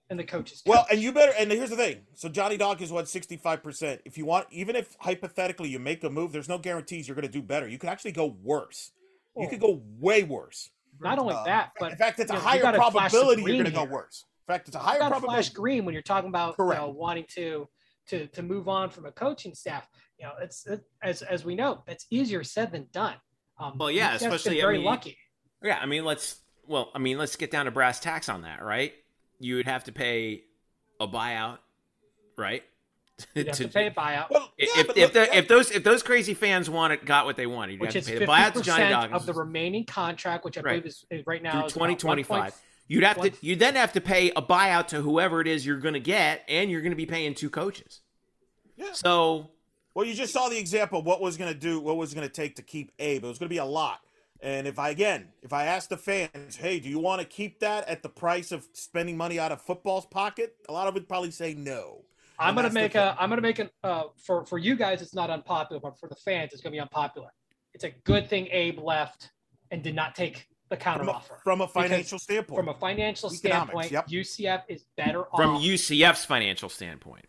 and 0.09 0.19
the 0.19 0.23
coaches. 0.23 0.63
Well, 0.65 0.83
coach. 0.83 0.93
and 0.93 1.01
you 1.01 1.11
better. 1.11 1.33
And 1.37 1.51
here's 1.51 1.69
the 1.69 1.75
thing. 1.75 2.01
So 2.13 2.29
Johnny 2.29 2.57
Dawkins 2.57 2.91
won 2.91 3.05
65 3.05 3.63
percent. 3.63 4.01
If 4.05 4.17
you 4.17 4.25
want, 4.25 4.47
even 4.51 4.75
if 4.75 4.95
hypothetically 4.99 5.69
you 5.69 5.79
make 5.79 6.03
a 6.03 6.09
move, 6.09 6.31
there's 6.31 6.49
no 6.49 6.57
guarantees 6.57 7.07
you're 7.07 7.15
going 7.15 7.27
to 7.27 7.31
do 7.31 7.41
better. 7.41 7.67
You 7.67 7.77
could 7.77 7.89
actually 7.89 8.13
go 8.13 8.35
worse. 8.43 8.91
You 9.35 9.47
could 9.47 9.59
go 9.59 9.81
way 9.99 10.23
worse. 10.23 10.71
not 10.99 11.19
only 11.19 11.35
Uh, 11.35 11.43
that, 11.43 11.73
but 11.79 11.91
in 11.91 11.97
fact, 11.97 12.19
it's 12.19 12.31
a 12.31 12.33
know, 12.33 12.39
higher 12.39 12.61
gotta 12.61 12.77
flash 12.77 13.11
the 13.11 13.17
probability 13.19 13.43
you're 13.43 13.63
going 13.63 13.65
to 13.65 13.71
go 13.71 13.83
worse. 13.83 14.25
In 14.47 14.53
fact, 14.53 14.67
it's 14.67 14.75
a 14.75 14.79
you 14.79 14.83
higher 14.83 14.97
got 14.97 15.05
to 15.05 15.11
probability. 15.11 15.43
flash 15.43 15.49
green 15.53 15.85
when 15.85 15.93
you're 15.93 16.01
talking 16.01 16.29
about 16.29 16.55
you 16.57 16.65
know, 16.65 16.89
wanting 16.89 17.25
to 17.35 17.67
to 18.07 18.25
to 18.27 18.41
move 18.41 18.67
on 18.67 18.89
from 18.89 19.05
a 19.05 19.11
coaching 19.11 19.53
staff. 19.53 19.87
You 20.17 20.25
know, 20.25 20.31
it's 20.41 20.65
it, 20.65 20.81
as 21.03 21.21
as 21.21 21.45
we 21.45 21.53
know, 21.53 21.83
it's 21.85 22.07
easier 22.09 22.43
said 22.43 22.71
than 22.71 22.87
done. 22.91 23.13
Um, 23.59 23.77
Well, 23.77 23.91
yeah, 23.91 24.13
UCF's 24.13 24.19
been 24.23 24.33
especially, 24.33 24.59
I 24.59 24.65
very 24.65 24.77
mean, 24.77 24.85
lucky. 24.85 25.17
Yeah, 25.61 25.77
I 25.79 25.85
mean, 25.85 26.03
let's 26.05 26.37
well, 26.65 26.89
I 26.95 26.99
mean, 26.99 27.17
let's 27.19 27.35
get 27.35 27.51
down 27.51 27.65
to 27.65 27.71
brass 27.71 27.99
tacks 27.99 28.29
on 28.29 28.41
that, 28.41 28.63
right? 28.63 28.93
You 29.39 29.55
would 29.57 29.67
have 29.67 29.83
to 29.85 29.91
pay 29.91 30.43
a 30.99 31.07
buyout, 31.07 31.59
right? 32.37 32.63
You 33.33 33.45
have 33.45 33.55
to 33.57 33.67
pay 33.67 33.87
a 33.87 33.91
buyout, 33.91 34.29
Well, 34.29 34.51
yeah, 34.59 34.67
if, 34.77 34.87
but 34.87 34.97
if, 34.97 35.13
the, 35.13 35.21
yeah, 35.21 35.35
if 35.39 35.47
those 35.47 35.71
if 35.71 35.83
those 35.83 36.03
crazy 36.03 36.35
fans 36.35 36.69
want 36.69 36.93
it, 36.93 37.03
got 37.03 37.25
what 37.25 37.35
they 37.35 37.47
wanted, 37.47 37.73
you'd 37.73 37.81
which 37.81 37.93
have 37.93 38.01
is 38.01 38.05
to 38.05 38.11
pay 38.11 38.19
fifty 38.19 38.25
the 38.27 38.31
buyout 38.31 38.53
to 38.53 38.61
Johnny 38.61 38.89
Dawkins 38.89 39.21
of 39.21 39.25
the 39.25 39.33
remaining 39.33 39.85
contract, 39.85 40.45
which 40.45 40.55
I 40.57 40.61
Right. 40.61 40.71
believe 40.73 40.85
is, 40.85 41.05
is 41.09 41.25
right 41.25 41.41
now 41.41 41.53
through 41.61 41.65
is 41.65 41.75
about 41.75 41.81
1 41.81 41.89
2025. 41.97 42.53
You'd 42.87 43.03
have 43.03 43.15
to 43.15 43.19
one- 43.21 43.31
you 43.41 43.55
then 43.55 43.73
have 43.75 43.93
to 43.93 44.01
pay 44.01 44.29
a 44.35 44.41
buyout 44.41 44.87
to 44.89 45.01
whoever 45.01 45.41
it 45.41 45.47
is 45.47 45.65
you're 45.65 45.79
going 45.79 45.95
to 45.95 45.99
get, 45.99 46.43
and 46.47 46.69
you're 46.69 46.81
going 46.81 46.91
to 46.91 46.95
be 46.97 47.07
paying 47.07 47.33
two 47.33 47.49
coaches. 47.49 48.01
Yeah. 48.75 48.93
So 48.93 49.49
Well, 49.95 50.05
you 50.05 50.13
just 50.13 50.31
saw 50.31 50.47
the 50.47 50.59
example. 50.59 50.99
of 50.99 51.05
What 51.05 51.19
was 51.19 51.37
going 51.37 51.51
to 51.51 51.59
do? 51.59 51.79
What 51.79 51.97
was 51.97 52.13
going 52.13 52.27
to 52.27 52.31
take 52.31 52.55
to 52.57 52.61
keep 52.61 52.91
Abe? 52.99 53.23
It 53.23 53.27
was 53.27 53.39
going 53.39 53.49
to 53.49 53.53
be 53.53 53.57
a 53.57 53.65
lot. 53.65 53.99
And 54.41 54.67
if 54.67 54.77
I 54.77 54.89
again, 54.89 55.29
if 55.41 55.53
I 55.53 55.65
ask 55.65 55.89
the 55.89 55.97
fans, 55.97 56.55
hey, 56.55 56.79
do 56.79 56.89
you 56.89 56.99
want 56.99 57.21
to 57.21 57.27
keep 57.27 57.59
that 57.59 57.87
at 57.87 58.03
the 58.03 58.09
price 58.09 58.51
of 58.51 58.67
spending 58.73 59.17
money 59.17 59.39
out 59.39 59.51
of 59.51 59.61
football's 59.61 60.05
pocket? 60.05 60.55
A 60.69 60.73
lot 60.73 60.87
of 60.87 60.93
would 60.93 61.07
probably 61.07 61.31
say 61.31 61.53
no. 61.53 62.03
I'm 62.39 62.53
gonna 62.53 62.63
that's 62.63 62.73
the 62.73 62.79
make 62.79 62.93
thing. 62.93 63.01
a. 63.01 63.17
I'm 63.19 63.29
gonna 63.29 63.41
make 63.41 63.59
an. 63.59 63.69
Uh, 63.83 64.03
for 64.17 64.45
for 64.45 64.57
you 64.57 64.75
guys, 64.75 65.01
it's 65.01 65.15
not 65.15 65.29
unpopular, 65.29 65.79
but 65.79 65.99
for 65.99 66.07
the 66.07 66.15
fans, 66.15 66.53
it's 66.53 66.61
gonna 66.61 66.73
be 66.73 66.79
unpopular. 66.79 67.29
It's 67.73 67.83
a 67.83 67.91
good 68.03 68.29
thing 68.29 68.47
Abe 68.51 68.79
left 68.79 69.31
and 69.71 69.83
did 69.83 69.95
not 69.95 70.15
take 70.15 70.47
the 70.69 70.77
counter 70.77 70.99
from 70.99 71.09
a, 71.09 71.11
offer. 71.13 71.39
from 71.43 71.61
a 71.61 71.67
financial 71.67 72.19
standpoint. 72.19 72.59
From 72.59 72.69
a 72.69 72.73
financial 72.77 73.33
Economics, 73.33 73.87
standpoint, 73.87 73.91
yep. 73.91 74.07
UCF 74.07 74.63
is 74.67 74.85
better 74.97 75.23
off 75.25 75.35
from 75.35 75.55
off. 75.55 75.61
UCF's 75.61 76.25
financial 76.25 76.69
standpoint, 76.69 77.25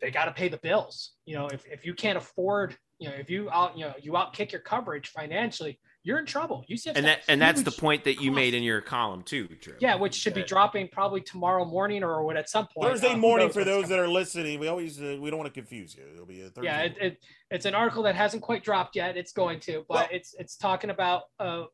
they 0.00 0.10
got 0.10 0.26
to 0.26 0.32
pay 0.32 0.48
the 0.48 0.58
bills. 0.58 1.12
You 1.26 1.36
know, 1.36 1.48
if, 1.48 1.64
if 1.66 1.84
you 1.84 1.94
can't 1.94 2.16
afford, 2.16 2.76
you 2.98 3.08
know, 3.08 3.14
if 3.14 3.30
you 3.30 3.50
out, 3.50 3.76
you 3.76 3.84
know, 3.84 3.94
you 4.00 4.12
outkick 4.12 4.52
your 4.52 4.60
coverage 4.60 5.08
financially, 5.08 5.78
you're 6.08 6.18
in 6.18 6.24
trouble. 6.24 6.64
UCF 6.70 6.92
and 6.96 7.04
that 7.04 7.20
and 7.28 7.38
that's 7.40 7.60
the 7.62 7.70
point 7.70 8.02
that 8.04 8.18
you 8.22 8.32
made 8.32 8.54
in 8.54 8.62
your 8.62 8.80
column 8.80 9.22
too, 9.22 9.46
Drew. 9.60 9.74
Yeah, 9.78 9.94
which 9.94 10.14
should 10.14 10.32
be 10.32 10.42
dropping 10.42 10.88
probably 10.88 11.20
tomorrow 11.20 11.66
morning 11.66 12.02
or 12.02 12.24
what 12.24 12.38
at 12.38 12.48
some 12.48 12.66
point. 12.66 12.88
Thursday 12.90 13.12
Uh, 13.12 13.16
morning 13.18 13.48
knows 13.48 13.54
for 13.54 13.62
those 13.64 13.82
coming. 13.84 13.98
that 13.98 14.02
are 14.04 14.08
listening. 14.08 14.58
We 14.58 14.68
always 14.68 15.00
uh, 15.00 15.18
we 15.20 15.28
don't 15.28 15.38
want 15.38 15.52
to 15.54 15.60
confuse 15.60 15.94
you. 15.94 16.04
It'll 16.14 16.24
be 16.24 16.40
a 16.40 16.44
Thursday. 16.48 16.62
yeah, 16.64 16.80
it, 16.80 16.96
it, 16.98 17.22
it's 17.50 17.66
an 17.66 17.74
article 17.74 18.02
that 18.04 18.14
hasn't 18.14 18.42
quite 18.42 18.64
dropped 18.64 18.96
yet. 18.96 19.18
It's 19.18 19.32
going 19.32 19.60
to, 19.60 19.84
but 19.86 19.94
Well- 19.94 20.08
it's 20.10 20.34
it's 20.38 20.56
talking 20.56 20.88
about 20.88 21.24
uh, 21.38 21.64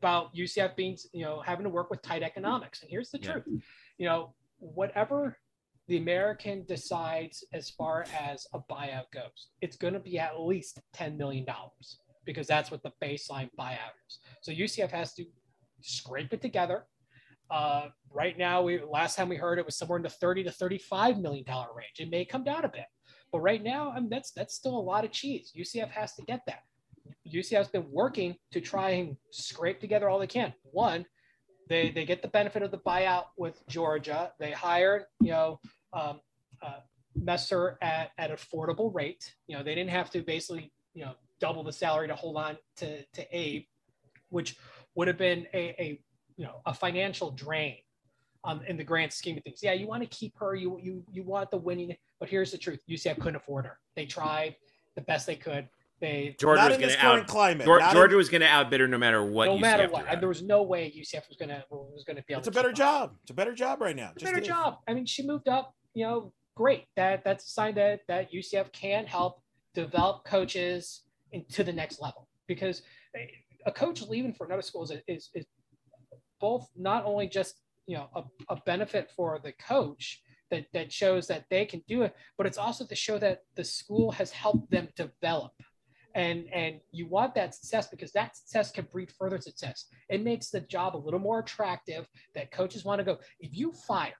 about 0.00 0.34
UCF 0.34 0.76
being 0.76 0.98
you 1.14 1.24
know 1.24 1.40
having 1.40 1.64
to 1.64 1.70
work 1.70 1.88
with 1.90 2.02
tight 2.02 2.22
economics. 2.22 2.82
And 2.82 2.90
here's 2.90 3.10
the 3.10 3.20
Yeah. 3.22 3.32
truth, 3.32 3.62
you 3.96 4.06
know, 4.06 4.34
whatever 4.58 5.38
the 5.88 5.96
American 5.96 6.64
decides 6.66 7.42
as 7.52 7.70
far 7.70 8.04
as 8.28 8.46
a 8.54 8.58
buyout 8.70 9.10
goes, 9.12 9.48
it's 9.62 9.76
going 9.76 9.94
to 9.94 10.00
be 10.00 10.18
at 10.18 10.38
least 10.38 10.78
ten 10.92 11.16
million 11.16 11.44
dollars. 11.46 11.98
Because 12.24 12.46
that's 12.46 12.70
what 12.70 12.82
the 12.82 12.92
baseline 13.02 13.50
buyout 13.58 13.94
is. 14.08 14.18
So 14.42 14.52
UCF 14.52 14.90
has 14.90 15.14
to 15.14 15.24
scrape 15.80 16.32
it 16.32 16.42
together. 16.42 16.86
Uh, 17.50 17.88
right 18.10 18.38
now, 18.38 18.62
we 18.62 18.80
last 18.82 19.16
time 19.16 19.28
we 19.28 19.36
heard 19.36 19.58
it 19.58 19.66
was 19.66 19.76
somewhere 19.76 19.98
in 19.98 20.02
the 20.02 20.08
30 20.08 20.44
to 20.44 20.50
35 20.50 21.18
million 21.18 21.44
dollar 21.44 21.68
range. 21.76 21.98
It 21.98 22.10
may 22.10 22.24
come 22.24 22.44
down 22.44 22.64
a 22.64 22.68
bit, 22.68 22.86
but 23.30 23.40
right 23.40 23.62
now, 23.62 23.90
I 23.90 24.00
mean, 24.00 24.08
that's 24.08 24.32
that's 24.32 24.54
still 24.54 24.76
a 24.76 24.80
lot 24.80 25.04
of 25.04 25.12
cheese. 25.12 25.52
UCF 25.56 25.90
has 25.90 26.14
to 26.14 26.22
get 26.22 26.40
that. 26.46 26.62
UCF's 27.32 27.68
been 27.68 27.90
working 27.90 28.36
to 28.52 28.60
try 28.60 28.90
and 28.90 29.16
scrape 29.30 29.80
together 29.80 30.08
all 30.08 30.18
they 30.18 30.26
can. 30.26 30.54
One, 30.62 31.04
they 31.68 31.90
they 31.90 32.04
get 32.04 32.22
the 32.22 32.28
benefit 32.28 32.62
of 32.62 32.70
the 32.70 32.78
buyout 32.78 33.26
with 33.36 33.62
Georgia. 33.68 34.32
They 34.38 34.52
hired, 34.52 35.04
you 35.20 35.32
know, 35.32 35.60
um, 35.92 36.20
uh, 36.62 36.80
Messer 37.14 37.78
at 37.82 38.12
at 38.18 38.30
affordable 38.30 38.94
rate. 38.94 39.34
You 39.46 39.56
know, 39.56 39.62
they 39.62 39.74
didn't 39.74 39.90
have 39.90 40.10
to 40.10 40.22
basically, 40.22 40.72
you 40.94 41.04
know, 41.04 41.14
double 41.42 41.64
the 41.64 41.72
salary 41.72 42.08
to 42.08 42.14
hold 42.14 42.36
on 42.36 42.56
to 42.76 43.04
to 43.04 43.36
Abe, 43.36 43.64
which 44.30 44.56
would 44.94 45.08
have 45.08 45.18
been 45.18 45.46
a, 45.52 45.74
a 45.78 46.00
you 46.36 46.44
know 46.46 46.62
a 46.64 46.72
financial 46.72 47.32
drain 47.32 47.76
um, 48.44 48.62
in 48.66 48.76
the 48.76 48.84
grand 48.84 49.12
scheme 49.12 49.36
of 49.36 49.42
things. 49.42 49.60
Yeah, 49.62 49.72
you 49.72 49.86
want 49.86 50.02
to 50.02 50.08
keep 50.08 50.38
her, 50.38 50.54
you 50.54 50.78
you 50.80 51.04
you 51.10 51.24
want 51.24 51.50
the 51.50 51.58
winning, 51.58 51.94
but 52.20 52.28
here's 52.30 52.52
the 52.52 52.58
truth: 52.58 52.80
UCF 52.88 53.16
couldn't 53.18 53.36
afford 53.36 53.66
her. 53.66 53.78
They 53.96 54.06
tried 54.06 54.54
the 54.94 55.02
best 55.02 55.26
they 55.26 55.36
could. 55.36 55.68
They 56.00 56.34
Georgia 56.40 56.62
Not 56.62 56.70
was 56.70 56.78
going 56.78 56.90
to 56.90 56.96
current 56.96 57.20
out. 57.22 57.28
climate. 57.28 57.66
Geor- 57.66 57.78
Not 57.78 57.90
in- 57.90 57.96
Georgia 57.96 58.16
was 58.16 58.28
going 58.28 58.40
to 58.40 58.48
outbid 58.48 58.80
her 58.80 58.88
no 58.88 58.98
matter 58.98 59.24
what. 59.24 59.44
no 59.46 59.56
UCF 59.56 59.60
matter 59.60 59.88
what, 59.88 60.06
at 60.08 60.20
there 60.20 60.28
was 60.28 60.42
no 60.42 60.62
way 60.62 60.92
UCF 60.96 61.28
was 61.28 61.36
gonna 61.36 61.62
was 61.70 62.04
gonna 62.06 62.22
be 62.26 62.34
able. 62.34 62.40
It's 62.40 62.48
a 62.48 62.50
better 62.52 62.70
keep 62.70 62.80
up. 62.84 63.10
job. 63.10 63.16
It's 63.22 63.30
a 63.30 63.34
better 63.34 63.54
job 63.54 63.80
right 63.80 63.94
now. 63.96 64.10
It's 64.14 64.22
a 64.22 64.26
better 64.26 64.40
is. 64.40 64.46
job. 64.46 64.78
I 64.88 64.94
mean, 64.94 65.06
she 65.06 65.24
moved 65.26 65.48
up. 65.48 65.74
You 65.94 66.06
know, 66.06 66.32
great. 66.56 66.86
That 66.96 67.24
that's 67.24 67.44
a 67.46 67.50
sign 67.50 67.74
that 67.76 68.00
that 68.08 68.32
UCF 68.32 68.72
can 68.72 69.06
help 69.06 69.42
develop 69.74 70.24
coaches 70.24 71.02
into 71.32 71.64
the 71.64 71.72
next 71.72 72.00
level 72.00 72.28
because 72.46 72.82
a 73.66 73.72
coach 73.72 74.02
leaving 74.02 74.32
for 74.32 74.46
another 74.46 74.62
school 74.62 74.82
is 74.82 74.92
is, 75.08 75.30
is 75.34 75.46
both 76.40 76.68
not 76.76 77.04
only 77.04 77.28
just 77.28 77.60
you 77.86 77.96
know 77.96 78.08
a, 78.14 78.22
a 78.54 78.56
benefit 78.66 79.10
for 79.16 79.40
the 79.42 79.52
coach 79.52 80.20
that 80.50 80.66
that 80.72 80.92
shows 80.92 81.26
that 81.26 81.44
they 81.50 81.64
can 81.64 81.82
do 81.88 82.02
it, 82.02 82.14
but 82.36 82.46
it's 82.46 82.58
also 82.58 82.84
to 82.86 82.94
show 82.94 83.18
that 83.18 83.40
the 83.56 83.64
school 83.64 84.10
has 84.12 84.30
helped 84.30 84.70
them 84.70 84.88
develop. 84.96 85.52
And 86.14 86.44
and 86.52 86.80
you 86.90 87.06
want 87.06 87.34
that 87.36 87.54
success 87.54 87.88
because 87.88 88.12
that 88.12 88.36
success 88.36 88.70
can 88.70 88.86
breed 88.92 89.10
further 89.18 89.38
success. 89.38 89.86
It 90.10 90.22
makes 90.22 90.50
the 90.50 90.60
job 90.60 90.94
a 90.94 90.98
little 90.98 91.20
more 91.20 91.38
attractive 91.38 92.06
that 92.34 92.52
coaches 92.52 92.84
want 92.84 92.98
to 92.98 93.04
go. 93.04 93.18
If 93.40 93.56
you 93.56 93.72
fire 93.72 94.12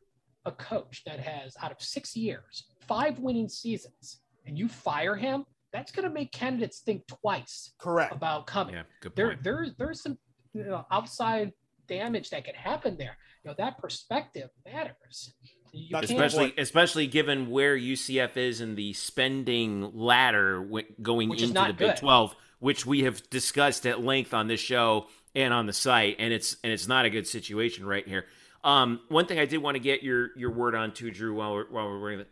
a 0.46 0.52
coach 0.52 1.02
that 1.06 1.20
has 1.20 1.54
out 1.62 1.70
of 1.70 1.80
six 1.80 2.16
years, 2.16 2.64
five 2.88 3.18
winning 3.18 3.48
seasons, 3.48 4.20
and 4.46 4.58
you 4.58 4.68
fire 4.68 5.14
him, 5.14 5.44
that's 5.72 5.92
going 5.92 6.06
to 6.06 6.12
make 6.12 6.32
candidates 6.32 6.80
think 6.80 7.06
twice 7.06 7.72
Correct. 7.78 8.12
about 8.14 8.46
coming 8.46 8.74
Yeah, 8.74 8.82
good 9.00 9.16
there 9.16 9.28
point. 9.28 9.42
there's 9.44 9.74
there's 9.78 10.02
some 10.02 10.18
you 10.54 10.64
know, 10.64 10.86
outside 10.90 11.52
damage 11.88 12.30
that 12.30 12.44
can 12.44 12.54
happen 12.54 12.96
there. 12.98 13.16
You 13.44 13.50
know 13.50 13.54
that 13.58 13.78
perspective 13.78 14.50
matters. 14.64 15.34
You 15.72 15.88
That's 15.90 16.08
can't- 16.08 16.20
especially 16.22 16.54
especially 16.58 17.06
given 17.06 17.50
where 17.50 17.76
UCF 17.76 18.36
is 18.36 18.60
in 18.60 18.74
the 18.74 18.92
spending 18.92 19.96
ladder 19.96 20.60
w- 20.62 20.86
going 21.00 21.28
Which 21.30 21.42
into 21.42 21.54
not 21.54 21.68
the 21.68 21.72
Big 21.74 21.88
good. 21.90 21.96
12 21.96 22.34
which 22.60 22.86
we 22.86 23.02
have 23.02 23.28
discussed 23.28 23.86
at 23.86 24.00
length 24.04 24.32
on 24.32 24.46
this 24.46 24.60
show 24.60 25.08
and 25.34 25.52
on 25.52 25.66
the 25.66 25.72
site 25.72 26.16
and 26.20 26.32
it's 26.32 26.56
and 26.62 26.72
it's 26.72 26.86
not 26.86 27.04
a 27.06 27.10
good 27.10 27.26
situation 27.26 27.84
right 27.86 28.06
here 28.06 28.26
um, 28.64 29.00
one 29.08 29.26
thing 29.26 29.40
I 29.40 29.46
did 29.46 29.58
want 29.58 29.74
to 29.74 29.80
get 29.80 30.02
your 30.04 30.30
your 30.36 30.52
word 30.52 30.74
on 30.76 30.92
too 30.92 31.10
Drew 31.10 31.34
while 31.34 31.54
we're 31.54 31.68
while 31.70 31.86
we're 31.88 32.00
working 32.00 32.24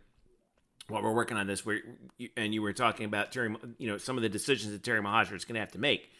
while 0.87 1.03
we're 1.03 1.13
working 1.13 1.37
on 1.37 1.47
this 1.47 1.65
where 1.65 1.79
and 2.35 2.53
you 2.53 2.61
were 2.61 2.73
talking 2.73 3.05
about 3.05 3.31
Terry 3.31 3.55
you 3.77 3.87
know 3.87 3.97
some 3.97 4.17
of 4.17 4.23
the 4.23 4.29
decisions 4.29 4.71
that 4.71 4.83
Terry 4.83 5.01
Mohajir 5.01 5.35
is 5.35 5.45
going 5.45 5.55
to 5.55 5.59
have 5.61 5.71
to 5.71 5.79
make 5.79 6.11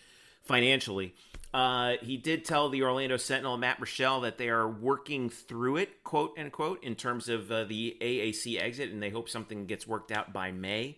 financially. 0.44 1.14
Uh, 1.54 1.94
he 2.02 2.18
did 2.18 2.46
tell 2.46 2.70
the 2.70 2.82
Orlando 2.84 3.18
Sentinel, 3.18 3.58
Matt 3.58 3.80
Murschel, 3.80 4.22
that 4.22 4.38
they 4.38 4.50
are 4.50 4.68
working 4.68 5.30
through 5.30 5.78
it, 5.78 6.04
quote 6.04 6.38
unquote, 6.38 6.84
in 6.84 6.96
terms 6.96 7.28
of 7.28 7.52
uh, 7.52 7.66
the 7.66 7.98
AAC 8.02 8.62
exit, 8.62 8.92
and 8.92 9.04
they 9.04 9.10
hope 9.10 9.28
something 9.28 9.66
gets 9.66 9.86
worked 9.86 10.12
out 10.12 10.32
by 10.32 10.52
May. 10.52 10.98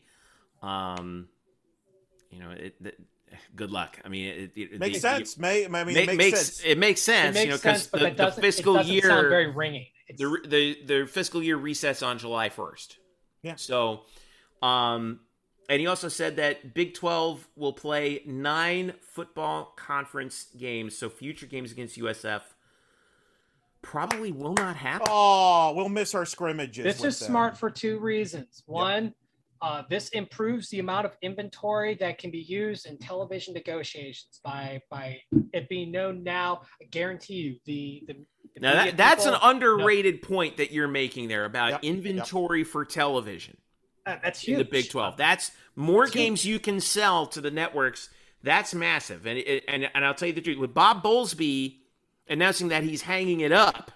Um, 0.62 1.28
you 2.30 2.40
know, 2.40 2.52
it, 2.52 2.76
it, 2.84 3.00
good 3.56 3.72
luck. 3.72 4.00
I 4.06 4.10
mean, 4.10 4.28
it, 4.28 4.52
it, 4.56 4.80
Makes 4.80 4.98
the- 4.98 5.02
sense. 5.02 5.38
May, 5.38 5.66
I 5.66 5.68
mean, 5.68 5.96
ma- 5.96 6.02
it 6.02 6.08
makes, 6.08 6.18
makes 6.18 6.40
sense. 6.40 6.62
it 6.64 6.78
makes 6.78 7.02
sense, 7.02 7.34
makes 7.34 7.46
you 7.46 7.52
know, 7.52 7.58
because 7.58 7.88
the, 7.88 8.10
the 8.16 8.32
fiscal 8.32 8.76
it 8.76 8.80
doesn't 8.80 8.94
year 8.94 9.04
sound 9.08 9.30
very 9.30 9.48
ringing. 9.48 9.88
It's, 10.08 10.20
the 10.20 10.38
the 10.46 10.78
the 10.86 11.08
fiscal 11.08 11.42
year 11.42 11.58
resets 11.58 12.06
on 12.06 12.20
July 12.20 12.50
first. 12.50 12.98
Yeah. 13.44 13.56
So, 13.56 14.02
um, 14.62 15.20
and 15.70 15.80
he 15.80 15.88
also 15.88 16.08
said 16.08 16.38
that 16.38 16.74
Big 16.74 16.94
Twelve 16.96 17.48
will 17.56 17.74
play 17.74 18.24
nine 18.26 18.94
football 19.02 19.74
conference 19.76 20.48
games. 20.58 20.98
So 20.98 21.10
future 21.10 21.46
games 21.46 21.72
against 21.72 21.98
USF 22.00 22.42
probably 23.82 24.32
will 24.32 24.54
not 24.54 24.76
happen. 24.76 25.08
Oh, 25.10 25.74
we'll 25.76 25.90
miss 25.90 26.16
our 26.16 26.26
scrimmages. 26.26 26.84
this 26.84 27.00
with 27.00 27.10
is 27.10 27.20
them. 27.20 27.28
smart 27.28 27.58
for 27.58 27.70
two 27.70 28.00
reasons. 28.00 28.64
One, 28.66 29.14
uh, 29.64 29.82
this 29.90 30.10
improves 30.10 30.70
the 30.70 30.80
amount 30.80 31.06
of 31.06 31.14
inventory 31.24 31.96
that 31.96 32.18
can 32.20 32.30
be 32.30 32.40
used 32.42 32.86
in 32.86 32.98
television 32.98 33.54
negotiations 33.54 34.40
by 34.44 34.80
by 34.92 35.20
it 35.54 35.68
being 35.70 35.90
known 35.92 36.22
now. 36.24 36.62
I 36.82 36.86
guarantee 36.92 37.34
you, 37.36 37.56
the 37.66 38.04
the, 38.08 38.14
the 38.54 38.60
Now 38.60 38.74
that, 38.74 38.98
that's 38.98 39.26
an 39.26 39.34
people- 39.34 39.50
underrated 39.50 40.22
point 40.22 40.58
that 40.58 40.72
you're 40.72 40.88
making 40.90 41.30
there 41.30 41.46
about 41.46 41.72
Yep, 41.72 41.84
inventory 41.84 42.64
for 42.64 42.84
television 42.86 43.58
uh, 44.06 44.18
that's 44.22 44.42
huge. 44.42 44.58
the 44.58 44.66
Big 44.66 44.90
Twelve. 44.90 45.16
That's 45.18 45.52
more 45.76 46.04
huge. 46.04 46.14
games 46.14 46.46
you 46.46 46.60
can 46.60 46.80
sell 46.82 47.26
to 47.28 47.40
the 47.42 47.50
networks. 47.52 48.10
That's 48.44 48.74
massive, 48.76 49.26
and 49.26 49.38
it, 49.40 49.64
and 49.70 49.90
and 49.96 50.04
I'll 50.06 50.14
tell 50.14 50.28
you 50.28 50.34
the 50.34 50.42
truth. 50.42 50.60
With 50.60 50.74
Bob 50.74 51.02
Bowlesby 51.02 51.78
announcing 52.28 52.68
that 52.68 52.84
he's 52.84 53.02
hanging 53.02 53.40
it 53.40 53.54
up, 53.54 53.92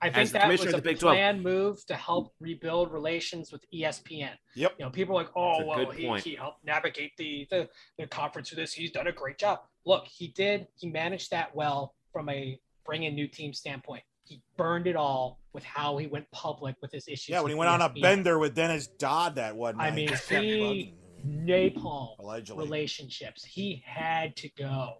I 0.00 0.10
think 0.10 0.30
that 0.30 0.48
was 0.48 0.72
a 0.72 0.80
Big 0.80 0.98
12. 0.98 1.38
move 1.38 1.84
to 1.86 1.94
help 1.94 2.32
rebuild 2.40 2.92
relations 2.92 3.50
with 3.50 3.64
ESPN. 3.72 4.30
Yep. 4.54 4.74
You 4.78 4.84
know, 4.84 4.90
people 4.90 5.16
are 5.16 5.24
like, 5.24 5.32
oh, 5.36 5.64
well, 5.64 5.90
he, 5.90 6.06
point. 6.06 6.24
he 6.24 6.34
helped 6.36 6.64
navigate 6.64 7.16
the, 7.16 7.46
the 7.50 7.68
the 7.98 8.06
conference 8.06 8.48
through 8.48 8.56
this. 8.56 8.72
He's 8.72 8.92
done 8.92 9.08
a 9.08 9.12
great 9.12 9.38
job. 9.38 9.60
Look, 9.84 10.06
he 10.06 10.28
did. 10.28 10.68
He 10.76 10.88
managed 10.88 11.30
that 11.32 11.54
well 11.54 11.94
from 12.12 12.28
a 12.28 12.58
bring 12.86 13.02
in 13.04 13.14
new 13.14 13.26
team 13.26 13.52
standpoint. 13.52 14.02
He 14.24 14.42
burned 14.56 14.86
it 14.86 14.94
all 14.94 15.40
with 15.52 15.64
how 15.64 15.96
he 15.96 16.06
went 16.06 16.30
public 16.30 16.76
with 16.82 16.92
his 16.92 17.08
issues. 17.08 17.30
Yeah, 17.30 17.40
when 17.40 17.50
he 17.50 17.54
with 17.54 17.66
went 17.66 17.82
on 17.82 17.90
a 17.90 18.00
bender 18.00 18.38
with 18.38 18.54
Dennis 18.54 18.86
Dodd 18.86 19.36
that 19.36 19.56
one 19.56 19.80
I 19.80 19.90
mean, 19.90 20.08
he 20.30 20.94
napalm 21.26 22.18
Allegedly. 22.18 22.64
relationships. 22.64 23.44
He 23.44 23.82
had 23.84 24.36
to 24.36 24.48
go 24.56 24.98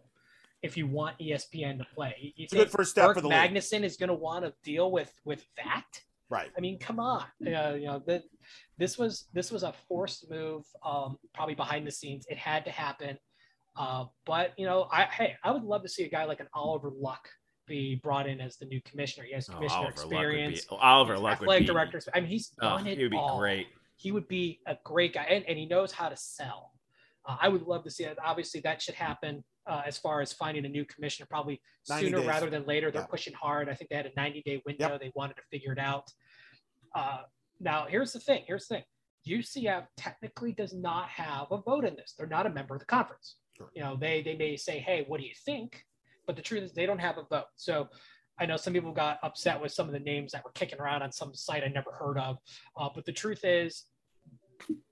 if 0.62 0.76
you 0.76 0.86
want 0.86 1.18
ESPN 1.18 1.78
to 1.78 1.86
play. 1.94 2.32
You 2.36 2.44
It's 2.44 2.52
a 2.52 2.56
good 2.56 2.62
think 2.64 2.76
first 2.76 2.90
step 2.90 3.06
Kirk 3.06 3.16
for 3.16 3.20
the 3.22 3.28
league. 3.28 3.38
Magnuson 3.38 3.82
is 3.84 3.96
going 3.96 4.08
to 4.08 4.14
want 4.14 4.44
to 4.44 4.52
deal 4.64 4.90
with 4.90 5.12
with 5.24 5.44
that? 5.56 5.84
Right. 6.30 6.50
I 6.56 6.60
mean, 6.60 6.78
come 6.78 6.98
on. 7.00 7.24
Uh, 7.46 7.74
you 7.74 7.86
know, 7.86 8.02
that 8.06 8.22
this 8.76 8.98
was 8.98 9.26
this 9.32 9.50
was 9.50 9.62
a 9.62 9.72
forced 9.88 10.30
move, 10.30 10.64
um, 10.84 11.16
probably 11.34 11.54
behind 11.54 11.86
the 11.86 11.90
scenes. 11.90 12.26
It 12.28 12.36
had 12.36 12.64
to 12.66 12.70
happen. 12.70 13.16
Uh, 13.76 14.06
but 14.26 14.52
you 14.58 14.66
know, 14.66 14.88
I 14.92 15.04
hey, 15.04 15.36
I 15.44 15.52
would 15.52 15.62
love 15.62 15.82
to 15.84 15.88
see 15.88 16.04
a 16.04 16.08
guy 16.10 16.24
like 16.24 16.40
an 16.40 16.48
Oliver 16.52 16.90
Luck 16.94 17.28
be 17.66 18.00
brought 18.02 18.26
in 18.28 18.40
as 18.40 18.56
the 18.56 18.66
new 18.66 18.80
commissioner. 18.82 19.26
He 19.26 19.34
has 19.34 19.48
Oh, 19.48 19.54
commissioner 19.54 19.78
Oliver 19.80 19.92
Luck 19.96 20.04
would 20.04 20.10
be 20.10 20.16
experience. 20.16 20.66
Oliver 20.70 21.18
Luck 21.18 21.40
would 21.40 21.44
athletic 21.44 21.66
be. 21.66 21.72
director. 21.72 22.00
I 22.14 22.20
mean, 22.20 22.28
he's 22.30 22.52
Oh, 22.60 22.76
done 22.78 22.86
it 22.86 22.96
he 22.98 23.04
would 23.04 23.10
be 23.10 23.16
all. 23.16 23.38
great. 23.38 23.68
He 23.96 24.12
would 24.12 24.28
be 24.28 24.60
a 24.66 24.76
great 24.84 25.14
guy, 25.14 25.24
and, 25.24 25.44
and 25.46 25.58
he 25.58 25.66
knows 25.66 25.92
how 25.92 26.08
to 26.08 26.16
sell. 26.16 26.72
Uh, 27.28 27.36
I 27.40 27.48
would 27.48 27.62
love 27.62 27.84
to 27.84 27.90
see 27.90 28.04
it. 28.04 28.18
Obviously, 28.24 28.60
that 28.62 28.80
should 28.82 28.94
happen 28.94 29.44
uh, 29.66 29.82
as 29.86 29.98
far 29.98 30.20
as 30.22 30.32
finding 30.32 30.64
a 30.64 30.68
new 30.68 30.84
commissioner, 30.86 31.26
probably 31.30 31.60
sooner 31.84 32.18
days. 32.18 32.26
rather 32.26 32.48
than 32.50 32.64
later. 32.64 32.90
They're 32.90 33.02
Yeah. 33.02 33.06
pushing 33.06 33.34
hard. 33.34 33.68
I 33.68 33.74
think 33.74 33.90
they 33.90 33.96
had 33.96 34.06
a 34.06 34.12
90 34.16 34.42
day 34.42 34.62
window. 34.64 34.88
Yep. 34.92 35.00
They 35.02 35.12
wanted 35.14 35.34
to 35.36 35.42
figure 35.50 35.72
it 35.72 35.78
out. 35.78 36.10
Uh, 36.94 37.22
now, 37.60 37.84
here's 37.86 38.12
the 38.14 38.20
thing. 38.20 38.44
Here's 38.46 38.66
the 38.66 38.76
thing. 38.76 38.84
UCF 39.26 39.86
technically 39.96 40.52
does 40.52 40.72
not 40.72 41.08
have 41.10 41.48
a 41.50 41.58
vote 41.58 41.84
in 41.84 41.94
this. 41.96 42.14
They're 42.16 42.26
not 42.26 42.46
a 42.46 42.50
member 42.50 42.74
of 42.74 42.80
the 42.80 42.86
conference. 42.86 43.36
Sure. 43.56 43.70
You 43.74 43.82
know, 43.82 43.96
they 43.96 44.22
they 44.22 44.36
may 44.36 44.56
say, 44.56 44.78
"Hey, 44.78 45.04
what 45.06 45.20
do 45.20 45.26
you 45.26 45.34
think?" 45.44 45.84
But 46.26 46.36
the 46.36 46.42
truth 46.42 46.62
is, 46.62 46.72
they 46.72 46.86
don't 46.86 47.00
have 47.00 47.18
a 47.18 47.24
vote. 47.24 47.46
So, 47.56 47.88
I 48.38 48.46
know 48.46 48.56
some 48.56 48.72
people 48.72 48.92
got 48.92 49.18
upset 49.22 49.60
with 49.60 49.72
some 49.72 49.86
of 49.88 49.92
the 49.92 49.98
names 50.00 50.32
that 50.32 50.44
were 50.44 50.52
kicking 50.52 50.78
around 50.80 51.02
on 51.02 51.10
some 51.12 51.34
site 51.34 51.64
I 51.64 51.68
never 51.68 51.90
heard 51.92 52.16
of. 52.18 52.38
Uh, 52.76 52.88
but 52.94 53.04
the 53.04 53.12
truth 53.12 53.44
is, 53.44 53.86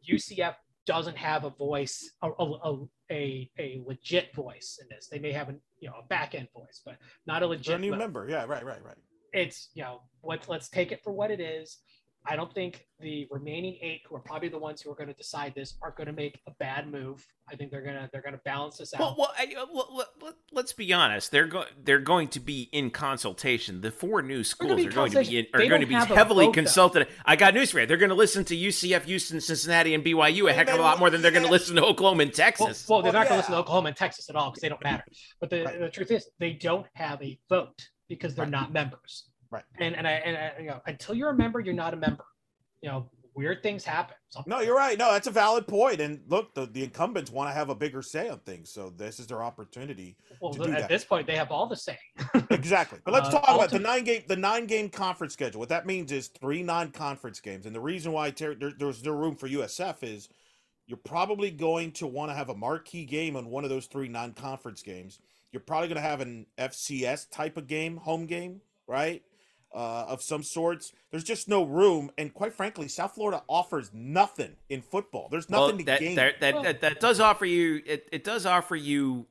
UCF 0.07 0.57
doesn't 0.87 1.17
have 1.17 1.45
a 1.45 1.51
voice, 1.51 2.11
a, 2.23 2.31
a, 2.39 2.87
a, 3.11 3.51
a 3.59 3.83
legit 3.85 4.35
voice 4.35 4.79
in 4.81 4.89
this. 4.89 5.09
They 5.09 5.19
may 5.19 5.33
have 5.33 5.49
a 5.49 5.55
you 5.81 5.89
know 5.89 5.97
a 6.03 6.07
back 6.07 6.35
end 6.35 6.49
voice, 6.55 6.81
but 6.85 6.97
not 7.27 7.43
a 7.43 7.47
They're 7.47 7.55
a 7.55 7.57
legit. 7.57 7.81
new 7.81 7.95
member. 7.95 8.27
Yeah, 8.29 8.45
right, 8.47 8.65
right, 8.65 8.83
right. 8.85 8.97
it's 9.33 9.69
you 9.75 9.83
know 9.83 10.03
what 10.23 10.49
let's 10.49 10.69
take 10.69 10.93
it 10.93 11.03
for 11.03 11.13
what 11.13 11.31
it 11.31 11.41
is 11.41 11.79
I 12.29 12.37
don't 12.37 12.53
think 12.53 12.87
the 13.01 13.27
remaining 13.31 13.79
eight, 13.83 14.03
who 14.09 14.17
are 14.17 14.21
probably 14.21 14.49
the 14.49 14.59
ones 14.59 14.81
who 14.81 14.91
are 14.91 14.95
going 14.95 15.09
to 15.09 15.15
decide 15.15 15.55
this, 15.55 15.75
are 15.83 15.93
going 15.97 16.07
to 16.07 16.13
make 16.13 16.41
a 16.47 16.51
bad 16.59 16.91
move. 16.91 17.25
I 17.49 17.55
think 17.55 17.71
they're 17.71 17.83
gonna 17.83 18.09
they're 18.13 18.23
gonna 18.23 18.41
balance 18.45 18.79
this 18.79 18.93
out. 18.95 19.01
Well, 19.01 19.17
well, 19.19 19.33
I, 19.39 19.55
well 19.73 20.05
let, 20.53 20.65
us 20.65 20.73
be 20.73 20.93
honest. 20.93 21.31
They're 21.31 21.47
going 21.47 21.69
they're 21.85 22.01
going 22.01 22.29
to 22.29 22.41
be 22.41 22.69
in 22.73 22.91
consultation. 22.91 23.81
The 23.81 23.91
four 23.91 24.23
new 24.23 24.43
schools 24.43 24.85
are 24.85 24.91
going 24.91 25.13
to 25.13 25.21
be 25.21 25.39
in, 25.39 25.47
are 25.55 25.67
going 25.67 25.81
to 25.81 25.87
be 25.87 25.95
heavily 25.95 26.47
vote, 26.47 26.51
though. 26.51 26.53
consulted. 26.63 27.09
I 27.25 27.37
got 27.37 27.55
news 27.55 27.71
for 27.71 27.81
you. 27.81 27.87
They're 27.87 27.97
going 27.97 28.09
to 28.09 28.15
listen 28.17 28.45
to 28.47 28.57
UCF, 28.57 29.03
Houston, 29.05 29.41
Cincinnati, 29.41 29.95
and 29.95 30.05
BYU 30.05 30.51
a 30.51 30.53
heck 30.53 30.69
of 30.69 30.79
a 30.79 30.83
lot 30.83 30.99
more 30.99 31.11
than 31.11 31.23
they're 31.23 31.31
going 31.31 31.45
to 31.47 31.51
listen 31.51 31.77
to 31.77 31.85
Oklahoma 31.85 32.25
and 32.25 32.35
Texas. 32.35 32.89
well, 32.89 33.03
they're 33.03 33.13
Well, 33.13 33.21
not 33.23 33.29
going 33.29 33.29
to 33.29 33.35
yeah. 33.35 33.37
listen 33.39 33.53
to 33.53 33.59
Oklahoma 33.59 33.89
and 33.89 33.97
Texas 33.97 34.29
at 34.29 34.37
all 34.37 34.51
because 34.51 34.63
they 34.63 34.69
don't 34.69 34.83
matter. 34.83 35.05
But 35.41 35.51
the, 35.51 35.65
Right. 35.65 35.79
the 35.81 35.91
truth 35.91 36.11
is, 36.11 36.29
they 36.41 36.53
don't 36.53 36.87
have 36.95 37.23
a 37.23 37.39
vote 37.49 37.89
because 38.09 38.35
they're 38.35 38.45
Right. 38.45 38.51
not 38.53 38.73
members. 38.73 39.29
Right. 39.57 39.65
And 39.81 39.97
and 39.97 40.07
I 40.07 40.13
and 40.13 40.37
I, 40.37 40.53
you 40.61 40.67
know, 40.69 40.81
until 40.87 41.15
you're 41.15 41.31
a 41.31 41.35
member, 41.37 41.61
you're 41.61 41.75
not 41.75 41.95
a 41.95 41.97
member. 41.97 42.25
You 42.83 42.91
know, 42.91 43.11
weird 43.35 43.63
things 43.63 43.85
happen. 43.85 44.17
No, 44.47 44.61
you're 44.61 44.77
right. 44.77 44.99
No, 44.99 45.13
that's 45.13 45.27
a 45.27 45.31
valid 45.31 45.67
point. 45.67 46.01
And 46.01 46.21
look, 46.29 46.55
the, 46.55 46.67
the 46.67 46.85
incumbents 46.85 47.31
want 47.31 47.49
to 47.49 47.55
have 47.55 47.71
a 47.71 47.75
bigger 47.75 48.03
say 48.03 48.29
on 48.29 48.39
things, 48.41 48.71
so 48.71 48.91
this 48.91 49.19
is 49.19 49.27
their 49.29 49.43
opportunity. 49.43 50.17
well, 50.41 50.53
to 50.53 50.65
do 50.65 50.73
at 50.73 50.81
that. 50.81 50.89
this 50.89 51.05
point, 51.05 51.27
they 51.27 51.37
have 51.37 51.51
all 51.51 51.67
the 51.67 51.77
say. 51.77 51.99
Exactly. 52.51 52.99
But 53.05 53.15
let's 53.15 53.29
Uh, 53.29 53.41
talk 53.41 53.49
about 53.49 53.71
the 53.71 53.79
nine 53.79 54.05
game 54.05 54.23
the 54.29 54.37
nine 54.37 54.67
game 54.67 54.89
conference 54.91 55.33
schedule. 55.33 55.59
What 55.61 55.69
that 55.71 55.87
means 55.87 56.13
is 56.13 56.29
three 56.29 56.63
non 56.63 56.91
conference 56.91 57.41
games, 57.41 57.67
and 57.67 57.75
the 57.75 57.81
reason 57.81 58.13
why 58.13 58.31
ter- 58.31 58.55
there, 58.55 58.73
there's 58.79 59.03
no 59.05 59.13
room 59.13 59.37
for 59.37 59.49
USF 59.49 60.03
is 60.03 60.29
you're 60.87 60.97
probably 60.99 61.51
going 61.51 61.93
to 61.93 62.07
want 62.07 62.31
to 62.31 62.35
have 62.35 62.49
a 62.49 62.55
marquee 62.55 63.05
game 63.05 63.37
on 63.37 63.47
one 63.51 63.65
of 63.65 63.71
those 63.71 63.87
three 63.87 64.09
non 64.09 64.33
conference 64.35 64.83
games. 64.83 65.19
You're 65.53 65.61
probably 65.61 65.89
going 65.89 65.97
to 66.03 66.09
have 66.09 66.21
an 66.21 66.47
FCS 66.59 67.31
type 67.31 67.57
of 67.57 67.67
game, 67.67 67.97
home 67.97 68.27
game, 68.27 68.61
right? 68.87 69.23
Uh, 69.77 70.07
of 70.09 70.23
some 70.23 70.43
sorts. 70.43 70.95
There's 71.11 71.23
just 71.23 71.49
no 71.49 71.63
room, 71.63 72.11
and 72.17 72.33
quite 72.33 72.55
frankly, 72.55 72.89
South 72.89 73.15
Florida 73.15 73.43
offers 73.47 73.91
nothing 73.93 74.57
in 74.71 74.81
football. 74.81 75.29
There's 75.31 75.51
Well, 75.51 75.67
nothing 75.67 75.79
to 75.81 75.85
that, 75.85 76.01
gain. 76.01 76.15
that, 76.17 76.41
that, 76.41 76.55
Well- 76.55 76.63
that 76.63 76.81
that 76.81 76.99
does 76.99 77.21
offer 77.21 77.45
you 77.45 77.83
it, 77.85 78.09
it 78.11 78.25
does 78.25 78.47
offer 78.47 78.75
you 78.75 79.27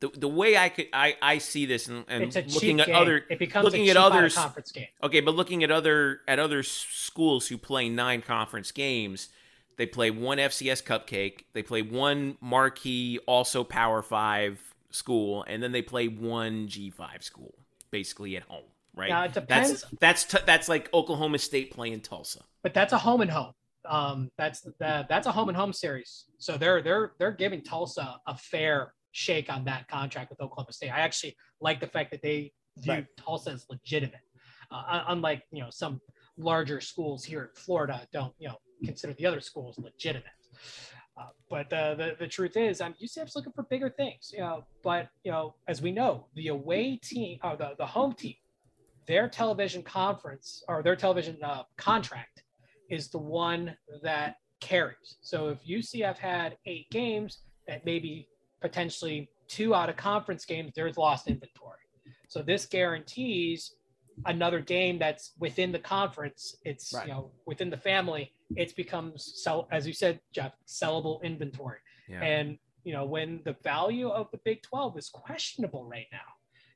the 0.00 0.08
the 0.08 0.26
way 0.28 0.56
I 0.56 0.68
could 0.68 0.86
I 0.92 1.16
I 1.22 1.38
see 1.38 1.66
this 1.66 1.86
and, 1.86 2.04
and 2.08 2.34
looking 2.52 2.80
at 2.80 2.86
game. 2.86 2.96
other 2.96 3.24
it 3.30 3.38
becomes 3.38 3.64
looking 3.66 3.86
a 3.86 3.90
at 3.90 3.96
cheap 3.96 4.02
out 4.02 4.24
of 4.24 4.34
conference 4.34 4.72
game. 4.72 4.86
Okay, 5.04 5.20
but 5.20 5.36
looking 5.36 5.62
at 5.62 5.70
other 5.70 6.20
at 6.26 6.40
other 6.40 6.64
schools 6.64 7.46
who 7.46 7.58
play 7.58 7.88
nine 7.88 8.22
conference 8.22 8.72
games, 8.72 9.28
they 9.76 9.86
play 9.86 10.10
one 10.10 10.38
FCS 10.38 10.82
cupcake, 10.82 11.44
they 11.52 11.62
play 11.62 11.82
one 11.82 12.36
marquee 12.40 13.18
also 13.26 13.62
Power 13.62 14.02
5 14.02 14.74
school, 14.90 15.44
and 15.46 15.62
then 15.62 15.70
they 15.70 15.82
play 15.82 16.08
one 16.08 16.66
G5 16.66 17.22
school 17.22 17.54
basically 17.92 18.36
at 18.36 18.42
home, 18.44 18.64
right? 18.98 19.08
Now, 19.08 19.24
it 19.24 19.32
depends- 19.32 19.82
That's 19.82 19.94
that's 20.00 20.24
t- 20.24 20.44
that's 20.46 20.68
like 20.68 20.92
Oklahoma 20.92 21.38
State 21.38 21.72
playing 21.72 22.00
Tulsa. 22.00 22.40
but 22.62 22.74
that's 22.74 22.92
a 22.92 22.98
home 22.98 23.20
and 23.20 23.30
home. 23.30 23.52
Um, 23.86 24.30
that's 24.36 24.66
that, 24.80 25.08
that's 25.08 25.26
a 25.26 25.32
home 25.32 25.48
and 25.48 25.56
home 25.56 25.72
series. 25.72 26.26
So 26.38 26.56
they're 26.58 26.82
they're 26.82 27.12
they're 27.18 27.32
giving 27.32 27.62
Tulsa 27.62 28.20
a 28.26 28.36
fair 28.36 28.92
shake 29.12 29.50
on 29.50 29.64
that 29.64 29.88
contract 29.88 30.30
with 30.30 30.40
Oklahoma 30.40 30.72
State. 30.72 30.90
I 30.90 31.00
actually 31.00 31.36
like 31.60 31.80
the 31.80 31.86
fact 31.86 32.10
that 32.10 32.20
they 32.22 32.52
view 32.78 32.92
Right. 32.92 33.06
Tulsa 33.16 33.50
as 33.52 33.64
legitimate, 33.70 34.20
uh, 34.70 35.04
unlike 35.08 35.42
you 35.52 35.62
know 35.62 35.70
some 35.70 36.00
larger 36.36 36.80
schools 36.80 37.24
here 37.24 37.42
in 37.44 37.48
Florida 37.54 38.06
don't 38.12 38.34
you 38.38 38.48
know 38.48 38.56
consider 38.84 39.12
the 39.14 39.26
other 39.26 39.40
schools 39.40 39.78
legitimate. 39.78 40.26
Uh, 41.16 41.30
but 41.50 41.72
uh, 41.72 41.94
the 41.94 42.14
the 42.18 42.28
truth 42.28 42.56
is, 42.56 42.80
um, 42.80 42.94
UCF's 43.02 43.34
looking 43.34 43.52
for 43.52 43.62
bigger 43.64 43.90
things, 43.90 44.30
you 44.32 44.40
know. 44.40 44.64
But 44.82 45.08
you 45.24 45.32
know, 45.32 45.54
as 45.66 45.80
we 45.82 45.90
know, 45.92 46.26
the 46.34 46.48
away 46.48 46.96
team 47.02 47.38
or 47.42 47.56
the 47.56 47.70
the 47.78 47.86
home 47.86 48.12
team, 48.12 48.34
their 49.08 49.28
television 49.28 49.82
conference 49.82 50.62
or 50.68 50.82
their 50.82 50.94
television 50.94 51.36
uh, 51.42 51.62
contract 51.78 52.44
is 52.90 53.08
the 53.08 53.18
one 53.18 53.74
that 54.02 54.36
carries. 54.60 55.16
So 55.22 55.48
if 55.48 55.58
UCF 55.66 56.18
had 56.18 56.56
eight 56.66 56.88
games, 56.90 57.38
that 57.66 57.84
maybe 57.84 58.28
potentially 58.60 59.30
two 59.48 59.74
out 59.74 59.88
of 59.88 59.96
conference 59.96 60.44
games, 60.44 60.72
there's 60.76 60.96
lost 60.96 61.26
inventory. 61.26 61.78
So 62.28 62.42
this 62.42 62.66
guarantees 62.66 63.74
another 64.26 64.60
game 64.60 64.98
that's 64.98 65.32
within 65.38 65.72
the 65.72 65.78
conference. 65.78 66.56
It's 66.64 66.92
Right. 66.92 67.06
you 67.06 67.12
know 67.12 67.30
within 67.46 67.70
the 67.70 67.76
family. 67.76 68.32
It's 68.56 68.72
becomes 68.72 69.42
sell 69.42 69.68
as 69.70 69.86
you 69.86 69.92
said, 69.92 70.20
Jeff, 70.32 70.52
sellable 70.66 71.22
inventory. 71.22 71.78
Yeah. 72.08 72.22
And 72.22 72.58
you 72.84 72.92
know 72.92 73.04
when 73.06 73.42
the 73.44 73.56
value 73.62 74.08
of 74.08 74.30
the 74.32 74.38
Big 74.44 74.62
12 74.62 74.98
is 74.98 75.08
questionable 75.08 75.84
right 75.84 76.06
now, 76.12 76.28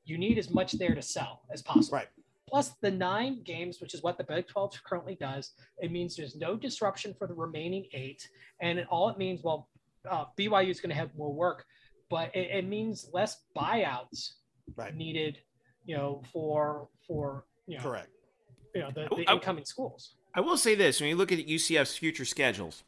you 0.05 0.19
need 0.19 0.39
as 0.39 0.51
much 0.51 0.73
there 0.73 0.95
to 0.95 1.03
sell 1.03 1.43
as 1.53 1.63
possible. 1.63 1.99
Right. 1.99 2.09
Plus 2.53 2.75
the 2.83 2.91
nine 2.91 3.43
games, 3.45 3.81
which 3.81 3.95
is 3.95 4.03
what 4.03 4.19
the 4.19 4.25
Big 4.25 4.47
12 4.47 4.75
currently 4.85 5.15
does, 5.15 5.53
it 5.79 5.91
means 5.91 6.15
there's 6.15 6.37
no 6.37 6.55
disruption 6.55 7.15
for 7.19 7.27
the 7.27 7.33
remaining 7.33 7.87
eight, 7.95 8.29
and 8.61 8.79
it, 8.79 8.87
all 8.91 9.09
it 9.09 9.17
means, 9.17 9.41
well, 9.43 9.71
uh, 10.11 10.27
BYU 10.39 10.69
is 10.69 10.79
going 10.79 10.91
to 10.91 10.95
have 10.95 11.09
more 11.17 11.33
work, 11.33 11.65
but 12.11 12.31
it, 12.37 12.51
it 12.51 12.69
means 12.69 13.09
less 13.15 13.39
buyouts 13.57 14.33
Right. 14.77 14.95
needed, 14.95 15.39
you 15.87 15.97
know, 15.97 16.23
for 16.31 16.89
for 17.07 17.47
you 17.67 17.79
know, 17.79 17.83
Correct. 17.85 18.11
you 18.75 18.83
know 18.83 18.91
the, 18.95 19.09
the 19.17 19.27
I- 19.29 19.33
incoming 19.35 19.65
schools. 19.65 20.15
I 20.35 20.41
will 20.41 20.59
say 20.59 20.75
this: 20.75 21.01
when 21.01 21.09
you 21.09 21.17
look 21.17 21.33
at 21.33 21.39
UCF's 21.39 21.97
future 21.97 22.25
schedules, 22.27 22.85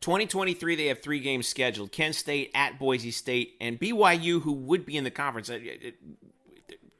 2023 0.00 0.74
they 0.76 0.86
have 0.86 1.00
three 1.02 1.20
games 1.20 1.46
scheduled: 1.48 1.90
Kent 1.92 2.14
State 2.14 2.50
at 2.54 2.78
Boise 2.78 3.10
State 3.10 3.56
and 3.60 3.78
BYU, 3.80 4.40
who 4.42 4.52
would 4.52 4.86
be 4.86 4.96
in 4.96 5.04
the 5.04 5.10
conference. 5.10 5.50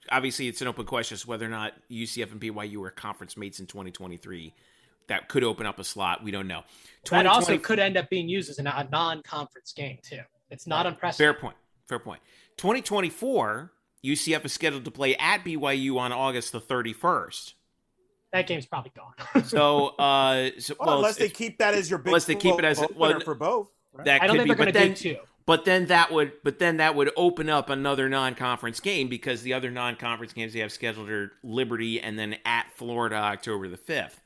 It- 0.03 0.07
it- 0.07 0.13
obviously, 0.13 0.49
it's 0.49 0.61
an 0.61 0.69
open 0.69 0.87
question 0.87 1.15
as 1.15 1.23
to 1.23 1.29
whether 1.29 1.47
or 1.47 1.51
not 1.51 1.75
UCF 1.91 2.33
and 2.33 2.41
BYU 2.41 2.83
are 2.85 2.91
conference 2.91 3.37
mates 3.37 3.61
in 3.61 3.67
2023. 3.67 4.55
That 5.09 5.29
could 5.29 5.45
open 5.45 5.67
up 5.67 5.79
a 5.79 5.85
slot. 5.85 6.23
We 6.23 6.31
don't 6.31 6.47
know. 6.47 6.63
That 7.11 7.27
also 7.27 7.59
could 7.59 7.79
end 7.79 7.97
up 7.97 8.09
being 8.09 8.29
used 8.29 8.49
as 8.51 8.59
a, 8.59 8.63
a 8.63 8.89
non-conference 8.91 9.73
game 9.73 9.99
too. 10.03 10.21
It's 10.51 10.67
not 10.67 10.87
unprecedented. 10.87 11.35
Fair 11.37 11.41
point. 11.41 11.57
Fair 11.89 11.99
point. 11.99 12.21
2024, 12.57 13.73
UCF 14.05 14.45
is 14.45 14.53
scheduled 14.53 14.85
to 14.85 14.91
play 14.91 15.17
at 15.17 15.45
BYU 15.45 15.99
on 15.99 16.13
August 16.13 16.53
the 16.53 16.61
31st. 16.61 17.55
That 18.33 18.47
game's 18.47 18.65
probably 18.67 18.93
gone. 18.97 19.45
So, 19.45 19.89
uh, 19.99 20.51
so 20.59 20.75
Well, 20.79 20.87
well, 20.89 20.97
unless 20.99 21.17
they 21.17 21.29
keep 21.29 21.59
that 21.59 21.75
as 21.75 21.91
your 21.91 21.99
big 21.99 22.07
unless 22.09 22.25
they 22.25 22.35
keep 22.37 22.59
it 22.59 22.65
as 22.65 22.79
a- 22.81 22.85
opener 22.85 22.97
well, 22.99 23.21
for 23.21 23.35
both. 23.35 23.69
right? 23.93 24.05
that 24.07 24.23
I 24.23 24.27
don't 24.27 24.37
could 24.37 24.47
think 24.47 24.57
be, 24.59 24.65
they're 24.65 24.73
going 24.73 24.73
to 24.73 24.79
then 24.79 24.89
do 24.95 25.15
two. 25.15 25.21
But 25.45 25.65
then 25.65 25.87
that 25.87 26.13
would, 26.13 26.33
but 26.45 26.59
then 26.59 26.77
that 26.77 26.95
would 26.95 27.11
open 27.17 27.49
up 27.49 27.69
another 27.69 28.09
non-conference 28.09 28.81
game 28.81 29.09
because 29.09 29.43
the 29.43 29.55
other 29.55 29.71
non-conference 29.71 30.33
games 30.33 30.53
they 30.53 30.61
have 30.61 30.73
scheduled 30.73 31.09
are 31.11 31.33
Liberty 31.43 32.01
and 32.01 32.19
then 32.19 32.37
at 32.45 32.67
Florida 32.75 33.17
October 33.17 33.69
the 33.69 33.77
fifth. 33.77 34.21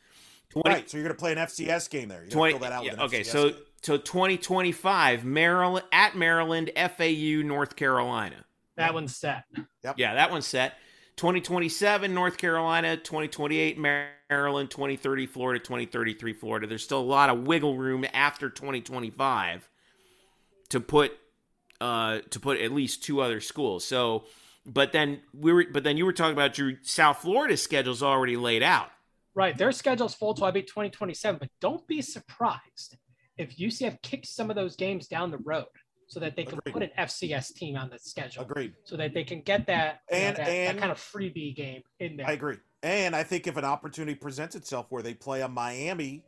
20, 0.50 0.68
Right. 0.68 0.90
So 0.90 0.96
you're 0.96 1.04
going 1.04 1.16
to 1.16 1.18
play 1.18 1.32
an 1.32 1.38
FCS 1.38 1.90
game 1.90 2.08
there. 2.08 2.22
You're 2.22 2.30
20 2.30 2.52
fill 2.52 2.60
that 2.60 2.72
out 2.72 2.84
yeah, 2.84 2.92
with 2.92 3.00
an 3.00 3.06
okay, 3.06 3.20
FCS 3.20 3.26
so 3.26 3.50
game. 3.50 3.58
so 3.82 3.96
2025 3.96 5.24
Maryland 5.24 5.86
at 5.92 6.16
Maryland, 6.16 6.70
FAU, 6.76 7.42
North 7.42 7.76
Carolina. 7.76 8.44
That 8.76 8.92
one's 8.92 9.16
set. 9.16 9.44
Yeah, 9.96 10.14
that 10.14 10.30
one's 10.30 10.46
set. 10.46 10.74
2027 11.16 12.12
North 12.12 12.36
Carolina, 12.36 12.96
2028 12.98 13.78
Maryland, 13.78 14.70
2030 14.70 15.26
Florida, 15.26 15.58
2033 15.58 16.34
Florida. 16.34 16.66
There's 16.66 16.84
still 16.84 17.00
a 17.00 17.02
lot 17.02 17.30
of 17.30 17.46
wiggle 17.46 17.78
room 17.78 18.04
after 18.12 18.50
2025 18.50 19.66
to 20.70 20.80
put 20.80 21.12
uh 21.80 22.20
to 22.30 22.40
put 22.40 22.58
at 22.60 22.72
least 22.72 23.02
two 23.04 23.20
other 23.20 23.40
schools. 23.40 23.84
So 23.84 24.24
but 24.64 24.92
then 24.92 25.20
we 25.32 25.52
were 25.52 25.64
but 25.72 25.84
then 25.84 25.96
you 25.96 26.04
were 26.06 26.12
talking 26.12 26.32
about 26.32 26.58
your 26.58 26.72
South 26.82 27.18
Florida 27.18 27.56
schedule's 27.56 28.02
already 28.02 28.36
laid 28.36 28.62
out. 28.62 28.90
Right. 29.34 29.56
Their 29.56 29.72
schedule's 29.72 30.14
full 30.14 30.32
till 30.32 30.46
I 30.46 30.50
be 30.50 30.62
2027, 30.62 31.38
but 31.38 31.50
don't 31.60 31.86
be 31.86 32.00
surprised 32.00 32.96
if 33.36 33.56
UCF 33.58 34.00
kicks 34.00 34.30
some 34.30 34.48
of 34.48 34.56
those 34.56 34.76
games 34.76 35.08
down 35.08 35.30
the 35.30 35.36
road 35.38 35.66
so 36.08 36.20
that 36.20 36.36
they 36.36 36.44
can 36.44 36.58
Agreed. 36.58 36.72
put 36.72 36.82
an 36.84 36.90
FCS 36.98 37.52
team 37.54 37.76
on 37.76 37.90
the 37.90 37.98
schedule. 37.98 38.44
Agreed. 38.44 38.72
So 38.84 38.96
that 38.96 39.12
they 39.12 39.24
can 39.24 39.42
get 39.42 39.66
that, 39.66 40.00
you 40.10 40.16
know, 40.18 40.24
And- 40.24 40.36
that, 40.38 40.46
that 40.46 40.78
kind 40.78 40.90
of 40.90 40.98
freebie 40.98 41.54
game 41.54 41.82
in 42.00 42.16
there. 42.16 42.26
I 42.26 42.32
agree. 42.32 42.56
And 42.82 43.14
I 43.14 43.24
think 43.24 43.46
if 43.46 43.56
an 43.58 43.64
opportunity 43.64 44.14
presents 44.14 44.54
itself 44.54 44.86
where 44.88 45.02
they 45.02 45.12
play 45.12 45.42
a 45.42 45.48
Miami, 45.48 46.22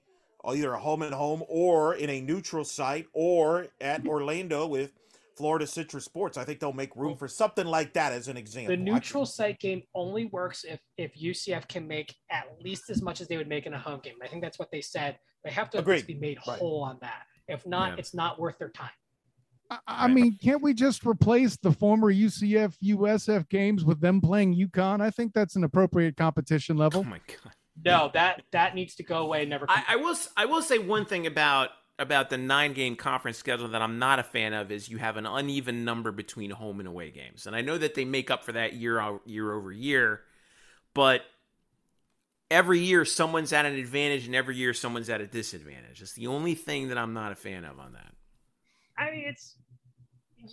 either 0.47 0.73
a 0.73 0.79
home 0.79 1.03
and 1.03 1.15
home 1.15 1.43
or 1.49 1.95
in 1.95 2.09
a 2.11 2.21
neutral 2.21 2.65
site 2.65 3.07
or 3.13 3.67
at 3.81 4.07
Orlando 4.07 4.67
with 4.67 4.93
Florida 5.37 5.67
Citrus 5.67 6.05
Sports, 6.05 6.37
I 6.37 6.45
think 6.45 6.59
they'll 6.61 6.73
make 6.73 6.95
room 6.97 7.17
for 7.17 7.29
something 7.29 7.67
like 7.67 7.93
that 7.95 8.13
as 8.13 8.29
an 8.29 8.37
example. 8.37 8.77
the 8.77 8.83
neutral 8.83 9.25
site 9.25 9.59
game 9.61 9.83
only 9.95 10.27
works 10.27 10.65
if 10.65 10.81
if 10.97 11.15
UCF 11.15 11.69
can 11.69 11.87
make 11.87 12.15
at 12.31 12.47
least 12.61 12.91
as 12.91 13.03
much 13.03 13.21
as 13.21 13.29
they 13.29 13.37
would 13.37 13.49
make 13.49 13.67
in 13.67 13.75
a 13.75 13.79
home 13.79 14.01
game. 14.03 14.15
I 14.23 14.27
think 14.29 14.43
that's 14.43 14.59
what 14.59 14.71
they 14.73 14.81
said. 14.81 15.19
They 15.45 15.51
have 15.51 15.71
to 15.71 15.79
Agreed. 15.79 16.07
be 16.07 16.15
made 16.15 16.39
Right. 16.47 16.59
whole 16.59 16.83
on 16.83 16.99
that. 17.03 17.23
If 17.47 17.65
not, 17.67 17.93
Yeah. 17.93 17.99
it's 17.99 18.15
not 18.15 18.39
worth 18.41 18.59
their 18.59 18.71
time. 18.71 18.91
I, 19.71 19.79
I 19.87 20.07
Right. 20.07 20.15
mean, 20.15 20.39
can't 20.43 20.61
we 20.63 20.75
just 20.75 21.07
replace 21.07 21.57
the 21.57 21.71
former 21.73 22.11
UCF 22.11 22.77
USF 22.81 23.49
games 23.49 23.85
with 23.85 24.01
them 24.01 24.21
playing 24.21 24.55
UConn? 24.57 25.01
I 25.01 25.11
think 25.11 25.35
that's 25.35 25.55
an 25.57 25.63
appropriate 25.63 26.17
competition 26.17 26.77
level. 26.77 27.01
Oh 27.03 27.05
my 27.05 27.21
god. 27.29 27.53
No, 27.85 28.11
that 28.15 28.43
that 28.53 28.75
needs 28.75 28.95
to 28.97 29.03
go 29.03 29.19
away. 29.19 29.43
and 29.43 29.51
Never. 29.51 29.67
Come 29.67 29.83
I, 29.89 29.95
I 29.95 29.97
will 29.97 30.11
s- 30.11 30.29
I 30.37 30.47
will 30.47 30.63
say 30.63 30.79
one 30.79 31.05
thing 31.05 31.27
about 31.27 31.71
about 31.99 32.31
the 32.31 32.39
nine 32.39 32.73
game 32.75 32.97
conference 32.97 33.39
schedule 33.39 33.69
that 33.69 33.83
I'm 33.83 33.99
not 33.99 34.19
a 34.19 34.23
fan 34.23 34.53
of 34.53 34.71
is 34.71 34.89
you 34.89 34.99
have 34.99 35.17
an 35.17 35.27
uneven 35.27 35.85
number 35.85 36.13
between 36.13 36.51
home 36.51 36.81
and 36.81 36.89
away 36.89 37.11
games, 37.11 37.47
and 37.47 37.55
I 37.57 37.61
know 37.61 37.79
that 37.79 37.95
they 37.95 38.05
make 38.05 38.31
up 38.31 38.45
for 38.45 38.53
that 38.53 38.75
year 38.75 39.01
uh, 39.01 39.19
year 39.25 39.53
over 39.53 39.73
year, 39.73 40.23
but 40.95 41.23
every 42.51 42.81
year 42.81 43.05
someone's 43.05 43.53
at 43.53 43.67
an 43.67 43.75
advantage 43.75 44.27
and 44.27 44.35
every 44.35 44.57
year 44.57 44.73
someone's 44.73 45.11
at 45.11 45.21
a 45.21 45.27
disadvantage. 45.27 46.01
It's 46.01 46.15
the 46.15 46.29
only 46.29 46.55
thing 46.55 46.89
that 46.89 46.99
I'm 46.99 47.13
not 47.13 47.33
a 47.33 47.35
fan 47.37 47.65
of 47.65 47.79
on 47.79 47.93
that. 47.93 48.15
I 48.97 49.11
mean, 49.11 49.25
it's 49.29 49.57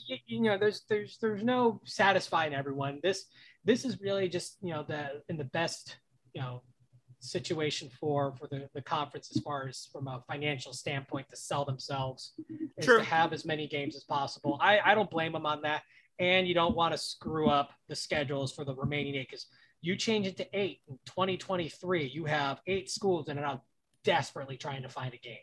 you, 0.08 0.18
you 0.28 0.42
know, 0.42 0.58
there's 0.58 0.84
there's 0.90 1.18
there's 1.22 1.44
no 1.44 1.82
satisfying 1.86 2.54
everyone. 2.54 3.00
This 3.02 3.26
this 3.64 3.86
is 3.86 4.00
really 4.02 4.30
just 4.30 4.58
you 4.62 4.74
know 4.74 4.84
the 4.88 5.22
in 5.30 5.38
the 5.38 5.44
best 5.44 5.98
you 6.34 6.42
know 6.42 6.62
situation 7.26 7.90
for 8.00 8.34
for 8.34 8.48
the, 8.48 8.70
the 8.74 8.82
conference 8.82 9.32
as 9.36 9.42
far 9.42 9.68
as 9.68 9.88
from 9.92 10.08
a 10.08 10.24
financial 10.28 10.74
standpoint 10.74 11.28
to 11.30 11.36
sell 11.36 11.66
themselves 11.66 12.34
is 12.78 12.86
True. 12.86 13.00
to 13.00 13.04
have 13.04 13.34
as 13.34 13.46
many 13.46 13.68
games 13.68 13.96
as 13.96 14.04
possible. 14.04 14.58
I, 14.62 14.80
I 14.84 14.96
don't 14.96 15.10
blame 15.10 15.34
them 15.34 15.46
on 15.46 15.62
that. 15.64 15.84
And 16.20 16.48
you 16.48 16.54
don't 16.54 16.76
want 16.76 16.94
to 16.94 16.98
screw 16.98 17.50
up 17.50 17.72
the 17.90 17.96
schedules 17.96 18.54
for 18.54 18.64
the 18.64 18.74
remaining 18.74 19.16
eight 19.16 19.28
because 19.30 19.48
you 19.82 19.96
change 19.96 20.28
it 20.28 20.38
to 20.38 20.48
eight 20.58 20.80
in 20.88 20.98
2023. 21.06 22.06
You 22.06 22.26
have 22.26 22.62
eight 22.68 22.90
schools 22.90 23.28
and 23.28 23.40
are 23.40 23.62
desperately 24.04 24.56
trying 24.56 24.84
to 24.84 24.90
find 24.90 25.14
a 25.14 25.18
game. 25.18 25.38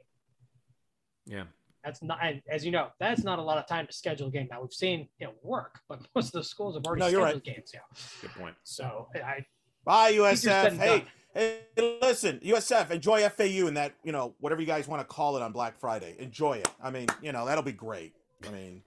Yeah. 1.26 1.44
That's 1.84 2.02
not, 2.02 2.18
and 2.22 2.40
as 2.48 2.64
you 2.64 2.70
know, 2.70 2.88
that's 3.00 3.24
not 3.24 3.38
a 3.38 3.42
lot 3.42 3.58
of 3.58 3.66
time 3.66 3.86
to 3.86 3.92
schedule 3.92 4.28
a 4.28 4.30
game. 4.30 4.48
Now 4.50 4.62
we've 4.62 4.72
seen 4.72 5.08
it 5.18 5.34
work, 5.42 5.80
but 5.88 6.00
most 6.14 6.28
of 6.28 6.40
the 6.40 6.44
schools 6.44 6.76
have 6.76 6.84
already 6.84 7.00
No, 7.00 7.22
scheduled 7.22 7.44
games. 7.44 7.72
Yeah. 7.74 7.80
Good 8.20 8.30
point. 8.30 8.54
So 8.62 9.08
I, 9.14 9.44
Bye, 9.84 10.12
USF. 10.14 10.78
Hey, 10.78 10.98
done. 10.98 11.06
Hey, 11.34 11.60
listen, 12.00 12.40
USF, 12.44 12.90
enjoy 12.90 13.28
FAU 13.28 13.66
and 13.66 13.76
that, 13.76 13.92
you 14.04 14.12
know, 14.12 14.34
whatever 14.40 14.60
you 14.60 14.66
guys 14.66 14.88
want 14.88 15.00
to 15.00 15.06
call 15.06 15.36
it 15.36 15.42
on 15.42 15.52
Black 15.52 15.78
Friday. 15.78 16.16
Enjoy 16.18 16.54
it. 16.54 16.68
I 16.82 16.90
mean, 16.90 17.06
you 17.22 17.32
know, 17.32 17.46
that'll 17.46 17.64
be 17.64 17.72
great. 17.72 18.14
I 18.46 18.50
mean, 18.50 18.82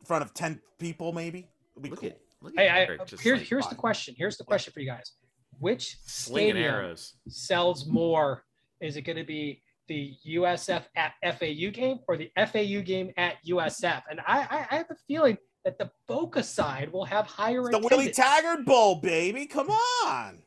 in 0.00 0.06
front 0.06 0.22
of 0.22 0.34
10 0.34 0.60
people, 0.78 1.12
maybe. 1.12 1.48
It'll 1.74 1.82
be 1.82 1.90
Look 1.90 2.00
cool. 2.00 2.08
at 2.10 2.18
look 2.42 2.54
hey, 2.56 2.68
at 2.68 2.76
I, 2.76 2.80
Eric 2.82 3.06
just 3.06 3.22
here's 3.22 3.40
like 3.40 3.48
here's 3.48 3.66
the 3.68 3.74
question. 3.74 4.14
Here's 4.16 4.36
the 4.36 4.44
question 4.44 4.72
for 4.72 4.80
you 4.80 4.86
guys. 4.86 5.12
Which 5.58 5.96
slinging 6.04 6.52
stadium 6.52 6.74
arrows. 6.74 7.14
sells 7.28 7.86
more? 7.86 8.44
Is 8.80 8.96
it 8.96 9.02
going 9.02 9.16
to 9.16 9.24
be 9.24 9.62
the 9.88 10.14
USF 10.28 10.84
at 10.96 11.14
FAU 11.22 11.70
game 11.72 12.00
or 12.08 12.16
the 12.16 12.30
FAU 12.36 12.82
game 12.82 13.10
at 13.16 13.36
USF? 13.48 14.02
And 14.10 14.20
I, 14.26 14.40
I, 14.50 14.66
I 14.70 14.76
have 14.76 14.90
a 14.90 14.96
feeling 15.08 15.38
that 15.64 15.78
the 15.78 15.90
Boca 16.06 16.42
side 16.42 16.92
will 16.92 17.04
have 17.04 17.26
higher. 17.26 17.62
It's 17.62 17.70
the 17.70 17.78
Willie 17.78 18.08
attendance. 18.08 18.16
Taggart 18.16 18.66
Bowl, 18.66 18.96
baby. 18.96 19.46
Come 19.46 19.70
on. 19.70 20.38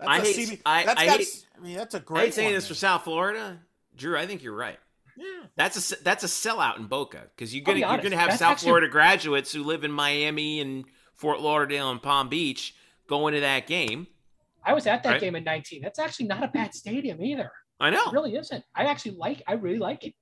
That's 0.00 0.10
I 0.10 0.16
a 0.18 0.20
hate- 0.22 0.36
CB 0.36 0.62
I- 0.66 0.84
that's 0.84 1.00
I 1.00 1.06
got- 1.06 1.18
hate- 1.18 1.46
I 1.56 1.60
mean, 1.60 1.76
that's 1.76 1.94
a 1.94 2.00
great 2.00 2.24
hate 2.26 2.34
saying 2.34 2.46
one, 2.48 2.54
this 2.54 2.68
for. 2.68 2.74
South 2.74 3.04
Florida, 3.04 3.60
Drew. 3.96 4.16
I 4.16 4.26
think 4.26 4.42
you're 4.42 4.56
right. 4.56 4.78
Yeah. 5.16 5.26
That's 5.56 5.92
a 5.92 6.02
that's 6.02 6.24
a 6.24 6.26
sellout 6.26 6.78
in 6.78 6.86
Boca 6.86 7.22
because 7.36 7.54
you're 7.54 7.62
gonna 7.64 7.74
be 7.76 7.80
you're 7.80 7.98
gonna 7.98 8.16
have 8.16 8.28
that's 8.30 8.38
South 8.38 8.52
actually- 8.52 8.66
Florida 8.68 8.88
graduates 8.88 9.52
who 9.52 9.62
live 9.62 9.84
in 9.84 9.92
Miami 9.92 10.60
and 10.60 10.86
Fort 11.14 11.40
Lauderdale 11.40 11.90
and 11.90 12.02
Palm 12.02 12.28
Beach 12.30 12.74
going 13.06 13.34
to 13.34 13.40
that 13.40 13.66
game. 13.66 14.06
I 14.64 14.72
was 14.72 14.86
at 14.86 15.02
that 15.02 15.10
Right. 15.10 15.20
game 15.20 15.36
in 15.36 15.44
19. 15.44 15.82
That's 15.82 15.98
actually 15.98 16.26
not 16.26 16.42
a 16.42 16.48
bad 16.48 16.74
stadium 16.74 17.22
either. 17.22 17.50
I 17.78 17.90
know. 17.90 18.06
It 18.06 18.12
really 18.12 18.36
isn't. 18.36 18.64
I 18.74 18.84
actually 18.84 19.12
like. 19.16 19.42
I 19.46 19.54
really 19.54 19.78
like 19.78 20.04
it. 20.04 20.14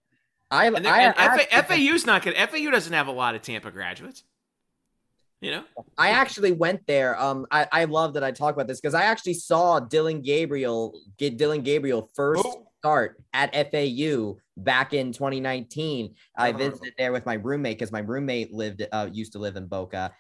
I, 0.51 0.67
And, 0.67 0.87
I, 0.87 1.03
and 1.03 1.15
I, 1.19 1.37
FA, 1.39 1.63
FAU's 1.65 2.07
not 2.07 2.23
gonna 2.23 2.37
FAU 2.47 2.71
doesn't 2.71 2.93
have 2.93 3.07
a 3.09 3.13
lot 3.13 3.35
of 3.35 3.43
Tampa 3.43 3.71
graduates. 3.71 4.25
You 5.41 5.53
know, 5.53 5.65
I 5.97 6.11
actually 6.11 6.53
went 6.53 6.85
there. 6.87 7.21
Um, 7.21 7.47
I, 7.51 7.67
I 7.71 7.85
love 7.85 8.15
that 8.15 8.25
I 8.25 8.33
talk 8.33 8.55
about 8.55 8.67
this 8.67 8.81
because 8.81 8.95
I 8.95 9.03
actually 9.05 9.35
saw 9.35 9.79
Dillon 9.79 10.21
Gabriel 10.21 11.01
get 11.17 11.37
Dillon 11.37 11.63
Gabriel 11.63 12.11
first 12.15 12.45
Who? 12.45 12.67
start 12.79 13.23
at 13.33 13.55
FAU 13.71 14.37
back 14.57 14.95
in 14.95 15.13
2019. 15.13 16.15
I 16.37 16.47
Never 16.47 16.59
heard 16.59 16.67
of 16.67 16.73
visited 16.73 16.95
there 16.99 17.13
with 17.13 17.25
my 17.25 17.35
roommate 17.35 17.79
because 17.79 17.93
my 17.93 18.01
roommate 18.01 18.53
lived 18.53 18.85
uh, 18.91 19.09
used 19.13 19.33
to 19.33 19.39
live 19.39 19.55
in 19.55 19.67
Boca. 19.67 20.13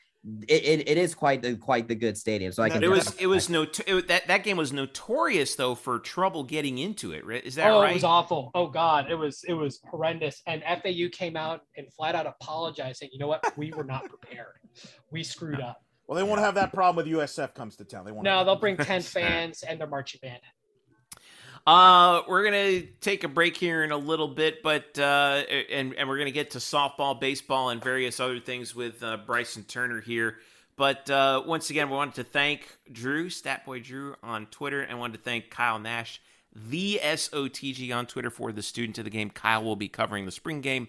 It, 0.48 0.64
it, 0.64 0.88
it 0.88 0.98
is 0.98 1.14
quite 1.14 1.42
the 1.42 1.56
quite 1.56 1.86
the 1.86 1.94
good 1.94 2.18
stadium. 2.18 2.52
So 2.52 2.62
I 2.62 2.70
can 2.70 2.82
it 2.82 2.90
was 2.90 3.14
it 3.16 3.26
was 3.26 3.48
no 3.48 3.66
it, 3.86 4.08
that 4.08 4.26
that 4.26 4.42
game 4.42 4.56
was 4.56 4.72
notorious 4.72 5.54
though 5.54 5.74
for 5.74 6.00
trouble 6.00 6.42
getting 6.42 6.78
into 6.78 7.12
it. 7.12 7.24
Right? 7.24 7.44
Is 7.44 7.54
that 7.54 7.70
oh, 7.70 7.82
right? 7.82 7.92
it 7.92 7.94
was 7.94 8.04
awful. 8.04 8.50
Oh 8.54 8.66
God, 8.66 9.10
it 9.10 9.14
was 9.14 9.44
it 9.46 9.54
was 9.54 9.80
horrendous. 9.88 10.42
And 10.46 10.62
FAU 10.64 11.08
came 11.12 11.36
out 11.36 11.60
and 11.76 11.86
flat 11.94 12.14
out 12.14 12.26
apologized, 12.26 12.98
saying, 12.98 13.10
"You 13.12 13.20
know 13.20 13.28
what? 13.28 13.56
We 13.56 13.72
were 13.72 13.84
not 13.84 14.08
prepared. 14.08 14.58
We 15.10 15.22
screwed 15.22 15.60
up." 15.60 15.80
Well, 16.08 16.16
they 16.16 16.22
won't 16.22 16.40
have 16.40 16.54
that 16.54 16.72
problem 16.72 16.96
with 16.96 17.14
USF 17.14 17.54
comes 17.54 17.76
to 17.76 17.84
town. 17.84 18.04
They 18.04 18.12
won't. 18.12 18.24
No, 18.24 18.44
they'll 18.44 18.56
bring 18.56 18.76
ten 18.76 19.02
fans 19.02 19.62
and 19.62 19.80
their 19.80 19.86
marching 19.86 20.20
band. 20.22 20.40
Uh, 21.68 22.22
we're 22.26 22.44
gonna 22.44 22.80
take 23.02 23.24
a 23.24 23.28
break 23.28 23.54
here 23.54 23.84
in 23.84 23.92
a 23.92 23.96
little 23.96 24.28
bit, 24.28 24.62
but 24.62 24.98
uh, 24.98 25.42
and 25.70 25.92
and 25.92 26.08
we're 26.08 26.16
gonna 26.16 26.30
get 26.30 26.52
to 26.52 26.58
softball, 26.58 27.20
baseball, 27.20 27.68
and 27.68 27.84
various 27.84 28.20
other 28.20 28.40
things 28.40 28.74
with 28.74 29.02
uh, 29.02 29.18
Bryson 29.18 29.64
Turner 29.64 30.00
here. 30.00 30.38
But 30.76 31.10
uh, 31.10 31.42
once 31.44 31.68
again, 31.68 31.90
we 31.90 31.96
wanted 31.96 32.14
to 32.14 32.24
thank 32.24 32.78
Drew, 32.90 33.28
Statboy 33.28 33.84
Drew, 33.84 34.14
on 34.22 34.46
Twitter, 34.46 34.80
and 34.80 34.98
wanted 34.98 35.18
to 35.18 35.22
thank 35.22 35.50
Kyle 35.50 35.78
Nash, 35.78 36.22
the 36.56 37.00
SOTG 37.02 37.94
on 37.94 38.06
Twitter 38.06 38.30
for 38.30 38.50
the 38.50 38.62
student 38.62 38.96
of 38.96 39.04
the 39.04 39.10
game. 39.10 39.28
Kyle 39.28 39.62
will 39.62 39.76
be 39.76 39.88
covering 39.88 40.24
the 40.24 40.32
spring 40.32 40.62
game 40.62 40.88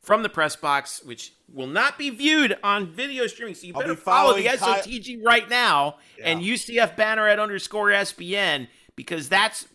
from 0.00 0.22
the 0.22 0.28
press 0.28 0.54
box, 0.54 1.02
which 1.02 1.32
will 1.52 1.66
not 1.66 1.98
be 1.98 2.10
viewed 2.10 2.56
on 2.62 2.86
video 2.86 3.26
streaming. 3.26 3.56
So 3.56 3.66
you 3.66 3.74
I'll 3.74 3.80
better 3.80 3.94
be 3.94 4.00
follow 4.00 4.36
the 4.36 4.44
Kyle- 4.44 4.82
SOTG 4.82 5.24
right 5.24 5.50
now 5.50 5.96
and 6.22 6.42
UCF 6.42 6.94
banner 6.94 7.26
at 7.26 7.40
underscore 7.40 7.88
SBN 7.88 8.68
because 8.94 9.28
that's 9.28 9.66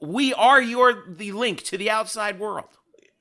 we 0.00 0.34
are 0.34 0.60
your 0.60 1.04
the 1.08 1.32
link 1.32 1.62
to 1.64 1.76
the 1.78 1.90
outside 1.90 2.38
world. 2.38 2.68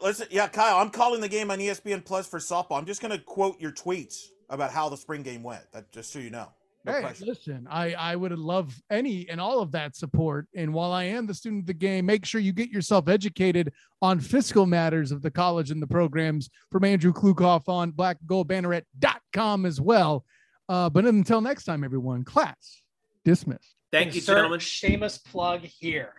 Listen, 0.01 0.27
yeah, 0.31 0.47
Kyle, 0.47 0.77
I'm 0.77 0.89
calling 0.89 1.21
the 1.21 1.29
game 1.29 1.51
on 1.51 1.59
ESPN 1.59 2.03
Plus 2.03 2.27
for 2.27 2.39
softball. 2.39 2.77
I'm 2.79 2.85
just 2.87 3.01
going 3.01 3.11
to 3.15 3.23
quote 3.23 3.59
your 3.61 3.71
tweets 3.71 4.25
about 4.49 4.71
how 4.71 4.89
the 4.89 4.97
spring 4.97 5.21
game 5.21 5.43
went. 5.43 5.63
That 5.73 5.91
just 5.91 6.11
so 6.11 6.19
you 6.19 6.31
know. 6.31 6.47
No 6.83 6.93
Hey, 6.93 7.01
pressure. 7.01 7.25
listen, 7.25 7.67
I, 7.69 7.93
I 7.93 8.15
would 8.15 8.31
love 8.31 8.75
any 8.89 9.29
and 9.29 9.39
all 9.39 9.61
of 9.61 9.71
that 9.73 9.95
support. 9.95 10.47
And 10.55 10.73
while 10.73 10.91
I 10.91 11.03
am 11.03 11.27
the 11.27 11.33
student 11.35 11.61
of 11.61 11.67
the 11.67 11.75
game, 11.75 12.07
make 12.07 12.25
sure 12.25 12.41
you 12.41 12.51
get 12.53 12.71
yourself 12.71 13.07
educated 13.07 13.71
on 14.01 14.19
fiscal 14.19 14.65
matters 14.65 15.11
of 15.11 15.21
the 15.21 15.29
college 15.29 15.69
and 15.69 15.79
the 15.79 15.85
programs 15.85 16.49
from 16.71 16.83
Andrew 16.83 17.13
Klukoff 17.13 17.69
on 17.69 17.91
blackgoldbanneret.com 17.91 19.65
as 19.67 19.79
well. 19.79 20.25
Uh, 20.67 20.89
but 20.89 21.05
until 21.05 21.41
next 21.41 21.65
time, 21.65 21.83
everyone, 21.83 22.23
class 22.23 22.81
dismissed. 23.25 23.75
Thank 23.91 24.15
you, 24.15 24.19
Insert 24.21 24.37
gentlemen. 24.37 24.59
Shameless 24.59 25.17
plug 25.19 25.61
here. 25.61 26.13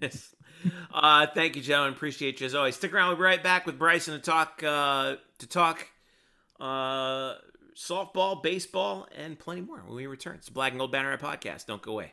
Yes. 0.00 0.34
Uh, 0.92 1.26
thank 1.34 1.56
you, 1.56 1.62
gentlemen. 1.62 1.94
Appreciate 1.94 2.40
you 2.40 2.46
as 2.46 2.54
always. 2.54 2.76
Stick 2.76 2.92
around. 2.92 3.08
We'll 3.08 3.16
be 3.16 3.22
right 3.22 3.42
back 3.42 3.66
with 3.66 3.78
Bryson 3.78 4.14
to 4.14 4.20
talk 4.20 4.62
uh, 4.64 5.16
to 5.38 5.46
talk 5.46 5.86
uh, 6.60 7.34
softball, 7.76 8.42
baseball, 8.42 9.06
and 9.16 9.38
plenty 9.38 9.60
more 9.60 9.82
when 9.86 9.96
we 9.96 10.06
return. 10.06 10.36
It's 10.36 10.46
the 10.46 10.52
Black 10.52 10.72
and 10.72 10.78
Gold 10.78 10.92
Banner 10.92 11.16
podcast. 11.18 11.66
Don't 11.66 11.82
go 11.82 11.92
away. 11.92 12.12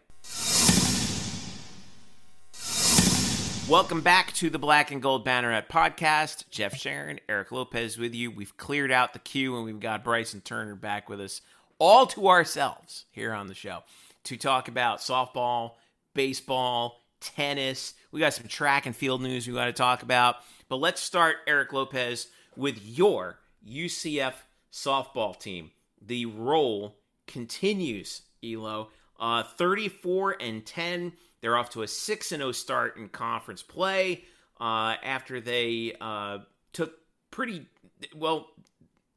Welcome 3.68 4.02
back 4.02 4.32
to 4.34 4.52
the 4.52 4.60
Black 4.60 4.92
and 4.92 5.02
Gold 5.02 5.26
Banneret 5.26 5.68
podcast. 5.68 6.48
Jeff 6.52 6.78
Sharon, 6.78 7.20
Eric 7.28 7.52
Lopez 7.52 7.98
with 7.98 8.14
you. 8.14 8.30
We've 8.30 8.56
cleared 8.58 8.92
out 8.92 9.14
the 9.14 9.20
queue 9.20 9.56
and 9.56 9.66
we've 9.66 9.80
got 9.80 10.04
Bryson 10.04 10.42
Turner 10.42 10.76
back 10.76 11.10
with 11.10 11.20
us 11.20 11.42
all 11.80 12.06
to 12.08 12.28
ourselves 12.28 13.06
here 13.10 13.34
on 13.34 13.48
the 13.48 13.56
show 13.56 13.80
to 14.26 14.38
talk 14.38 14.68
about 14.68 15.00
softball, 15.00 15.72
baseball, 16.14 17.02
tennis. 17.34 17.94
We 18.12 18.20
got 18.20 18.34
some 18.34 18.48
track 18.48 18.86
and 18.86 18.96
field 18.96 19.22
news 19.22 19.48
we 19.48 19.54
got 19.54 19.66
to 19.66 19.74
talk 19.74 20.04
about. 20.04 20.38
But 20.70 20.78
let's 20.78 21.02
start, 21.02 21.38
Eric 21.48 21.74
Lopez, 21.74 22.28
with 22.56 22.80
your 22.84 23.40
UCF 23.68 24.34
softball 24.72 25.38
team. 25.40 25.72
The 26.02 26.26
roll 26.26 26.98
continues, 27.28 28.22
Elo. 28.44 28.90
Uh, 29.20 29.44
34 29.44 30.38
and 30.40 30.66
10. 30.66 31.14
They're 31.42 31.58
off 31.58 31.70
to 31.72 31.84
a 31.84 31.88
6 31.88 32.28
0 32.28 32.52
start 32.52 32.98
in 32.98 33.10
conference 33.10 33.64
play 33.64 34.24
uh, 34.60 34.96
after 35.04 35.40
they 35.42 35.96
uh, 36.00 36.40
took 36.74 36.94
pretty 37.32 37.68
well, 38.16 38.48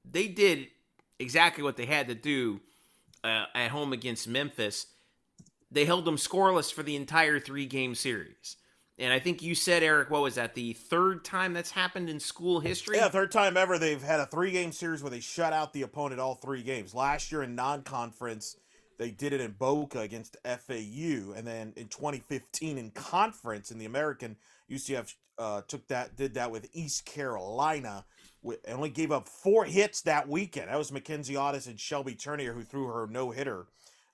they 0.09 0.29
did 0.29 0.69
exactly 1.19 1.63
what 1.63 1.77
they 1.77 1.87
had 1.87 2.09
to 2.09 2.15
do 2.15 2.61
uh, 3.25 3.45
at 3.55 3.71
home 3.71 3.93
against 3.93 4.29
Memphis. 4.29 4.87
They 5.71 5.85
held 5.85 6.05
them 6.05 6.17
scoreless 6.17 6.73
for 6.73 6.83
the 6.83 6.97
entire 6.97 7.39
three 7.39 7.67
game 7.67 7.95
series. 7.95 8.57
And 8.99 9.13
I 9.13 9.21
think 9.21 9.43
you 9.43 9.55
said, 9.55 9.85
Eric, 9.85 10.11
what 10.11 10.23
was 10.23 10.35
that? 10.35 10.55
The 10.55 10.73
third 10.73 11.25
time 11.25 11.53
that's 11.53 11.71
happened 11.71 12.11
in 12.11 12.19
school 12.19 12.59
history? 12.59 12.97
Yeah, 12.97 13.09
third 13.09 13.31
time 13.31 13.57
ever 13.57 13.79
they've 13.79 14.03
had 14.03 14.19
a 14.19 14.27
three 14.27 14.51
game 14.51 14.73
series 14.73 15.03
where 15.03 15.11
they 15.11 15.21
shut 15.21 15.53
out 15.53 15.73
the 15.73 15.83
opponent 15.83 16.21
all 16.21 16.35
three 16.35 16.63
games. 16.63 16.95
Last 16.95 17.31
year 17.31 17.45
in 17.45 17.55
non 17.55 17.83
conference, 17.83 18.57
they 18.99 19.13
did 19.13 19.33
it 19.33 19.41
in 19.41 19.53
Boca 19.53 20.01
against 20.01 20.37
FAU, 20.45 21.33
and 21.37 21.47
then 21.47 21.73
in 21.77 21.87
2015 21.87 22.77
in 22.77 22.91
conference 22.91 23.71
in 23.71 23.79
the 23.79 23.85
American, 23.85 24.37
UCF 24.69 25.15
uh, 25.39 25.63
took 25.69 25.87
that 25.87 26.17
did 26.17 26.35
that 26.35 26.51
with 26.51 26.69
East 26.73 27.07
Carolina. 27.07 28.05
and 28.43 28.59
Only 28.69 28.91
gave 28.91 29.13
up 29.13 29.29
four 29.29 29.65
hits 29.65 30.03
that 30.03 30.29
weekend. 30.29 30.69
That 30.69 30.79
was 30.79 30.91
Mackenzie 30.91 31.37
Otis 31.37 31.69
and 31.69 31.79
Shelby 31.79 32.17
Turnier 32.17 32.53
who 32.53 32.65
threw 32.65 32.89
her 32.89 33.07
no 33.07 33.31
hitter 33.31 33.67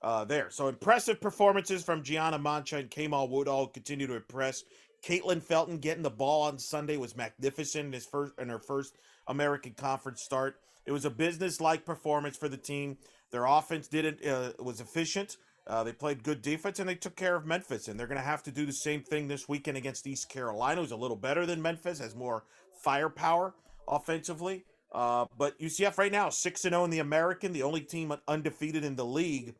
uh, 0.05 0.23
there. 0.23 0.51
So 0.51 0.67
impressive 0.67 1.19
performances 1.19 1.83
from 1.83 2.03
Gianna 2.03 2.37
Mancha 2.37 2.77
and 2.77 2.91
Kama 2.91 3.25
Woodall 3.25 3.67
continue 3.67 4.05
to 4.05 4.15
impress. 4.15 4.63
Caitlin 5.03 5.41
Felton 5.41 5.79
getting 5.79 6.03
the 6.03 6.11
ball 6.11 6.43
on 6.43 6.59
Sunday 6.59 6.95
was 6.97 7.17
magnificent 7.17 7.87
in 7.87 7.93
his 7.93 8.05
first 8.05 8.33
in 8.39 8.49
her 8.49 8.59
first 8.59 8.97
American 9.27 9.73
Conference 9.73 10.21
start. 10.21 10.59
It 10.85 10.91
was 10.91 11.05
a 11.05 11.09
business-like 11.09 11.85
performance 11.85 12.37
for 12.37 12.47
the 12.47 12.57
team. 12.57 12.97
Their 13.31 13.45
offense 13.45 13.87
did 13.87 14.05
it 14.05 14.27
uh, 14.27 14.51
was 14.63 14.79
efficient, 14.79 15.37
Uh, 15.67 15.83
they 15.83 15.91
played 15.91 16.23
good 16.23 16.43
defense 16.43 16.77
and 16.79 16.87
they 16.87 16.95
took 16.95 17.15
care 17.15 17.35
of 17.35 17.45
Memphis, 17.45 17.87
and 17.87 17.99
they're 17.99 18.05
going 18.05 18.19
to 18.19 18.23
have 18.23 18.43
to 18.43 18.51
do 18.51 18.67
the 18.67 18.73
same 18.73 19.01
thing 19.01 19.27
this 19.27 19.49
weekend 19.49 19.77
against 19.77 20.05
East 20.05 20.29
Carolina, 20.29 20.81
who's 20.81 20.91
a 20.91 20.95
little 20.95 21.17
better 21.17 21.47
than 21.47 21.59
Memphis, 21.59 21.99
has 21.99 22.15
more 22.15 22.43
firepower 22.83 23.55
offensively. 23.87 24.65
Uh, 24.91 25.25
but 25.37 25.59
UCF 25.59 25.97
right 25.97 26.11
now, 26.11 26.29
six 26.29 26.63
and 26.65 26.73
zero 26.73 26.83
in 26.83 26.91
the 26.91 26.99
American, 26.99 27.51
the 27.51 27.63
only 27.63 27.81
team 27.81 28.13
undefeated 28.27 28.83
in 28.83 28.95
the 28.95 29.05
league. 29.05 29.55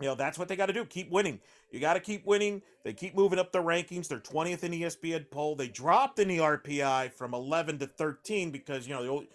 You 0.00 0.08
know 0.08 0.14
that's 0.14 0.38
what 0.38 0.48
they 0.48 0.56
got 0.56 0.66
to 0.66 0.72
do. 0.72 0.84
Keep 0.84 1.10
winning. 1.10 1.40
You 1.72 1.80
got 1.80 1.94
to 1.94 2.00
keep 2.00 2.24
winning. 2.24 2.62
They 2.84 2.92
keep 2.92 3.16
moving 3.16 3.38
up 3.38 3.52
the 3.52 3.62
rankings. 3.62 4.08
They're 4.08 4.20
20th 4.20 4.62
in 4.62 4.70
the 4.70 4.82
ESPN 4.82 5.30
poll. 5.30 5.56
They 5.56 5.68
dropped 5.68 6.18
in 6.18 6.28
the 6.28 6.38
RPI 6.38 7.12
from 7.12 7.34
11 7.34 7.78
to 7.80 7.86
13 7.86 8.50
because 8.50 8.86
you 8.86 8.94
know 8.94 9.02
the 9.02 9.08
old, 9.08 9.26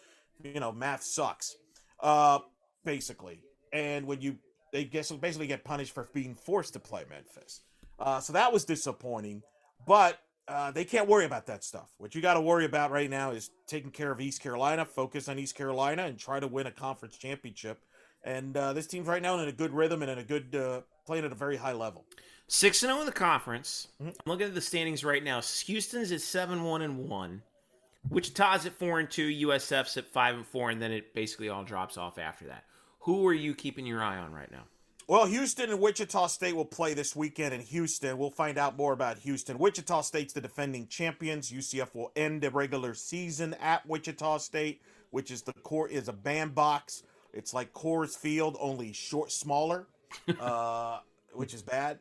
you 0.43 0.59
know 0.59 0.71
math 0.71 1.03
sucks, 1.03 1.57
uh, 1.99 2.39
basically. 2.85 3.41
And 3.73 4.05
when 4.05 4.21
you 4.21 4.37
they 4.71 4.85
guess 4.85 5.11
basically 5.11 5.47
get 5.47 5.63
punished 5.63 5.93
for 5.93 6.09
being 6.13 6.33
forced 6.33 6.73
to 6.73 6.79
play 6.79 7.03
Memphis. 7.09 7.61
Uh, 7.99 8.19
so 8.19 8.33
that 8.33 8.51
was 8.51 8.65
disappointing. 8.65 9.43
But 9.85 10.19
uh, 10.47 10.71
they 10.71 10.83
can't 10.83 11.07
worry 11.07 11.25
about 11.25 11.45
that 11.45 11.63
stuff. 11.63 11.89
What 11.97 12.15
you 12.15 12.21
got 12.21 12.33
to 12.33 12.41
worry 12.41 12.65
about 12.65 12.91
right 12.91 13.09
now 13.09 13.31
is 13.31 13.51
taking 13.67 13.91
care 13.91 14.11
of 14.11 14.19
East 14.19 14.41
Carolina, 14.41 14.83
focus 14.83 15.29
on 15.29 15.39
East 15.39 15.55
Carolina, 15.55 16.03
and 16.03 16.17
try 16.17 16.39
to 16.39 16.47
win 16.47 16.67
a 16.67 16.71
conference 16.71 17.17
championship. 17.17 17.79
And 18.23 18.55
uh, 18.55 18.73
this 18.73 18.87
team's 18.87 19.07
right 19.07 19.21
now 19.21 19.37
in 19.39 19.47
a 19.47 19.51
good 19.51 19.73
rhythm 19.73 20.01
and 20.01 20.11
in 20.11 20.17
a 20.17 20.23
good 20.23 20.55
uh, 20.55 20.81
playing 21.05 21.25
at 21.25 21.31
a 21.31 21.35
very 21.35 21.57
high 21.57 21.73
level. 21.73 22.05
Six 22.47 22.83
and 22.83 22.89
zero 22.89 23.01
in 23.01 23.05
the 23.05 23.11
conference. 23.11 23.87
Mm-hmm. 24.01 24.09
I'm 24.09 24.31
looking 24.31 24.47
at 24.47 24.53
the 24.53 24.61
standings 24.61 25.03
right 25.03 25.23
now. 25.23 25.41
Houston's 25.41 26.11
at 26.11 26.21
seven 26.21 26.63
one 26.63 26.81
and 26.81 27.09
one. 27.09 27.41
Wichita's 28.09 28.65
at 28.65 28.73
four 28.73 28.99
and 28.99 29.09
two. 29.09 29.27
USF's 29.47 29.97
at 29.97 30.07
five 30.07 30.35
and 30.35 30.45
four, 30.45 30.69
and 30.69 30.81
then 30.81 30.91
it 30.91 31.13
basically 31.13 31.49
all 31.49 31.63
drops 31.63 31.97
off 31.97 32.17
after 32.17 32.45
that. 32.45 32.65
Who 32.99 33.27
are 33.27 33.33
you 33.33 33.55
keeping 33.55 33.85
your 33.85 34.01
eye 34.01 34.17
on 34.17 34.31
right 34.31 34.51
now? 34.51 34.63
Well, 35.07 35.25
Houston 35.25 35.69
and 35.69 35.81
Wichita 35.81 36.27
State 36.27 36.55
will 36.55 36.63
play 36.63 36.93
this 36.93 37.13
weekend 37.13 37.53
in 37.53 37.59
Houston. 37.59 38.17
We'll 38.17 38.31
find 38.31 38.57
out 38.57 38.77
more 38.77 38.93
about 38.93 39.17
Houston. 39.19 39.57
Wichita 39.57 40.01
State's 40.01 40.31
the 40.31 40.39
defending 40.39 40.87
champions. 40.87 41.51
UCF 41.51 41.93
will 41.93 42.13
end 42.15 42.41
the 42.41 42.49
regular 42.51 42.93
season 42.93 43.53
at 43.55 43.85
Wichita 43.85 44.37
State, 44.37 44.81
which 45.11 45.29
is 45.29 45.41
the 45.41 45.51
core 45.51 45.89
is 45.89 46.07
a 46.07 46.13
bandbox. 46.13 47.03
It's 47.33 47.53
like 47.53 47.73
Coors 47.73 48.17
Field, 48.17 48.57
only 48.59 48.93
short, 48.93 49.31
smaller, 49.31 49.87
uh, 50.39 50.99
which 51.33 51.53
is 51.53 51.61
bad. 51.61 51.99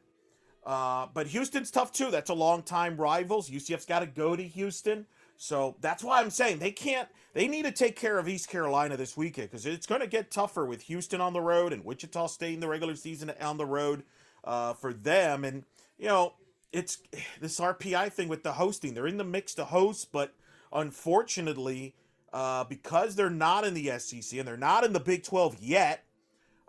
Uh, 0.65 1.07
but 1.13 1.27
Houston's 1.29 1.71
tough 1.71 1.93
too. 1.93 2.11
That's 2.11 2.31
a 2.31 2.35
long 2.35 2.63
time 2.63 2.97
rivals. 2.97 3.51
UCF's 3.51 3.87
got 3.87 4.01
to 4.01 4.07
go 4.07 4.37
to 4.37 4.43
Houston. 4.43 5.07
So 5.37 5.75
that's 5.81 6.05
why 6.05 6.21
I'm 6.21 6.31
saying 6.31 6.59
they 6.59 6.71
can't. 6.71 7.09
They 7.35 7.49
need 7.49 7.65
to 7.65 7.73
take 7.73 7.97
care 7.97 8.19
of 8.19 8.29
East 8.29 8.49
Carolina 8.49 8.97
this 8.97 9.17
weekend 9.17 9.51
because 9.51 9.67
it's 9.67 9.87
going 9.87 10.01
to 10.01 10.07
get 10.07 10.31
tougher 10.31 10.65
with 10.65 10.83
Houston 10.83 11.21
on 11.21 11.33
the 11.33 11.41
road 11.41 11.73
and 11.73 11.85
Wichita 11.85 12.29
State 12.29 12.55
in 12.55 12.61
the 12.61 12.69
regular 12.69 12.95
season 12.95 13.33
on 13.41 13.57
the 13.57 13.67
road 13.67 14.05
uh, 14.45 14.75
for 14.75 14.93
them. 14.93 15.45
And 15.45 15.65
you 15.99 16.07
know, 16.07 16.35
it's 16.73 16.99
this 17.41 17.59
RPI 17.59 18.13
thing 18.13 18.29
with 18.29 18.45
the 18.45 18.53
hosting. 18.53 18.95
They're 18.95 19.07
in 19.07 19.17
the 19.17 19.25
mix 19.25 19.55
to 19.55 19.65
host, 19.65 20.13
but 20.13 20.33
unfortunately, 20.73 21.95
uh, 22.33 22.65
because 22.65 23.15
they're 23.15 23.31
not 23.31 23.65
in 23.65 23.75
the 23.75 23.99
SEC 23.99 24.39
and 24.39 24.47
they're 24.47 24.57
not 24.57 24.85
in 24.85 24.93
the 24.93 25.01
Big 25.01 25.23
12 25.23 25.57
yet, 25.61 26.05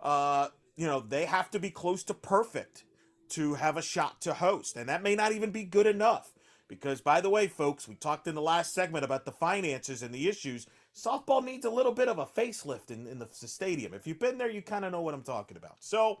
uh, 0.00 0.48
you 0.76 0.86
know, 0.86 1.00
they 1.00 1.24
have 1.24 1.50
to 1.50 1.58
be 1.58 1.70
close 1.70 2.02
to 2.04 2.14
perfect 2.14 2.84
to 3.30 3.54
have 3.54 3.76
a 3.76 3.82
shot 3.82 4.20
to 4.20 4.34
host, 4.34 4.76
and 4.76 4.88
that 4.88 5.02
may 5.02 5.14
not 5.14 5.32
even 5.32 5.50
be 5.50 5.64
good 5.64 5.86
enough. 5.86 6.32
Because, 6.66 7.00
by 7.00 7.20
the 7.20 7.28
way, 7.28 7.46
folks, 7.46 7.86
we 7.86 7.94
talked 7.94 8.26
in 8.26 8.34
the 8.34 8.40
last 8.42 8.72
segment 8.74 9.04
about 9.04 9.26
the 9.26 9.32
finances 9.32 10.02
and 10.02 10.14
the 10.14 10.28
issues. 10.28 10.66
Softball 10.94 11.44
needs 11.44 11.64
a 11.64 11.70
little 11.70 11.92
bit 11.92 12.08
of 12.08 12.18
a 12.18 12.24
facelift 12.24 12.90
in, 12.90 13.06
in 13.06 13.18
the 13.18 13.28
stadium. 13.30 13.92
If 13.92 14.06
you've 14.06 14.18
been 14.18 14.38
there, 14.38 14.50
you 14.50 14.62
kind 14.62 14.84
of 14.84 14.90
know 14.90 15.02
what 15.02 15.12
I'm 15.12 15.22
talking 15.22 15.58
about. 15.58 15.76
So 15.80 16.20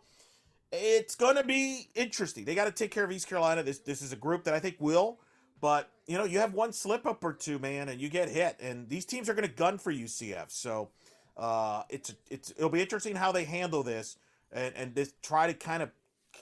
it's 0.70 1.14
going 1.14 1.36
to 1.36 1.44
be 1.44 1.88
interesting. 1.94 2.44
They 2.44 2.54
got 2.54 2.66
to 2.66 2.72
take 2.72 2.90
care 2.90 3.04
of 3.04 3.12
East 3.12 3.28
Carolina. 3.28 3.62
This 3.62 3.78
this 3.78 4.02
is 4.02 4.12
a 4.12 4.16
group 4.16 4.44
that 4.44 4.54
I 4.54 4.60
think 4.60 4.76
will. 4.78 5.18
But, 5.64 5.88
you 6.06 6.18
know, 6.18 6.24
you 6.24 6.40
have 6.40 6.52
one 6.52 6.74
slip 6.74 7.06
up 7.06 7.24
or 7.24 7.32
two, 7.32 7.58
man, 7.58 7.88
and 7.88 7.98
you 7.98 8.10
get 8.10 8.28
hit. 8.28 8.58
And 8.60 8.86
these 8.86 9.06
teams 9.06 9.30
are 9.30 9.32
going 9.32 9.48
to 9.48 9.54
gun 9.54 9.78
for 9.78 9.90
UCF. 9.90 10.50
So 10.50 10.90
uh, 11.38 11.84
it's 11.88 12.14
it's 12.30 12.50
it'll 12.50 12.68
be 12.68 12.82
interesting 12.82 13.16
how 13.16 13.32
they 13.32 13.44
handle 13.44 13.82
this 13.82 14.18
and, 14.52 14.74
and 14.76 14.94
this 14.94 15.14
try 15.22 15.46
to 15.46 15.54
kind 15.54 15.82
of 15.82 15.90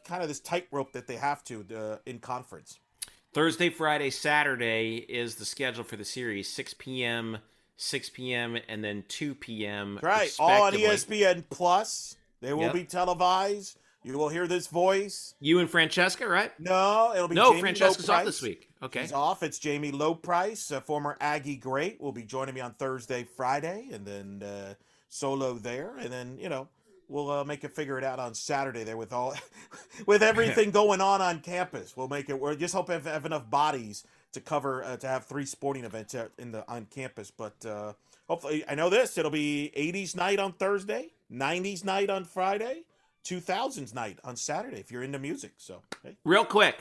kind 0.05 0.23
of 0.23 0.29
this 0.29 0.41
tightrope 0.41 0.91
that 0.95 1.07
they 1.07 1.15
have 1.15 1.45
to 1.45 1.65
uh, 1.73 1.97
in 2.05 2.19
conference. 2.19 2.81
Thursday, 3.33 3.71
Friday, 3.71 4.11
Saturday 4.11 4.97
is 4.97 5.37
the 5.37 5.45
schedule 5.45 5.85
for 5.85 5.95
the 5.95 6.05
series. 6.05 6.51
6 6.51 6.75
p.m., 6.75 7.39
6 7.77 8.11
p.m., 8.11 8.59
and 8.69 8.83
then 8.83 9.05
2 9.07 9.37
p.m. 9.37 10.01
Right. 10.03 10.35
All 10.41 10.65
on 10.65 10.73
ESPN 10.73 11.45
Plus. 11.49 12.17
They 12.41 12.53
will 12.53 12.63
yep. 12.63 12.73
be 12.73 12.83
televised. 12.83 13.79
You 14.05 14.19
will 14.19 14.29
hear 14.29 14.47
this 14.47 14.67
voice. 14.67 15.35
You 15.41 15.61
and 15.61 15.71
Francesca, 15.71 16.27
right? 16.27 16.51
No, 16.59 17.13
it'll 17.15 17.29
be 17.29 17.37
no. 17.37 17.51
Jamie 17.51 17.61
Francesca's 17.61 18.09
off 18.09 18.25
this 18.25 18.43
week. 18.43 18.69
Okay, 18.83 19.03
he's 19.03 19.13
off. 19.13 19.43
It's 19.43 19.59
Jamie 19.59 19.93
Loprice, 19.93 20.73
a 20.73 20.81
former 20.81 21.17
Aggie 21.21 21.57
great, 21.57 22.01
will 22.01 22.13
be 22.13 22.25
joining 22.25 22.55
me 22.55 22.61
on 22.61 22.73
Thursday, 22.75 23.23
Friday, 23.23 23.89
and 23.93 24.05
then 24.05 24.43
uh, 24.43 24.75
solo 25.09 25.55
there, 25.55 25.97
and 25.99 26.13
then 26.13 26.37
you 26.39 26.49
know 26.49 26.69
we'll 27.09 27.31
uh, 27.31 27.45
make 27.45 27.63
it 27.63 27.71
figure 27.71 27.97
it 27.99 28.03
out 28.03 28.19
on 28.19 28.35
Saturday 28.35 28.83
there 28.83 28.97
with 28.97 29.13
all 29.13 29.35
with 30.07 30.23
everything 30.23 30.71
going 30.73 31.01
on 31.01 31.21
on 31.21 31.41
campus. 31.41 31.97
We'll 31.97 32.09
make 32.09 32.29
it. 32.29 32.39
We're 32.39 32.57
just 32.57 32.75
hope 32.75 32.89
have, 32.89 33.05
have 33.05 33.27
enough 33.27 33.49
bodies 33.49 34.05
to 34.33 34.41
cover 34.41 34.83
uh, 34.83 34.97
to 34.97 35.07
have 35.07 35.27
three 35.27 35.47
sporting 35.47 35.85
events 35.85 36.17
in 36.39 36.51
the 36.51 36.69
on 36.69 36.87
campus. 36.87 37.31
But 37.31 37.65
uh, 37.65 37.93
hopefully, 38.27 38.65
I 38.69 38.75
know 38.75 38.91
this. 38.91 39.17
It'll 39.17 39.31
be 39.31 39.71
80s 39.77 40.17
night 40.17 40.41
on 40.41 40.53
Thursday, 40.55 41.11
90s 41.31 41.85
night 41.85 42.11
on 42.11 42.25
Friday, 42.25 42.83
2000s 43.25 43.95
night 43.95 44.19
on 44.25 44.37
Saturday. 44.37 44.79
If 44.79 44.91
you're 44.91 45.03
into 45.03 45.19
music, 45.19 45.53
so 45.59 45.83
hey. 46.03 46.17
real 46.25 46.45
quick, 46.45 46.77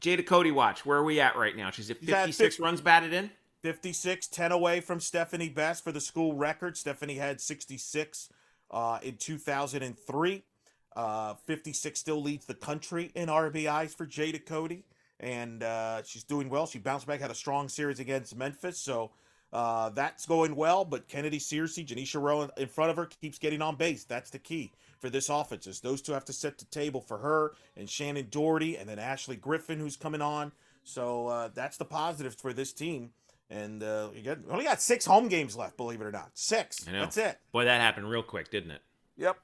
Jada 0.00 0.26
Cody 0.26 0.50
watch. 0.50 0.84
Where 0.84 0.98
are 0.98 1.04
we 1.04 1.20
at 1.20 1.36
right 1.36 1.56
now? 1.56 1.70
She's 1.70 1.90
at 1.90 1.98
56 1.98 2.36
50, 2.36 2.62
runs 2.62 2.80
batted 2.80 3.12
in. 3.12 3.30
56, 3.62 4.28
10 4.28 4.52
away 4.52 4.80
from 4.80 5.00
Stephanie 5.00 5.48
Best 5.48 5.82
for 5.82 5.92
the 5.92 6.00
school 6.00 6.34
record. 6.34 6.76
Stephanie 6.76 7.16
had 7.16 7.40
66 7.40 8.28
uh, 8.70 8.98
in 9.02 9.16
2003. 9.16 10.44
Uh, 10.94 11.34
56 11.34 11.98
still 11.98 12.22
leads 12.22 12.46
the 12.46 12.54
country 12.54 13.10
in 13.14 13.28
RBIs 13.28 13.94
for 13.94 14.06
Jada 14.06 14.44
Cody, 14.44 14.84
and 15.20 15.62
uh, 15.62 16.02
she's 16.04 16.22
doing 16.22 16.48
well. 16.48 16.66
She 16.66 16.78
bounced 16.78 17.06
back, 17.06 17.20
had 17.20 17.30
a 17.30 17.34
strong 17.34 17.68
series 17.68 18.00
against 18.00 18.34
Memphis, 18.34 18.78
so 18.78 19.10
uh, 19.52 19.90
that's 19.90 20.24
going 20.24 20.56
well. 20.56 20.86
But 20.86 21.06
Kennedy 21.06 21.38
Searcy, 21.38 21.86
Janisha 21.86 22.20
Rowe 22.20 22.48
in 22.56 22.68
front 22.68 22.90
of 22.90 22.96
her 22.96 23.06
keeps 23.06 23.38
getting 23.38 23.60
on 23.60 23.76
base. 23.76 24.04
That's 24.04 24.30
the 24.30 24.38
key 24.38 24.72
for 25.00 25.10
this 25.10 25.28
offense. 25.28 25.66
Is 25.66 25.80
those 25.80 26.02
two 26.02 26.12
have 26.12 26.24
to 26.26 26.32
set 26.32 26.58
the 26.58 26.64
table 26.66 27.00
for 27.00 27.18
her 27.18 27.54
and 27.76 27.88
Shannon 27.88 28.28
Doherty, 28.30 28.76
and 28.76 28.88
then 28.88 28.98
Ashley 28.98 29.36
Griffin, 29.36 29.78
who's 29.78 29.96
coming 29.96 30.22
on. 30.22 30.52
So 30.84 31.26
uh, 31.28 31.48
that's 31.54 31.76
the 31.76 31.84
positives 31.84 32.36
for 32.36 32.52
this 32.52 32.72
team. 32.72 33.10
And 33.48 33.82
uh, 33.82 34.08
you 34.14 34.22
get 34.22 34.38
only 34.50 34.64
got 34.64 34.80
six 34.80 35.04
home 35.04 35.28
games 35.28 35.56
left, 35.56 35.76
believe 35.76 36.00
it 36.00 36.04
or 36.04 36.12
not. 36.12 36.30
Six. 36.34 36.78
That's 36.78 37.16
it. 37.16 37.38
Boy, 37.52 37.64
that 37.64 37.80
happened 37.80 38.10
real 38.10 38.22
quick, 38.22 38.50
didn't 38.50 38.72
it? 38.72 38.82
Yep. 39.16 39.36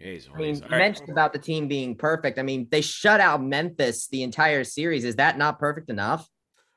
Jeez, 0.00 0.28
I 0.32 0.36
mean, 0.36 0.56
you 0.56 0.60
right. 0.62 0.78
mentioned 0.78 1.08
about 1.08 1.32
the 1.32 1.38
team 1.38 1.68
being 1.68 1.94
perfect. 1.94 2.38
I 2.38 2.42
mean, 2.42 2.68
they 2.70 2.82
shut 2.82 3.18
out 3.18 3.42
Memphis 3.42 4.08
the 4.08 4.24
entire 4.24 4.62
series. 4.62 5.04
Is 5.04 5.16
that 5.16 5.38
not 5.38 5.58
perfect 5.58 5.88
enough? 5.88 6.28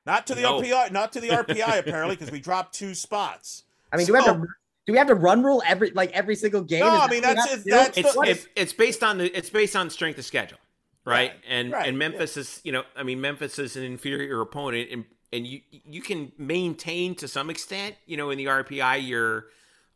Not 0.05 0.25
to 0.27 0.35
the 0.35 0.43
no. 0.43 0.61
RPI, 0.61 0.91
not 0.91 1.11
to 1.13 1.19
the 1.19 1.29
RPI 1.29 1.79
apparently, 1.79 2.15
because 2.15 2.31
we 2.31 2.39
dropped 2.39 2.73
two 2.73 2.93
spots. 2.93 3.63
I 3.91 3.97
mean, 3.97 4.05
so, 4.05 4.13
do 4.13 4.19
we 4.19 4.25
have 4.25 4.41
to 4.41 4.47
do 4.89 4.93
we 4.93 4.97
have 4.97 5.07
to 5.07 5.13
run 5.13 5.43
rule 5.43 5.61
every 5.67 5.91
like 5.91 6.09
every 6.13 6.35
single 6.35 6.63
game? 6.63 6.79
No, 6.79 6.87
I 6.89 7.07
mean 7.07 7.21
that's 7.21 7.53
it, 7.53 7.63
that's 7.63 7.95
it's, 7.95 8.15
the, 8.15 8.21
it's, 8.21 8.47
it's 8.55 8.73
based 8.73 9.03
on 9.03 9.19
the 9.19 9.37
it's 9.37 9.51
based 9.51 9.75
on 9.75 9.91
strength 9.91 10.17
of 10.17 10.25
schedule, 10.25 10.57
right? 11.05 11.29
right 11.29 11.33
and 11.47 11.71
right, 11.71 11.87
and 11.87 11.99
Memphis 11.99 12.35
yeah. 12.35 12.41
is 12.41 12.61
you 12.63 12.71
know 12.71 12.81
I 12.95 13.03
mean 13.03 13.21
Memphis 13.21 13.59
is 13.59 13.75
an 13.75 13.83
inferior 13.83 14.41
opponent 14.41 14.89
and 14.91 15.05
and 15.31 15.45
you 15.45 15.61
you 15.69 16.01
can 16.01 16.31
maintain 16.39 17.13
to 17.17 17.27
some 17.27 17.51
extent, 17.51 17.97
you 18.07 18.17
know, 18.17 18.31
in 18.31 18.39
the 18.39 18.45
RPI 18.45 19.07
your 19.07 19.45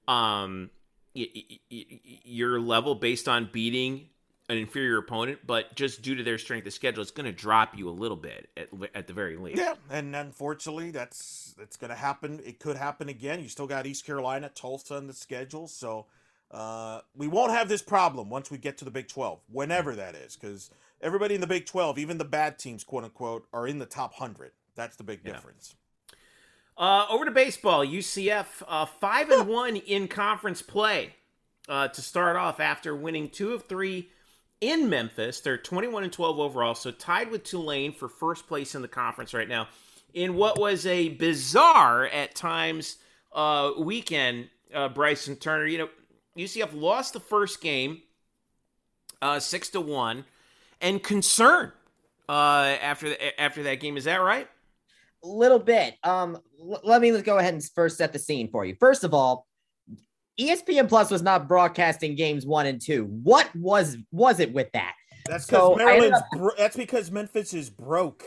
um 0.08 0.70
your 1.16 2.60
level 2.60 2.94
based 2.94 3.28
on 3.28 3.50
beating 3.52 4.10
an 4.50 4.58
inferior 4.58 4.98
opponent, 4.98 5.40
but 5.46 5.74
just 5.76 6.02
due 6.02 6.16
to 6.16 6.24
their 6.24 6.38
strength 6.38 6.68
of 6.68 6.74
schedule, 6.74 7.02
it's 7.02 7.12
going 7.12 7.26
to 7.26 7.32
drop 7.32 7.78
you 7.78 7.88
a 7.90 7.92
little 7.92 8.18
bit 8.18 8.50
at, 8.58 8.68
at 8.94 9.08
the 9.08 9.14
very 9.14 9.38
least. 9.38 9.58
Yeah, 9.58 9.76
and 9.90 10.16
unfortunately, 10.16 10.92
that's 10.92 11.56
that's 11.58 11.78
going 11.78 11.90
to 11.90 11.96
happen. 11.96 12.42
It 12.46 12.60
could 12.60 12.76
happen 12.76 13.10
again. 13.10 13.42
You 13.42 13.48
still 13.48 13.68
got 13.68 13.86
East 13.86 14.06
Carolina, 14.06 14.50
Tulsa 14.54 14.96
on 14.96 15.08
the 15.08 15.14
schedule, 15.14 15.68
so 15.68 16.08
uh, 16.52 17.02
we 17.16 17.28
won't 17.28 17.52
have 17.52 17.70
this 17.70 17.82
problem 17.82 18.30
once 18.30 18.52
we 18.52 18.58
get 18.58 18.78
to 18.80 18.86
the 18.86 18.92
Big 18.92 19.08
Twelve, 19.08 19.40
whenever 19.50 19.96
that 19.96 20.16
is, 20.16 20.36
because 20.36 20.70
everybody 21.02 21.36
in 21.36 21.42
the 21.42 21.48
Big 21.48 21.66
Twelve, 21.66 21.98
even 21.98 22.18
the 22.18 22.26
bad 22.26 22.60
teams, 22.60 22.84
quote 22.84 23.06
unquote, 23.06 23.48
are 23.54 23.68
in 23.68 23.80
the 23.80 23.86
top 23.86 24.16
hundred. 24.16 24.52
That's 24.76 24.98
the 24.98 25.04
big 25.04 25.22
yeah. 25.24 25.34
difference. 25.34 25.76
Uh, 26.76 27.06
over 27.10 27.24
to 27.24 27.32
baseball, 27.32 27.86
UCF 27.86 28.46
uh, 28.68 28.86
five 28.86 29.30
and 29.30 29.48
one 29.48 29.76
in 29.78 30.08
conference 30.08 30.62
play 30.62 31.14
uh, 31.70 31.88
to 31.88 32.02
start 32.02 32.36
off 32.36 32.60
after 32.60 32.96
winning 32.96 33.30
two 33.30 33.54
of 33.54 33.64
three 33.66 34.10
in 34.64 34.90
Memphis. 34.90 35.42
They're 35.42 35.58
twenty 35.58 35.90
one 35.90 36.04
and 36.04 36.14
twelve 36.14 36.40
overall, 36.40 36.74
so 36.74 36.90
tied 36.90 37.30
with 37.30 37.44
Tulane 37.44 37.94
for 37.94 38.08
first 38.08 38.48
place 38.48 38.76
in 38.76 38.82
the 38.82 38.88
conference 38.88 39.34
right 39.34 39.48
now. 39.48 39.68
In 40.14 40.36
what 40.36 40.58
was 40.58 40.86
a 40.86 41.10
bizarre 41.10 42.06
at 42.06 42.34
times 42.34 42.98
uh, 43.34 43.72
weekend, 43.78 44.50
uh, 44.74 44.88
Bryson 44.88 45.36
Turner. 45.36 45.66
You 45.66 45.80
know, 45.80 45.90
UCF 46.38 46.70
lost 46.74 47.12
the 47.12 47.20
first 47.20 47.62
game 47.62 48.02
uh, 49.22 49.40
six 49.40 49.68
to 49.70 49.82
one, 49.82 50.24
and 50.80 51.04
concern 51.04 51.74
uh, 52.30 52.78
after 52.82 53.10
the, 53.10 53.42
after 53.42 53.64
that 53.64 53.82
game. 53.82 53.98
Is 53.98 54.06
that 54.06 54.22
right? 54.22 54.48
A 55.26 55.28
little 55.28 55.60
bit. 55.60 55.96
Um, 56.06 56.38
l- 56.58 56.82
let 56.86 57.02
me 57.02 57.20
go 57.22 57.38
ahead 57.38 57.54
and 57.54 57.64
first 57.76 57.98
set 57.98 58.14
the 58.14 58.20
scene 58.20 58.50
for 58.50 58.64
you. 58.64 58.76
First 58.80 59.04
of 59.04 59.14
all, 59.14 59.46
ESPN 60.40 60.90
Plus 60.90 61.12
was 61.12 61.22
not 61.22 61.48
broadcasting 61.48 62.16
games 62.16 62.46
one 62.46 62.66
and 62.66 62.82
two. 62.82 63.06
What 63.06 63.54
was 63.56 63.98
was 64.12 64.40
it 64.40 64.54
with 64.54 64.72
that? 64.74 64.96
That's 65.26 65.46
because 65.46 65.72
ended 65.72 65.86
Maryland's. 65.86 66.20
Bro- 66.36 66.52
that's 66.58 66.76
because 66.76 67.12
Memphis 67.12 67.54
is 67.54 67.70
broke. 67.70 68.26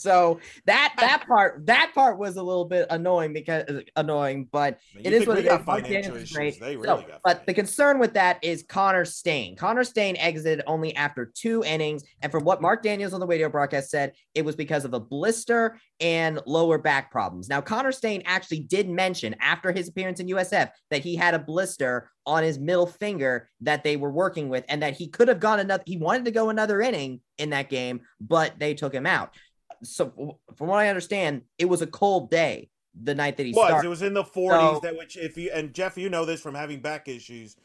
So 0.00 0.40
that 0.66 0.94
that 0.98 1.24
part 1.26 1.66
that 1.66 1.92
part 1.94 2.18
was 2.18 2.36
a 2.36 2.42
little 2.42 2.64
bit 2.64 2.86
annoying 2.90 3.32
because 3.32 3.82
annoying, 3.96 4.48
but 4.50 4.78
it 4.98 5.12
is 5.12 5.26
what 5.26 5.38
it 5.38 5.46
is. 5.46 5.66
Mark 5.66 5.86
Daniels 5.86 6.16
is 6.16 6.32
great. 6.32 6.60
Really 6.60 6.82
got 6.84 7.20
but 7.24 7.46
the 7.46 7.54
concern 7.54 7.98
with 7.98 8.14
that 8.14 8.42
is 8.42 8.64
Connor 8.68 9.04
Staine. 9.04 9.56
Connor 9.56 9.84
Staine 9.84 10.16
exited 10.16 10.62
only 10.66 10.94
after 10.96 11.30
two 11.34 11.62
innings, 11.64 12.02
and 12.22 12.32
from 12.32 12.44
what 12.44 12.62
Mark 12.62 12.82
Daniels 12.82 13.12
on 13.12 13.20
the 13.20 13.26
radio 13.26 13.48
broadcast 13.48 13.90
said, 13.90 14.12
it 14.34 14.44
was 14.44 14.56
because 14.56 14.84
of 14.84 14.94
a 14.94 15.00
blister 15.00 15.78
and 16.00 16.40
lower 16.46 16.78
back 16.78 17.10
problems. 17.10 17.48
Now, 17.48 17.60
Connor 17.60 17.92
Staine 17.92 18.22
actually 18.24 18.60
did 18.60 18.88
mention 18.88 19.36
after 19.40 19.70
his 19.72 19.88
appearance 19.88 20.20
in 20.20 20.28
USF 20.28 20.70
that 20.90 21.02
he 21.02 21.14
had 21.14 21.34
a 21.34 21.38
blister 21.38 22.10
on 22.26 22.42
his 22.42 22.58
middle 22.58 22.86
finger 22.86 23.50
that 23.60 23.84
they 23.84 23.96
were 23.96 24.10
working 24.10 24.48
with, 24.48 24.64
and 24.68 24.82
that 24.82 24.96
he 24.96 25.08
could 25.08 25.28
have 25.28 25.40
gone 25.40 25.60
another. 25.60 25.82
He 25.86 25.96
wanted 25.96 26.24
to 26.26 26.30
go 26.30 26.48
another 26.48 26.80
inning 26.80 27.20
in 27.38 27.50
that 27.50 27.68
game, 27.68 28.00
but 28.20 28.58
they 28.58 28.74
took 28.74 28.94
him 28.94 29.06
out. 29.06 29.34
So, 29.82 30.38
from 30.56 30.68
what 30.68 30.78
I 30.78 30.88
understand, 30.88 31.42
it 31.58 31.64
was 31.66 31.82
a 31.82 31.86
cold 31.86 32.30
day 32.30 32.68
the 33.00 33.14
night 33.14 33.36
that 33.36 33.46
he 33.46 33.52
was 33.52 33.66
started. 33.66 33.86
it 33.86 33.90
was 33.90 34.02
in 34.02 34.14
the 34.14 34.24
40s 34.24 34.74
So- 34.74 34.80
that 34.82 34.96
which 34.96 35.16
if 35.16 35.36
you 35.36 35.50
and 35.54 35.72
Jeff 35.72 35.96
you 35.96 36.10
know 36.10 36.24
this 36.24 36.40
from 36.40 36.54
having 36.54 36.80
back 36.80 37.06
issues 37.08 37.56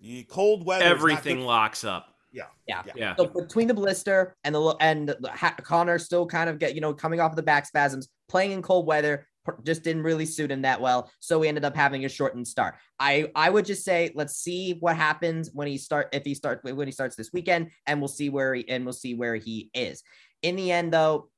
you 0.00 0.24
cold 0.24 0.66
weather 0.66 0.84
is 0.84 0.90
not 0.90 0.96
Everything 0.96 1.40
locks 1.42 1.84
up. 1.84 2.08
yeah 2.32 2.46
Yeah. 2.66 2.82
Yeah. 2.96 3.14
So 3.16 3.26
between 3.26 3.68
the 3.68 3.74
blister 3.74 4.34
and 4.42 4.52
the 4.54 4.76
and 4.80 5.08
the, 5.10 5.30
ha, 5.32 5.54
Connor 5.62 5.98
still 6.00 6.26
kind 6.26 6.50
of 6.50 6.58
get 6.58 6.74
you 6.74 6.80
know 6.80 6.92
coming 6.92 7.20
off 7.20 7.30
of 7.32 7.36
the 7.36 7.42
back 7.44 7.66
spasms, 7.66 8.08
playing 8.28 8.50
in 8.50 8.62
cold 8.62 8.86
weather 8.86 9.26
just 9.62 9.82
didn't 9.82 10.02
really 10.02 10.24
suit 10.26 10.50
him 10.50 10.62
that 10.62 10.80
well. 10.80 11.10
So 11.20 11.38
we 11.38 11.48
ended 11.48 11.64
up 11.66 11.76
having 11.76 12.04
a 12.06 12.08
shortened 12.08 12.48
start. 12.48 12.74
I 12.98 13.30
I 13.36 13.50
would 13.50 13.66
just 13.66 13.84
say 13.84 14.10
let's 14.14 14.36
see 14.36 14.72
what 14.80 14.96
happens 14.96 15.50
when 15.52 15.68
he 15.68 15.78
start 15.78 16.08
if 16.12 16.24
he 16.24 16.34
start 16.34 16.60
when 16.64 16.88
he 16.88 16.92
starts 16.92 17.14
this 17.14 17.30
weekend, 17.32 17.70
and 17.86 18.00
we'll 18.00 18.08
see 18.08 18.28
where 18.30 18.54
he 18.54 18.68
and 18.68 18.84
we'll 18.84 18.92
see 18.94 19.14
where 19.14 19.36
he 19.36 19.70
is. 19.72 20.02
In 20.44 20.56
the 20.56 20.70
end, 20.70 20.92
though, 20.92 21.30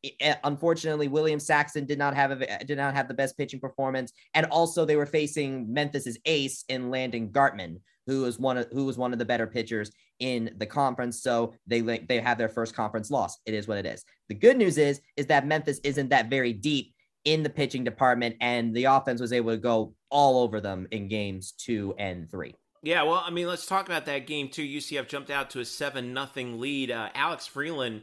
unfortunately, 0.43 1.07
William 1.07 1.39
Saxon 1.39 1.87
did 1.87 1.97
not 1.97 2.13
have 2.17 2.33
a 2.33 2.65
did 2.65 2.77
not 2.77 2.93
have 2.93 3.07
the 3.07 3.15
best 3.15 3.39
pitching 3.39 3.61
performance, 3.61 4.13
and 4.35 4.47
also 4.47 4.85
they 4.85 4.97
were 4.97 5.07
facing 5.07 5.73
Memphis's 5.73 6.19
ace 6.25 6.65
in 6.69 6.91
Landon 6.91 7.29
Gartman, 7.29 7.79
who 8.09 8.23
was 8.23 8.41
one 8.41 8.59
of 8.59 8.67
who 8.73 8.85
was 8.85 8.99
one 8.99 9.13
of 9.13 9.21
the 9.21 9.25
better 9.25 9.47
pitchers 9.47 9.93
in 10.19 10.51
the 10.57 10.67
conference. 10.67 11.23
So 11.23 11.55
they 11.69 11.83
they 11.83 12.19
have 12.19 12.37
their 12.37 12.49
first 12.49 12.75
conference 12.75 13.09
loss. 13.09 13.39
It 13.47 13.55
is 13.55 13.69
what 13.69 13.79
it 13.79 13.87
is. 13.87 14.05
The 14.29 14.35
good 14.35 14.57
news 14.57 14.77
is 14.77 15.01
is 15.17 15.27
that 15.27 15.47
Memphis 15.47 15.79
isn't 15.85 16.09
that 16.09 16.29
very 16.29 16.53
deep 16.53 16.93
in 17.25 17.45
the 17.45 17.51
pitching 17.51 17.85
department, 17.85 18.35
and 18.41 18.75
the 18.75 18.87
offense 18.87 19.21
was 19.21 19.33
able 19.33 19.53
to 19.53 19.57
go 19.57 19.95
all 20.11 20.43
over 20.43 20.61
them 20.61 20.89
in 20.91 21.07
games 21.07 21.53
two 21.53 21.95
and 21.97 22.29
three. 22.29 22.57
Yeah, 22.83 23.05
well, 23.05 23.23
I 23.25 23.31
mean, 23.31 23.47
let's 23.47 23.67
talk 23.67 23.87
about 23.87 24.07
that 24.07 24.27
game 24.27 24.49
too. 24.49 24.67
UCF 24.67 25.07
jumped 25.07 25.31
out 25.31 25.51
to 25.51 25.61
a 25.61 25.65
seven 25.65 26.13
nothing 26.13 26.59
lead. 26.59 26.91
Uh, 26.91 27.11
Alex 27.15 27.47
Freeland, 27.47 28.03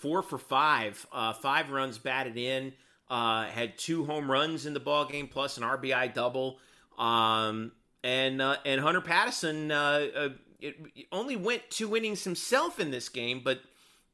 four 0.00 0.22
for 0.22 0.38
five, 0.38 1.06
uh, 1.12 1.32
five 1.32 1.70
runs 1.70 1.98
batted 1.98 2.36
in, 2.36 2.72
uh, 3.08 3.44
had 3.44 3.76
two 3.78 4.04
home 4.04 4.30
runs 4.30 4.66
in 4.66 4.74
the 4.74 4.80
ball 4.80 5.04
game 5.04 5.28
plus 5.28 5.56
an 5.56 5.62
RBI 5.62 6.14
double. 6.14 6.58
Um, 6.98 7.72
and 8.02 8.40
uh, 8.40 8.56
and 8.64 8.80
Hunter 8.80 9.00
Patteson 9.00 9.70
uh, 9.70 9.74
uh, 10.18 10.28
it, 10.60 10.76
it 10.94 11.06
only 11.12 11.36
went 11.36 11.68
two 11.70 11.96
innings 11.96 12.24
himself 12.24 12.80
in 12.80 12.90
this 12.90 13.08
game, 13.08 13.42
but 13.44 13.60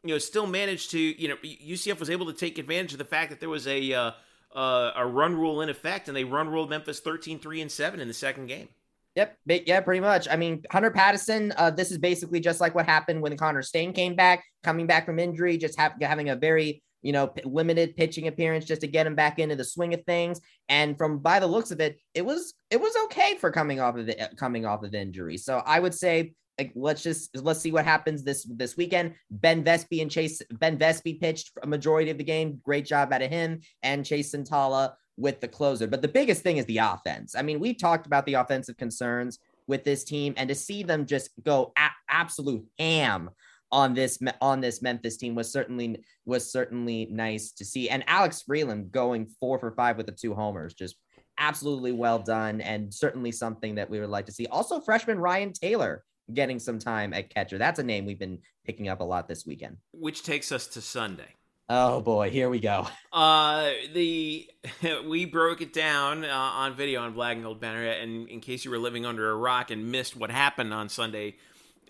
you 0.03 0.11
know 0.11 0.19
still 0.19 0.47
managed 0.47 0.91
to 0.93 0.99
you 0.99 1.29
know 1.29 1.37
UCF 1.37 2.01
was 2.01 2.11
able 2.11 2.27
to 2.27 2.33
take 2.33 2.59
advantage 2.59 2.93
of 2.93 2.99
the 2.99 3.05
fact 3.05 3.31
that 3.31 3.41
there 3.41 3.49
was 3.49 3.67
a 3.67 3.93
uh, 3.93 4.13
a 4.55 5.07
run 5.07 5.37
rule 5.37 5.61
in 5.61 5.69
effect, 5.69 6.09
and 6.09 6.17
they 6.17 6.25
run 6.25 6.49
ruled 6.49 6.71
Memphis 6.71 7.01
13-3 7.01 7.63
and 7.63 7.71
seven 7.71 8.01
in 8.01 8.09
the 8.09 8.15
second 8.15 8.47
game. 8.47 8.69
Yep. 9.17 9.37
Yeah, 9.47 9.81
pretty 9.81 10.01
much. 10.01 10.29
I 10.31 10.37
mean, 10.37 10.63
Hunter 10.71 10.91
Patteson, 10.91 11.53
uh, 11.57 11.71
this 11.71 11.91
is 11.91 11.97
basically 11.97 12.39
just 12.39 12.61
like 12.61 12.75
what 12.75 12.85
happened 12.85 13.23
when 13.23 13.37
Connor 13.39 13.63
Staine 13.63 13.95
came 13.95 14.15
back, 14.15 14.45
coming 14.63 14.87
back 14.87 15.07
from 15.07 15.19
injury, 15.19 15.57
just 15.57 15.79
having 15.79 16.29
a 16.29 16.37
very, 16.37 16.83
you 17.01 17.13
know, 17.13 17.29
p- 17.29 17.43
limited 17.47 17.97
pitching 17.97 18.29
appearance 18.29 18.67
just 18.67 18.83
to 18.83 18.87
get 18.87 19.07
him 19.07 19.15
back 19.15 19.39
into 19.39 19.57
the 19.57 19.65
swing 19.65 19.95
of 19.95 20.05
things. 20.05 20.39
And 20.69 20.99
from 20.99 21.19
by 21.21 21.41
the 21.41 21.47
looks 21.47 21.71
of 21.71 21.81
it, 21.81 21.99
it 22.13 22.27
was 22.27 22.53
it 22.71 22.79
was 22.79 22.95
okay 23.05 23.39
for 23.39 23.51
coming 23.51 23.81
off 23.81 23.97
of 23.97 24.07
it, 24.07 24.35
coming 24.37 24.67
off 24.67 24.83
of 24.83 24.95
injury. 24.95 25.39
So 25.39 25.63
I 25.65 25.81
would 25.81 25.95
say 25.95 26.35
like, 26.59 26.73
let's 26.75 27.03
just 27.03 27.35
let's 27.37 27.61
see 27.61 27.73
what 27.73 27.85
happens 27.87 28.23
this 28.23 28.47
this 28.51 28.77
weekend. 28.77 29.15
Ben 29.31 29.65
Vespi 29.65 30.03
and 30.03 30.11
Chase 30.11 30.43
Ben 30.53 30.79
Vespi 30.79 31.19
pitched 31.19 31.53
a 31.63 31.67
majority 31.67 32.11
of 32.11 32.19
the 32.19 32.25
game. 32.25 32.61
Great 32.63 32.85
job 32.85 33.15
out 33.15 33.23
of 33.23 33.31
him 33.31 33.61
and 33.83 34.05
Chase 34.05 34.35
Centala 34.35 34.93
with 35.17 35.41
the 35.41 35.49
closer. 35.49 35.87
But 35.87 36.03
the 36.03 36.09
biggest 36.09 36.43
thing 36.43 36.59
is 36.59 36.67
the 36.67 36.79
offense. 36.79 37.35
I 37.35 37.43
mean, 37.43 37.61
we've 37.61 37.79
talked 37.79 38.07
about 38.07 38.27
the 38.27 38.35
offensive 38.35 38.77
concerns 38.77 39.39
with 39.67 39.85
this 39.85 40.05
team, 40.05 40.35
and 40.37 40.49
to 40.49 40.55
see 40.55 40.83
them 40.83 41.07
just 41.07 41.31
go 41.43 41.73
a- 41.79 41.91
absolute 42.09 42.65
ham 42.79 43.31
on 43.73 43.95
this 43.95 44.19
on 44.41 44.61
this 44.61 44.81
Memphis 44.81 45.17
team 45.17 45.35
was 45.35 45.51
certainly 45.51 46.05
was 46.25 46.51
certainly 46.51 47.09
nice 47.11 47.53
to 47.53 47.65
see. 47.65 47.89
And 47.89 48.05
Alex 48.07 48.43
Freeland 48.43 48.93
going 48.93 49.27
four 49.41 49.59
for 49.59 49.73
five 49.73 49.97
with 49.97 50.07
the 50.07 50.13
two 50.13 50.35
homers, 50.35 50.75
just 50.75 50.97
absolutely 51.39 51.93
well 51.93 52.19
done, 52.19 52.61
and 52.61 52.93
certainly 52.93 53.33
something 53.33 53.75
that 53.75 53.91
we 53.91 54.01
would 54.01 54.11
like 54.11 54.27
to 54.27 54.33
see. 54.33 54.47
Also, 54.47 54.81
freshman 54.81 55.19
Ryan 55.19 55.53
Taylor 55.53 56.05
getting 56.33 56.59
some 56.59 56.79
time 56.79 57.13
at 57.13 57.31
catcher. 57.31 57.59
That's 57.59 57.79
a 57.79 57.85
name 57.85 58.05
we've 58.05 58.19
been 58.19 58.39
picking 58.65 58.89
up 58.89 59.01
a 59.01 59.05
lot 59.05 59.29
this 59.29 59.47
weekend. 59.47 59.77
Which 59.93 60.23
takes 60.23 60.51
us 60.51 60.67
to 60.69 60.81
Sunday. 60.81 61.35
Oh 61.69 62.01
boy, 62.01 62.31
here 62.31 62.49
we 62.49 62.61
go. 62.61 62.87
Uh, 63.13 63.71
the 63.93 64.49
we 65.07 65.25
broke 65.25 65.61
it 65.61 65.73
down 65.73 66.25
uh, 66.25 66.29
on 66.29 66.75
video 66.75 67.03
on 67.03 67.13
Black 67.13 67.35
and 67.35 67.45
Gold 67.45 67.61
Banner, 67.61 67.85
and 67.85 68.29
in 68.29 68.41
case 68.41 68.65
you 68.65 68.71
were 68.71 68.79
living 68.79 69.05
under 69.05 69.31
a 69.31 69.35
rock 69.35 69.73
and 69.73 69.91
missed 69.91 70.17
what 70.17 70.31
happened 70.31 70.73
on 70.73 70.89
Sunday 70.89 71.35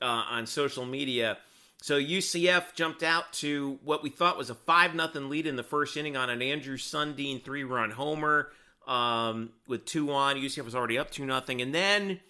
uh, 0.01 0.07
on 0.07 0.47
social 0.47 0.87
media, 0.87 1.37
so 1.83 2.01
UCF 2.01 2.75
jumped 2.75 3.03
out 3.03 3.35
to 3.35 3.79
what 3.85 4.03
we 4.03 4.09
thought 4.09 4.39
was 4.39 4.49
a 4.49 4.55
five 4.55 4.95
nothing 4.95 5.29
lead 5.29 5.47
in 5.47 5.57
the 5.57 5.63
first 5.63 5.95
inning 5.97 6.17
on 6.17 6.31
an 6.31 6.41
Andrew 6.41 6.79
Sundin 6.79 7.45
three 7.45 7.65
run 7.65 7.91
homer 7.91 8.51
um, 8.87 9.51
with 9.69 9.85
two 9.85 10.11
on. 10.11 10.37
UCF 10.37 10.65
was 10.65 10.75
already 10.75 10.97
up 10.97 11.11
two 11.11 11.27
nothing, 11.27 11.61
and 11.61 11.75
then 11.75 12.21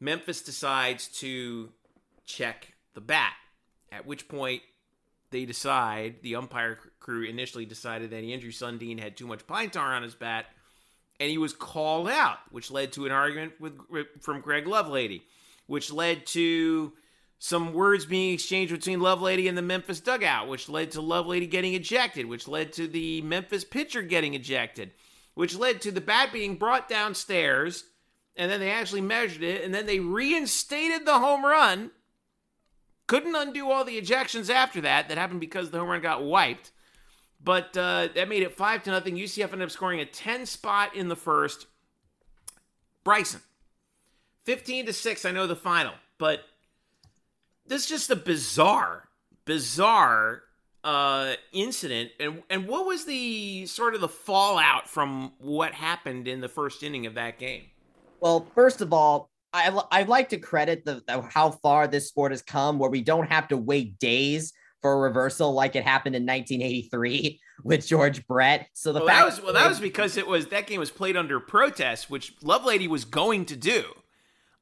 Memphis 0.00 0.42
decides 0.42 1.06
to 1.20 1.68
check 2.26 2.72
the 2.94 3.00
bat. 3.00 3.34
At 3.92 4.06
which 4.06 4.28
point 4.28 4.62
they 5.30 5.44
decide 5.44 6.16
the 6.22 6.36
umpire 6.36 6.78
crew 6.98 7.24
initially 7.24 7.64
decided 7.64 8.10
that 8.10 8.24
Andrew 8.24 8.50
Sundin 8.50 8.98
had 8.98 9.16
too 9.16 9.26
much 9.26 9.46
pine 9.46 9.70
tar 9.70 9.94
on 9.94 10.02
his 10.02 10.14
bat, 10.14 10.46
and 11.18 11.30
he 11.30 11.38
was 11.38 11.52
called 11.52 12.08
out, 12.08 12.38
which 12.50 12.70
led 12.70 12.92
to 12.92 13.06
an 13.06 13.12
argument 13.12 13.52
with 13.60 13.78
from 14.20 14.40
Greg 14.40 14.64
Lovelady, 14.64 15.22
which 15.66 15.92
led 15.92 16.26
to 16.26 16.92
some 17.38 17.72
words 17.72 18.04
being 18.04 18.34
exchanged 18.34 18.72
between 18.72 19.00
Lovelady 19.00 19.48
and 19.48 19.56
the 19.56 19.62
Memphis 19.62 20.00
dugout, 20.00 20.48
which 20.48 20.68
led 20.68 20.90
to 20.90 21.00
Lovelady 21.00 21.48
getting 21.48 21.74
ejected, 21.74 22.26
which 22.26 22.46
led 22.46 22.72
to 22.74 22.86
the 22.86 23.22
Memphis 23.22 23.64
pitcher 23.64 24.02
getting 24.02 24.34
ejected, 24.34 24.90
which 25.34 25.56
led 25.56 25.80
to 25.80 25.90
the 25.90 26.02
bat 26.02 26.32
being 26.32 26.56
brought 26.56 26.88
downstairs, 26.88 27.84
and 28.36 28.50
then 28.50 28.60
they 28.60 28.70
actually 28.70 29.00
measured 29.00 29.42
it, 29.42 29.64
and 29.64 29.74
then 29.74 29.86
they 29.86 30.00
reinstated 30.00 31.06
the 31.06 31.18
home 31.18 31.44
run 31.44 31.90
couldn't 33.10 33.34
undo 33.34 33.68
all 33.68 33.84
the 33.84 34.00
ejections 34.00 34.48
after 34.48 34.82
that. 34.82 35.08
That 35.08 35.18
happened 35.18 35.40
because 35.40 35.70
the 35.70 35.80
home 35.80 35.88
run 35.88 36.00
got 36.00 36.22
wiped. 36.22 36.70
But 37.42 37.76
uh, 37.76 38.08
that 38.14 38.28
made 38.28 38.44
it 38.44 38.56
five 38.56 38.84
to 38.84 38.90
nothing. 38.90 39.16
UCF 39.16 39.52
ended 39.52 39.62
up 39.62 39.72
scoring 39.72 39.98
a 39.98 40.04
ten 40.04 40.46
spot 40.46 40.94
in 40.94 41.08
the 41.08 41.16
first. 41.16 41.66
Bryson, 43.02 43.40
fifteen 44.44 44.86
to 44.86 44.92
six. 44.92 45.24
I 45.24 45.32
know 45.32 45.48
the 45.48 45.56
final, 45.56 45.94
but 46.18 46.44
this 47.66 47.82
is 47.82 47.88
just 47.88 48.10
a 48.10 48.16
bizarre, 48.16 49.08
bizarre 49.44 50.42
uh, 50.84 51.32
incident. 51.52 52.10
And 52.20 52.44
and 52.48 52.68
what 52.68 52.86
was 52.86 53.06
the 53.06 53.66
sort 53.66 53.96
of 53.96 54.02
the 54.02 54.08
fallout 54.08 54.88
from 54.88 55.32
what 55.38 55.72
happened 55.72 56.28
in 56.28 56.42
the 56.42 56.48
first 56.48 56.84
inning 56.84 57.06
of 57.06 57.14
that 57.14 57.40
game? 57.40 57.64
Well, 58.20 58.46
first 58.54 58.80
of 58.80 58.92
all, 58.92 59.29
I 59.52 59.82
I 59.90 60.02
like 60.04 60.30
to 60.30 60.38
credit 60.38 60.84
the, 60.84 61.02
the 61.06 61.22
how 61.22 61.50
far 61.50 61.86
this 61.86 62.08
sport 62.08 62.32
has 62.32 62.42
come, 62.42 62.78
where 62.78 62.90
we 62.90 63.02
don't 63.02 63.30
have 63.30 63.48
to 63.48 63.56
wait 63.56 63.98
days 63.98 64.52
for 64.80 64.92
a 64.92 64.96
reversal 64.96 65.52
like 65.52 65.76
it 65.76 65.84
happened 65.84 66.16
in 66.16 66.24
1983 66.24 67.40
with 67.64 67.86
George 67.86 68.26
Brett. 68.26 68.68
So 68.72 68.92
the 68.92 69.00
well, 69.00 69.08
fact 69.08 69.18
that 69.18 69.24
was 69.26 69.42
well, 69.42 69.52
that 69.54 69.68
was 69.68 69.80
because 69.80 70.16
it 70.16 70.26
was 70.26 70.46
that 70.46 70.66
game 70.66 70.80
was 70.80 70.90
played 70.90 71.16
under 71.16 71.40
protest, 71.40 72.10
which 72.10 72.38
Lovelady 72.40 72.88
was 72.88 73.04
going 73.04 73.46
to 73.46 73.56
do. 73.56 73.84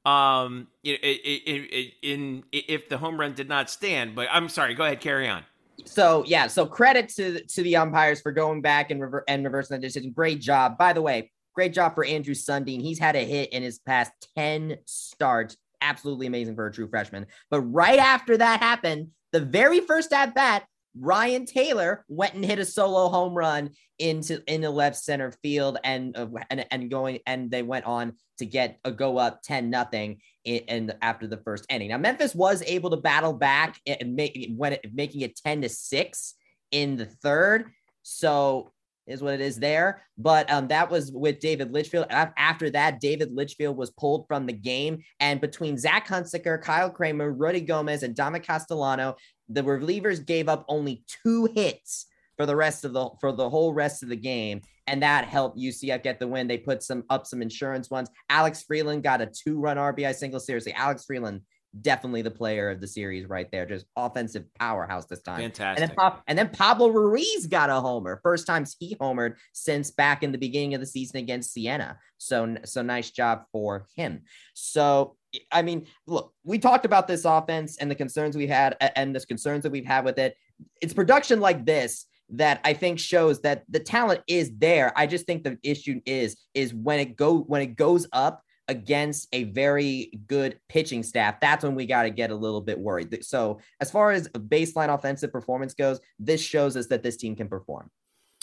Um, 0.05 0.69
in, 0.85 0.94
in, 0.94 1.93
in 2.02 2.44
if 2.51 2.89
the 2.89 2.97
home 2.97 3.20
run 3.20 3.35
did 3.35 3.48
not 3.48 3.69
stand, 3.69 4.15
but 4.15 4.28
I'm 4.31 4.48
sorry. 4.48 4.74
Go 4.74 4.85
ahead, 4.85 5.01
carry 5.01 5.28
on. 5.28 5.44
So 5.85 6.24
yeah, 6.27 6.47
so 6.47 6.66
credit 6.66 7.09
to 7.10 7.44
to 7.44 7.62
the 7.62 7.77
umpires 7.77 8.20
for 8.20 8.32
going 8.32 8.62
back 8.62 8.90
and 8.90 9.01
rever- 9.01 9.24
and 9.28 9.44
reversing 9.44 9.81
the 9.81 9.86
decision. 9.86 10.12
Great 10.12 10.40
job, 10.40 10.78
by 10.78 10.93
the 10.93 11.02
way. 11.02 11.31
Great 11.59 11.74
job 11.74 11.97
for 11.97 12.05
Andrew 12.05 12.35
Sundin. 12.35 12.80
He's 12.80 13.01
had 13.01 13.16
a 13.16 13.24
hit 13.24 13.52
in 13.52 13.64
his 13.64 13.80
past 13.80 14.12
10 14.36 14.76
starts. 14.85 15.56
absolutely 15.80 16.28
amazing 16.28 16.55
for 16.55 16.68
a 16.68 16.72
true 16.72 16.86
freshman. 16.86 17.26
But 17.51 17.62
right 17.62 17.98
after 17.98 18.36
that 18.36 18.60
happened, 18.60 19.09
the 19.32 19.40
very 19.40 19.80
first 19.80 20.12
at 20.12 20.36
bat, 20.36 20.66
Ryan 20.97 21.47
Taylor 21.47 22.05
went 22.09 22.35
and 22.35 22.44
hit 22.44 22.60
a 22.60 22.64
solo 22.64 23.09
home 23.09 23.35
run 23.35 23.70
into 23.98 24.40
in 24.47 24.60
the 24.60 24.70
left 24.70 24.98
center 24.98 25.32
field 25.43 25.78
and 25.82 26.16
and 26.48 26.64
and 26.70 26.90
going 26.93 27.18
and 27.26 27.51
they 27.51 27.64
went 27.64 27.86
on 27.86 28.12
to 28.39 28.47
get 28.47 28.78
a 28.85 28.93
go 28.93 29.18
up 29.18 29.43
10 29.43 29.68
nothing 29.68 30.20
in, 30.44 30.93
after 31.02 31.26
the 31.26 31.39
first 31.39 31.66
inning. 31.68 31.89
Now 31.89 31.98
Memphis 31.98 32.36
was 32.36 32.62
able 32.66 32.90
to 32.90 32.97
battle 32.98 33.32
back 33.32 33.80
and 33.85 34.14
make 34.14 34.52
when 34.56 34.74
it, 34.74 34.94
making 34.94 35.22
it 35.22 35.35
10 35.35 35.62
to 35.62 35.68
6 35.68 36.35
in 36.70 36.94
the 36.94 37.06
third. 37.06 37.72
So 38.05 38.70
is 39.09 39.22
what 39.22 39.35
it 39.35 39.40
is 39.40 39.56
there. 39.56 40.02
But 40.16 40.51
um, 40.51 40.68
that 40.68 40.90
was 40.90 41.10
with 41.10 41.40
David 41.40 41.72
Litchfield. 41.72 42.06
After 42.10 42.70
that, 42.70 43.01
David 43.01 43.32
Litchfield 43.32 43.76
was 43.76 43.90
pulled 43.90 44.26
from 44.28 44.47
the 44.47 44.52
game. 44.52 45.02
And 45.20 45.40
between 45.40 45.78
Zach 45.78 46.06
Hunsicker, 46.06 46.60
Kyle 46.62 46.90
Kramer, 46.90 47.32
Rudy 47.32 47.60
Gomez, 47.60 48.02
and 48.02 48.14
Dama 48.14 48.40
Castellano, 48.40 49.16
the 49.48 49.62
relievers 49.62 50.24
gave 50.24 50.48
up 50.48 50.64
only 50.68 51.02
two 51.24 51.48
hits 51.55 52.06
for 52.36 52.47
the 52.47 52.56
rest 52.56 52.85
of 52.85 52.93
the 52.93 53.10
for 53.20 53.32
the 53.32 53.51
whole 53.51 53.74
rest 53.74 54.02
of 54.02 54.09
the 54.09 54.16
game, 54.16 54.62
and 54.86 55.02
that 55.02 55.26
helped 55.26 55.59
UCF 55.59 56.02
get 56.02 56.20
the 56.20 56.28
win. 56.28 56.47
They 56.47 56.56
put 56.56 56.82
some 56.82 57.02
up 57.10 57.26
some 57.26 57.43
insurance 57.43 57.90
ones. 57.90 58.09
Alex 58.30 58.62
Freeland 58.62 59.02
got 59.02 59.20
a 59.20 59.26
two 59.26 59.59
run 59.59 59.76
RBI 59.76 60.14
single. 60.14 60.40
Seriously, 60.40 60.72
Alex 60.72 61.05
Freeland 61.05 61.43
definitely 61.80 62.22
the 62.22 62.30
player 62.30 62.70
of 62.70 62.80
the 62.80 62.86
series 62.86 63.26
right 63.26 63.50
there. 63.50 63.66
Just 63.66 63.86
offensive 63.96 64.44
powerhouse 64.58 65.06
this 65.06 65.20
time. 65.20 65.40
Fantastic. 65.40 65.90
And 65.90 65.98
then, 65.98 66.12
and 66.26 66.38
then 66.38 66.48
Pablo 66.50 66.88
Ruiz 66.88 67.46
got 67.46 67.70
a 67.70 67.80
homer. 67.80 68.20
First 68.22 68.46
time 68.46 68.64
he 68.78 68.96
homered 68.96 69.34
since 69.52 69.90
back 69.90 70.22
in 70.22 70.32
the 70.32 70.38
beginning 70.38 70.74
of 70.74 70.80
the 70.80 70.86
season 70.86 71.18
against 71.18 71.52
Siena. 71.52 71.98
So 72.18 72.56
so 72.64 72.82
nice 72.82 73.10
job 73.10 73.44
for 73.52 73.86
him. 73.94 74.22
So 74.54 75.16
I 75.52 75.62
mean, 75.62 75.86
look, 76.06 76.32
we 76.44 76.58
talked 76.58 76.84
about 76.84 77.06
this 77.06 77.24
offense 77.24 77.76
and 77.78 77.90
the 77.90 77.94
concerns 77.94 78.36
we 78.36 78.46
had 78.46 78.76
and 78.96 79.14
the 79.14 79.20
concerns 79.20 79.62
that 79.62 79.72
we've 79.72 79.84
had 79.84 80.04
with 80.04 80.18
it. 80.18 80.36
It's 80.80 80.94
production 80.94 81.40
like 81.40 81.64
this 81.64 82.06
that 82.30 82.60
I 82.64 82.74
think 82.74 82.98
shows 82.98 83.40
that 83.40 83.64
the 83.68 83.80
talent 83.80 84.20
is 84.26 84.52
there. 84.58 84.92
I 84.96 85.06
just 85.06 85.26
think 85.26 85.44
the 85.44 85.58
issue 85.62 86.00
is 86.04 86.36
is 86.54 86.74
when 86.74 86.98
it 86.98 87.16
go 87.16 87.38
when 87.40 87.62
it 87.62 87.76
goes 87.76 88.06
up 88.12 88.42
against 88.68 89.28
a 89.32 89.44
very 89.44 90.10
good 90.26 90.60
pitching 90.68 91.02
staff, 91.02 91.40
that's 91.40 91.64
when 91.64 91.74
we 91.74 91.86
got 91.86 92.02
to 92.02 92.10
get 92.10 92.30
a 92.30 92.34
little 92.34 92.60
bit 92.60 92.78
worried. 92.78 93.24
So, 93.24 93.60
as 93.80 93.90
far 93.90 94.10
as 94.10 94.28
baseline 94.28 94.92
offensive 94.92 95.32
performance 95.32 95.74
goes, 95.74 96.00
this 96.18 96.40
shows 96.40 96.76
us 96.76 96.86
that 96.88 97.02
this 97.02 97.16
team 97.16 97.34
can 97.34 97.48
perform. 97.48 97.90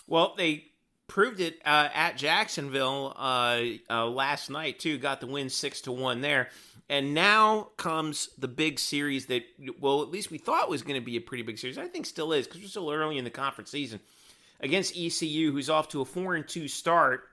Well, 0.08 0.34
they 0.38 0.66
proved 1.08 1.40
it 1.40 1.60
uh, 1.66 1.90
at 1.94 2.18
Jacksonville 2.18 3.14
uh, 3.16 3.62
uh, 3.90 4.08
last 4.08 4.50
night 4.50 4.80
too. 4.80 4.98
Got 4.98 5.22
the 5.22 5.28
win 5.28 5.50
six 5.50 5.82
to 5.82 5.92
one 5.92 6.22
there, 6.22 6.50
and 6.90 7.14
now 7.14 7.70
comes 7.78 8.30
the 8.38 8.48
big 8.48 8.80
series 8.80 9.28
that 9.28 9.44
well, 9.80 10.02
at 10.02 10.10
least 10.10 10.32
we 10.32 10.38
thought 10.38 10.70
was 10.70 10.82
going 10.82 11.00
to 11.00 11.06
be 11.06 11.18
a 11.18 11.22
pretty 11.22 11.44
big 11.44 11.58
series. 11.58 11.78
I 11.78 11.88
think 11.88 12.06
still 12.06 12.34
is 12.34 12.48
because 12.48 12.62
we're 12.62 12.68
still 12.68 12.92
early 12.92 13.18
in 13.18 13.24
the 13.24 13.30
conference 13.30 13.72
season 13.72 14.00
against 14.60 14.98
ECU, 14.98 15.52
who's 15.52 15.70
off 15.70 15.90
to 15.90 16.02
a 16.02 16.06
four 16.06 16.36
and 16.36 16.48
two 16.48 16.68
start 16.68 17.24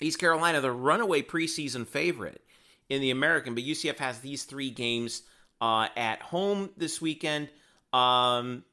East 0.00 0.18
Carolina, 0.18 0.60
the 0.60 0.72
runaway 0.72 1.22
preseason 1.22 1.86
favorite 1.86 2.42
in 2.88 3.00
the 3.00 3.10
American, 3.10 3.54
but 3.54 3.64
UCF 3.64 3.98
has 3.98 4.20
these 4.20 4.44
three 4.44 4.70
games 4.70 5.22
uh, 5.60 5.88
at 5.96 6.22
home 6.22 6.70
this 6.76 7.00
weekend. 7.00 7.48
Um, 7.92 8.64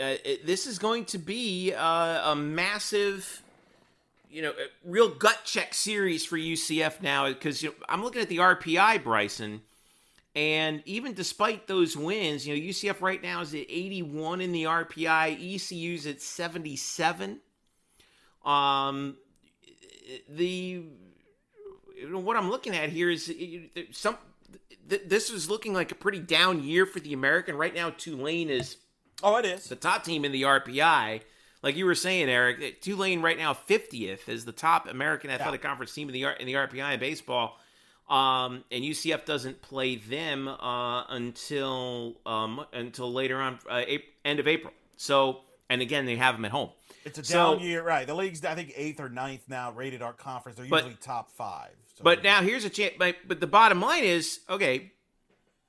uh, 0.00 0.16
it, 0.24 0.46
this 0.46 0.66
is 0.66 0.78
going 0.78 1.04
to 1.06 1.18
be 1.18 1.72
uh, 1.74 2.32
a 2.32 2.36
massive, 2.36 3.42
you 4.30 4.42
know, 4.42 4.52
real 4.84 5.08
gut 5.08 5.40
check 5.44 5.74
series 5.74 6.24
for 6.24 6.36
UCF 6.36 7.02
now 7.02 7.28
because 7.28 7.62
you 7.62 7.70
know, 7.70 7.74
I'm 7.88 8.02
looking 8.02 8.22
at 8.22 8.28
the 8.28 8.38
RPI, 8.38 9.04
Bryson, 9.04 9.60
and 10.34 10.82
even 10.86 11.12
despite 11.12 11.66
those 11.66 11.96
wins, 11.96 12.46
you 12.46 12.56
know, 12.56 12.60
UCF 12.60 13.02
right 13.02 13.22
now 13.22 13.42
is 13.42 13.52
at 13.54 13.66
81 13.68 14.40
in 14.40 14.52
the 14.52 14.64
RPI, 14.64 15.54
ECU's 15.54 16.06
at 16.06 16.22
77. 16.22 17.38
Um, 18.44 19.16
the 20.28 20.84
you 21.96 22.10
know, 22.10 22.18
what 22.18 22.36
I'm 22.36 22.50
looking 22.50 22.74
at 22.74 22.90
here 22.90 23.10
is 23.10 23.32
some. 23.92 24.16
This 24.86 25.30
is 25.30 25.48
looking 25.48 25.72
like 25.72 25.92
a 25.92 25.94
pretty 25.94 26.18
down 26.18 26.64
year 26.64 26.86
for 26.86 27.00
the 27.00 27.12
American 27.12 27.56
right 27.56 27.74
now. 27.74 27.90
Tulane 27.90 28.50
is 28.50 28.76
oh, 29.22 29.36
it 29.36 29.44
is 29.44 29.68
the 29.68 29.76
top 29.76 30.04
team 30.04 30.24
in 30.24 30.32
the 30.32 30.42
RPI. 30.42 31.22
Like 31.62 31.76
you 31.76 31.86
were 31.86 31.94
saying, 31.94 32.28
Eric, 32.28 32.80
Tulane 32.80 33.22
right 33.22 33.38
now 33.38 33.54
50th 33.54 34.28
is 34.28 34.44
the 34.44 34.52
top 34.52 34.88
American 34.88 35.30
Athletic 35.30 35.62
yeah. 35.62 35.68
Conference 35.68 35.94
team 35.94 36.08
in 36.08 36.12
the 36.12 36.40
in 36.40 36.46
the 36.46 36.54
RPI 36.54 36.94
in 36.94 37.00
baseball. 37.00 37.58
Um, 38.08 38.64
and 38.70 38.82
UCF 38.82 39.24
doesn't 39.24 39.62
play 39.62 39.96
them 39.96 40.48
uh, 40.48 41.04
until 41.04 42.16
um, 42.26 42.66
until 42.72 43.12
later 43.12 43.40
on, 43.40 43.58
uh, 43.70 43.82
April, 43.86 44.10
end 44.24 44.40
of 44.40 44.48
April. 44.48 44.72
So, 44.96 45.42
and 45.70 45.80
again, 45.80 46.04
they 46.04 46.16
have 46.16 46.34
them 46.34 46.44
at 46.44 46.50
home. 46.50 46.70
It's 47.04 47.18
a 47.18 47.22
down 47.22 47.58
so, 47.58 47.64
year, 47.64 47.82
right? 47.82 48.06
The 48.06 48.14
league's 48.14 48.44
I 48.44 48.54
think 48.54 48.72
eighth 48.76 49.00
or 49.00 49.08
ninth 49.08 49.42
now 49.48 49.72
rated 49.72 50.02
our 50.02 50.12
conference. 50.12 50.56
They're 50.56 50.66
usually 50.66 50.92
but, 50.92 51.00
top 51.00 51.30
five. 51.30 51.70
So 51.96 52.04
but 52.04 52.22
now 52.22 52.42
here's 52.42 52.64
a 52.64 52.70
chance. 52.70 52.94
But, 52.98 53.16
but 53.26 53.40
the 53.40 53.46
bottom 53.46 53.80
line 53.80 54.04
is 54.04 54.40
okay. 54.48 54.92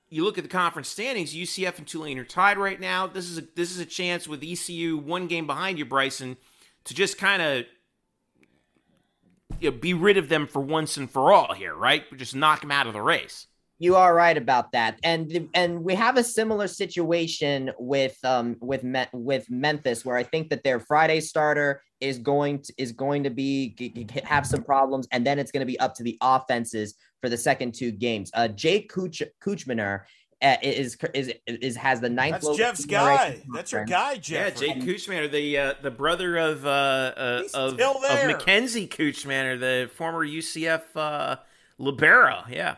You 0.10 0.24
look 0.24 0.38
at 0.38 0.44
the 0.44 0.50
conference 0.50 0.90
standings. 0.90 1.34
UCF 1.34 1.80
and 1.80 1.88
Tulane 1.88 2.20
are 2.20 2.24
tied 2.24 2.58
right 2.58 2.80
now. 2.80 3.08
This 3.08 3.30
is 3.30 3.40
a 3.40 3.44
this 3.56 3.72
is 3.72 3.80
a 3.80 3.86
chance 3.86 4.28
with 4.28 4.44
ECU 4.44 4.98
one 4.98 5.28
game 5.28 5.48
behind 5.48 5.80
you, 5.80 5.86
Bryson, 5.86 6.38
to 6.84 6.94
just 6.94 7.18
kind 7.18 7.42
of 7.42 7.66
you 9.60 9.72
know, 9.72 9.78
be 9.78 9.94
rid 9.94 10.18
of 10.18 10.30
them 10.30 10.46
for 10.46 10.60
once 10.60 10.98
and 10.98 11.10
for 11.10 11.32
all 11.32 11.54
here, 11.54 11.74
right? 11.74 12.04
Just 12.18 12.36
knock 12.36 12.62
them 12.62 12.72
out 12.72 12.86
of 12.86 12.94
the 12.94 13.02
race. 13.02 13.48
You 13.80 13.96
are 13.96 14.16
right 14.16 14.38
about 14.38 14.72
that, 14.72 15.00
and 15.04 15.50
and 15.54 15.84
we 15.84 15.96
have 15.96 16.18
a 16.18 16.24
similar 16.24 16.68
situation 16.68 17.72
with 17.78 18.18
um 18.24 18.56
with 18.62 18.84
Me- 18.84 19.08
with 19.14 19.50
Memphis, 19.50 20.06
where 20.06 20.16
I 20.16 20.24
think 20.24 20.50
that 20.50 20.64
their 20.64 20.80
Friday 20.80 21.20
starter 21.20 21.82
is 22.00 22.20
going 22.20 22.62
to, 22.62 22.74
is 22.78 22.92
going 22.92 23.24
to 23.24 23.30
be 23.30 23.76
have 24.24 24.46
some 24.46 24.64
problems, 24.64 25.08
and 25.12 25.26
then 25.26 25.40
it's 25.40 25.52
going 25.52 25.62
to 25.62 25.66
be 25.66 25.80
up 25.80 25.96
to 25.96 26.04
the 26.04 26.18
offenses 26.22 26.96
for 27.22 27.30
the 27.30 27.38
second 27.38 27.74
two 27.74 27.92
games. 27.92 28.30
Uh, 28.34 28.48
Jake 28.50 28.92
Kuch- 28.92 29.28
Kuchmaner 29.44 30.02
uh, 30.44 30.58
is 30.62 30.98
is 31.14 31.34
is 31.48 31.76
has 31.76 32.02
the 32.02 32.10
ninth. 32.10 32.42
That's 32.42 32.58
Jeff's 32.58 32.86
guy. 32.86 33.42
That's 33.54 33.72
your 33.72 33.86
guy, 33.86 34.18
Jeff. 34.18 34.62
Yeah, 34.62 34.68
Jake 34.68 34.84
Kuchmaner, 34.84 35.32
the 35.32 35.58
uh, 35.58 35.74
the 35.82 35.92
brother 35.92 36.38
of 36.38 36.66
uh, 36.66 36.70
uh 36.70 37.44
of, 37.54 37.80
of 37.80 38.28
Mackenzie 38.28 38.88
Kuchmaner, 38.88 39.60
the 39.60 39.90
former 39.94 40.26
UCF 40.26 40.82
uh, 40.96 41.38
libero. 41.78 42.44
Yeah. 42.50 42.76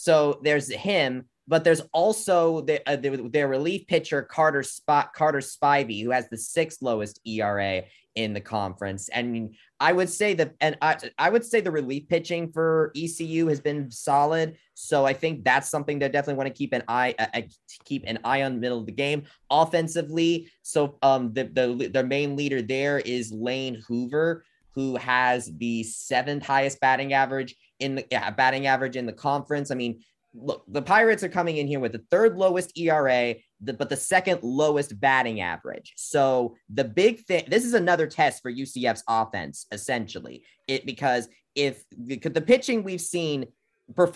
So 0.00 0.40
there's 0.42 0.72
him, 0.72 1.26
but 1.46 1.62
there's 1.62 1.82
also 1.92 2.62
the, 2.62 2.80
uh, 2.88 2.96
the, 2.96 3.28
their 3.30 3.48
relief 3.48 3.86
pitcher 3.86 4.22
Carter 4.22 4.62
Spot 4.62 5.12
Carter 5.12 5.40
Spivey, 5.40 6.02
who 6.02 6.10
has 6.10 6.26
the 6.30 6.38
sixth 6.38 6.80
lowest 6.80 7.20
ERA 7.26 7.82
in 8.14 8.32
the 8.32 8.40
conference. 8.40 9.10
And 9.10 9.54
I 9.78 9.92
would 9.92 10.08
say 10.08 10.32
that, 10.34 10.54
and 10.62 10.78
I, 10.80 10.96
I 11.18 11.28
would 11.28 11.44
say 11.44 11.60
the 11.60 11.70
relief 11.70 12.08
pitching 12.08 12.50
for 12.50 12.92
ECU 12.96 13.46
has 13.48 13.60
been 13.60 13.90
solid. 13.90 14.56
So 14.72 15.04
I 15.04 15.12
think 15.12 15.44
that's 15.44 15.68
something 15.68 15.98
that 15.98 16.12
definitely 16.12 16.38
want 16.38 16.48
to 16.48 16.58
keep 16.58 16.72
an 16.72 16.82
eye 16.88 17.14
uh, 17.18 17.26
uh 17.34 17.42
keep 17.84 18.04
an 18.06 18.20
eye 18.24 18.42
on 18.42 18.58
middle 18.58 18.80
of 18.80 18.86
the 18.86 18.92
game 18.92 19.24
offensively. 19.50 20.50
So 20.62 20.96
um 21.02 21.34
the 21.34 21.44
the 21.44 21.90
their 21.92 22.06
main 22.06 22.36
leader 22.36 22.62
there 22.62 23.00
is 23.00 23.32
Lane 23.32 23.82
Hoover, 23.86 24.44
who 24.74 24.96
has 24.96 25.52
the 25.58 25.82
seventh 25.82 26.46
highest 26.46 26.80
batting 26.80 27.12
average 27.12 27.54
in 27.80 27.96
the 27.96 28.06
yeah, 28.10 28.30
batting 28.30 28.66
average 28.66 28.96
in 28.96 29.06
the 29.06 29.12
conference. 29.12 29.70
I 29.70 29.74
mean, 29.74 30.00
look, 30.34 30.64
the 30.68 30.82
Pirates 30.82 31.22
are 31.22 31.28
coming 31.28 31.56
in 31.56 31.66
here 31.66 31.80
with 31.80 31.92
the 31.92 32.04
third 32.10 32.36
lowest 32.36 32.76
ERA, 32.78 33.34
the, 33.60 33.72
but 33.72 33.88
the 33.88 33.96
second 33.96 34.42
lowest 34.42 34.98
batting 35.00 35.40
average. 35.40 35.92
So 35.96 36.56
the 36.72 36.84
big 36.84 37.24
thing, 37.26 37.44
this 37.48 37.64
is 37.64 37.74
another 37.74 38.06
test 38.06 38.42
for 38.42 38.52
UCF's 38.52 39.02
offense, 39.08 39.66
essentially, 39.72 40.44
it 40.68 40.86
because 40.86 41.28
if 41.54 41.84
the, 41.90 42.16
the 42.16 42.40
pitching 42.40 42.82
we've 42.82 43.00
seen 43.00 43.46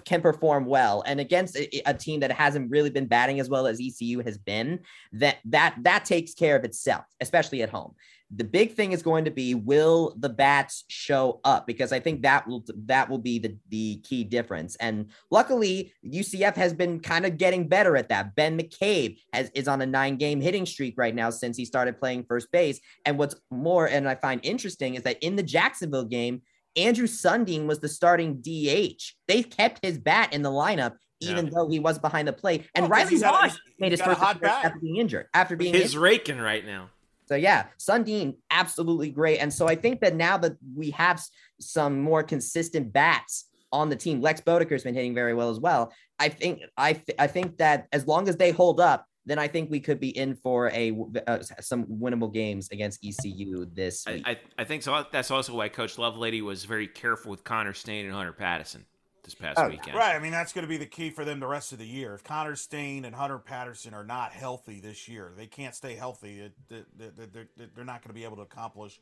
can 0.05 0.23
perform 0.23 0.67
well 0.67 1.03
and 1.05 1.19
against 1.19 1.57
a, 1.57 1.91
a, 1.91 1.95
team 1.95 2.21
that 2.21 2.31
hasn't 2.31 2.71
really 2.71 2.91
been 2.91 3.07
batting 3.07 3.41
as 3.41 3.49
well 3.49 3.67
as 3.67 3.81
ECU 3.81 4.21
has 4.21 4.39
been 4.39 4.79
that 5.13 5.39
that 5.45 5.75
that 5.83 6.05
takes 6.05 6.33
care 6.33 6.55
of 6.55 6.63
itself 6.65 7.05
especially 7.21 7.61
at 7.61 7.69
home 7.69 7.93
the 8.37 8.45
big 8.45 8.75
thing 8.75 8.93
is 8.93 9.03
going 9.03 9.25
to 9.25 9.31
be 9.31 9.55
will 9.55 10.15
the 10.19 10.29
bats 10.29 10.85
show 10.89 11.41
up 11.45 11.67
because 11.67 11.93
I 11.93 12.01
think 12.01 12.23
that 12.23 12.47
will 12.47 12.65
that 12.87 13.09
will 13.09 13.19
be 13.19 13.39
the 13.39 13.57
the 13.69 13.97
key 13.99 14.25
difference. 14.25 14.77
And 14.77 15.11
luckily, 15.31 15.93
UCF 16.05 16.57
has 16.57 16.73
been 16.73 17.01
kind 17.01 17.27
of 17.27 17.39
getting 17.39 17.69
better 17.69 17.97
at 17.97 18.09
that. 18.09 18.35
Ben 18.35 18.59
McCabe 18.59 19.19
has 19.33 19.51
is 19.55 19.69
on 19.69 19.83
a 19.83 19.87
nine 19.87 20.17
game 20.17 20.41
hitting 20.41 20.67
streak 20.67 20.95
right 20.97 21.15
now 21.15 21.31
since 21.31 21.57
he 21.57 21.65
started 21.65 21.99
playing 21.99 22.25
first 22.25 22.51
base. 22.51 22.81
And 23.05 23.19
what's 23.19 23.37
more, 23.51 23.87
and 23.87 24.09
I 24.09 24.15
find 24.17 24.41
interesting, 24.43 24.95
is 24.95 25.03
that 25.03 25.23
in 25.23 25.37
the 25.37 25.43
Jacksonville 25.43 26.05
game, 26.05 26.43
Andrew 26.77 27.07
Sundin 27.07 27.67
was 27.67 27.79
the 27.79 27.89
starting 27.89 28.41
DH. 28.41 29.15
They 29.29 29.43
kept 29.43 29.85
his 29.85 29.99
bat 29.99 30.33
in 30.33 30.43
the 30.43 30.51
lineup 30.51 30.97
even 31.21 31.47
yeah. 31.47 31.53
though 31.55 31.69
he 31.69 31.79
was 31.79 31.99
behind 31.99 32.29
the 32.29 32.33
plate. 32.33 32.69
And 32.75 32.85
well, 32.85 33.01
Riley 33.01 33.17
Vaughn 33.17 33.51
made 33.79 33.93
his 33.93 34.03
first 34.03 34.21
hot 34.21 34.41
bat 34.41 34.65
after 34.65 34.79
being 34.79 34.97
injured. 34.97 35.27
After 35.33 35.57
being 35.57 35.75
his 35.75 35.85
injured. 35.85 36.03
raking 36.03 36.39
right 36.39 36.65
now. 36.65 36.91
So 37.27 37.37
yeah, 37.37 37.67
Sundin 37.79 38.37
absolutely 38.51 39.11
great. 39.11 39.39
And 39.39 39.53
so 39.53 39.67
I 39.67 39.75
think 39.75 40.01
that 40.01 40.15
now 40.15 40.37
that 40.39 40.57
we 40.77 40.91
have 40.91 41.23
some 41.61 42.01
more 42.01 42.23
consistent 42.23 42.93
bats 42.93 43.47
on 43.73 43.89
the 43.89 43.97
team. 43.97 44.21
Lex 44.21 44.41
Bodeker's 44.41 44.85
been 44.85 44.95
hitting 44.95 45.15
very 45.15 45.35
well 45.35 45.51
as 45.51 45.59
well. 45.59 45.93
I 46.19 46.29
think 46.29 46.61
I 46.77 46.93
th- 46.93 47.17
I 47.19 47.27
think 47.27 47.59
that 47.59 47.89
as 47.93 48.07
long 48.07 48.29
as 48.29 48.37
they 48.37 48.53
hold 48.53 48.81
up, 48.81 49.05
then 49.27 49.39
I 49.39 49.49
think 49.49 49.71
we 49.71 49.81
could 49.81 49.99
be 49.99 50.17
in 50.17 50.37
for 50.37 50.71
a 50.71 50.97
uh, 51.27 51.41
some 51.61 51.85
winnable 51.87 52.33
games 52.33 52.69
against 52.71 53.05
ECU 53.05 53.67
this 53.73 54.05
week. 54.07 54.23
I, 54.25 54.31
I, 54.33 54.39
I 54.59 54.65
think 54.65 54.85
so. 54.85 55.05
That's 55.11 55.31
also 55.31 55.55
why 55.57 55.69
Coach 55.69 55.97
Lovelady 55.97 56.41
was 56.41 56.65
very 56.65 56.87
careful 56.87 57.33
with 57.33 57.43
Connor 57.43 57.73
Staine 57.73 58.07
and 58.07 58.15
Hunter 58.15 58.33
Patteson 58.33 58.85
this 59.25 59.35
past 59.35 59.59
Oh, 59.59 59.69
weekend. 59.69 59.97
Right. 59.97 60.15
I 60.15 60.19
mean, 60.19 60.33
that's 60.33 60.53
going 60.53 60.63
to 60.65 60.69
be 60.69 60.77
the 60.77 60.87
key 60.87 61.11
for 61.11 61.25
them 61.25 61.41
the 61.41 61.47
rest 61.47 61.73
of 61.73 61.79
the 61.79 61.87
year. 61.87 62.15
If 62.15 62.23
Connor 62.25 62.57
Staine 62.57 63.05
and 63.05 63.15
Hunter 63.15 63.39
Patteson 63.39 63.93
are 63.93 64.05
not 64.05 64.33
healthy 64.33 64.81
this 64.81 65.09
year, 65.09 65.33
they 65.37 65.47
can't 65.47 65.75
stay 65.75 65.95
healthy. 65.95 66.51
They're 66.69 67.85
not 67.85 68.03
going 68.03 68.09
to 68.09 68.15
be 68.15 68.25
able 68.25 68.37
to 68.37 68.43
accomplish 68.43 69.01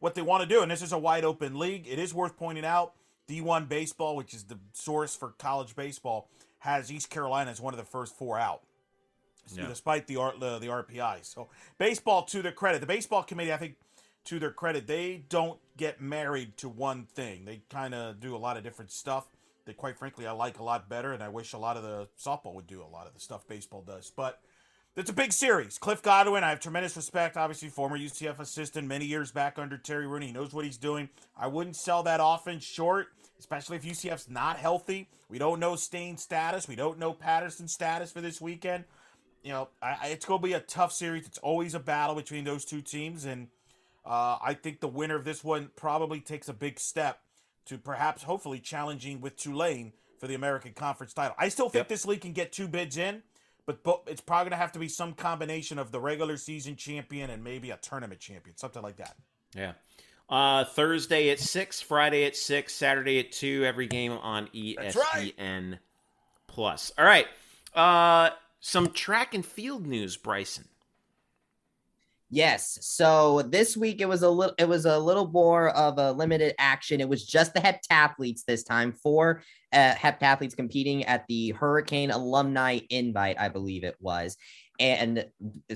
what 0.00 0.14
they 0.14 0.22
want 0.22 0.42
to 0.42 0.48
do. 0.48 0.62
And 0.62 0.70
this 0.70 0.82
is 0.82 0.92
a 0.92 0.98
wide 0.98 1.24
open 1.24 1.58
league. 1.58 1.86
It 1.88 1.98
is 1.98 2.14
worth 2.14 2.36
pointing 2.36 2.64
out 2.64 2.94
D1 3.28 3.68
baseball, 3.68 4.16
which 4.16 4.34
is 4.34 4.44
the 4.44 4.58
source 4.72 5.14
for 5.14 5.30
college 5.38 5.76
baseball, 5.76 6.28
has 6.60 6.90
East 6.90 7.10
Carolina 7.10 7.50
as 7.50 7.60
one 7.60 7.74
of 7.74 7.78
the 7.78 7.84
first 7.86 8.16
four 8.16 8.38
out. 8.38 8.62
Yeah. 9.54 9.66
Despite 9.66 10.06
the, 10.06 10.16
R- 10.16 10.34
the 10.38 10.58
the 10.58 10.66
RPI, 10.66 11.24
so 11.24 11.48
baseball 11.78 12.22
to 12.24 12.42
their 12.42 12.52
credit, 12.52 12.82
the 12.82 12.86
baseball 12.86 13.22
committee, 13.22 13.50
I 13.50 13.56
think, 13.56 13.76
to 14.26 14.38
their 14.38 14.50
credit, 14.50 14.86
they 14.86 15.24
don't 15.30 15.58
get 15.78 16.02
married 16.02 16.58
to 16.58 16.68
one 16.68 17.04
thing. 17.04 17.46
They 17.46 17.62
kind 17.70 17.94
of 17.94 18.20
do 18.20 18.36
a 18.36 18.38
lot 18.38 18.58
of 18.58 18.62
different 18.62 18.90
stuff 18.90 19.26
that, 19.68 19.76
quite 19.76 19.96
frankly, 19.96 20.26
I 20.26 20.32
like 20.32 20.58
a 20.58 20.64
lot 20.64 20.88
better, 20.88 21.12
and 21.12 21.22
I 21.22 21.28
wish 21.28 21.52
a 21.52 21.58
lot 21.58 21.76
of 21.76 21.82
the 21.82 22.08
softball 22.18 22.54
would 22.54 22.66
do 22.66 22.82
a 22.82 22.88
lot 22.88 23.06
of 23.06 23.14
the 23.14 23.20
stuff 23.20 23.46
baseball 23.46 23.82
does. 23.82 24.10
But 24.14 24.40
it's 24.96 25.10
a 25.10 25.14
big 25.14 25.32
series. 25.32 25.78
Cliff 25.78 26.02
Godwin, 26.02 26.42
I 26.42 26.48
have 26.48 26.60
tremendous 26.60 26.96
respect, 26.96 27.36
obviously, 27.36 27.68
former 27.68 27.96
UCF 27.98 28.40
assistant 28.40 28.88
many 28.88 29.04
years 29.04 29.30
back 29.30 29.58
under 29.58 29.76
Terry 29.76 30.06
Rooney. 30.06 30.28
He 30.28 30.32
knows 30.32 30.54
what 30.54 30.64
he's 30.64 30.78
doing. 30.78 31.10
I 31.36 31.46
wouldn't 31.48 31.76
sell 31.76 32.02
that 32.04 32.18
offense 32.22 32.64
short, 32.64 33.08
especially 33.38 33.76
if 33.76 33.84
UCF's 33.84 34.28
not 34.28 34.56
healthy. 34.56 35.08
We 35.28 35.38
don't 35.38 35.60
know 35.60 35.76
Staine's 35.76 36.22
status. 36.22 36.66
We 36.66 36.74
don't 36.74 36.98
know 36.98 37.12
Patteson's 37.12 37.72
status 37.72 38.10
for 38.10 38.22
this 38.22 38.40
weekend. 38.40 38.84
You 39.42 39.52
know, 39.52 39.68
I, 39.82 40.08
it's 40.08 40.24
going 40.24 40.40
to 40.40 40.46
be 40.46 40.54
a 40.54 40.60
tough 40.60 40.92
series. 40.92 41.26
It's 41.26 41.38
always 41.38 41.74
a 41.74 41.80
battle 41.80 42.16
between 42.16 42.44
those 42.44 42.64
two 42.64 42.80
teams, 42.80 43.26
and 43.26 43.48
uh, 44.04 44.38
I 44.42 44.54
think 44.54 44.80
the 44.80 44.88
winner 44.88 45.14
of 45.14 45.24
this 45.24 45.44
one 45.44 45.70
probably 45.76 46.20
takes 46.20 46.48
a 46.48 46.54
big 46.54 46.80
step 46.80 47.20
to 47.68 47.78
perhaps, 47.78 48.22
hopefully, 48.22 48.58
challenging 48.60 49.20
with 49.20 49.36
Tulane 49.36 49.92
for 50.18 50.26
the 50.26 50.34
American 50.34 50.72
Conference 50.72 51.12
title. 51.14 51.34
I 51.38 51.48
still 51.48 51.68
think 51.68 51.80
Yep. 51.82 51.88
this 51.88 52.06
league 52.06 52.20
can 52.20 52.32
get 52.32 52.52
two 52.52 52.66
bids 52.68 52.96
in, 52.96 53.22
but 53.66 53.82
bo- 53.84 54.02
it's 54.06 54.20
probably 54.20 54.44
going 54.50 54.58
to 54.58 54.62
have 54.62 54.72
to 54.72 54.78
be 54.78 54.88
some 54.88 55.12
combination 55.14 55.78
of 55.78 55.92
the 55.92 56.00
regular 56.00 56.36
season 56.36 56.76
champion 56.76 57.30
and 57.30 57.44
maybe 57.44 57.70
a 57.70 57.76
tournament 57.76 58.20
champion, 58.20 58.56
something 58.56 58.82
like 58.82 58.96
that. 58.96 59.16
Yeah. 59.54 59.72
Uh, 60.28 60.64
Thursday 60.64 61.30
at 61.30 61.38
six, 61.38 61.80
Friday 61.80 62.24
at 62.26 62.36
six, 62.36 62.74
Saturday 62.74 63.18
at 63.18 63.32
two. 63.32 63.64
Every 63.64 63.86
game 63.86 64.12
on 64.12 64.48
ESPN 64.48 65.70
right. 65.70 65.78
Plus. 66.46 66.92
All 66.98 67.04
right. 67.04 67.26
Uh, 67.74 68.30
some 68.60 68.90
track 68.92 69.34
and 69.34 69.46
field 69.46 69.86
news, 69.86 70.16
Bryson. 70.16 70.66
Yes. 72.30 72.78
So 72.82 73.40
this 73.42 73.74
week 73.74 74.02
it 74.02 74.08
was 74.08 74.22
a 74.22 74.28
little 74.28 74.54
it 74.58 74.68
was 74.68 74.84
a 74.84 74.98
little 74.98 75.28
more 75.28 75.70
of 75.70 75.98
a 75.98 76.12
limited 76.12 76.54
action. 76.58 77.00
It 77.00 77.08
was 77.08 77.24
just 77.24 77.54
the 77.54 77.60
heptathletes 77.60 78.44
this 78.46 78.64
time. 78.64 78.92
Four 78.92 79.42
uh, 79.72 79.94
heptathletes 79.94 80.54
competing 80.54 81.04
at 81.04 81.26
the 81.26 81.50
Hurricane 81.52 82.10
Alumni 82.10 82.80
Invite, 82.90 83.40
I 83.40 83.48
believe 83.48 83.82
it 83.82 83.96
was. 83.98 84.36
And 84.78 85.26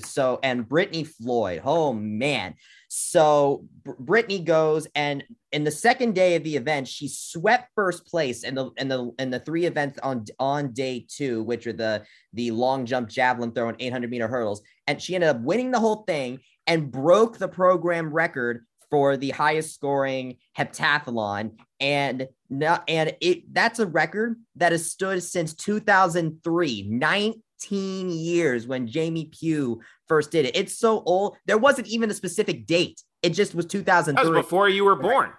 so 0.05 0.41
and 0.43 0.69
Brittany 0.69 1.05
Floyd. 1.05 1.63
Oh 1.65 1.95
man. 1.95 2.55
So 2.89 3.65
Br- 3.83 3.93
Brittany 3.99 4.41
goes 4.41 4.87
and 4.95 5.25
in 5.53 5.65
the 5.65 5.71
second 5.71 6.15
day 6.15 6.37
of 6.37 6.45
the 6.45 6.57
event, 6.57 6.87
she 6.87 7.09
swept 7.09 7.71
first 7.75 8.07
place 8.07 8.45
in 8.45 8.55
the 8.55 8.71
in 8.77 8.89
the 8.89 9.11
in 9.19 9.31
the 9.31 9.41
three 9.41 9.65
events 9.65 9.99
on 10.03 10.27
on 10.39 10.73
day 10.73 11.07
two, 11.09 11.43
which 11.45 11.67
are 11.67 11.73
the 11.73 12.05
the 12.35 12.51
long 12.51 12.85
jump, 12.85 13.09
javelin 13.09 13.53
throw, 13.53 13.69
and 13.69 13.81
800 13.81 14.11
meter 14.11 14.29
hurdles. 14.29 14.63
And 14.87 15.01
she 15.01 15.15
ended 15.15 15.31
up 15.31 15.41
winning 15.41 15.71
the 15.71 15.81
whole 15.81 16.03
thing 16.05 16.41
and 16.67 16.91
broke 16.91 17.39
the 17.39 17.49
program 17.49 18.13
record 18.13 18.65
for 18.91 19.17
the 19.17 19.31
highest 19.31 19.75
scoring 19.75 20.37
heptathlon. 20.59 21.59
And 21.81 22.29
not, 22.51 22.85
and 22.89 23.17
it 23.21 23.53
that's 23.53 23.79
a 23.79 23.87
record 23.87 24.37
that 24.57 24.73
has 24.73 24.91
stood 24.91 25.23
since 25.23 25.55
2003, 25.55 26.89
19 26.91 28.11
years 28.11 28.67
when 28.67 28.87
Jamie 28.87 29.27
Pugh 29.27 29.81
first 30.09 30.31
did 30.31 30.47
it. 30.47 30.57
It's 30.57 30.77
so 30.79 31.03
old. 31.05 31.37
There 31.47 31.59
wasn't 31.59 31.89
even 31.89 32.11
a 32.11 32.15
specific 32.15 32.67
date. 32.67 33.03
It 33.23 33.31
just 33.31 33.55
was 33.55 33.65
That 33.67 33.71
2003. 33.71 34.31
was 34.31 34.39
before 34.45 34.69
you 34.69 34.85
were 34.85 34.97
born. 34.97 35.31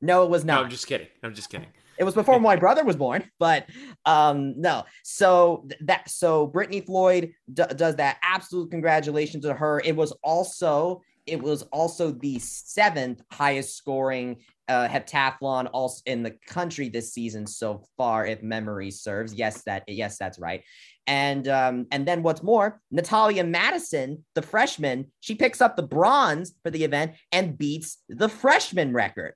no, 0.00 0.24
it 0.24 0.30
was 0.30 0.44
No, 0.44 0.54
not. 0.56 0.64
I'm 0.64 0.70
just 0.70 0.86
kidding. 0.86 1.06
I'm 1.22 1.34
just 1.34 1.48
kidding. 1.50 1.68
It 2.02 2.04
was 2.04 2.14
before 2.14 2.40
my 2.40 2.56
brother 2.56 2.82
was 2.82 2.96
born, 2.96 3.22
but 3.38 3.66
um 4.04 4.60
no. 4.60 4.82
So 5.04 5.68
that 5.82 6.10
so 6.10 6.48
Brittany 6.48 6.80
Floyd 6.80 7.32
d- 7.52 7.62
does 7.76 7.94
that. 7.96 8.16
Absolute 8.24 8.72
congratulations 8.72 9.44
to 9.44 9.54
her. 9.54 9.80
It 9.84 9.94
was 9.94 10.10
also 10.24 11.02
it 11.26 11.40
was 11.40 11.62
also 11.70 12.10
the 12.10 12.40
seventh 12.40 13.22
highest 13.30 13.76
scoring 13.76 14.38
uh, 14.66 14.88
heptathlon 14.88 15.70
also 15.72 16.02
in 16.06 16.24
the 16.24 16.34
country 16.48 16.88
this 16.88 17.12
season 17.14 17.46
so 17.46 17.84
far, 17.96 18.26
if 18.26 18.42
memory 18.42 18.90
serves. 18.90 19.32
Yes, 19.32 19.62
that 19.62 19.84
yes, 19.86 20.18
that's 20.18 20.40
right. 20.40 20.64
And 21.06 21.46
um, 21.46 21.86
and 21.92 22.04
then 22.04 22.24
what's 22.24 22.42
more, 22.42 22.80
Natalia 22.90 23.44
Madison, 23.44 24.24
the 24.34 24.42
freshman, 24.42 25.12
she 25.20 25.36
picks 25.36 25.60
up 25.60 25.76
the 25.76 25.84
bronze 25.84 26.52
for 26.64 26.70
the 26.70 26.82
event 26.82 27.12
and 27.30 27.56
beats 27.56 27.98
the 28.08 28.28
freshman 28.28 28.92
record 28.92 29.34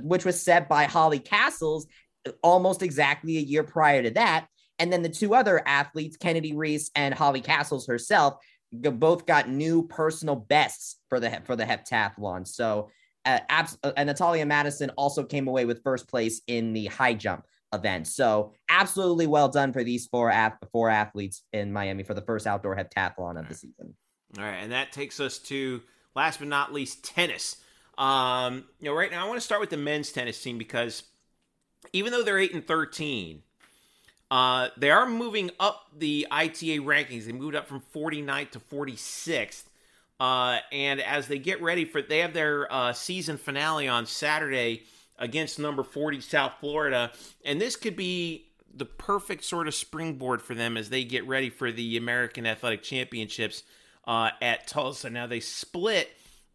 which 0.00 0.24
was 0.24 0.40
set 0.40 0.68
by 0.68 0.84
Holly 0.84 1.18
Castles 1.18 1.86
almost 2.42 2.82
exactly 2.82 3.36
a 3.36 3.40
year 3.40 3.64
prior 3.64 4.02
to 4.02 4.10
that. 4.10 4.46
And 4.78 4.92
then 4.92 5.02
the 5.02 5.08
two 5.08 5.34
other 5.34 5.62
athletes, 5.66 6.16
Kennedy 6.16 6.54
Reese 6.54 6.90
and 6.94 7.14
Holly 7.14 7.40
Castles 7.40 7.86
herself, 7.86 8.34
both 8.72 9.26
got 9.26 9.48
new 9.48 9.86
personal 9.86 10.36
bests 10.36 10.96
for 11.08 11.20
the 11.20 11.30
for 11.44 11.56
the 11.56 11.64
heptathlon. 11.64 12.46
So, 12.46 12.90
uh, 13.24 13.40
abs- 13.48 13.78
uh, 13.82 13.92
and 13.96 14.06
Natalia 14.06 14.46
Madison 14.46 14.90
also 14.90 15.24
came 15.24 15.46
away 15.46 15.66
with 15.66 15.82
first 15.82 16.08
place 16.08 16.40
in 16.46 16.72
the 16.72 16.86
high 16.86 17.14
jump 17.14 17.44
event. 17.72 18.06
So, 18.06 18.54
absolutely 18.68 19.26
well 19.26 19.48
done 19.48 19.72
for 19.72 19.84
these 19.84 20.06
four 20.06 20.30
ath- 20.30 20.58
four 20.72 20.88
athletes 20.88 21.42
in 21.52 21.72
Miami 21.72 22.02
for 22.02 22.14
the 22.14 22.22
first 22.22 22.46
outdoor 22.46 22.74
heptathlon 22.74 23.38
of 23.38 23.48
the 23.48 23.54
season. 23.54 23.94
All 24.38 24.44
right, 24.44 24.56
and 24.56 24.72
that 24.72 24.92
takes 24.92 25.20
us 25.20 25.38
to 25.38 25.82
last 26.16 26.38
but 26.38 26.48
not 26.48 26.72
least 26.72 27.04
tennis. 27.04 27.56
Um, 28.02 28.64
you 28.80 28.88
know, 28.88 28.94
right 28.96 29.10
now 29.10 29.24
I 29.24 29.28
want 29.28 29.36
to 29.36 29.44
start 29.44 29.60
with 29.60 29.70
the 29.70 29.76
men's 29.76 30.10
tennis 30.10 30.42
team 30.42 30.58
because 30.58 31.04
even 31.92 32.10
though 32.10 32.24
they're 32.24 32.38
eight 32.38 32.52
and 32.52 32.66
thirteen, 32.66 33.42
uh, 34.28 34.68
they 34.76 34.90
are 34.90 35.08
moving 35.08 35.50
up 35.60 35.86
the 35.96 36.26
ITA 36.30 36.80
rankings. 36.80 37.26
They 37.26 37.32
moved 37.32 37.54
up 37.54 37.68
from 37.68 37.82
49th 37.94 38.52
to 38.52 38.60
46th. 38.60 39.64
Uh, 40.18 40.58
and 40.72 41.00
as 41.02 41.28
they 41.28 41.38
get 41.38 41.60
ready 41.60 41.84
for, 41.84 42.00
they 42.00 42.20
have 42.20 42.32
their 42.32 42.72
uh, 42.72 42.92
season 42.92 43.36
finale 43.36 43.88
on 43.88 44.06
Saturday 44.06 44.84
against 45.18 45.58
number 45.58 45.82
40 45.82 46.20
South 46.22 46.54
Florida, 46.60 47.12
and 47.44 47.60
this 47.60 47.76
could 47.76 47.94
be 47.94 48.46
the 48.74 48.86
perfect 48.86 49.44
sort 49.44 49.68
of 49.68 49.74
springboard 49.74 50.40
for 50.40 50.54
them 50.54 50.76
as 50.76 50.88
they 50.88 51.04
get 51.04 51.26
ready 51.26 51.50
for 51.50 51.70
the 51.70 51.96
American 51.96 52.46
Athletic 52.46 52.82
Championships 52.82 53.64
uh, 54.06 54.30
at 54.40 54.66
Tulsa. 54.66 55.10
Now 55.10 55.26
they 55.26 55.40
split 55.40 56.08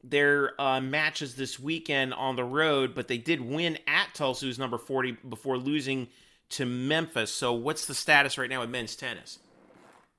their 0.09 0.59
uh, 0.59 0.81
matches 0.81 1.35
this 1.35 1.59
weekend 1.59 2.13
on 2.13 2.35
the 2.35 2.43
road, 2.43 2.93
but 2.95 3.07
they 3.07 3.17
did 3.17 3.41
win 3.41 3.77
at 3.87 4.13
Tulsa, 4.13 4.45
who's 4.45 4.59
number 4.59 4.77
40, 4.77 5.17
before 5.29 5.57
losing 5.57 6.07
to 6.49 6.65
Memphis. 6.65 7.31
So 7.31 7.53
what's 7.53 7.85
the 7.85 7.93
status 7.93 8.37
right 8.37 8.49
now 8.49 8.61
with 8.61 8.69
men's 8.69 8.95
tennis? 8.95 9.39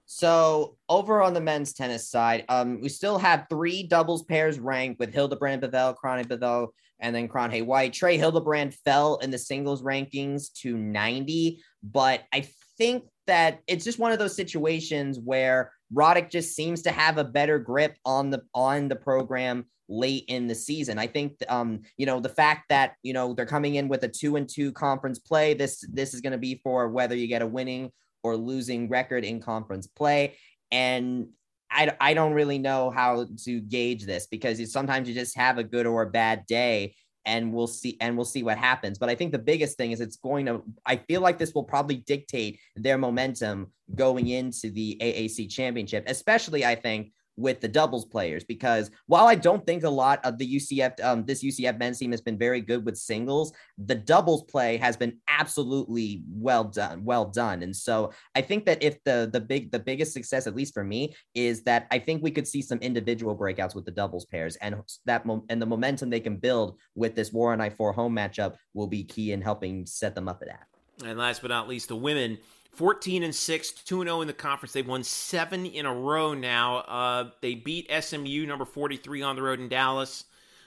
So 0.07 0.77
over 0.89 1.21
on 1.23 1.35
the 1.35 1.41
men's 1.41 1.75
tennis 1.75 2.09
side, 2.09 2.45
um, 2.49 2.81
we 2.81 2.89
still 2.89 3.19
have 3.19 3.47
three 3.51 3.83
doubles 3.83 4.25
pairs 4.25 4.59
ranked 4.59 4.99
with 4.99 5.13
Hildebrand 5.13 5.61
Bevel, 5.61 5.95
Krone 5.95 6.27
Bevel, 6.27 6.73
and 7.01 7.15
then 7.15 7.29
Kronhe 7.29 7.65
White. 7.65 7.93
Trey 7.93 8.17
Hildebrand 8.17 8.75
fell 8.75 9.17
in 9.17 9.31
the 9.31 9.39
singles 9.39 9.83
rankings 9.83 10.53
to 10.61 10.77
90, 10.77 11.63
but 11.83 12.23
I 12.33 12.49
think 12.79 13.05
that 13.27 13.61
it's 13.67 13.85
just 13.85 13.99
one 13.99 14.13
of 14.13 14.19
those 14.19 14.35
situations 14.35 15.19
where 15.23 15.73
Roddick 15.95 16.31
just 16.31 16.57
seems 16.57 16.83
to 16.83 16.91
have 16.91 17.19
a 17.19 17.25
better 17.25 17.59
grip 17.59 17.97
on 18.05 18.31
the 18.31 18.43
on 18.55 18.89
the 18.89 18.97
program 18.97 19.67
late 19.89 20.25
in 20.29 20.47
the 20.47 20.55
season. 20.55 20.99
I 20.99 21.07
think 21.07 21.37
um, 21.49 21.81
you 21.97 22.07
know, 22.07 22.21
the 22.21 22.29
fact 22.29 22.69
that, 22.69 22.95
you 23.03 23.13
know, 23.13 23.33
they're 23.35 23.47
coming 23.47 23.77
in 23.77 23.89
with 23.89 24.03
a 24.05 24.09
2 24.09 24.37
and 24.37 24.49
2 24.49 24.73
conference 24.73 25.19
play, 25.19 25.55
this 25.55 25.85
this 25.93 26.15
is 26.15 26.21
going 26.21 26.33
to 26.33 26.39
be 26.39 26.61
for 26.63 26.89
whether 26.89 27.17
you 27.17 27.27
get 27.27 27.43
a 27.43 27.47
winning 27.47 27.91
or 28.23 28.37
losing 28.37 28.89
record 28.89 29.25
in 29.25 29.41
conference 29.41 29.87
play. 29.87 30.37
And 30.71 31.29
I, 31.71 31.95
I 32.01 32.15
don't 32.15 32.33
really 32.33 32.59
know 32.59 32.91
how 32.91 33.27
to 33.45 33.61
gauge 33.61 34.05
this 34.05 34.27
because 34.27 34.59
you, 34.59 34.67
sometimes 34.67 35.09
you 35.09 35.15
just 35.15 35.37
have 35.37 35.59
a 35.59 35.65
good 35.65 35.87
or 35.87 36.03
a 36.03 36.11
bad 36.11 36.47
day 36.47 36.95
and 37.25 37.53
we'll 37.53 37.67
see 37.67 37.97
and 38.01 38.17
we'll 38.17 38.25
see 38.25 38.43
what 38.43 38.57
happens. 38.57 38.99
But 38.99 39.11
I 39.11 39.15
think 39.15 39.33
the 39.33 39.39
biggest 39.39 39.77
thing 39.77 39.93
is 39.93 40.01
it's 40.01 40.17
going 40.17 40.47
to 40.47 40.63
I 40.87 40.97
feel 40.97 41.21
like 41.21 41.39
this 41.39 41.55
will 41.55 41.65
probably 41.65 41.97
dictate 41.97 42.59
their 42.75 42.97
momentum 42.97 43.73
going 43.95 44.29
into 44.29 44.71
the 44.71 44.97
AAC 45.01 45.51
championship, 45.51 46.05
especially 46.07 46.65
I 46.65 46.75
think 46.75 47.13
with 47.39 47.61
the 47.61 47.69
doubles 47.69 48.05
players 48.05 48.43
because 48.43 48.91
while 49.07 49.29
I 49.29 49.37
don't 49.37 49.65
think 49.65 49.85
a 49.85 49.89
lot 49.91 50.19
of 50.25 50.39
the 50.39 50.57
UCF 50.57 51.03
um, 51.05 51.25
this 51.25 51.45
UCF 51.45 51.79
men's 51.79 51.99
team 51.99 52.11
has 52.11 52.21
been 52.21 52.37
very 52.37 52.61
good 52.61 52.85
with 52.85 52.99
singles, 52.99 53.53
the 53.79 53.95
doubles 53.95 54.43
play 54.43 54.77
has 54.77 54.97
been 54.97 55.19
absolutely 55.29 56.25
well 56.29 56.65
done, 56.65 57.05
well 57.05 57.27
done. 57.27 57.63
And 57.63 57.75
so 57.75 58.13
I 58.35 58.41
think 58.41 58.67
that 58.67 58.83
if 58.83 59.03
the 59.05 59.31
the 59.33 59.41
big 59.41 59.71
the 59.71 59.79
biggest 59.79 60.13
success, 60.13 60.49
at 60.49 60.57
least 60.57 60.75
for 60.75 60.83
me, 60.83 61.15
is 61.35 61.63
that 61.63 61.87
I 61.93 62.01
think 62.01 62.23
we 62.23 62.33
could 62.33 62.49
see 62.49 62.61
some 62.61 62.79
individual 62.81 63.37
breakouts 63.37 63.75
with 63.75 63.85
the 63.85 63.93
doubles 63.93 64.25
pairs, 64.25 64.57
and 64.57 64.83
that 65.07 65.25
mo- 65.25 65.45
and 65.49 65.63
the 65.63 65.67
momentum 65.67 66.11
they 66.11 66.21
can 66.21 66.37
build 66.37 66.77
with 66.97 67.15
this 67.15 67.33
War 67.33 67.53
on 67.53 67.61
I 67.61 67.71
four 67.71 67.93
home 67.93 68.17
matchup 68.17 68.57
will 68.75 68.89
be 68.89 69.05
key 69.05 69.31
in 69.31 69.41
helping 69.41 69.87
set 69.87 70.17
them 70.17 70.29
up 70.29 70.41
for 70.41 70.47
that. 70.47 70.67
And 71.05 71.19
last 71.19 71.43
but 71.43 71.49
not 71.49 71.69
least, 71.69 71.89
the 71.89 71.97
women 71.97 72.39
14 72.73 73.23
and 73.23 73.35
6, 73.35 73.73
2 73.73 74.03
0 74.05 74.21
in 74.21 74.27
the 74.27 74.33
conference. 74.33 74.73
They've 74.73 74.87
won 74.87 75.03
seven 75.03 75.67
in 75.67 75.87
a 75.87 75.95
row 75.95 76.35
now. 76.35 76.79
Uh, 76.79 77.31
they 77.41 77.55
beat 77.55 77.91
SMU, 77.91 78.47
number 78.47 78.65
43, 78.65 79.23
on 79.23 79.37
the 79.37 79.43
road 79.43 79.61
in 79.61 79.69
Dallas 79.69 80.25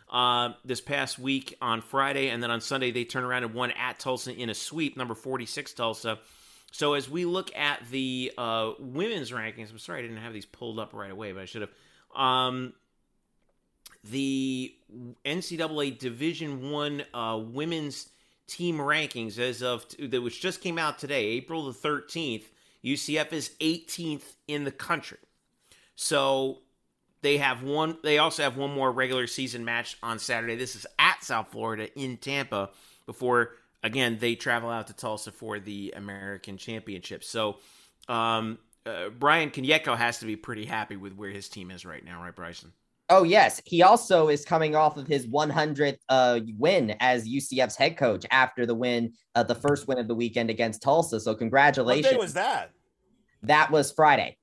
uh, 0.09 0.49
this 0.65 0.81
past 0.81 1.17
week 1.17 1.57
on 1.61 1.81
Friday. 1.81 2.29
And 2.29 2.43
then 2.43 2.51
on 2.51 2.61
Sunday, 2.61 2.91
they 2.91 3.05
turn 3.05 3.23
around 3.23 3.43
and 3.43 3.53
won 3.53 3.71
at 3.71 3.99
Tulsa 3.99 4.33
in 4.33 4.49
a 4.49 4.53
sweep, 4.53 4.97
number 4.97 5.15
46 5.15 5.73
Tulsa. 5.73 6.19
So 6.71 6.93
as 6.93 7.09
we 7.09 7.25
look 7.25 7.55
at 7.55 7.81
the 7.89 8.31
uh, 8.37 8.71
women's 8.79 9.31
rankings, 9.31 9.71
I'm 9.71 9.79
sorry 9.79 9.99
I 9.99 10.01
didn't 10.03 10.17
have 10.17 10.33
these 10.33 10.45
pulled 10.45 10.79
up 10.79 10.93
right 10.93 11.11
away, 11.11 11.31
but 11.31 11.41
I 11.41 11.45
should 11.45 11.61
have. 11.61 11.71
Um, 12.15 12.73
the 14.03 14.73
NCAA 15.25 15.99
Division 15.99 16.71
One 16.71 17.03
uh, 17.13 17.39
women's 17.41 18.09
team 18.51 18.77
rankings 18.77 19.39
as 19.39 19.63
of 19.63 19.85
which 19.99 20.41
just 20.41 20.61
came 20.61 20.77
out 20.77 20.99
today, 20.99 21.25
April 21.27 21.71
the 21.71 21.71
13th, 21.71 22.43
UCF 22.83 23.31
is 23.31 23.51
18th 23.61 24.35
in 24.47 24.65
the 24.65 24.71
country. 24.71 25.17
So 25.95 26.59
they 27.21 27.37
have 27.37 27.63
one 27.63 27.97
they 28.03 28.17
also 28.17 28.43
have 28.43 28.57
one 28.57 28.73
more 28.73 28.91
regular 28.91 29.27
season 29.27 29.63
match 29.63 29.97
on 30.03 30.19
Saturday. 30.19 30.55
This 30.55 30.75
is 30.75 30.85
at 30.99 31.23
South 31.23 31.51
Florida 31.51 31.87
in 31.97 32.17
Tampa 32.17 32.71
before 33.05 33.51
again 33.83 34.17
they 34.19 34.35
travel 34.35 34.69
out 34.69 34.87
to 34.87 34.93
Tulsa 34.93 35.31
for 35.31 35.59
the 35.59 35.93
American 35.95 36.57
Championship. 36.57 37.23
So 37.23 37.57
um, 38.07 38.57
uh, 38.85 39.09
Brian 39.09 39.51
Kanyeko 39.51 39.95
has 39.95 40.19
to 40.19 40.25
be 40.25 40.35
pretty 40.35 40.65
happy 40.65 40.95
with 40.95 41.13
where 41.13 41.29
his 41.29 41.47
team 41.47 41.71
is 41.71 41.85
right 41.85 42.03
now, 42.03 42.21
right 42.21 42.35
Bryson? 42.35 42.73
Oh 43.11 43.23
yes, 43.23 43.61
he 43.65 43.83
also 43.83 44.29
is 44.29 44.45
coming 44.45 44.73
off 44.73 44.95
of 44.95 45.05
his 45.05 45.27
100th 45.27 45.97
uh, 46.07 46.39
win 46.57 46.95
as 47.01 47.27
UCF's 47.27 47.75
head 47.75 47.97
coach 47.97 48.25
after 48.31 48.65
the 48.65 48.73
win, 48.73 49.11
uh, 49.35 49.43
the 49.43 49.53
first 49.53 49.85
win 49.85 49.97
of 49.97 50.07
the 50.07 50.15
weekend 50.15 50.49
against 50.49 50.81
Tulsa. 50.81 51.19
So 51.19 51.35
congratulations. 51.35 52.05
What 52.05 52.11
day 52.13 52.17
was 52.17 52.33
that? 52.35 52.71
That 53.43 53.69
was 53.69 53.91
Friday. 53.91 54.37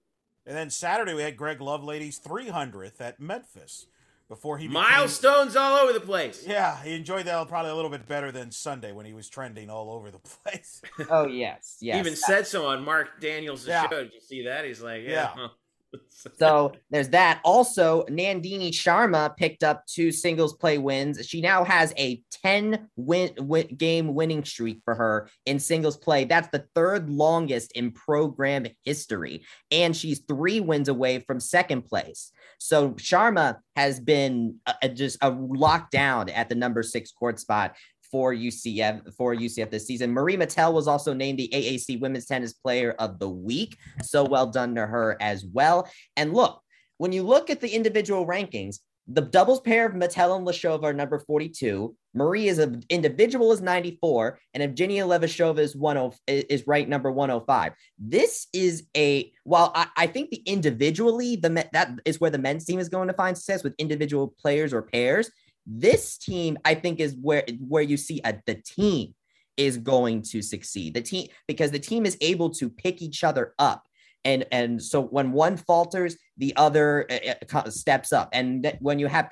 And 0.47 0.55
then 0.55 0.69
Saturday 0.69 1.15
we 1.15 1.23
had 1.23 1.35
Greg 1.37 1.63
Lovelady's 1.63 2.21
300th 2.21 3.01
at 3.01 3.19
Memphis 3.19 3.87
before 4.29 4.59
he 4.59 4.69
became, 4.69 4.83
milestones 4.83 5.57
all 5.57 5.79
over 5.79 5.95
the 5.95 6.01
place. 6.01 6.45
Yeah, 6.47 6.83
he 6.83 6.95
enjoyed 6.95 7.25
that 7.25 7.49
probably 7.49 7.71
a 7.71 7.75
little 7.75 7.91
bit 7.91 8.07
better 8.07 8.31
than 8.31 8.51
Sunday 8.51 8.93
when 8.93 9.07
he 9.07 9.15
was 9.15 9.31
trending 9.31 9.71
all 9.71 9.91
over 9.91 10.11
the 10.11 10.19
place. 10.45 10.83
oh 11.09 11.27
yes, 11.27 11.79
yes. 11.81 11.95
He 11.95 12.01
even 12.01 12.17
said 12.17 12.47
so 12.47 12.67
on 12.67 12.85
Mark 12.85 13.19
Daniels' 13.19 13.67
yeah. 13.67 13.89
show. 13.89 14.05
Did 14.05 14.13
you 14.13 14.21
see 14.21 14.45
that? 14.45 14.67
He's 14.67 14.83
like, 14.83 15.05
yeah. 15.05 15.33
yeah. 15.37 15.47
so 16.39 16.73
there's 16.91 17.09
that. 17.11 17.41
Also, 17.45 18.05
Nandini 18.05 18.71
Sharma 18.71 19.37
picked 19.37 19.63
up 19.63 19.87
two 19.87 20.13
singles 20.13 20.55
play 20.55 20.79
wins. 20.79 21.27
She 21.27 21.41
now 21.41 21.65
has 21.65 21.93
a 21.97 22.23
10 22.43 22.89
win, 22.97 23.33
win, 23.39 23.67
game 23.77 24.15
winning 24.15 24.45
streak 24.45 24.81
for 24.85 24.95
her 24.95 25.29
in 25.47 25.59
singles 25.59 25.97
play. 25.97 26.25
That's 26.25 26.49
the 26.49 26.67
third 26.75 27.09
longest 27.11 27.73
in 27.73 27.93
program 27.93 28.67
history. 28.85 29.45
And 29.71 29.97
she's 29.97 30.21
three 30.21 30.61
wins 30.61 30.89
away 30.89 31.21
from 31.21 31.41
second 31.41 31.83
place. 31.83 32.33
So 32.59 32.91
Sharma 32.93 33.59
has 33.77 34.01
been 34.01 34.57
a, 34.67 34.75
a, 34.83 34.89
just 34.89 35.23
uh, 35.23 35.29
a 35.29 35.33
lockdown 35.33 36.31
at 36.35 36.49
the 36.49 36.55
number 36.55 36.83
six 36.83 37.13
court 37.13 37.39
spot 37.39 37.77
for 38.11 38.35
UCF 38.35 39.15
for 39.15 39.35
UCF 39.35 39.71
this 39.71 39.87
season. 39.87 40.13
Marie 40.13 40.37
Mattel 40.37 40.73
was 40.73 40.89
also 40.89 41.13
named 41.13 41.39
the 41.39 41.51
AAC 41.53 42.01
Women's 42.01 42.27
Tennis 42.27 42.53
Player 42.53 42.95
of 42.99 43.19
the 43.19 43.29
Week. 43.29 43.77
So 44.03 44.25
well 44.25 44.47
done 44.47 44.75
to 44.75 44.87
her 44.87 45.17
as 45.21 45.45
well. 45.45 45.89
And 46.17 46.35
look, 46.35 46.61
when 46.99 47.13
you 47.13 47.23
look 47.23 47.51
at 47.51 47.61
the 47.61 47.69
individual 47.69 48.27
rankings, 48.27 48.79
the 49.11 49.23
doubles 49.23 49.61
pair 49.61 49.87
of 49.87 49.95
Mattel 49.95 50.37
and 50.37 50.47
Lashova 50.47 50.85
are 50.85 50.93
number 50.93 51.19
42. 51.19 51.97
Marie 52.15 52.49
is 52.49 52.59
an 52.59 52.83
individual 52.91 53.53
is 53.53 53.63
94, 53.63 54.39
and 54.53 54.63
Evgenia 54.63 55.07
Levashova 55.07 55.61
is 55.61 55.75
one 55.75 55.97
oh, 55.97 56.13
is 56.27 56.67
right 56.67 56.87
number 56.87 57.11
105. 57.11 57.73
This 57.99 58.49
is 58.53 58.87
a 58.95 59.33
while 59.45 59.73
I, 59.75 59.87
I 59.97 60.07
think 60.07 60.31
the 60.31 60.43
individually 60.45 61.37
the 61.37 61.67
that 61.73 61.99
is 62.05 62.21
where 62.21 62.31
the 62.31 62.39
men's 62.39 62.67
team 62.67 62.79
is 62.79 62.91
going 62.91 63.09
to 63.09 63.15
find 63.15 63.37
success 63.37 63.65
with 63.65 63.75
individual 63.79 64.35
players 64.39 64.75
or 64.75 64.83
pairs. 64.83 65.31
This 65.71 66.17
team, 66.17 66.57
I 66.65 66.75
think, 66.75 66.99
is 66.99 67.15
where 67.21 67.45
where 67.61 67.83
you 67.83 67.99
see 67.99 68.21
a, 68.25 68.35
the 68.47 68.55
team 68.55 69.15
is 69.59 69.77
going 69.77 70.23
to 70.23 70.41
succeed. 70.41 70.95
The 70.95 71.03
team 71.03 71.29
because 71.47 71.71
the 71.71 71.79
team 71.79 72.07
is 72.07 72.17
able 72.23 72.51
to 72.51 72.71
pick 72.71 73.03
each 73.03 73.23
other 73.23 73.55
up. 73.59 73.85
And, 74.25 74.47
and 74.51 74.83
so 74.83 75.01
when 75.03 75.33
one 75.33 75.57
falters, 75.57 76.17
the 76.37 76.53
other 76.57 77.09
uh, 77.53 77.71
steps 77.71 78.13
up. 78.13 78.29
And 78.33 78.77
when 78.81 78.99
you 78.99 79.07
have 79.07 79.31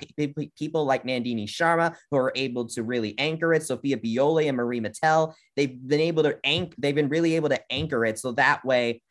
people 0.57 0.85
like 0.85 1.03
Nandini 1.03 1.45
Sharma 1.45 1.95
who 2.09 2.17
are 2.17 2.31
able 2.35 2.67
to 2.69 2.83
really 2.83 3.13
anchor 3.19 3.53
it, 3.53 3.63
Sophia 3.63 3.97
Biole 3.97 4.47
and 4.47 4.57
Marie 4.57 4.81
Mattel, 4.81 5.33
they've 5.55 5.77
been 5.87 5.99
able 5.99 6.23
to 6.23 6.39
anchor. 6.43 6.75
They've 6.77 6.95
been 6.95 7.09
really 7.09 7.35
able 7.35 7.49
to 7.49 7.61
anchor 7.71 8.05
it. 8.05 8.17
So 8.17 8.31
that 8.33 8.63
way, 8.65 9.01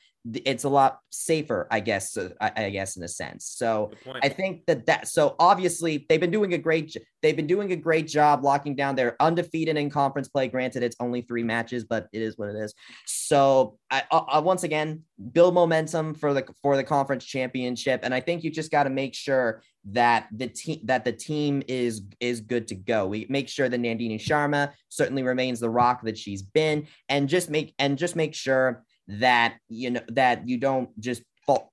it's 0.45 0.65
a 0.65 0.69
lot 0.69 1.01
safer, 1.11 1.69
I 1.71 1.81
guess. 1.81 2.17
Uh, 2.17 2.31
I, 2.41 2.53
I, 2.57 2.71
guess 2.71 2.97
in 2.97 3.03
a 3.03 3.09
sense. 3.09 3.47
So 3.47 3.93
I 4.23 4.29
think 4.29 4.67
that 4.67 4.87
that. 4.87 5.09
So 5.09 5.37
obviously 5.39 6.07
they've 6.09 6.21
been 6.21 6.31
doing 6.31 6.55
a 6.55 6.59
great. 6.59 6.97
They've 7.23 7.37
been 7.37 7.47
doing 7.47 7.73
a 7.73 7.77
great 7.77 8.07
job 8.07 8.45
locking 8.45 8.75
down. 8.77 8.97
They're 8.97 9.17
undefeated 9.21 9.77
in 9.77 9.91
conference 9.91 10.29
play. 10.29 10.49
Granted, 10.49 10.83
it's 10.83 10.97
only 11.01 11.23
three 11.23 11.43
matches, 11.43 11.85
but 11.85 12.09
it 12.13 12.23
is 12.23 12.39
what 12.39 12.49
it 12.49 12.57
is. 12.57 12.75
So 13.07 13.79
I, 13.91 14.03
I 14.11 14.39
once 14.41 14.65
again 14.65 15.03
build 15.33 15.55
momentum 15.55 16.15
for 16.15 16.35
the 16.35 16.45
for 16.63 16.77
the 16.77 16.85
conference 16.85 17.25
championship, 17.25 18.01
and 18.03 18.15
I 18.15 18.21
think 18.21 18.43
you 18.43 18.51
just 18.51 18.71
got 18.71 18.85
to 18.85 18.91
make 18.91 19.15
sure 19.15 19.63
that 19.91 20.27
the 20.33 20.49
team 20.49 20.81
that 20.85 21.05
the 21.05 21.13
team 21.13 21.63
is 21.69 22.03
is 22.21 22.41
good 22.41 22.69
to 22.69 22.75
go. 22.75 23.07
We 23.07 23.27
make 23.29 23.49
sure 23.49 23.69
that 23.69 23.81
Nandini 23.81 24.21
Sharma 24.21 24.73
certainly 24.89 25.23
remains 25.23 25.61
the 25.61 25.71
rock 25.71 26.03
that 26.03 26.19
she's 26.19 26.43
been, 26.43 26.89
and 27.09 27.29
just 27.29 27.49
make 27.49 27.75
and 27.79 27.97
just 27.97 28.17
make 28.17 28.35
sure 28.35 28.85
that 29.09 29.57
you 29.69 29.91
know 29.91 30.03
that 30.09 30.49
you 30.49 30.59
don't 30.59 30.89
just 31.01 31.23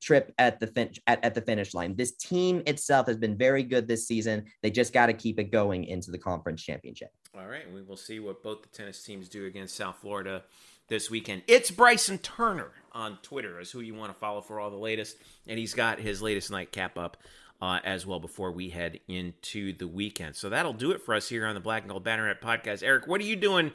trip 0.02 0.34
at 0.38 0.60
the 0.60 0.68
fin- 0.68 0.94
at, 1.08 1.24
at 1.24 1.34
the 1.34 1.42
finish 1.42 1.74
line. 1.74 1.96
This 1.96 2.12
team 2.12 2.62
itself 2.68 3.08
has 3.08 3.18
been 3.18 3.38
very 3.38 3.64
good 3.64 3.88
this 3.88 4.08
season. 4.08 4.46
They 4.62 4.70
just 4.70 4.94
got 4.94 5.08
to 5.08 5.14
keep 5.14 5.40
it 5.40 5.46
going 5.46 5.86
into 5.86 6.12
the 6.12 6.18
conference 6.18 6.62
championship. 6.62 7.10
All 7.36 7.48
right, 7.48 7.72
we 7.74 7.82
will 7.82 7.98
see 7.98 8.20
what 8.20 8.44
both 8.44 8.62
the 8.62 8.70
tennis 8.70 9.02
teams 9.02 9.30
do 9.30 9.46
against 9.46 9.76
South 9.76 9.98
Florida 9.98 10.44
this 10.88 11.10
weekend. 11.10 11.44
It's 11.48 11.72
Bryson 11.72 12.20
Turner 12.20 12.72
on 12.92 13.18
Twitter 13.24 13.60
is 13.60 13.72
who 13.72 13.80
you 13.80 13.96
want 13.96 14.14
to 14.14 14.20
follow 14.20 14.42
for 14.42 14.60
all 14.60 14.70
the 14.70 14.78
latest, 14.78 15.18
and 15.48 15.58
he's 15.58 15.74
got 15.74 16.00
his 16.00 16.22
latest 16.22 16.52
nightcap 16.52 16.98
up. 16.98 17.18
Uh, 17.62 17.80
as 17.86 18.06
well 18.06 18.20
before 18.20 18.52
we 18.52 18.68
head 18.68 19.00
into 19.08 19.72
the 19.78 19.88
weekend. 19.88 20.36
So 20.36 20.50
that'll 20.50 20.74
do 20.74 20.92
it 20.92 21.02
for 21.02 21.14
us 21.16 21.30
here 21.30 21.46
on 21.46 21.54
the 21.54 21.62
Black 21.62 21.84
and 21.84 21.90
Gold 21.90 22.04
Banneret 22.04 22.42
podcast. 22.42 22.84
Eric, 22.84 23.08
what 23.08 23.22
are 23.22 23.24
you 23.24 23.38
doing 23.38 23.72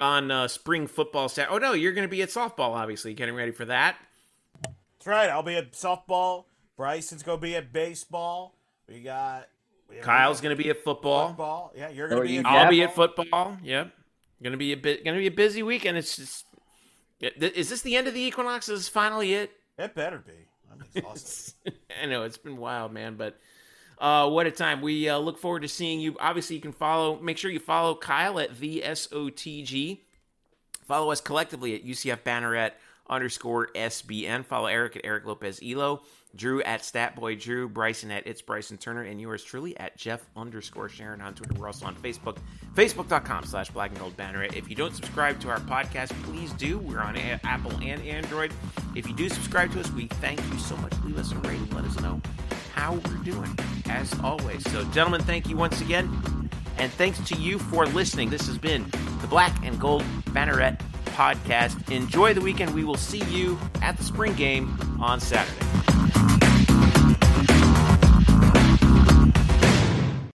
on 0.00 0.30
uh, 0.30 0.48
spring 0.48 0.86
football 0.86 1.28
set. 1.28 1.48
Oh 1.50 1.58
no, 1.58 1.72
you're 1.72 1.92
going 1.92 2.06
to 2.06 2.10
be 2.10 2.22
at 2.22 2.28
softball, 2.28 2.74
obviously, 2.74 3.14
getting 3.14 3.34
ready 3.34 3.52
for 3.52 3.64
that. 3.66 3.96
That's 4.62 5.06
right. 5.06 5.30
I'll 5.30 5.42
be 5.42 5.56
at 5.56 5.72
softball. 5.72 6.44
Bryson's 6.76 7.22
going 7.22 7.38
to 7.38 7.42
be 7.42 7.56
at 7.56 7.72
baseball. 7.72 8.54
We 8.88 9.00
got. 9.00 9.48
We 9.88 9.96
Kyle's 9.96 10.40
going 10.40 10.56
to 10.56 10.62
be 10.62 10.70
at 10.70 10.82
football. 10.84 11.28
Football. 11.28 11.72
Yeah, 11.76 11.90
you're 11.90 12.08
going 12.08 12.22
to 12.22 12.28
be. 12.28 12.38
At 12.38 12.46
I'll 12.46 12.70
be 12.70 12.82
at 12.82 12.94
football. 12.94 13.58
Yep. 13.62 13.92
Going 14.42 14.52
to 14.52 14.58
be 14.58 14.72
a 14.72 14.76
bit. 14.76 15.04
Going 15.04 15.14
to 15.14 15.20
be 15.20 15.26
a 15.26 15.30
busy 15.30 15.62
weekend. 15.62 15.98
It's 15.98 16.16
just. 16.16 16.46
Is 17.20 17.68
this 17.68 17.82
the 17.82 17.96
end 17.96 18.08
of 18.08 18.14
the 18.14 18.20
equinox? 18.20 18.68
Is 18.68 18.80
this 18.80 18.88
finally 18.88 19.34
it? 19.34 19.52
It 19.78 19.94
better 19.94 20.18
be. 20.18 20.32
I'm 20.72 20.82
exhausted. 20.94 21.74
I 22.02 22.06
know 22.06 22.22
it's 22.22 22.38
been 22.38 22.56
wild, 22.56 22.92
man, 22.92 23.16
but 23.16 23.38
uh, 24.00 24.28
what 24.28 24.46
a 24.46 24.50
time. 24.50 24.80
We 24.80 25.08
uh, 25.08 25.18
look 25.18 25.38
forward 25.38 25.60
to 25.62 25.68
seeing 25.68 26.00
you. 26.00 26.16
Obviously, 26.18 26.56
you 26.56 26.62
can 26.62 26.72
follow, 26.72 27.20
make 27.20 27.36
sure 27.36 27.50
you 27.50 27.58
follow 27.60 27.94
Kyle 27.94 28.40
at 28.40 28.54
VSOTG. 28.54 29.98
Follow 30.86 31.12
us 31.12 31.20
collectively 31.20 31.74
at 31.74 31.84
UCF 31.84 32.20
Banneret 32.22 32.72
underscore 33.08 33.68
SBN. 33.74 34.44
Follow 34.44 34.66
Eric 34.66 34.96
at 34.96 35.02
Eric 35.04 35.26
Lopez 35.26 35.60
Elo. 35.62 36.00
Drew 36.34 36.62
at 36.62 36.82
Statboy 36.82 37.40
Drew, 37.40 37.68
Bryson 37.68 38.12
at 38.12 38.24
It's 38.26 38.40
Bryson 38.40 38.78
Turner, 38.78 39.02
and 39.02 39.20
yours 39.20 39.42
truly 39.42 39.76
at 39.78 39.96
Jeff 39.96 40.24
underscore 40.36 40.88
Sharon 40.88 41.20
on 41.20 41.34
Twitter. 41.34 41.54
We're 41.58 41.66
also 41.66 41.86
on 41.86 41.96
Facebook, 41.96 42.38
facebook.com 42.74 43.44
slash 43.44 43.68
black 43.70 43.90
and 43.90 43.98
gold 43.98 44.16
banneret. 44.16 44.54
If 44.54 44.70
you 44.70 44.76
don't 44.76 44.94
subscribe 44.94 45.40
to 45.40 45.50
our 45.50 45.58
podcast, 45.58 46.10
please 46.22 46.52
do. 46.52 46.78
We're 46.78 47.00
on 47.00 47.16
a- 47.16 47.40
Apple 47.44 47.72
and 47.82 48.00
Android. 48.02 48.52
If 48.94 49.08
you 49.08 49.14
do 49.14 49.28
subscribe 49.28 49.72
to 49.72 49.80
us, 49.80 49.90
we 49.90 50.06
thank 50.06 50.40
you 50.52 50.58
so 50.58 50.76
much. 50.76 50.92
Leave 51.04 51.18
us 51.18 51.32
a 51.32 51.36
rating. 51.38 51.68
Let 51.70 51.84
us 51.84 51.98
know 52.00 52.22
how 52.80 52.94
we're 52.94 53.24
doing, 53.24 53.58
as 53.90 54.18
always. 54.20 54.64
So, 54.72 54.84
gentlemen, 54.84 55.20
thank 55.20 55.50
you 55.50 55.56
once 55.56 55.82
again. 55.82 56.08
And 56.78 56.90
thanks 56.92 57.20
to 57.28 57.34
you 57.34 57.58
for 57.58 57.84
listening. 57.84 58.30
This 58.30 58.46
has 58.46 58.56
been 58.56 58.86
the 59.20 59.26
Black 59.26 59.54
and 59.62 59.78
Gold 59.78 60.02
Banneret 60.30 60.80
podcast. 61.04 61.90
Enjoy 61.90 62.32
the 62.32 62.40
weekend. 62.40 62.74
We 62.74 62.84
will 62.84 62.96
see 62.96 63.22
you 63.24 63.58
at 63.82 63.98
the 63.98 64.04
spring 64.04 64.32
game 64.32 64.78
on 64.98 65.20
Saturday. 65.20 66.49